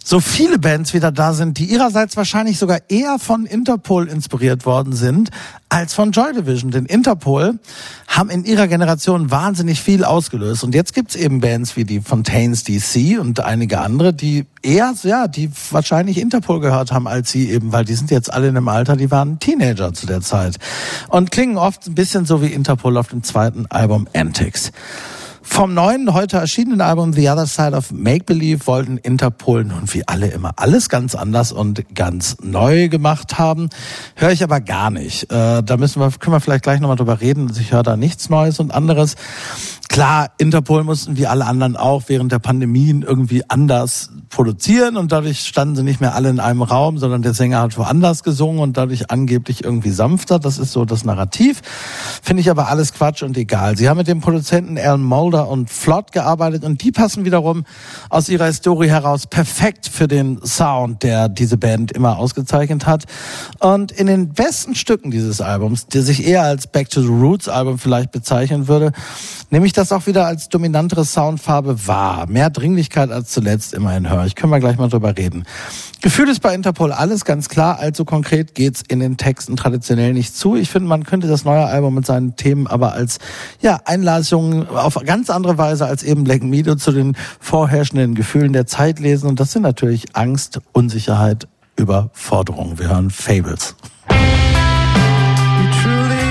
so 0.04 0.20
viele 0.20 0.58
Bands 0.58 0.94
wieder 0.94 1.12
da 1.12 1.34
sind, 1.34 1.58
die 1.58 1.66
ihrerseits 1.66 2.18
wahrscheinlich 2.18 2.58
sogar 2.58 2.80
eher 2.90 3.20
von 3.20 3.46
Interpol 3.46 4.08
inspiriert 4.08 4.66
worden 4.66 4.94
sind 4.94 5.30
als 5.70 5.94
von 5.94 6.12
Joy 6.12 6.34
Division. 6.34 6.72
Denn 6.72 6.86
Interpol 6.86 7.60
haben 8.08 8.30
in 8.30 8.44
ihrer 8.44 8.68
Generation 8.68 9.32
wahnsinnig 9.32 9.82
viel 9.82 10.04
ausgelöst. 10.04 10.64
Und 10.64 10.74
jetzt 10.74 10.94
gibt's 10.94 11.16
eben 11.16 11.40
Bands 11.40 11.78
wie 11.78 11.86
die 11.86 12.02
Fontaines 12.02 12.64
DC 12.64 13.20
und 13.20 13.40
einige 13.42 13.80
andere, 13.80 14.14
die 14.14 14.48
eher, 14.64 14.94
ja, 15.04 15.28
die 15.28 15.52
wahrscheinlich 15.70 16.18
Interpol 16.18 16.60
gehört 16.60 16.92
haben 16.92 17.08
als 17.08 17.32
sie 17.32 17.52
eben, 17.52 17.72
weil 17.72 17.86
die 17.86 17.96
sind 17.96 18.12
jetzt 18.12 18.34
alle 18.34 18.48
in 18.48 18.58
einem 18.58 18.68
Alter, 18.68 18.96
die 18.96 19.12
waren 19.12 19.40
Teenager 19.40 19.94
zu 19.94 20.08
der 20.08 20.22
Zeit. 20.22 20.58
Und 21.10 21.32
klingen 21.32 21.58
oft 21.58 21.88
ein 21.88 21.96
bisschen 21.96 22.26
so 22.26 22.42
wie 22.42 22.48
Interpol 22.48 22.98
auf 22.98 23.10
dem 23.10 23.24
zweiten 23.24 23.66
Album 23.68 24.08
Antics. 24.14 24.72
Vom 25.54 25.74
neuen, 25.74 26.14
heute 26.14 26.38
erschienenen 26.38 26.80
Album 26.80 27.12
The 27.12 27.30
Other 27.30 27.46
Side 27.46 27.76
of 27.76 27.92
Make 27.92 28.24
Believe 28.24 28.66
wollten 28.68 28.98
Interpol 28.98 29.66
nun 29.66 29.84
wie 29.94 30.08
alle 30.08 30.28
immer 30.28 30.54
alles 30.56 30.88
ganz 30.88 31.14
anders 31.14 31.52
und 31.52 31.94
ganz 31.94 32.38
neu 32.42 32.88
gemacht 32.88 33.38
haben. 33.38 33.70
Höre 34.16 34.32
ich 34.32 34.44
aber 34.44 34.62
gar 34.62 34.92
nicht. 34.92 35.30
Äh, 35.30 35.62
da 35.62 35.76
müssen 35.78 36.00
wir, 36.00 36.10
können 36.12 36.34
wir 36.34 36.40
vielleicht 36.40 36.64
gleich 36.64 36.80
nochmal 36.80 36.96
drüber 36.96 37.20
reden. 37.20 37.52
Ich 37.60 37.74
höre 37.74 37.84
da 37.84 37.98
nichts 37.98 38.30
Neues 38.30 38.62
und 38.62 38.74
anderes. 38.74 39.16
Klar, 39.90 40.32
Interpol 40.38 40.86
mussten 40.86 41.18
wie 41.18 41.28
alle 41.28 41.46
anderen 41.46 41.76
auch 41.76 42.04
während 42.08 42.32
der 42.32 42.40
Pandemien 42.40 43.02
irgendwie 43.02 43.44
anders 43.50 44.10
produzieren 44.30 44.96
und 44.96 45.12
dadurch 45.12 45.46
standen 45.46 45.76
sie 45.76 45.84
nicht 45.84 46.00
mehr 46.00 46.16
alle 46.16 46.30
in 46.30 46.40
einem 46.40 46.62
Raum, 46.62 46.98
sondern 46.98 47.24
der 47.24 47.34
Sänger 47.34 47.60
hat 47.60 47.78
woanders 47.78 48.24
gesungen 48.24 48.62
und 48.62 48.78
dadurch 48.78 49.12
angeblich 49.12 49.66
irgendwie 49.66 49.92
sanfter. 49.92 50.40
Das 50.40 50.60
ist 50.60 50.72
so 50.72 50.86
das 50.86 51.04
Narrativ. 51.04 51.62
Finde 52.24 52.40
ich 52.40 52.50
aber 52.50 52.70
alles 52.70 52.94
Quatsch 52.94 53.22
und 53.22 53.36
egal. 53.36 53.76
Sie 53.76 53.90
haben 53.90 53.98
mit 53.98 54.08
dem 54.08 54.22
Produzenten 54.22 54.78
Alan 54.78 55.04
Mulder 55.04 55.41
und 55.48 55.70
Flott 55.70 56.12
gearbeitet 56.12 56.64
und 56.64 56.84
die 56.84 56.92
passen 56.92 57.26
wiederum 57.26 57.66
aus 58.10 58.30
ihrer 58.30 58.46
Historie 58.46 58.90
heraus 58.90 59.28
perfekt 59.28 59.88
für 59.88 60.08
den 60.08 60.40
Sound, 60.46 61.04
der 61.04 61.30
diese 61.30 61.58
Band 61.58 61.92
immer 61.92 62.18
ausgezeichnet 62.18 62.86
hat. 62.86 63.06
Und 63.60 63.92
in 63.92 64.08
den 64.08 64.30
besten 64.30 64.76
Stücken 64.76 65.12
dieses 65.12 65.42
Albums, 65.42 65.88
der 65.88 66.04
sich 66.04 66.26
eher 66.26 66.44
als 66.44 66.68
Back 66.68 66.90
to 66.90 67.02
the 67.02 67.08
Roots 67.08 67.48
Album 67.48 67.78
vielleicht 67.78 68.12
bezeichnen 68.12 68.68
würde, 68.68 68.92
nehme 69.50 69.66
ich 69.66 69.74
das 69.74 69.92
auch 69.92 70.08
wieder 70.08 70.26
als 70.26 70.50
dominantere 70.50 71.06
Soundfarbe 71.06 71.88
wahr. 71.88 72.28
Mehr 72.28 72.50
Dringlichkeit 72.50 73.12
als 73.12 73.32
zuletzt 73.32 73.74
immerhin 73.74 74.10
höre 74.10 74.26
ich. 74.26 74.36
Können 74.36 74.52
wir 74.52 74.60
gleich 74.60 74.78
mal 74.78 74.90
drüber 74.90 75.16
reden. 75.18 75.46
Gefühlt 76.02 76.30
ist 76.30 76.42
bei 76.42 76.56
Interpol 76.56 76.92
alles 76.92 77.26
ganz 77.26 77.48
klar, 77.48 77.78
allzu 77.78 78.06
konkret 78.06 78.56
geht's 78.56 78.82
in 78.88 79.00
den 79.00 79.18
Texten 79.18 79.56
traditionell 79.56 80.14
nicht 80.14 80.36
zu. 80.36 80.56
Ich 80.56 80.72
finde, 80.72 80.90
man 80.90 81.04
könnte 81.04 81.28
das 81.28 81.46
neue 81.46 81.66
Album 81.66 81.94
mit 81.94 82.08
seinen 82.08 82.36
Themen 82.36 82.66
aber 82.66 82.94
als 82.94 83.20
ja, 83.62 83.80
Einlassung 83.86 84.68
auf 84.70 84.96
ganz 85.06 85.21
andere 85.30 85.58
Weise 85.58 85.86
als 85.86 86.04
eben 86.04 86.24
Black 86.24 86.44
Meadow 86.44 86.76
zu 86.76 86.92
den 86.92 87.16
vorherrschenden 87.40 88.16
Gefühlen 88.16 88.54
der 88.54 88.66
Zeit 88.66 89.00
lesen. 89.00 89.28
Und 89.28 89.40
das 89.40 89.52
sind 89.52 89.62
natürlich 89.62 90.16
Angst, 90.16 90.60
Unsicherheit, 90.74 91.48
Überforderung. 91.76 92.80
Wir 92.80 92.90
hören 92.90 93.10
Fables. 93.10 93.76
You 94.10 94.18
truly 95.82 96.22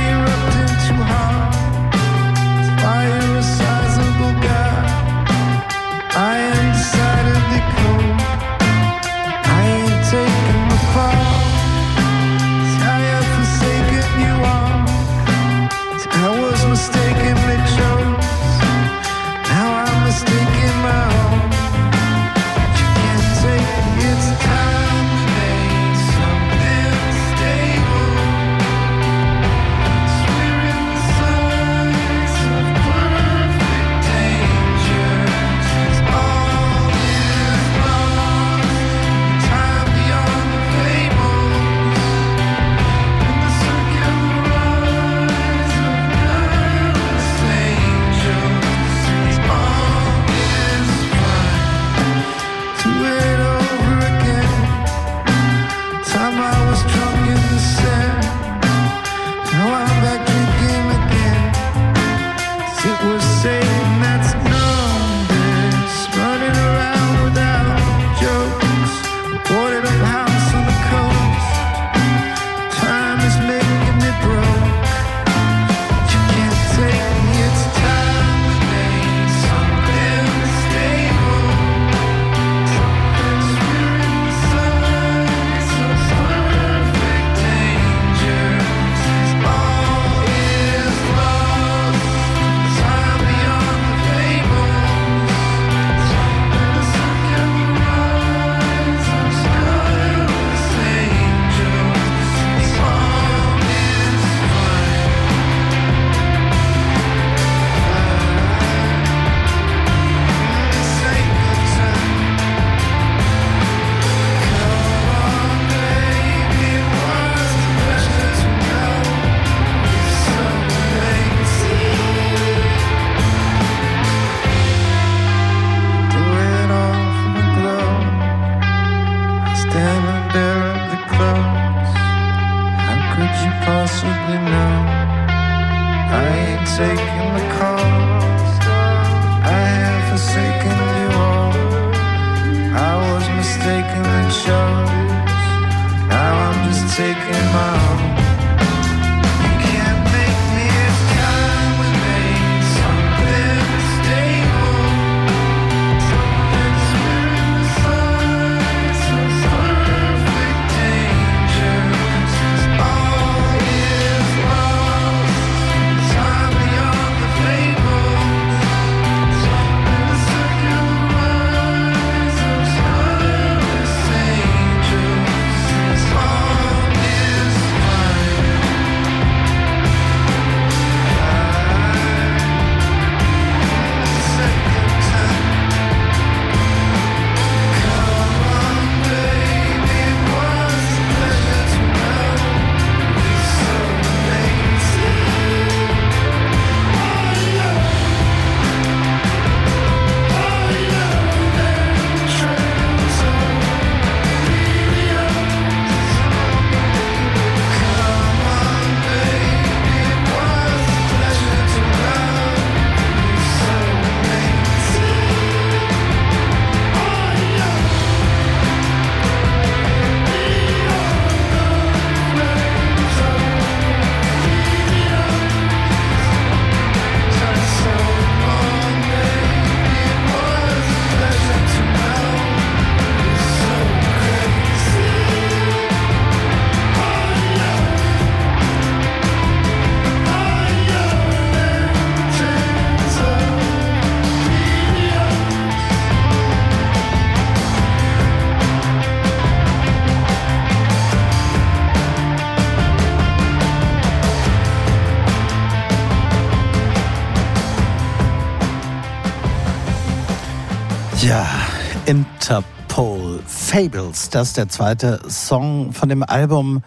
Fables, 263.80 264.28
das 264.28 264.48
ist 264.48 264.56
der 264.58 264.68
zweite 264.68 265.22
Song 265.26 265.94
von 265.94 266.10
dem 266.10 266.22
Album. 266.22 266.82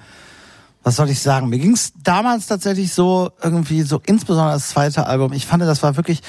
Was 0.84 0.98
soll 0.98 1.10
ich 1.10 1.22
sagen? 1.22 1.48
Mir 1.50 1.60
ging 1.60 1.74
es 1.74 1.94
damals 2.04 2.48
tatsächlich 2.48 2.92
so 2.94 3.32
irgendwie 3.42 3.84
so 3.84 4.02
insbesondere 4.06 4.54
das 4.56 4.68
zweite 4.70 5.08
Album. 5.08 5.32
Ich 5.32 5.46
fand, 5.46 5.64
das 5.64 5.82
war 5.82 5.96
wirklich, 5.96 6.22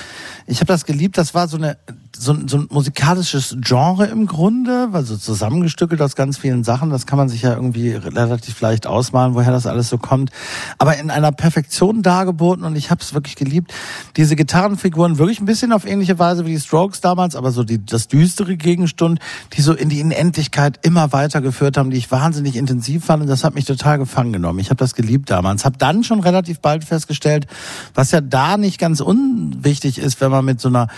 ich 0.47 0.59
habe 0.59 0.67
das 0.67 0.85
geliebt. 0.85 1.19
Das 1.19 1.35
war 1.35 1.49
so 1.49 1.57
eine 1.57 1.77
so, 2.17 2.33
ein- 2.33 2.47
so 2.47 2.59
ein 2.59 2.69
musikalisches 2.71 3.57
Genre 3.61 4.07
im 4.07 4.27
Grunde, 4.29 4.87
weil 4.93 5.03
so 5.05 5.17
zusammengestückelt 5.17 6.01
aus 6.01 6.15
ganz 6.15 6.39
vielen 6.39 6.63
Sachen. 6.63 6.91
Das 6.91 7.07
kann 7.07 7.19
man 7.19 7.29
sich 7.29 7.43
ja 7.43 7.55
irgendwie 7.55 7.91
relativ 7.91 8.61
leicht 8.61 8.87
ausmalen, 8.87 9.35
woher 9.35 9.51
das 9.51 9.67
alles 9.67 9.89
so 9.89 9.99
kommt. 9.99 10.31
Aber 10.79 10.97
in 10.97 11.11
einer 11.11 11.33
Perfektion 11.33 12.03
dargeboten 12.03 12.65
und 12.65 12.77
ich 12.77 12.93
habe 12.93 13.01
es 13.03 13.15
wirklich 13.15 13.35
geliebt. 13.35 13.73
Diese 14.17 14.37
Gitarrenfiguren 14.37 15.19
wirklich 15.19 15.41
ein 15.41 15.47
bisschen 15.47 15.73
auf 15.73 15.85
ähnliche 15.87 16.21
Weise 16.21 16.47
wie 16.47 16.53
die 16.53 16.61
Strokes 16.61 17.01
damals, 17.01 17.35
aber 17.35 17.51
so 17.51 17.65
die, 17.65 17.85
das 17.85 18.07
düstere 18.07 18.57
Gegenstund, 18.57 19.19
die 19.55 19.63
so 19.63 19.73
in 19.73 19.89
die 19.89 20.01
Unendlichkeit 20.01 20.79
immer 20.87 21.13
weitergeführt 21.13 21.77
haben, 21.77 21.91
die 21.91 21.97
ich 21.97 22.13
wahnsinnig 22.13 22.55
intensiv 22.55 23.05
fand 23.07 23.23
und 23.23 23.29
das 23.29 23.43
hat 23.43 23.57
mich 23.57 23.65
total 23.65 23.99
gefangen. 23.99 24.44
Ich 24.59 24.71
habe 24.71 24.77
das 24.77 24.95
geliebt 24.95 25.31
damals. 25.31 25.65
Habe 25.65 25.79
dann 25.79 26.05
schon 26.05 26.21
relativ 26.21 26.61
bald 26.61 26.85
festgestellt, 26.85 27.47
was 27.95 28.11
ja 28.11 28.21
da 28.21 28.57
nicht 28.57 28.79
ganz 28.79 29.01
unwichtig 29.01 29.99
ist, 29.99 30.21
wenn 30.21 30.31
man 30.31 30.45
mit 30.45 30.61
so 30.61 30.69
einer 30.69 30.89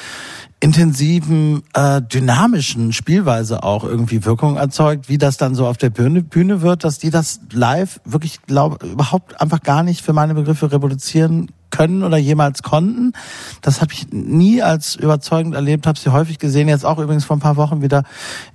intensiven, 0.61 1.63
äh, 1.75 2.01
dynamischen 2.01 2.93
Spielweise 2.93 3.63
auch 3.63 3.85
irgendwie 3.85 4.25
Wirkung 4.25 4.57
erzeugt, 4.57 5.09
wie 5.09 5.19
das 5.19 5.37
dann 5.37 5.55
so 5.55 5.67
auf 5.67 5.77
der 5.77 5.91
Bühne, 5.91 6.23
Bühne 6.23 6.63
wird, 6.63 6.83
dass 6.83 6.99
die 6.99 7.11
das 7.11 7.41
live 7.53 8.01
wirklich 8.05 8.41
glaub, 8.43 8.83
überhaupt 8.83 9.41
einfach 9.41 9.61
gar 9.61 9.83
nicht 9.83 10.03
für 10.03 10.15
meine 10.15 10.35
Begriffe 10.35 10.73
reproduzieren 10.73 11.51
können 11.71 12.03
oder 12.03 12.17
jemals 12.17 12.63
konnten. 12.63 13.13
Das 13.61 13.83
habe 13.83 13.93
ich 13.93 14.11
nie 14.11 14.63
als 14.63 14.97
überzeugend 14.97 15.55
erlebt, 15.55 15.87
habe 15.87 15.99
sie 15.99 16.11
häufig 16.11 16.39
gesehen, 16.39 16.69
jetzt 16.69 16.87
auch 16.87 16.99
übrigens 16.99 17.27
vor 17.27 17.37
ein 17.37 17.41
paar 17.41 17.57
Wochen 17.57 17.83
wieder 17.83 18.05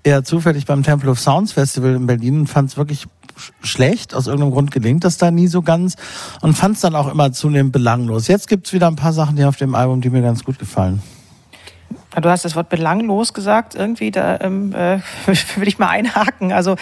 eher 0.03 0.23
zufällig 0.23 0.65
beim 0.65 0.81
Temple 0.81 1.11
of 1.11 1.19
Sounds 1.19 1.51
Festival 1.51 1.93
in 1.93 2.07
Berlin 2.07 2.39
und 2.41 2.47
fand 2.47 2.69
es 2.69 2.77
wirklich 2.77 3.05
schlecht. 3.61 4.13
Aus 4.13 4.27
irgendeinem 4.27 4.51
Grund 4.51 4.71
gelingt 4.71 5.03
das 5.03 5.17
da 5.17 5.31
nie 5.31 5.47
so 5.47 5.61
ganz 5.61 5.95
und 6.41 6.53
fand 6.53 6.75
es 6.75 6.81
dann 6.81 6.95
auch 6.95 7.11
immer 7.11 7.31
zunehmend 7.31 7.73
belanglos. 7.73 8.27
Jetzt 8.27 8.47
gibt's 8.47 8.73
wieder 8.73 8.87
ein 8.87 8.95
paar 8.95 9.13
Sachen, 9.13 9.35
die 9.35 9.45
auf 9.45 9.55
dem 9.55 9.75
Album, 9.75 10.01
die 10.01 10.09
mir 10.09 10.21
ganz 10.21 10.43
gut 10.43 10.59
gefallen. 10.59 11.01
Du 12.19 12.27
hast 12.29 12.43
das 12.43 12.57
Wort 12.57 12.67
belanglos 12.67 13.33
gesagt, 13.33 13.73
irgendwie, 13.73 14.11
da 14.11 14.37
ähm, 14.41 14.73
äh, 14.75 14.99
will 15.55 15.67
ich 15.69 15.79
mal 15.79 15.87
einhaken. 15.87 16.51
Also 16.51 16.75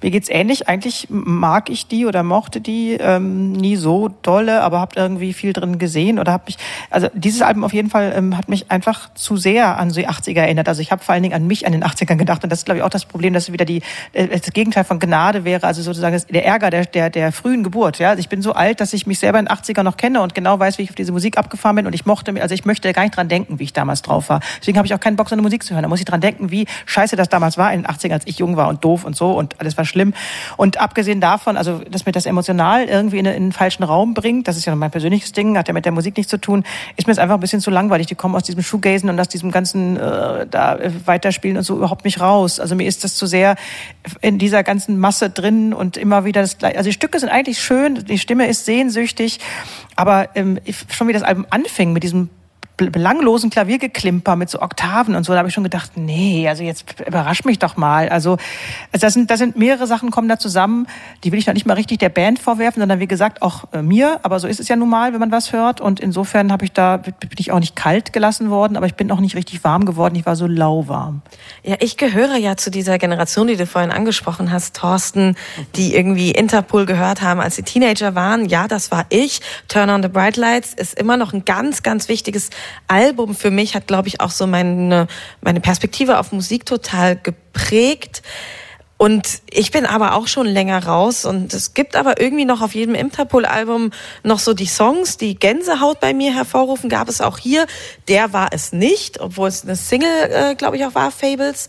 mir 0.00 0.12
geht's 0.12 0.28
ähnlich. 0.28 0.68
Eigentlich 0.68 1.08
mag 1.10 1.70
ich 1.70 1.88
die 1.88 2.06
oder 2.06 2.22
mochte 2.22 2.60
die 2.60 2.92
ähm, 2.92 3.50
nie 3.50 3.74
so 3.74 4.08
dolle, 4.22 4.62
aber 4.62 4.78
habe 4.78 4.92
irgendwie 4.94 5.32
viel 5.32 5.52
drin 5.52 5.80
gesehen 5.80 6.20
oder 6.20 6.30
habe 6.30 6.44
mich, 6.46 6.56
also 6.88 7.08
dieses 7.14 7.42
Album 7.42 7.64
auf 7.64 7.72
jeden 7.72 7.90
Fall 7.90 8.12
ähm, 8.16 8.36
hat 8.36 8.48
mich 8.48 8.70
einfach 8.70 9.12
zu 9.14 9.36
sehr 9.36 9.76
an 9.76 9.88
die 9.88 10.08
80er 10.08 10.42
erinnert. 10.42 10.68
Also 10.68 10.80
ich 10.82 10.92
habe 10.92 11.02
vor 11.02 11.14
allen 11.14 11.24
Dingen 11.24 11.34
an 11.34 11.48
mich 11.48 11.66
an 11.66 11.72
den 11.72 11.82
80ern 11.82 12.14
gedacht 12.14 12.44
und 12.44 12.50
das 12.50 12.60
ist 12.60 12.64
glaube 12.66 12.78
ich 12.78 12.84
auch 12.84 12.88
das 12.88 13.06
Problem, 13.06 13.32
dass 13.32 13.50
wieder 13.50 13.64
die 13.64 13.82
äh, 14.12 14.28
das 14.28 14.52
Gegenteil 14.52 14.84
von 14.84 15.00
Gnade 15.00 15.44
wäre, 15.44 15.66
also 15.66 15.82
sozusagen 15.82 16.14
das- 16.14 16.26
der 16.28 16.46
Ärger 16.46 16.70
der, 16.70 16.84
der, 16.86 17.10
der 17.10 17.32
frühen 17.32 17.64
Geburt. 17.64 17.98
Ja, 17.98 18.10
also 18.10 18.20
ich 18.20 18.28
bin 18.28 18.40
so 18.40 18.52
alt, 18.52 18.80
dass 18.80 18.92
ich 18.92 19.04
mich 19.04 19.18
selber 19.18 19.40
in 19.40 19.46
den 19.46 19.52
80ern 19.56 19.82
noch 19.82 19.96
kenne 19.96 20.20
und 20.22 20.36
genau 20.36 20.60
weiß, 20.60 20.78
wie 20.78 20.82
ich 20.82 20.90
auf 20.90 20.94
diese 20.96 21.10
Musik 21.10 21.38
abgefahren 21.38 21.74
bin 21.74 21.86
und 21.88 21.94
ich 21.94 22.06
mochte, 22.06 22.32
also 22.40 22.54
ich 22.54 22.64
möchte 22.64 22.92
gar 22.92 23.02
nicht 23.02 23.16
dran 23.16 23.28
denken, 23.28 23.58
wie 23.58 23.64
ich 23.64 23.72
damals 23.72 24.02
drauf 24.02 24.28
war. 24.28 24.38
Deswegen 24.60 24.75
habe 24.76 24.86
ich 24.86 24.94
auch 24.94 25.00
keinen 25.00 25.16
Bock, 25.16 25.28
so 25.28 25.34
eine 25.34 25.42
Musik 25.42 25.62
zu 25.62 25.74
hören. 25.74 25.82
Da 25.82 25.88
muss 25.88 25.98
ich 25.98 26.04
dran 26.04 26.20
denken, 26.20 26.50
wie 26.50 26.66
scheiße 26.86 27.16
das 27.16 27.28
damals 27.28 27.58
war 27.58 27.72
in 27.72 27.82
den 27.82 27.90
80ern, 27.90 28.12
als 28.12 28.26
ich 28.26 28.38
jung 28.38 28.56
war 28.56 28.68
und 28.68 28.84
doof 28.84 29.04
und 29.04 29.16
so 29.16 29.32
und 29.32 29.60
alles 29.60 29.76
war 29.76 29.84
schlimm. 29.84 30.14
Und 30.56 30.78
abgesehen 30.78 31.20
davon, 31.20 31.56
also 31.56 31.80
dass 31.90 32.06
mir 32.06 32.12
das 32.12 32.26
emotional 32.26 32.84
irgendwie 32.84 33.18
in, 33.18 33.26
in 33.26 33.44
den 33.44 33.52
falschen 33.52 33.82
Raum 33.82 34.14
bringt, 34.14 34.48
das 34.48 34.56
ist 34.56 34.64
ja 34.64 34.74
mein 34.74 34.90
persönliches 34.90 35.32
Ding, 35.32 35.56
hat 35.56 35.68
ja 35.68 35.74
mit 35.74 35.84
der 35.84 35.92
Musik 35.92 36.16
nichts 36.16 36.30
zu 36.30 36.38
tun, 36.38 36.64
ist 36.96 37.06
mir 37.06 37.12
jetzt 37.12 37.18
einfach 37.18 37.34
ein 37.34 37.40
bisschen 37.40 37.60
zu 37.60 37.70
langweilig. 37.70 38.06
Die 38.06 38.14
kommen 38.14 38.34
aus 38.34 38.42
diesem 38.42 38.62
Shoegazen 38.62 39.08
und 39.08 39.18
aus 39.20 39.28
diesem 39.28 39.50
ganzen 39.50 39.96
äh, 39.96 40.46
da 40.46 40.76
äh, 40.76 40.90
Weiterspielen 41.06 41.56
und 41.56 41.62
so 41.62 41.76
überhaupt 41.76 42.04
nicht 42.04 42.20
raus. 42.20 42.60
Also 42.60 42.74
mir 42.74 42.86
ist 42.86 43.04
das 43.04 43.14
zu 43.14 43.26
sehr 43.26 43.56
in 44.20 44.38
dieser 44.38 44.62
ganzen 44.62 44.98
Masse 44.98 45.30
drin 45.30 45.72
und 45.72 45.96
immer 45.96 46.24
wieder 46.24 46.40
das 46.40 46.58
gleiche. 46.58 46.78
Also 46.78 46.88
die 46.88 46.94
Stücke 46.94 47.18
sind 47.18 47.28
eigentlich 47.28 47.60
schön, 47.60 48.04
die 48.06 48.18
Stimme 48.18 48.46
ist 48.46 48.64
sehnsüchtig, 48.64 49.40
aber 49.96 50.28
ähm, 50.34 50.58
schon 50.90 51.08
wie 51.08 51.12
das 51.12 51.22
Album 51.22 51.46
anfing 51.50 51.92
mit 51.92 52.02
diesem 52.02 52.30
belanglosen 52.76 53.50
Klaviergeklimper 53.50 54.36
mit 54.36 54.50
so 54.50 54.60
Oktaven 54.60 55.14
und 55.14 55.24
so, 55.24 55.32
da 55.32 55.38
habe 55.38 55.48
ich 55.48 55.54
schon 55.54 55.64
gedacht, 55.64 55.92
nee, 55.96 56.46
also 56.48 56.62
jetzt 56.62 57.00
überrasch 57.06 57.44
mich 57.44 57.58
doch 57.58 57.76
mal. 57.76 58.08
Also 58.08 58.36
das 58.92 59.14
sind, 59.14 59.30
das 59.30 59.38
sind 59.38 59.56
mehrere 59.56 59.86
Sachen 59.86 60.10
kommen 60.10 60.28
da 60.28 60.38
zusammen, 60.38 60.86
die 61.24 61.32
will 61.32 61.38
ich 61.38 61.46
noch 61.46 61.54
nicht 61.54 61.66
mal 61.66 61.74
richtig 61.74 61.98
der 61.98 62.10
Band 62.10 62.38
vorwerfen, 62.38 62.80
sondern 62.80 63.00
wie 63.00 63.06
gesagt 63.06 63.40
auch 63.40 63.64
äh, 63.72 63.80
mir. 63.82 64.20
Aber 64.22 64.40
so 64.40 64.46
ist 64.46 64.60
es 64.60 64.68
ja 64.68 64.76
nun 64.76 64.90
mal, 64.90 65.12
wenn 65.12 65.20
man 65.20 65.32
was 65.32 65.52
hört. 65.52 65.80
Und 65.80 66.00
insofern 66.00 66.52
habe 66.52 66.64
ich 66.64 66.72
da 66.72 66.98
bin 66.98 67.14
ich 67.38 67.50
auch 67.50 67.60
nicht 67.60 67.76
kalt 67.76 68.12
gelassen 68.12 68.50
worden, 68.50 68.76
aber 68.76 68.86
ich 68.86 68.94
bin 68.94 69.10
auch 69.10 69.20
nicht 69.20 69.36
richtig 69.36 69.64
warm 69.64 69.86
geworden. 69.86 70.14
Ich 70.14 70.26
war 70.26 70.36
so 70.36 70.46
lauwarm. 70.46 71.22
Ja, 71.62 71.76
ich 71.80 71.96
gehöre 71.96 72.36
ja 72.36 72.56
zu 72.56 72.70
dieser 72.70 72.98
Generation, 72.98 73.46
die 73.46 73.56
du 73.56 73.66
vorhin 73.66 73.90
angesprochen 73.90 74.52
hast, 74.52 74.76
Thorsten, 74.76 75.36
die 75.76 75.94
irgendwie 75.94 76.30
Interpol 76.30 76.84
gehört 76.84 77.22
haben, 77.22 77.40
als 77.40 77.56
sie 77.56 77.62
Teenager 77.62 78.14
waren. 78.14 78.46
Ja, 78.46 78.68
das 78.68 78.90
war 78.90 79.06
ich. 79.08 79.40
Turn 79.68 79.88
on 79.88 80.02
the 80.02 80.08
Bright 80.08 80.36
Lights 80.36 80.74
ist 80.74 80.98
immer 80.98 81.16
noch 81.16 81.32
ein 81.32 81.44
ganz, 81.44 81.82
ganz 81.82 82.08
wichtiges 82.08 82.50
Album 82.88 83.34
für 83.34 83.50
mich, 83.50 83.74
hat, 83.74 83.86
glaube 83.86 84.08
ich, 84.08 84.20
auch 84.20 84.30
so 84.30 84.46
meine, 84.46 85.06
meine 85.40 85.60
Perspektive 85.60 86.18
auf 86.18 86.32
Musik 86.32 86.66
total 86.66 87.16
geprägt. 87.16 88.22
Und 88.98 89.42
ich 89.50 89.72
bin 89.72 89.84
aber 89.84 90.14
auch 90.14 90.26
schon 90.26 90.46
länger 90.46 90.86
raus 90.86 91.26
und 91.26 91.52
es 91.52 91.74
gibt 91.74 91.96
aber 91.96 92.18
irgendwie 92.18 92.46
noch 92.46 92.62
auf 92.62 92.74
jedem 92.74 92.94
Interpol-Album 92.94 93.90
noch 94.22 94.38
so 94.38 94.54
die 94.54 94.66
Songs, 94.66 95.18
die 95.18 95.38
Gänsehaut 95.38 96.00
bei 96.00 96.14
mir 96.14 96.34
hervorrufen. 96.34 96.88
Gab 96.88 97.10
es 97.10 97.20
auch 97.20 97.36
hier. 97.36 97.66
Der 98.08 98.32
war 98.32 98.48
es 98.52 98.72
nicht, 98.72 99.20
obwohl 99.20 99.48
es 99.48 99.64
eine 99.64 99.76
Single, 99.76 100.08
äh, 100.30 100.54
glaube 100.54 100.78
ich, 100.78 100.86
auch 100.86 100.94
war, 100.94 101.10
Fables. 101.10 101.68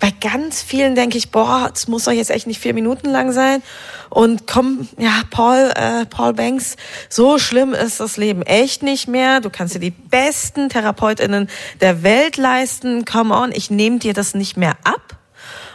Bei 0.00 0.10
ganz 0.10 0.62
vielen 0.62 0.96
denke 0.96 1.16
ich, 1.16 1.30
boah, 1.30 1.70
es 1.72 1.86
muss 1.86 2.04
doch 2.04 2.12
jetzt 2.12 2.30
echt 2.30 2.48
nicht 2.48 2.60
vier 2.60 2.74
Minuten 2.74 3.08
lang 3.08 3.30
sein. 3.30 3.62
Und 4.10 4.48
komm, 4.48 4.88
ja, 4.98 5.22
Paul, 5.30 5.70
äh, 5.76 6.06
Paul 6.06 6.32
Banks, 6.32 6.76
so 7.08 7.38
schlimm 7.38 7.72
ist 7.72 8.00
das 8.00 8.16
Leben 8.16 8.42
echt 8.42 8.82
nicht 8.82 9.06
mehr. 9.06 9.40
Du 9.40 9.48
kannst 9.48 9.76
dir 9.76 9.80
die 9.80 9.90
besten 9.90 10.70
TherapeutInnen 10.70 11.48
der 11.80 12.02
Welt 12.02 12.36
leisten. 12.36 13.04
Come 13.04 13.32
on, 13.32 13.52
ich 13.52 13.70
nehme 13.70 14.00
dir 14.00 14.12
das 14.12 14.34
nicht 14.34 14.56
mehr 14.56 14.76
ab. 14.82 15.13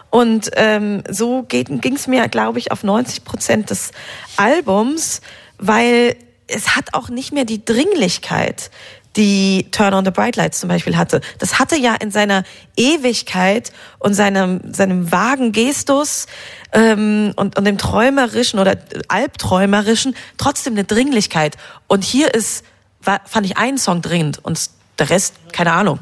Und 0.09 0.49
ähm, 0.55 1.03
so 1.09 1.43
ging 1.43 1.95
es 1.95 2.07
mir, 2.07 2.27
glaube 2.27 2.59
ich, 2.59 2.71
auf 2.71 2.83
90 2.83 3.23
Prozent 3.23 3.69
des 3.69 3.91
Albums, 4.37 5.21
weil 5.57 6.15
es 6.47 6.75
hat 6.75 6.93
auch 6.93 7.09
nicht 7.09 7.31
mehr 7.31 7.45
die 7.45 7.63
Dringlichkeit, 7.63 8.71
die 9.15 9.67
Turn 9.71 9.93
on 9.93 10.05
the 10.05 10.11
Bright 10.11 10.35
Lights 10.35 10.59
zum 10.59 10.69
Beispiel 10.69 10.97
hatte. 10.97 11.21
Das 11.39 11.59
hatte 11.59 11.75
ja 11.75 11.95
in 11.95 12.11
seiner 12.11 12.43
Ewigkeit 12.75 13.71
und 13.99 14.13
seinem, 14.13 14.73
seinem 14.73 15.11
vagen 15.11 15.51
Gestus 15.51 16.27
ähm, 16.71 17.33
und, 17.35 17.57
und 17.57 17.65
dem 17.65 17.77
träumerischen 17.77 18.59
oder 18.59 18.77
albträumerischen 19.07 20.15
trotzdem 20.37 20.73
eine 20.73 20.83
Dringlichkeit. 20.83 21.57
Und 21.87 22.03
hier 22.03 22.33
ist, 22.33 22.63
war, 23.01 23.21
fand 23.25 23.45
ich 23.45 23.57
einen 23.57 23.77
Song 23.77 24.01
dringend 24.01 24.43
und 24.43 24.69
der 24.97 25.09
Rest, 25.09 25.35
keine 25.51 25.73
Ahnung. 25.73 25.99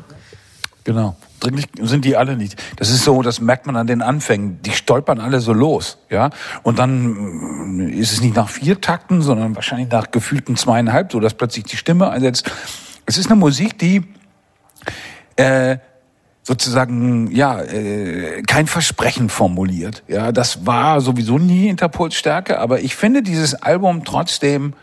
Genau. 0.83 1.15
Dringlich 1.39 1.67
sind 1.81 2.03
die 2.03 2.17
alle 2.17 2.35
nicht. 2.35 2.61
Das 2.77 2.89
ist 2.89 3.03
so, 3.03 3.21
das 3.21 3.39
merkt 3.39 3.67
man 3.67 3.75
an 3.75 3.85
den 3.85 4.01
Anfängen. 4.01 4.59
Die 4.63 4.71
stolpern 4.71 5.19
alle 5.19 5.39
so 5.39 5.53
los, 5.53 5.99
ja. 6.09 6.31
Und 6.63 6.79
dann 6.79 7.77
mm, 7.77 7.89
ist 7.89 8.11
es 8.11 8.21
nicht 8.21 8.35
nach 8.35 8.49
vier 8.49 8.81
Takten, 8.81 9.21
sondern 9.21 9.55
wahrscheinlich 9.55 9.89
nach 9.89 10.11
gefühlten 10.11 10.55
zweieinhalb, 10.55 11.11
so 11.11 11.19
dass 11.19 11.35
plötzlich 11.35 11.65
die 11.65 11.77
Stimme 11.77 12.09
einsetzt. 12.09 12.51
Es 13.05 13.17
ist 13.17 13.27
eine 13.27 13.35
Musik, 13.35 13.77
die 13.77 14.03
äh, 15.35 15.77
sozusagen 16.41 17.29
ja 17.31 17.61
äh, 17.61 18.41
kein 18.43 18.67
Versprechen 18.67 19.29
formuliert. 19.29 20.03
Ja, 20.07 20.31
das 20.31 20.65
war 20.65 21.01
sowieso 21.01 21.37
nie 21.37 21.67
Interpols 21.67 22.15
Stärke, 22.15 22.59
aber 22.59 22.79
ich 22.79 22.95
finde 22.95 23.21
dieses 23.21 23.53
Album 23.53 24.05
trotzdem 24.05 24.73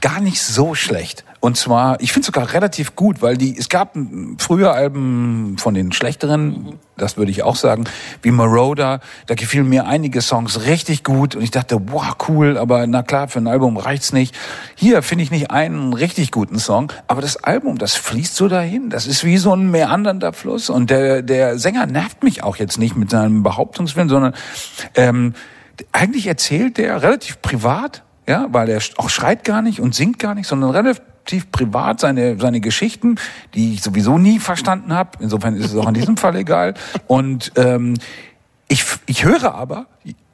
gar 0.00 0.20
nicht 0.20 0.40
so 0.42 0.74
schlecht. 0.74 1.24
Und 1.40 1.56
zwar, 1.56 1.98
ich 2.02 2.12
finde 2.12 2.26
sogar 2.26 2.52
relativ 2.52 2.94
gut, 2.94 3.22
weil 3.22 3.38
die, 3.38 3.56
es 3.56 3.70
gab 3.70 3.96
früher 4.36 4.74
Alben 4.74 5.56
von 5.56 5.72
den 5.72 5.90
schlechteren, 5.90 6.78
das 6.98 7.16
würde 7.16 7.30
ich 7.30 7.42
auch 7.42 7.56
sagen, 7.56 7.84
wie 8.20 8.30
Marauder, 8.30 9.00
da 9.26 9.34
gefielen 9.34 9.66
mir 9.66 9.86
einige 9.86 10.20
Songs 10.20 10.66
richtig 10.66 11.02
gut 11.02 11.34
und 11.34 11.42
ich 11.42 11.50
dachte, 11.50 11.80
wow, 11.86 12.14
cool, 12.28 12.58
aber 12.58 12.86
na 12.86 13.02
klar, 13.02 13.28
für 13.28 13.38
ein 13.38 13.46
Album 13.46 13.78
reicht's 13.78 14.12
nicht. 14.12 14.36
Hier 14.74 15.02
finde 15.02 15.24
ich 15.24 15.30
nicht 15.30 15.50
einen 15.50 15.94
richtig 15.94 16.30
guten 16.30 16.58
Song, 16.58 16.92
aber 17.06 17.22
das 17.22 17.38
Album, 17.38 17.78
das 17.78 17.94
fließt 17.94 18.36
so 18.36 18.46
dahin. 18.46 18.90
Das 18.90 19.06
ist 19.06 19.24
wie 19.24 19.38
so 19.38 19.54
ein 19.54 19.70
meandernder 19.70 20.34
Fluss 20.34 20.68
und 20.68 20.90
der, 20.90 21.22
der 21.22 21.58
Sänger 21.58 21.86
nervt 21.86 22.22
mich 22.22 22.42
auch 22.42 22.56
jetzt 22.56 22.76
nicht 22.76 22.96
mit 22.96 23.08
seinem 23.08 23.42
Behauptungswillen, 23.42 24.10
sondern 24.10 24.34
ähm, 24.94 25.32
eigentlich 25.92 26.26
erzählt 26.26 26.76
der 26.76 27.02
relativ 27.02 27.40
privat, 27.40 28.02
ja, 28.28 28.46
weil 28.50 28.68
er 28.68 28.82
auch 28.98 29.08
schreit 29.08 29.42
gar 29.44 29.62
nicht 29.62 29.80
und 29.80 29.94
singt 29.94 30.18
gar 30.18 30.34
nicht, 30.34 30.46
sondern 30.46 30.70
relativ 30.70 31.00
privat 31.52 32.00
seine 32.00 32.38
seine 32.38 32.60
Geschichten, 32.60 33.16
die 33.54 33.74
ich 33.74 33.82
sowieso 33.82 34.18
nie 34.18 34.38
verstanden 34.38 34.94
habe. 34.94 35.10
Insofern 35.20 35.56
ist 35.56 35.66
es 35.66 35.76
auch 35.76 35.88
in 35.88 35.94
diesem 35.94 36.16
Fall 36.16 36.36
egal. 36.36 36.74
Und 37.06 37.52
ähm, 37.56 37.94
ich 38.68 38.84
ich 39.06 39.24
höre 39.24 39.54
aber, 39.54 39.86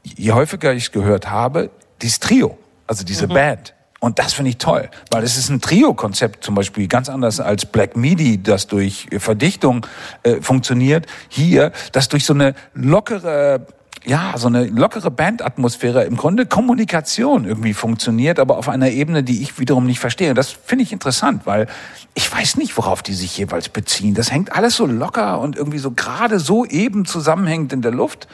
je 0.02 0.32
häufiger 0.32 0.72
ich 0.72 0.84
es 0.84 0.92
gehört 0.92 1.30
habe, 1.30 1.70
dieses 2.02 2.20
Trio, 2.20 2.58
also 2.86 3.04
diese 3.04 3.28
Band. 3.28 3.74
Und 3.98 4.18
das 4.18 4.34
finde 4.34 4.50
ich 4.50 4.58
toll, 4.58 4.90
weil 5.10 5.24
es 5.24 5.38
ist 5.38 5.48
ein 5.48 5.60
Trio-Konzept 5.60 6.44
zum 6.44 6.54
Beispiel, 6.54 6.86
ganz 6.86 7.08
anders 7.08 7.40
als 7.40 7.64
Black 7.64 7.96
Midi, 7.96 8.42
das 8.42 8.66
durch 8.66 9.08
Verdichtung 9.18 9.86
äh, 10.22 10.42
funktioniert. 10.42 11.06
Hier, 11.28 11.72
das 11.92 12.08
durch 12.08 12.24
so 12.26 12.34
eine 12.34 12.54
lockere 12.74 13.66
ja, 14.06 14.34
so 14.36 14.46
eine 14.46 14.66
lockere 14.66 15.10
Bandatmosphäre, 15.10 16.04
im 16.04 16.16
Grunde 16.16 16.46
Kommunikation 16.46 17.44
irgendwie 17.44 17.74
funktioniert, 17.74 18.38
aber 18.38 18.56
auf 18.56 18.68
einer 18.68 18.90
Ebene, 18.90 19.24
die 19.24 19.42
ich 19.42 19.58
wiederum 19.58 19.84
nicht 19.84 19.98
verstehe. 19.98 20.32
Das 20.32 20.50
finde 20.50 20.84
ich 20.84 20.92
interessant, 20.92 21.42
weil 21.44 21.66
ich 22.14 22.32
weiß 22.32 22.56
nicht, 22.56 22.76
worauf 22.76 23.02
die 23.02 23.14
sich 23.14 23.36
jeweils 23.36 23.68
beziehen. 23.68 24.14
Das 24.14 24.30
hängt 24.30 24.52
alles 24.52 24.76
so 24.76 24.86
locker 24.86 25.40
und 25.40 25.56
irgendwie 25.56 25.78
so 25.78 25.90
gerade 25.90 26.38
so 26.38 26.64
eben 26.64 27.04
zusammenhängend 27.04 27.72
in 27.72 27.82
der 27.82 27.90
Luft. 27.90 28.28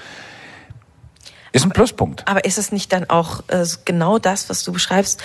Ist 1.52 1.64
ein 1.64 1.70
Pluspunkt. 1.70 2.26
Aber 2.28 2.44
ist 2.44 2.58
es 2.58 2.70
nicht 2.70 2.92
dann 2.92 3.08
auch 3.08 3.42
äh, 3.48 3.66
genau 3.84 4.18
das, 4.18 4.50
was 4.50 4.64
du 4.64 4.72
beschreibst, 4.72 5.22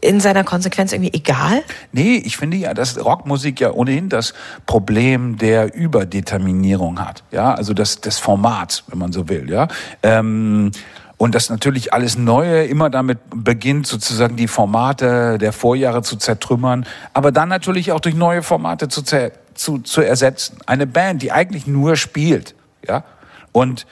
in 0.00 0.20
seiner 0.20 0.44
Konsequenz 0.44 0.92
irgendwie 0.92 1.12
egal? 1.12 1.62
Nee, 1.92 2.22
ich 2.24 2.36
finde 2.36 2.56
ja, 2.56 2.74
dass 2.74 3.02
Rockmusik 3.02 3.60
ja 3.60 3.72
ohnehin 3.72 4.08
das 4.08 4.34
Problem 4.66 5.38
der 5.38 5.74
Überdeterminierung 5.74 7.00
hat. 7.00 7.22
Ja, 7.30 7.54
also 7.54 7.74
das, 7.74 8.00
das 8.00 8.18
Format, 8.18 8.84
wenn 8.88 8.98
man 8.98 9.12
so 9.12 9.28
will, 9.28 9.50
ja. 9.50 9.68
Ähm, 10.02 10.70
und 11.16 11.34
dass 11.34 11.50
natürlich 11.50 11.92
alles 11.92 12.16
Neue 12.16 12.64
immer 12.64 12.90
damit 12.90 13.18
beginnt, 13.34 13.88
sozusagen 13.88 14.36
die 14.36 14.46
Formate 14.46 15.36
der 15.38 15.52
Vorjahre 15.52 16.02
zu 16.02 16.16
zertrümmern, 16.16 16.86
aber 17.12 17.32
dann 17.32 17.48
natürlich 17.48 17.90
auch 17.90 18.00
durch 18.00 18.14
neue 18.14 18.42
Formate 18.42 18.88
zu, 18.88 19.02
zu, 19.02 19.78
zu 19.80 20.00
ersetzen. 20.00 20.58
Eine 20.66 20.86
Band, 20.86 21.22
die 21.22 21.32
eigentlich 21.32 21.66
nur 21.66 21.96
spielt, 21.96 22.54
ja, 22.86 23.02
und 23.50 23.86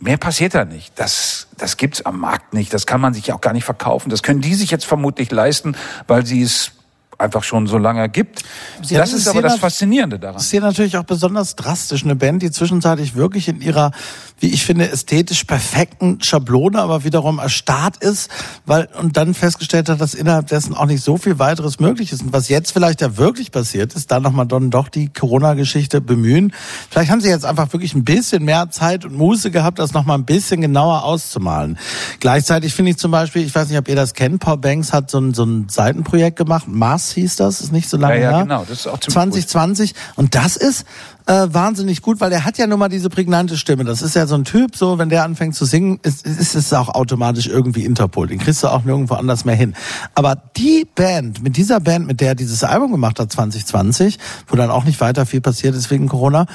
Mehr 0.00 0.16
passiert 0.16 0.54
da 0.54 0.64
nicht. 0.64 0.92
Das, 0.98 1.46
das 1.56 1.76
gibt's 1.76 2.04
am 2.04 2.20
Markt 2.20 2.52
nicht. 2.52 2.74
Das 2.74 2.86
kann 2.86 3.00
man 3.00 3.14
sich 3.14 3.32
auch 3.32 3.40
gar 3.40 3.52
nicht 3.52 3.64
verkaufen. 3.64 4.10
Das 4.10 4.22
können 4.22 4.40
die 4.40 4.54
sich 4.54 4.70
jetzt 4.70 4.84
vermutlich 4.84 5.30
leisten, 5.30 5.76
weil 6.06 6.26
sie 6.26 6.42
es 6.42 6.72
einfach 7.18 7.42
schon 7.42 7.66
so 7.66 7.78
lange 7.78 8.08
gibt. 8.08 8.42
Sie 8.82 8.94
das 8.94 9.12
ist 9.12 9.28
aber 9.28 9.42
das 9.42 9.56
Faszinierende 9.56 10.18
daran. 10.18 10.36
Ist 10.36 10.50
hier 10.50 10.60
natürlich 10.60 10.96
auch 10.96 11.04
besonders 11.04 11.56
drastisch. 11.56 12.04
Eine 12.04 12.16
Band, 12.16 12.42
die 12.42 12.50
zwischenzeitlich 12.50 13.14
wirklich 13.14 13.48
in 13.48 13.60
ihrer, 13.60 13.92
wie 14.40 14.48
ich 14.48 14.64
finde, 14.64 14.90
ästhetisch 14.90 15.44
perfekten 15.44 16.20
Schablone, 16.22 16.80
aber 16.80 17.04
wiederum 17.04 17.38
erstarrt 17.38 17.98
ist, 17.98 18.30
weil, 18.66 18.88
und 19.00 19.16
dann 19.16 19.34
festgestellt 19.34 19.88
hat, 19.88 20.00
dass 20.00 20.14
innerhalb 20.14 20.48
dessen 20.48 20.74
auch 20.74 20.86
nicht 20.86 21.02
so 21.02 21.16
viel 21.16 21.38
weiteres 21.38 21.80
möglich 21.80 22.12
ist. 22.12 22.22
Und 22.22 22.32
was 22.32 22.48
jetzt 22.48 22.72
vielleicht 22.72 23.00
ja 23.00 23.16
wirklich 23.16 23.52
passiert 23.52 23.94
ist, 23.94 24.10
da 24.10 24.20
nochmal 24.20 24.46
dann 24.46 24.70
doch 24.70 24.88
die 24.88 25.08
Corona-Geschichte 25.08 26.00
bemühen. 26.00 26.52
Vielleicht 26.90 27.10
haben 27.10 27.20
sie 27.20 27.28
jetzt 27.28 27.44
einfach 27.44 27.72
wirklich 27.72 27.94
ein 27.94 28.04
bisschen 28.04 28.44
mehr 28.44 28.70
Zeit 28.70 29.04
und 29.04 29.14
Muße 29.14 29.50
gehabt, 29.50 29.78
das 29.78 29.92
nochmal 29.92 30.18
ein 30.18 30.24
bisschen 30.24 30.60
genauer 30.60 31.04
auszumalen. 31.04 31.78
Gleichzeitig 32.20 32.74
finde 32.74 32.92
ich 32.92 32.98
zum 32.98 33.10
Beispiel, 33.10 33.42
ich 33.42 33.54
weiß 33.54 33.68
nicht, 33.68 33.78
ob 33.78 33.88
ihr 33.88 33.96
das 33.96 34.14
kennt, 34.14 34.40
Paul 34.40 34.58
Banks 34.58 34.92
hat 34.92 35.10
so 35.10 35.18
ein, 35.18 35.34
so 35.34 35.44
ein 35.44 35.68
Seitenprojekt 35.68 36.36
gemacht, 36.36 36.68
Mars 36.68 37.12
hieß 37.14 37.36
das, 37.36 37.60
ist 37.60 37.72
nicht 37.72 37.88
so 37.88 37.96
lange 37.96 38.16
Ja, 38.16 38.20
ja, 38.22 38.30
her. 38.30 38.42
genau, 38.42 38.64
das 38.68 38.80
ist 38.80 38.86
auch 38.86 38.98
ziemlich 39.00 39.46
2020 39.48 39.94
und 40.16 40.34
das 40.34 40.56
ist 40.56 40.84
äh, 41.26 41.46
wahnsinnig 41.50 42.02
gut, 42.02 42.20
weil 42.20 42.30
der 42.30 42.44
hat 42.44 42.58
ja 42.58 42.66
nun 42.66 42.78
mal 42.78 42.88
diese 42.88 43.08
prägnante 43.08 43.56
Stimme. 43.56 43.84
Das 43.84 44.02
ist 44.02 44.14
ja 44.14 44.26
so 44.26 44.34
ein 44.34 44.44
Typ, 44.44 44.76
so 44.76 44.98
wenn 44.98 45.08
der 45.08 45.24
anfängt 45.24 45.54
zu 45.54 45.64
singen, 45.64 45.98
ist, 46.02 46.26
ist 46.26 46.54
es 46.54 46.72
auch 46.74 46.88
automatisch 46.90 47.46
irgendwie 47.46 47.84
Interpol. 47.84 48.26
Den 48.26 48.38
kriegst 48.38 48.62
du 48.62 48.68
auch 48.68 48.84
nirgendwo 48.84 49.14
anders 49.14 49.44
mehr 49.44 49.54
hin. 49.54 49.74
Aber 50.14 50.36
die 50.56 50.86
Band, 50.94 51.42
mit 51.42 51.56
dieser 51.56 51.80
Band, 51.80 52.06
mit 52.06 52.20
der 52.20 52.28
er 52.28 52.34
dieses 52.34 52.62
Album 52.62 52.92
gemacht 52.92 53.18
hat 53.18 53.32
2020, 53.32 54.18
wo 54.48 54.56
dann 54.56 54.70
auch 54.70 54.84
nicht 54.84 55.00
weiter 55.00 55.24
viel 55.24 55.40
passiert 55.40 55.74
ist 55.74 55.90
wegen 55.90 56.08
Corona, 56.08 56.46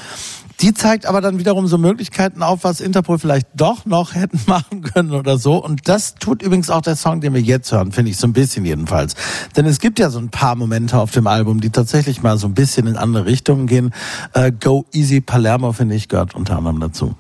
die 0.61 0.73
zeigt 0.73 1.05
aber 1.05 1.21
dann 1.21 1.39
wiederum 1.39 1.67
so 1.67 1.77
Möglichkeiten 1.77 2.43
auf, 2.43 2.63
was 2.63 2.81
Interpol 2.81 3.17
vielleicht 3.17 3.47
doch 3.55 3.85
noch 3.85 4.15
hätten 4.15 4.39
machen 4.47 4.81
können 4.81 5.11
oder 5.11 5.37
so. 5.37 5.63
Und 5.63 5.87
das 5.87 6.15
tut 6.15 6.41
übrigens 6.41 6.69
auch 6.69 6.81
der 6.81 6.95
Song, 6.95 7.21
den 7.21 7.33
wir 7.33 7.41
jetzt 7.41 7.71
hören, 7.71 7.91
finde 7.91 8.11
ich 8.11 8.17
so 8.17 8.27
ein 8.27 8.33
bisschen 8.33 8.65
jedenfalls. 8.65 9.15
Denn 9.55 9.65
es 9.65 9.79
gibt 9.79 9.99
ja 9.99 10.09
so 10.09 10.19
ein 10.19 10.29
paar 10.29 10.55
Momente 10.55 10.97
auf 10.97 11.11
dem 11.11 11.27
Album, 11.27 11.61
die 11.61 11.69
tatsächlich 11.69 12.21
mal 12.21 12.37
so 12.37 12.47
ein 12.47 12.53
bisschen 12.53 12.87
in 12.87 12.97
andere 12.97 13.25
Richtungen 13.25 13.67
gehen. 13.67 13.93
Äh, 14.33 14.51
Go 14.51 14.85
Easy 14.91 15.21
Palermo, 15.21 15.71
finde 15.71 15.95
ich, 15.95 16.07
gehört 16.07 16.35
unter 16.35 16.57
anderem 16.57 16.79
dazu. 16.79 17.15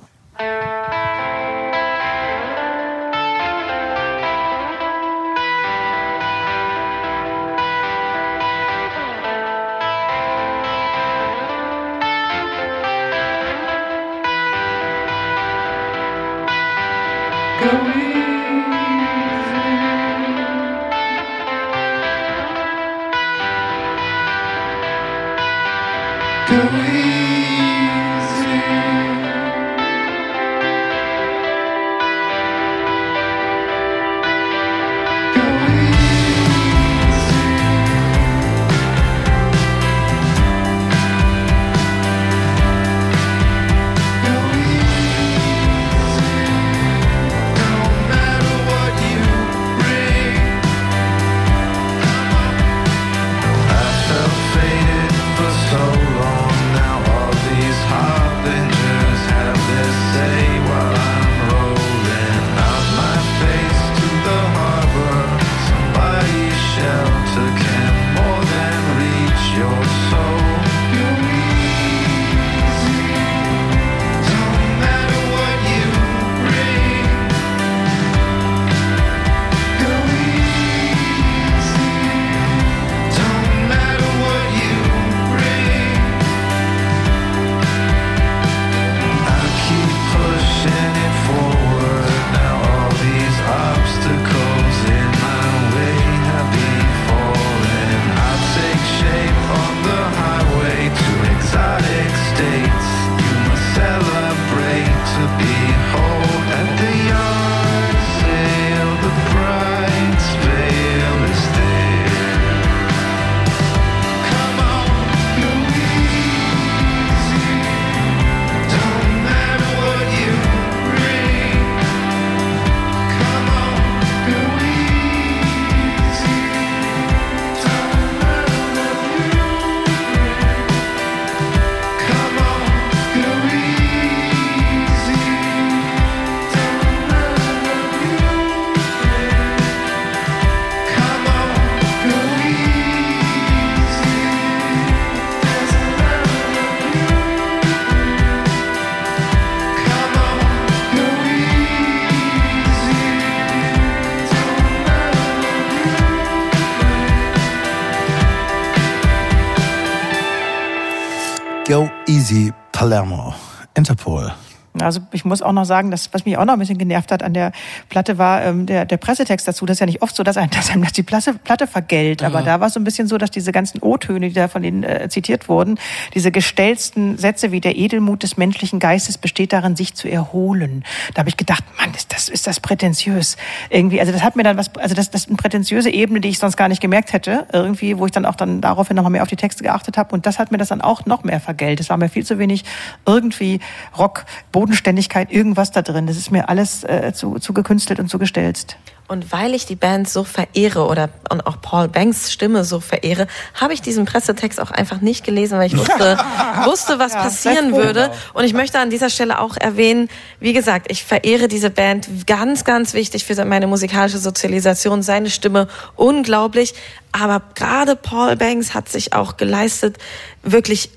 Muss 165.29 165.41
auch 165.41 165.53
noch 165.53 165.65
sagen, 165.65 165.91
dass, 165.91 166.13
was 166.13 166.25
mich 166.25 166.37
auch 166.37 166.45
noch 166.45 166.53
ein 166.53 166.59
bisschen 166.59 166.77
genervt 166.77 167.11
hat 167.11 167.23
an 167.23 167.33
der 167.33 167.51
Platte 167.87 168.17
war 168.17 168.43
ähm, 168.43 168.65
der, 168.65 168.85
der 168.85 168.97
Pressetext 168.97 169.47
dazu. 169.47 169.65
Das 169.65 169.75
ist 169.75 169.79
ja 169.79 169.85
nicht 169.85 170.01
oft 170.01 170.15
so, 170.15 170.23
dass 170.23 170.37
einem, 170.37 170.49
dass 170.59 170.69
einem 170.69 170.83
das 170.83 170.93
die 170.93 171.03
Platte, 171.03 171.33
Platte 171.33 171.67
vergällt. 171.67 172.23
Aber 172.23 172.41
da 172.41 172.59
war 172.59 172.67
es 172.67 172.73
so 172.73 172.79
ein 172.79 172.83
bisschen 172.83 173.07
so, 173.07 173.17
dass 173.17 173.31
diese 173.31 173.51
ganzen 173.51 173.81
O-Töne, 173.81 174.29
die 174.29 174.33
da 174.33 174.47
von 174.47 174.61
denen 174.61 174.83
äh, 174.83 175.07
zitiert 175.09 175.47
wurden, 175.47 175.79
diese 176.13 176.31
gestellsten 176.31 177.17
Sätze 177.17 177.51
wie 177.51 177.61
der 177.61 177.77
Edelmut 177.77 178.23
des 178.23 178.37
menschlichen 178.37 178.79
Geistes 178.79 179.17
besteht 179.17 179.53
darin, 179.53 179.75
sich 179.75 179.93
zu 179.93 180.09
erholen. 180.09 180.83
Da 181.13 181.19
habe 181.19 181.29
ich 181.29 181.37
gedacht, 181.37 181.63
Mann, 181.79 181.93
ist 181.93 182.13
das, 182.13 182.29
ist 182.29 182.47
das 182.47 182.59
prätentiös. 182.59 183.37
Irgendwie, 183.69 183.99
also 183.99 184.11
das 184.11 184.23
hat 184.23 184.35
mir 184.35 184.43
dann 184.43 184.57
was, 184.57 184.75
also 184.77 184.95
das, 184.95 185.11
das 185.11 185.21
ist 185.21 185.27
eine 185.27 185.37
prätentiöse 185.37 185.89
Ebene, 185.89 186.21
die 186.21 186.29
ich 186.29 186.39
sonst 186.39 186.57
gar 186.57 186.67
nicht 186.67 186.81
gemerkt 186.81 187.13
hätte. 187.13 187.47
Irgendwie, 187.53 187.97
wo 187.97 188.05
ich 188.05 188.11
dann 188.11 188.25
auch 188.25 188.35
dann 188.35 188.61
daraufhin 188.61 188.95
nochmal 188.95 189.11
mehr 189.11 189.23
auf 189.23 189.29
die 189.29 189.35
Texte 189.35 189.63
geachtet 189.63 189.97
habe. 189.97 190.13
Und 190.13 190.25
das 190.25 190.39
hat 190.39 190.51
mir 190.51 190.57
das 190.57 190.69
dann 190.69 190.81
auch 190.81 191.05
noch 191.05 191.23
mehr 191.23 191.39
vergällt. 191.39 191.79
Es 191.79 191.89
war 191.89 191.97
mir 191.97 192.09
viel 192.09 192.25
zu 192.25 192.39
wenig 192.39 192.63
irgendwie 193.05 193.59
Rock, 193.97 194.25
Bodenständigkeit, 194.51 195.18
irgendwas 195.29 195.71
da 195.71 195.81
drin. 195.81 196.07
Das 196.07 196.17
ist 196.17 196.31
mir 196.31 196.49
alles 196.49 196.83
äh, 196.83 197.11
zu, 197.13 197.39
zu 197.39 197.53
gekünstelt 197.53 197.99
und 197.99 198.09
zu 198.09 198.17
gestelzt. 198.19 198.77
Und 199.07 199.31
weil 199.31 199.55
ich 199.55 199.65
die 199.65 199.75
Band 199.75 200.07
so 200.07 200.23
verehre 200.23 200.85
oder 200.85 201.09
und 201.31 201.47
auch 201.47 201.59
Paul 201.61 201.87
Banks 201.87 202.31
Stimme 202.31 202.63
so 202.63 202.79
verehre, 202.79 203.25
habe 203.55 203.73
ich 203.73 203.81
diesen 203.81 204.05
Pressetext 204.05 204.61
auch 204.61 204.69
einfach 204.69 205.01
nicht 205.01 205.23
gelesen, 205.25 205.57
weil 205.57 205.65
ich 205.65 205.75
wusste, 205.75 206.15
wusste 206.65 206.99
was 206.99 207.13
Ja, 207.13 207.23
passieren 207.23 207.73
würde. 207.75 208.11
Und 208.35 208.43
ich 208.43 208.53
möchte 208.53 208.77
an 208.77 208.91
dieser 208.91 209.09
Stelle 209.09 209.39
auch 209.39 209.57
erwähnen, 209.57 210.09
wie 210.39 210.53
gesagt, 210.53 210.91
ich 210.91 211.03
verehre 211.03 211.47
diese 211.47 211.71
Band 211.71 212.27
ganz, 212.27 212.65
ganz 212.65 212.93
wichtig 212.93 213.25
für 213.25 213.43
meine 213.45 213.65
musikalische 213.65 214.19
Sozialisation, 214.19 215.01
seine 215.01 215.31
Stimme 215.31 215.67
unglaublich. 215.95 216.75
Aber 217.11 217.41
gerade 217.55 217.95
Paul 217.95 218.35
Banks 218.35 218.75
hat 218.75 218.89
sich 218.89 219.13
auch 219.13 219.37
geleistet, 219.37 219.97
wirklich 220.43 220.91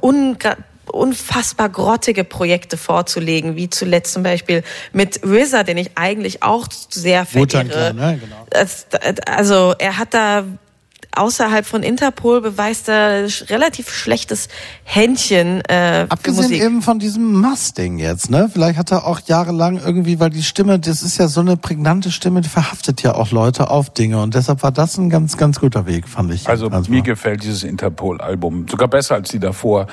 unga- 0.00 0.56
unfassbar 0.92 1.68
grottige 1.68 2.24
Projekte 2.24 2.76
vorzulegen, 2.76 3.56
wie 3.56 3.70
zuletzt 3.70 4.12
zum 4.12 4.22
Beispiel 4.22 4.62
mit 4.92 5.20
RZA, 5.24 5.62
den 5.62 5.78
ich 5.78 5.92
eigentlich 5.96 6.42
auch 6.42 6.66
sehr 6.70 7.26
verehre. 7.26 7.94
Ne? 7.94 8.20
Genau. 8.20 8.46
Also 9.26 9.74
er 9.78 9.98
hat 9.98 10.14
da 10.14 10.44
außerhalb 11.16 11.66
von 11.66 11.82
Interpol 11.82 12.40
beweist 12.40 12.88
er 12.88 13.26
relativ 13.48 13.90
schlechtes 13.90 14.48
Händchen 14.84 15.60
äh, 15.62 16.04
für 16.06 16.10
Abgesehen 16.10 16.44
Musik. 16.44 16.62
eben 16.62 16.82
von 16.82 16.98
diesem 16.98 17.40
Must-Ding 17.40 17.98
jetzt, 17.98 18.30
ne? 18.30 18.50
Vielleicht 18.52 18.78
hat 18.78 18.92
er 18.92 19.06
auch 19.06 19.20
jahrelang 19.26 19.78
irgendwie, 19.78 20.20
weil 20.20 20.30
die 20.30 20.42
Stimme, 20.42 20.78
das 20.78 21.02
ist 21.02 21.18
ja 21.18 21.28
so 21.28 21.40
eine 21.40 21.56
prägnante 21.56 22.10
Stimme, 22.10 22.40
die 22.40 22.48
verhaftet 22.48 23.02
ja 23.02 23.14
auch 23.14 23.30
Leute 23.30 23.70
auf 23.70 23.90
Dinge 23.90 24.20
und 24.20 24.34
deshalb 24.34 24.62
war 24.62 24.72
das 24.72 24.98
ein 24.98 25.10
ganz, 25.10 25.36
ganz 25.36 25.60
guter 25.60 25.86
Weg, 25.86 26.08
fand 26.08 26.32
ich. 26.32 26.48
Also 26.48 26.68
Manchmal. 26.68 26.98
mir 26.98 27.02
gefällt 27.02 27.42
dieses 27.42 27.64
Interpol-Album 27.64 28.66
sogar 28.68 28.88
besser 28.88 29.14
als 29.14 29.30
die 29.30 29.38
davor, 29.38 29.86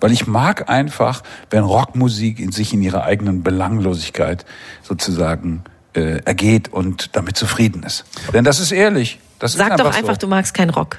weil 0.00 0.12
ich 0.12 0.26
mag 0.26 0.68
einfach, 0.68 1.22
wenn 1.50 1.64
Rockmusik 1.64 2.38
in 2.38 2.52
sich 2.52 2.72
in 2.72 2.82
ihrer 2.82 3.04
eigenen 3.04 3.42
Belanglosigkeit 3.42 4.44
sozusagen 4.82 5.64
äh, 5.94 6.20
ergeht 6.24 6.72
und 6.72 7.16
damit 7.16 7.36
zufrieden 7.36 7.82
ist. 7.82 8.04
Denn 8.32 8.44
das 8.44 8.60
ist 8.60 8.72
ehrlich. 8.72 9.18
Das 9.38 9.52
Sag 9.52 9.72
ist 9.72 9.80
doch 9.80 9.94
einfach 9.94 10.14
so. 10.14 10.20
du 10.20 10.26
magst 10.28 10.54
keinen 10.54 10.70
Rock. 10.70 10.98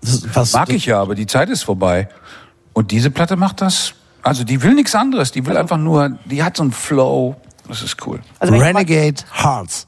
Das, 0.00 0.22
was, 0.34 0.52
Mag 0.52 0.70
ich 0.70 0.86
ja, 0.86 1.00
aber 1.00 1.14
die 1.14 1.26
Zeit 1.26 1.48
ist 1.48 1.62
vorbei. 1.62 2.08
Und 2.72 2.90
diese 2.90 3.10
Platte 3.10 3.36
macht 3.36 3.60
das. 3.60 3.94
Also 4.22 4.44
die 4.44 4.62
will 4.62 4.74
nichts 4.74 4.94
anderes. 4.94 5.32
Die 5.32 5.46
will 5.46 5.56
einfach 5.56 5.78
nur, 5.78 6.18
die 6.24 6.42
hat 6.42 6.56
so 6.56 6.62
einen 6.62 6.72
Flow. 6.72 7.36
Das 7.68 7.82
ist 7.82 8.06
cool. 8.06 8.20
Also 8.38 8.54
Renegade 8.54 9.22
Hearts. 9.32 9.86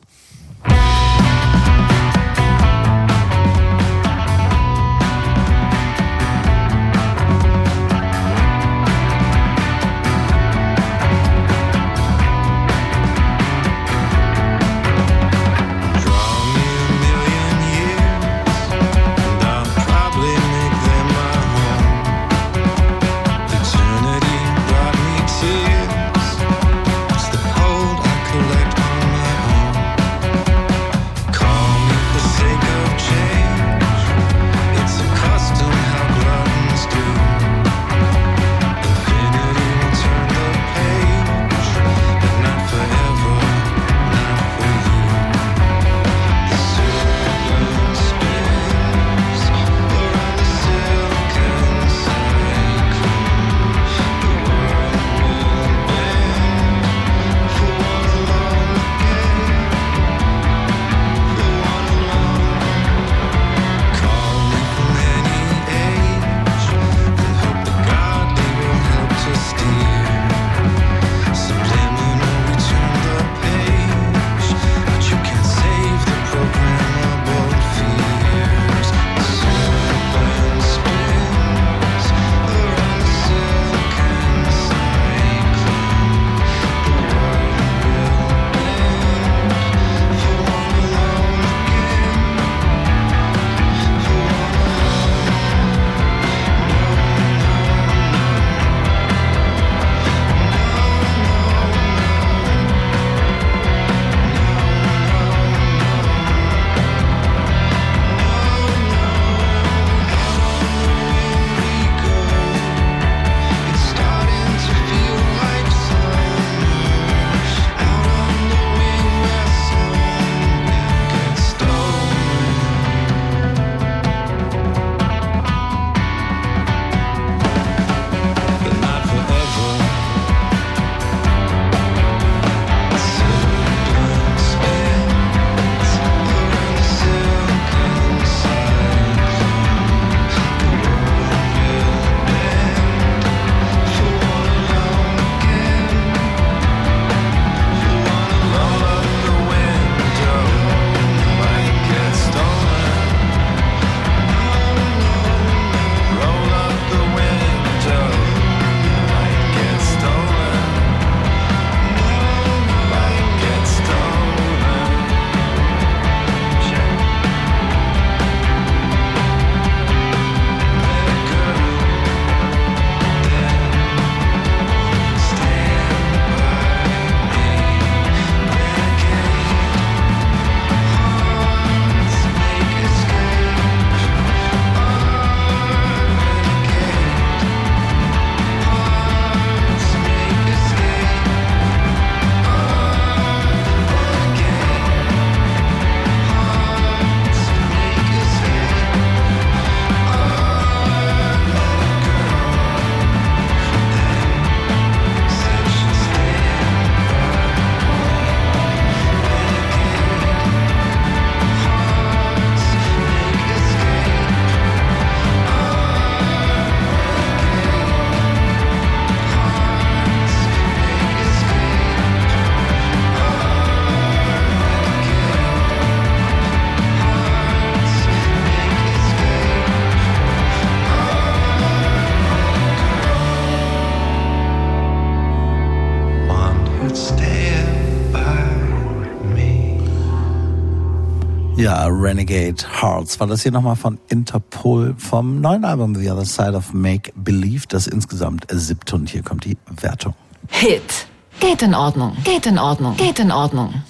Ja, 241.69 241.85
Renegade 241.85 242.65
Hearts 242.81 243.21
war 243.21 243.27
das 243.27 243.43
hier 243.43 243.53
nochmal 243.53 243.77
von 243.77 243.99
Interpol 244.09 244.95
vom 244.97 245.43
neuen 245.43 245.67
Album 245.67 245.95
The 245.95 246.11
Other 246.11 246.25
Side 246.25 246.55
of 246.55 246.73
Make 246.73 247.13
Believe, 247.15 247.67
das 247.69 247.87
insgesamt 247.87 248.47
siebte 248.51 248.97
und 248.97 249.11
hier 249.11 249.23
kommt 249.23 249.45
die 249.45 249.59
Wertung. 249.83 250.15
Hit. 250.49 251.07
Geht 251.41 251.61
in 251.61 251.75
Ordnung. 251.75 252.17
Geht 252.25 252.47
in 252.47 252.59
Ordnung. 252.59 252.97
Geht 252.97 253.19
in 253.19 253.31
Ordnung. 253.31 253.83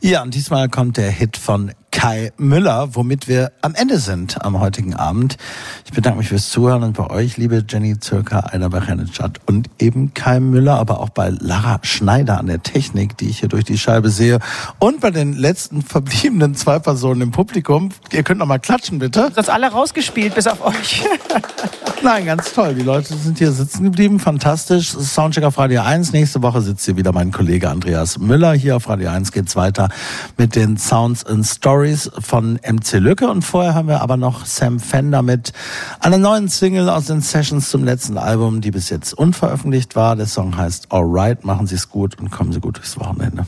Ja, 0.00 0.22
und 0.22 0.32
diesmal 0.32 0.70
kommt 0.70 0.96
der 0.96 1.10
Hit 1.10 1.36
von 1.36 1.72
Kai 1.90 2.32
Müller, 2.38 2.94
womit 2.94 3.28
wir 3.28 3.52
am 3.60 3.74
Ende 3.74 3.98
sind 3.98 4.42
am 4.42 4.58
heutigen 4.58 4.94
Abend. 4.94 5.36
Ich 5.96 6.02
bedanke 6.02 6.18
mich 6.18 6.28
fürs 6.28 6.50
Zuhören 6.50 6.82
und 6.82 6.94
bei 6.94 7.08
euch, 7.08 7.38
liebe 7.38 7.64
Jenny 7.66 7.98
Zirka, 7.98 8.50
Aida 8.52 8.68
Bachenitschat 8.68 9.40
und 9.46 9.70
eben 9.78 10.12
Kai 10.12 10.40
Müller, 10.40 10.74
aber 10.74 11.00
auch 11.00 11.08
bei 11.08 11.30
Lara 11.30 11.78
Schneider 11.80 12.38
an 12.38 12.48
der 12.48 12.62
Technik, 12.62 13.16
die 13.16 13.30
ich 13.30 13.38
hier 13.38 13.48
durch 13.48 13.64
die 13.64 13.78
Scheibe 13.78 14.10
sehe 14.10 14.40
und 14.78 15.00
bei 15.00 15.10
den 15.10 15.32
letzten 15.32 15.80
verbliebenen 15.80 16.54
zwei 16.54 16.80
Personen 16.80 17.22
im 17.22 17.30
Publikum. 17.30 17.92
Ihr 18.12 18.24
könnt 18.24 18.40
noch 18.40 18.46
mal 18.46 18.58
klatschen, 18.58 18.98
bitte. 18.98 19.32
Das 19.34 19.48
alle 19.48 19.68
rausgespielt, 19.68 20.34
bis 20.34 20.46
auf 20.46 20.62
euch. 20.66 21.02
Nein, 22.02 22.26
ganz 22.26 22.52
toll. 22.52 22.74
Die 22.74 22.82
Leute 22.82 23.14
sind 23.14 23.38
hier 23.38 23.50
sitzen 23.50 23.84
geblieben. 23.84 24.20
Fantastisch. 24.20 24.90
Soundcheck 24.90 25.44
auf 25.44 25.56
Radio 25.56 25.80
1. 25.80 26.12
Nächste 26.12 26.42
Woche 26.42 26.60
sitzt 26.60 26.84
hier 26.84 26.98
wieder 26.98 27.12
mein 27.12 27.32
Kollege 27.32 27.70
Andreas 27.70 28.18
Müller. 28.18 28.52
Hier 28.52 28.76
auf 28.76 28.86
Radio 28.90 29.08
1 29.08 29.32
geht's 29.32 29.56
weiter 29.56 29.88
mit 30.36 30.56
den 30.56 30.76
Sounds 30.76 31.24
and 31.24 31.46
Stories 31.46 32.10
von 32.18 32.60
MC 32.62 32.98
Lücke. 32.98 33.28
Und 33.28 33.42
vorher 33.42 33.74
haben 33.74 33.88
wir 33.88 34.02
aber 34.02 34.18
noch 34.18 34.44
Sam 34.44 34.78
Fender 34.78 35.22
mit 35.22 35.54
einer 36.00 36.18
neuen 36.18 36.48
Single 36.48 36.88
aus 36.88 37.06
den 37.06 37.20
Sessions 37.20 37.70
zum 37.70 37.84
letzten 37.84 38.18
Album, 38.18 38.60
die 38.60 38.70
bis 38.70 38.90
jetzt 38.90 39.12
unveröffentlicht 39.14 39.96
war. 39.96 40.16
Der 40.16 40.26
Song 40.26 40.56
heißt 40.56 40.92
Alright. 40.92 41.44
Machen 41.44 41.66
Sie 41.66 41.74
es 41.74 41.88
gut 41.88 42.18
und 42.18 42.30
kommen 42.30 42.52
Sie 42.52 42.60
gut 42.60 42.76
durchs 42.76 42.98
Wochenende. 42.98 43.46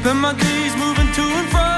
Spend 0.00 0.20
my 0.20 0.32
days 0.32 0.76
moving 0.76 1.12
to 1.12 1.22
and. 1.22 1.48
From 1.50 1.77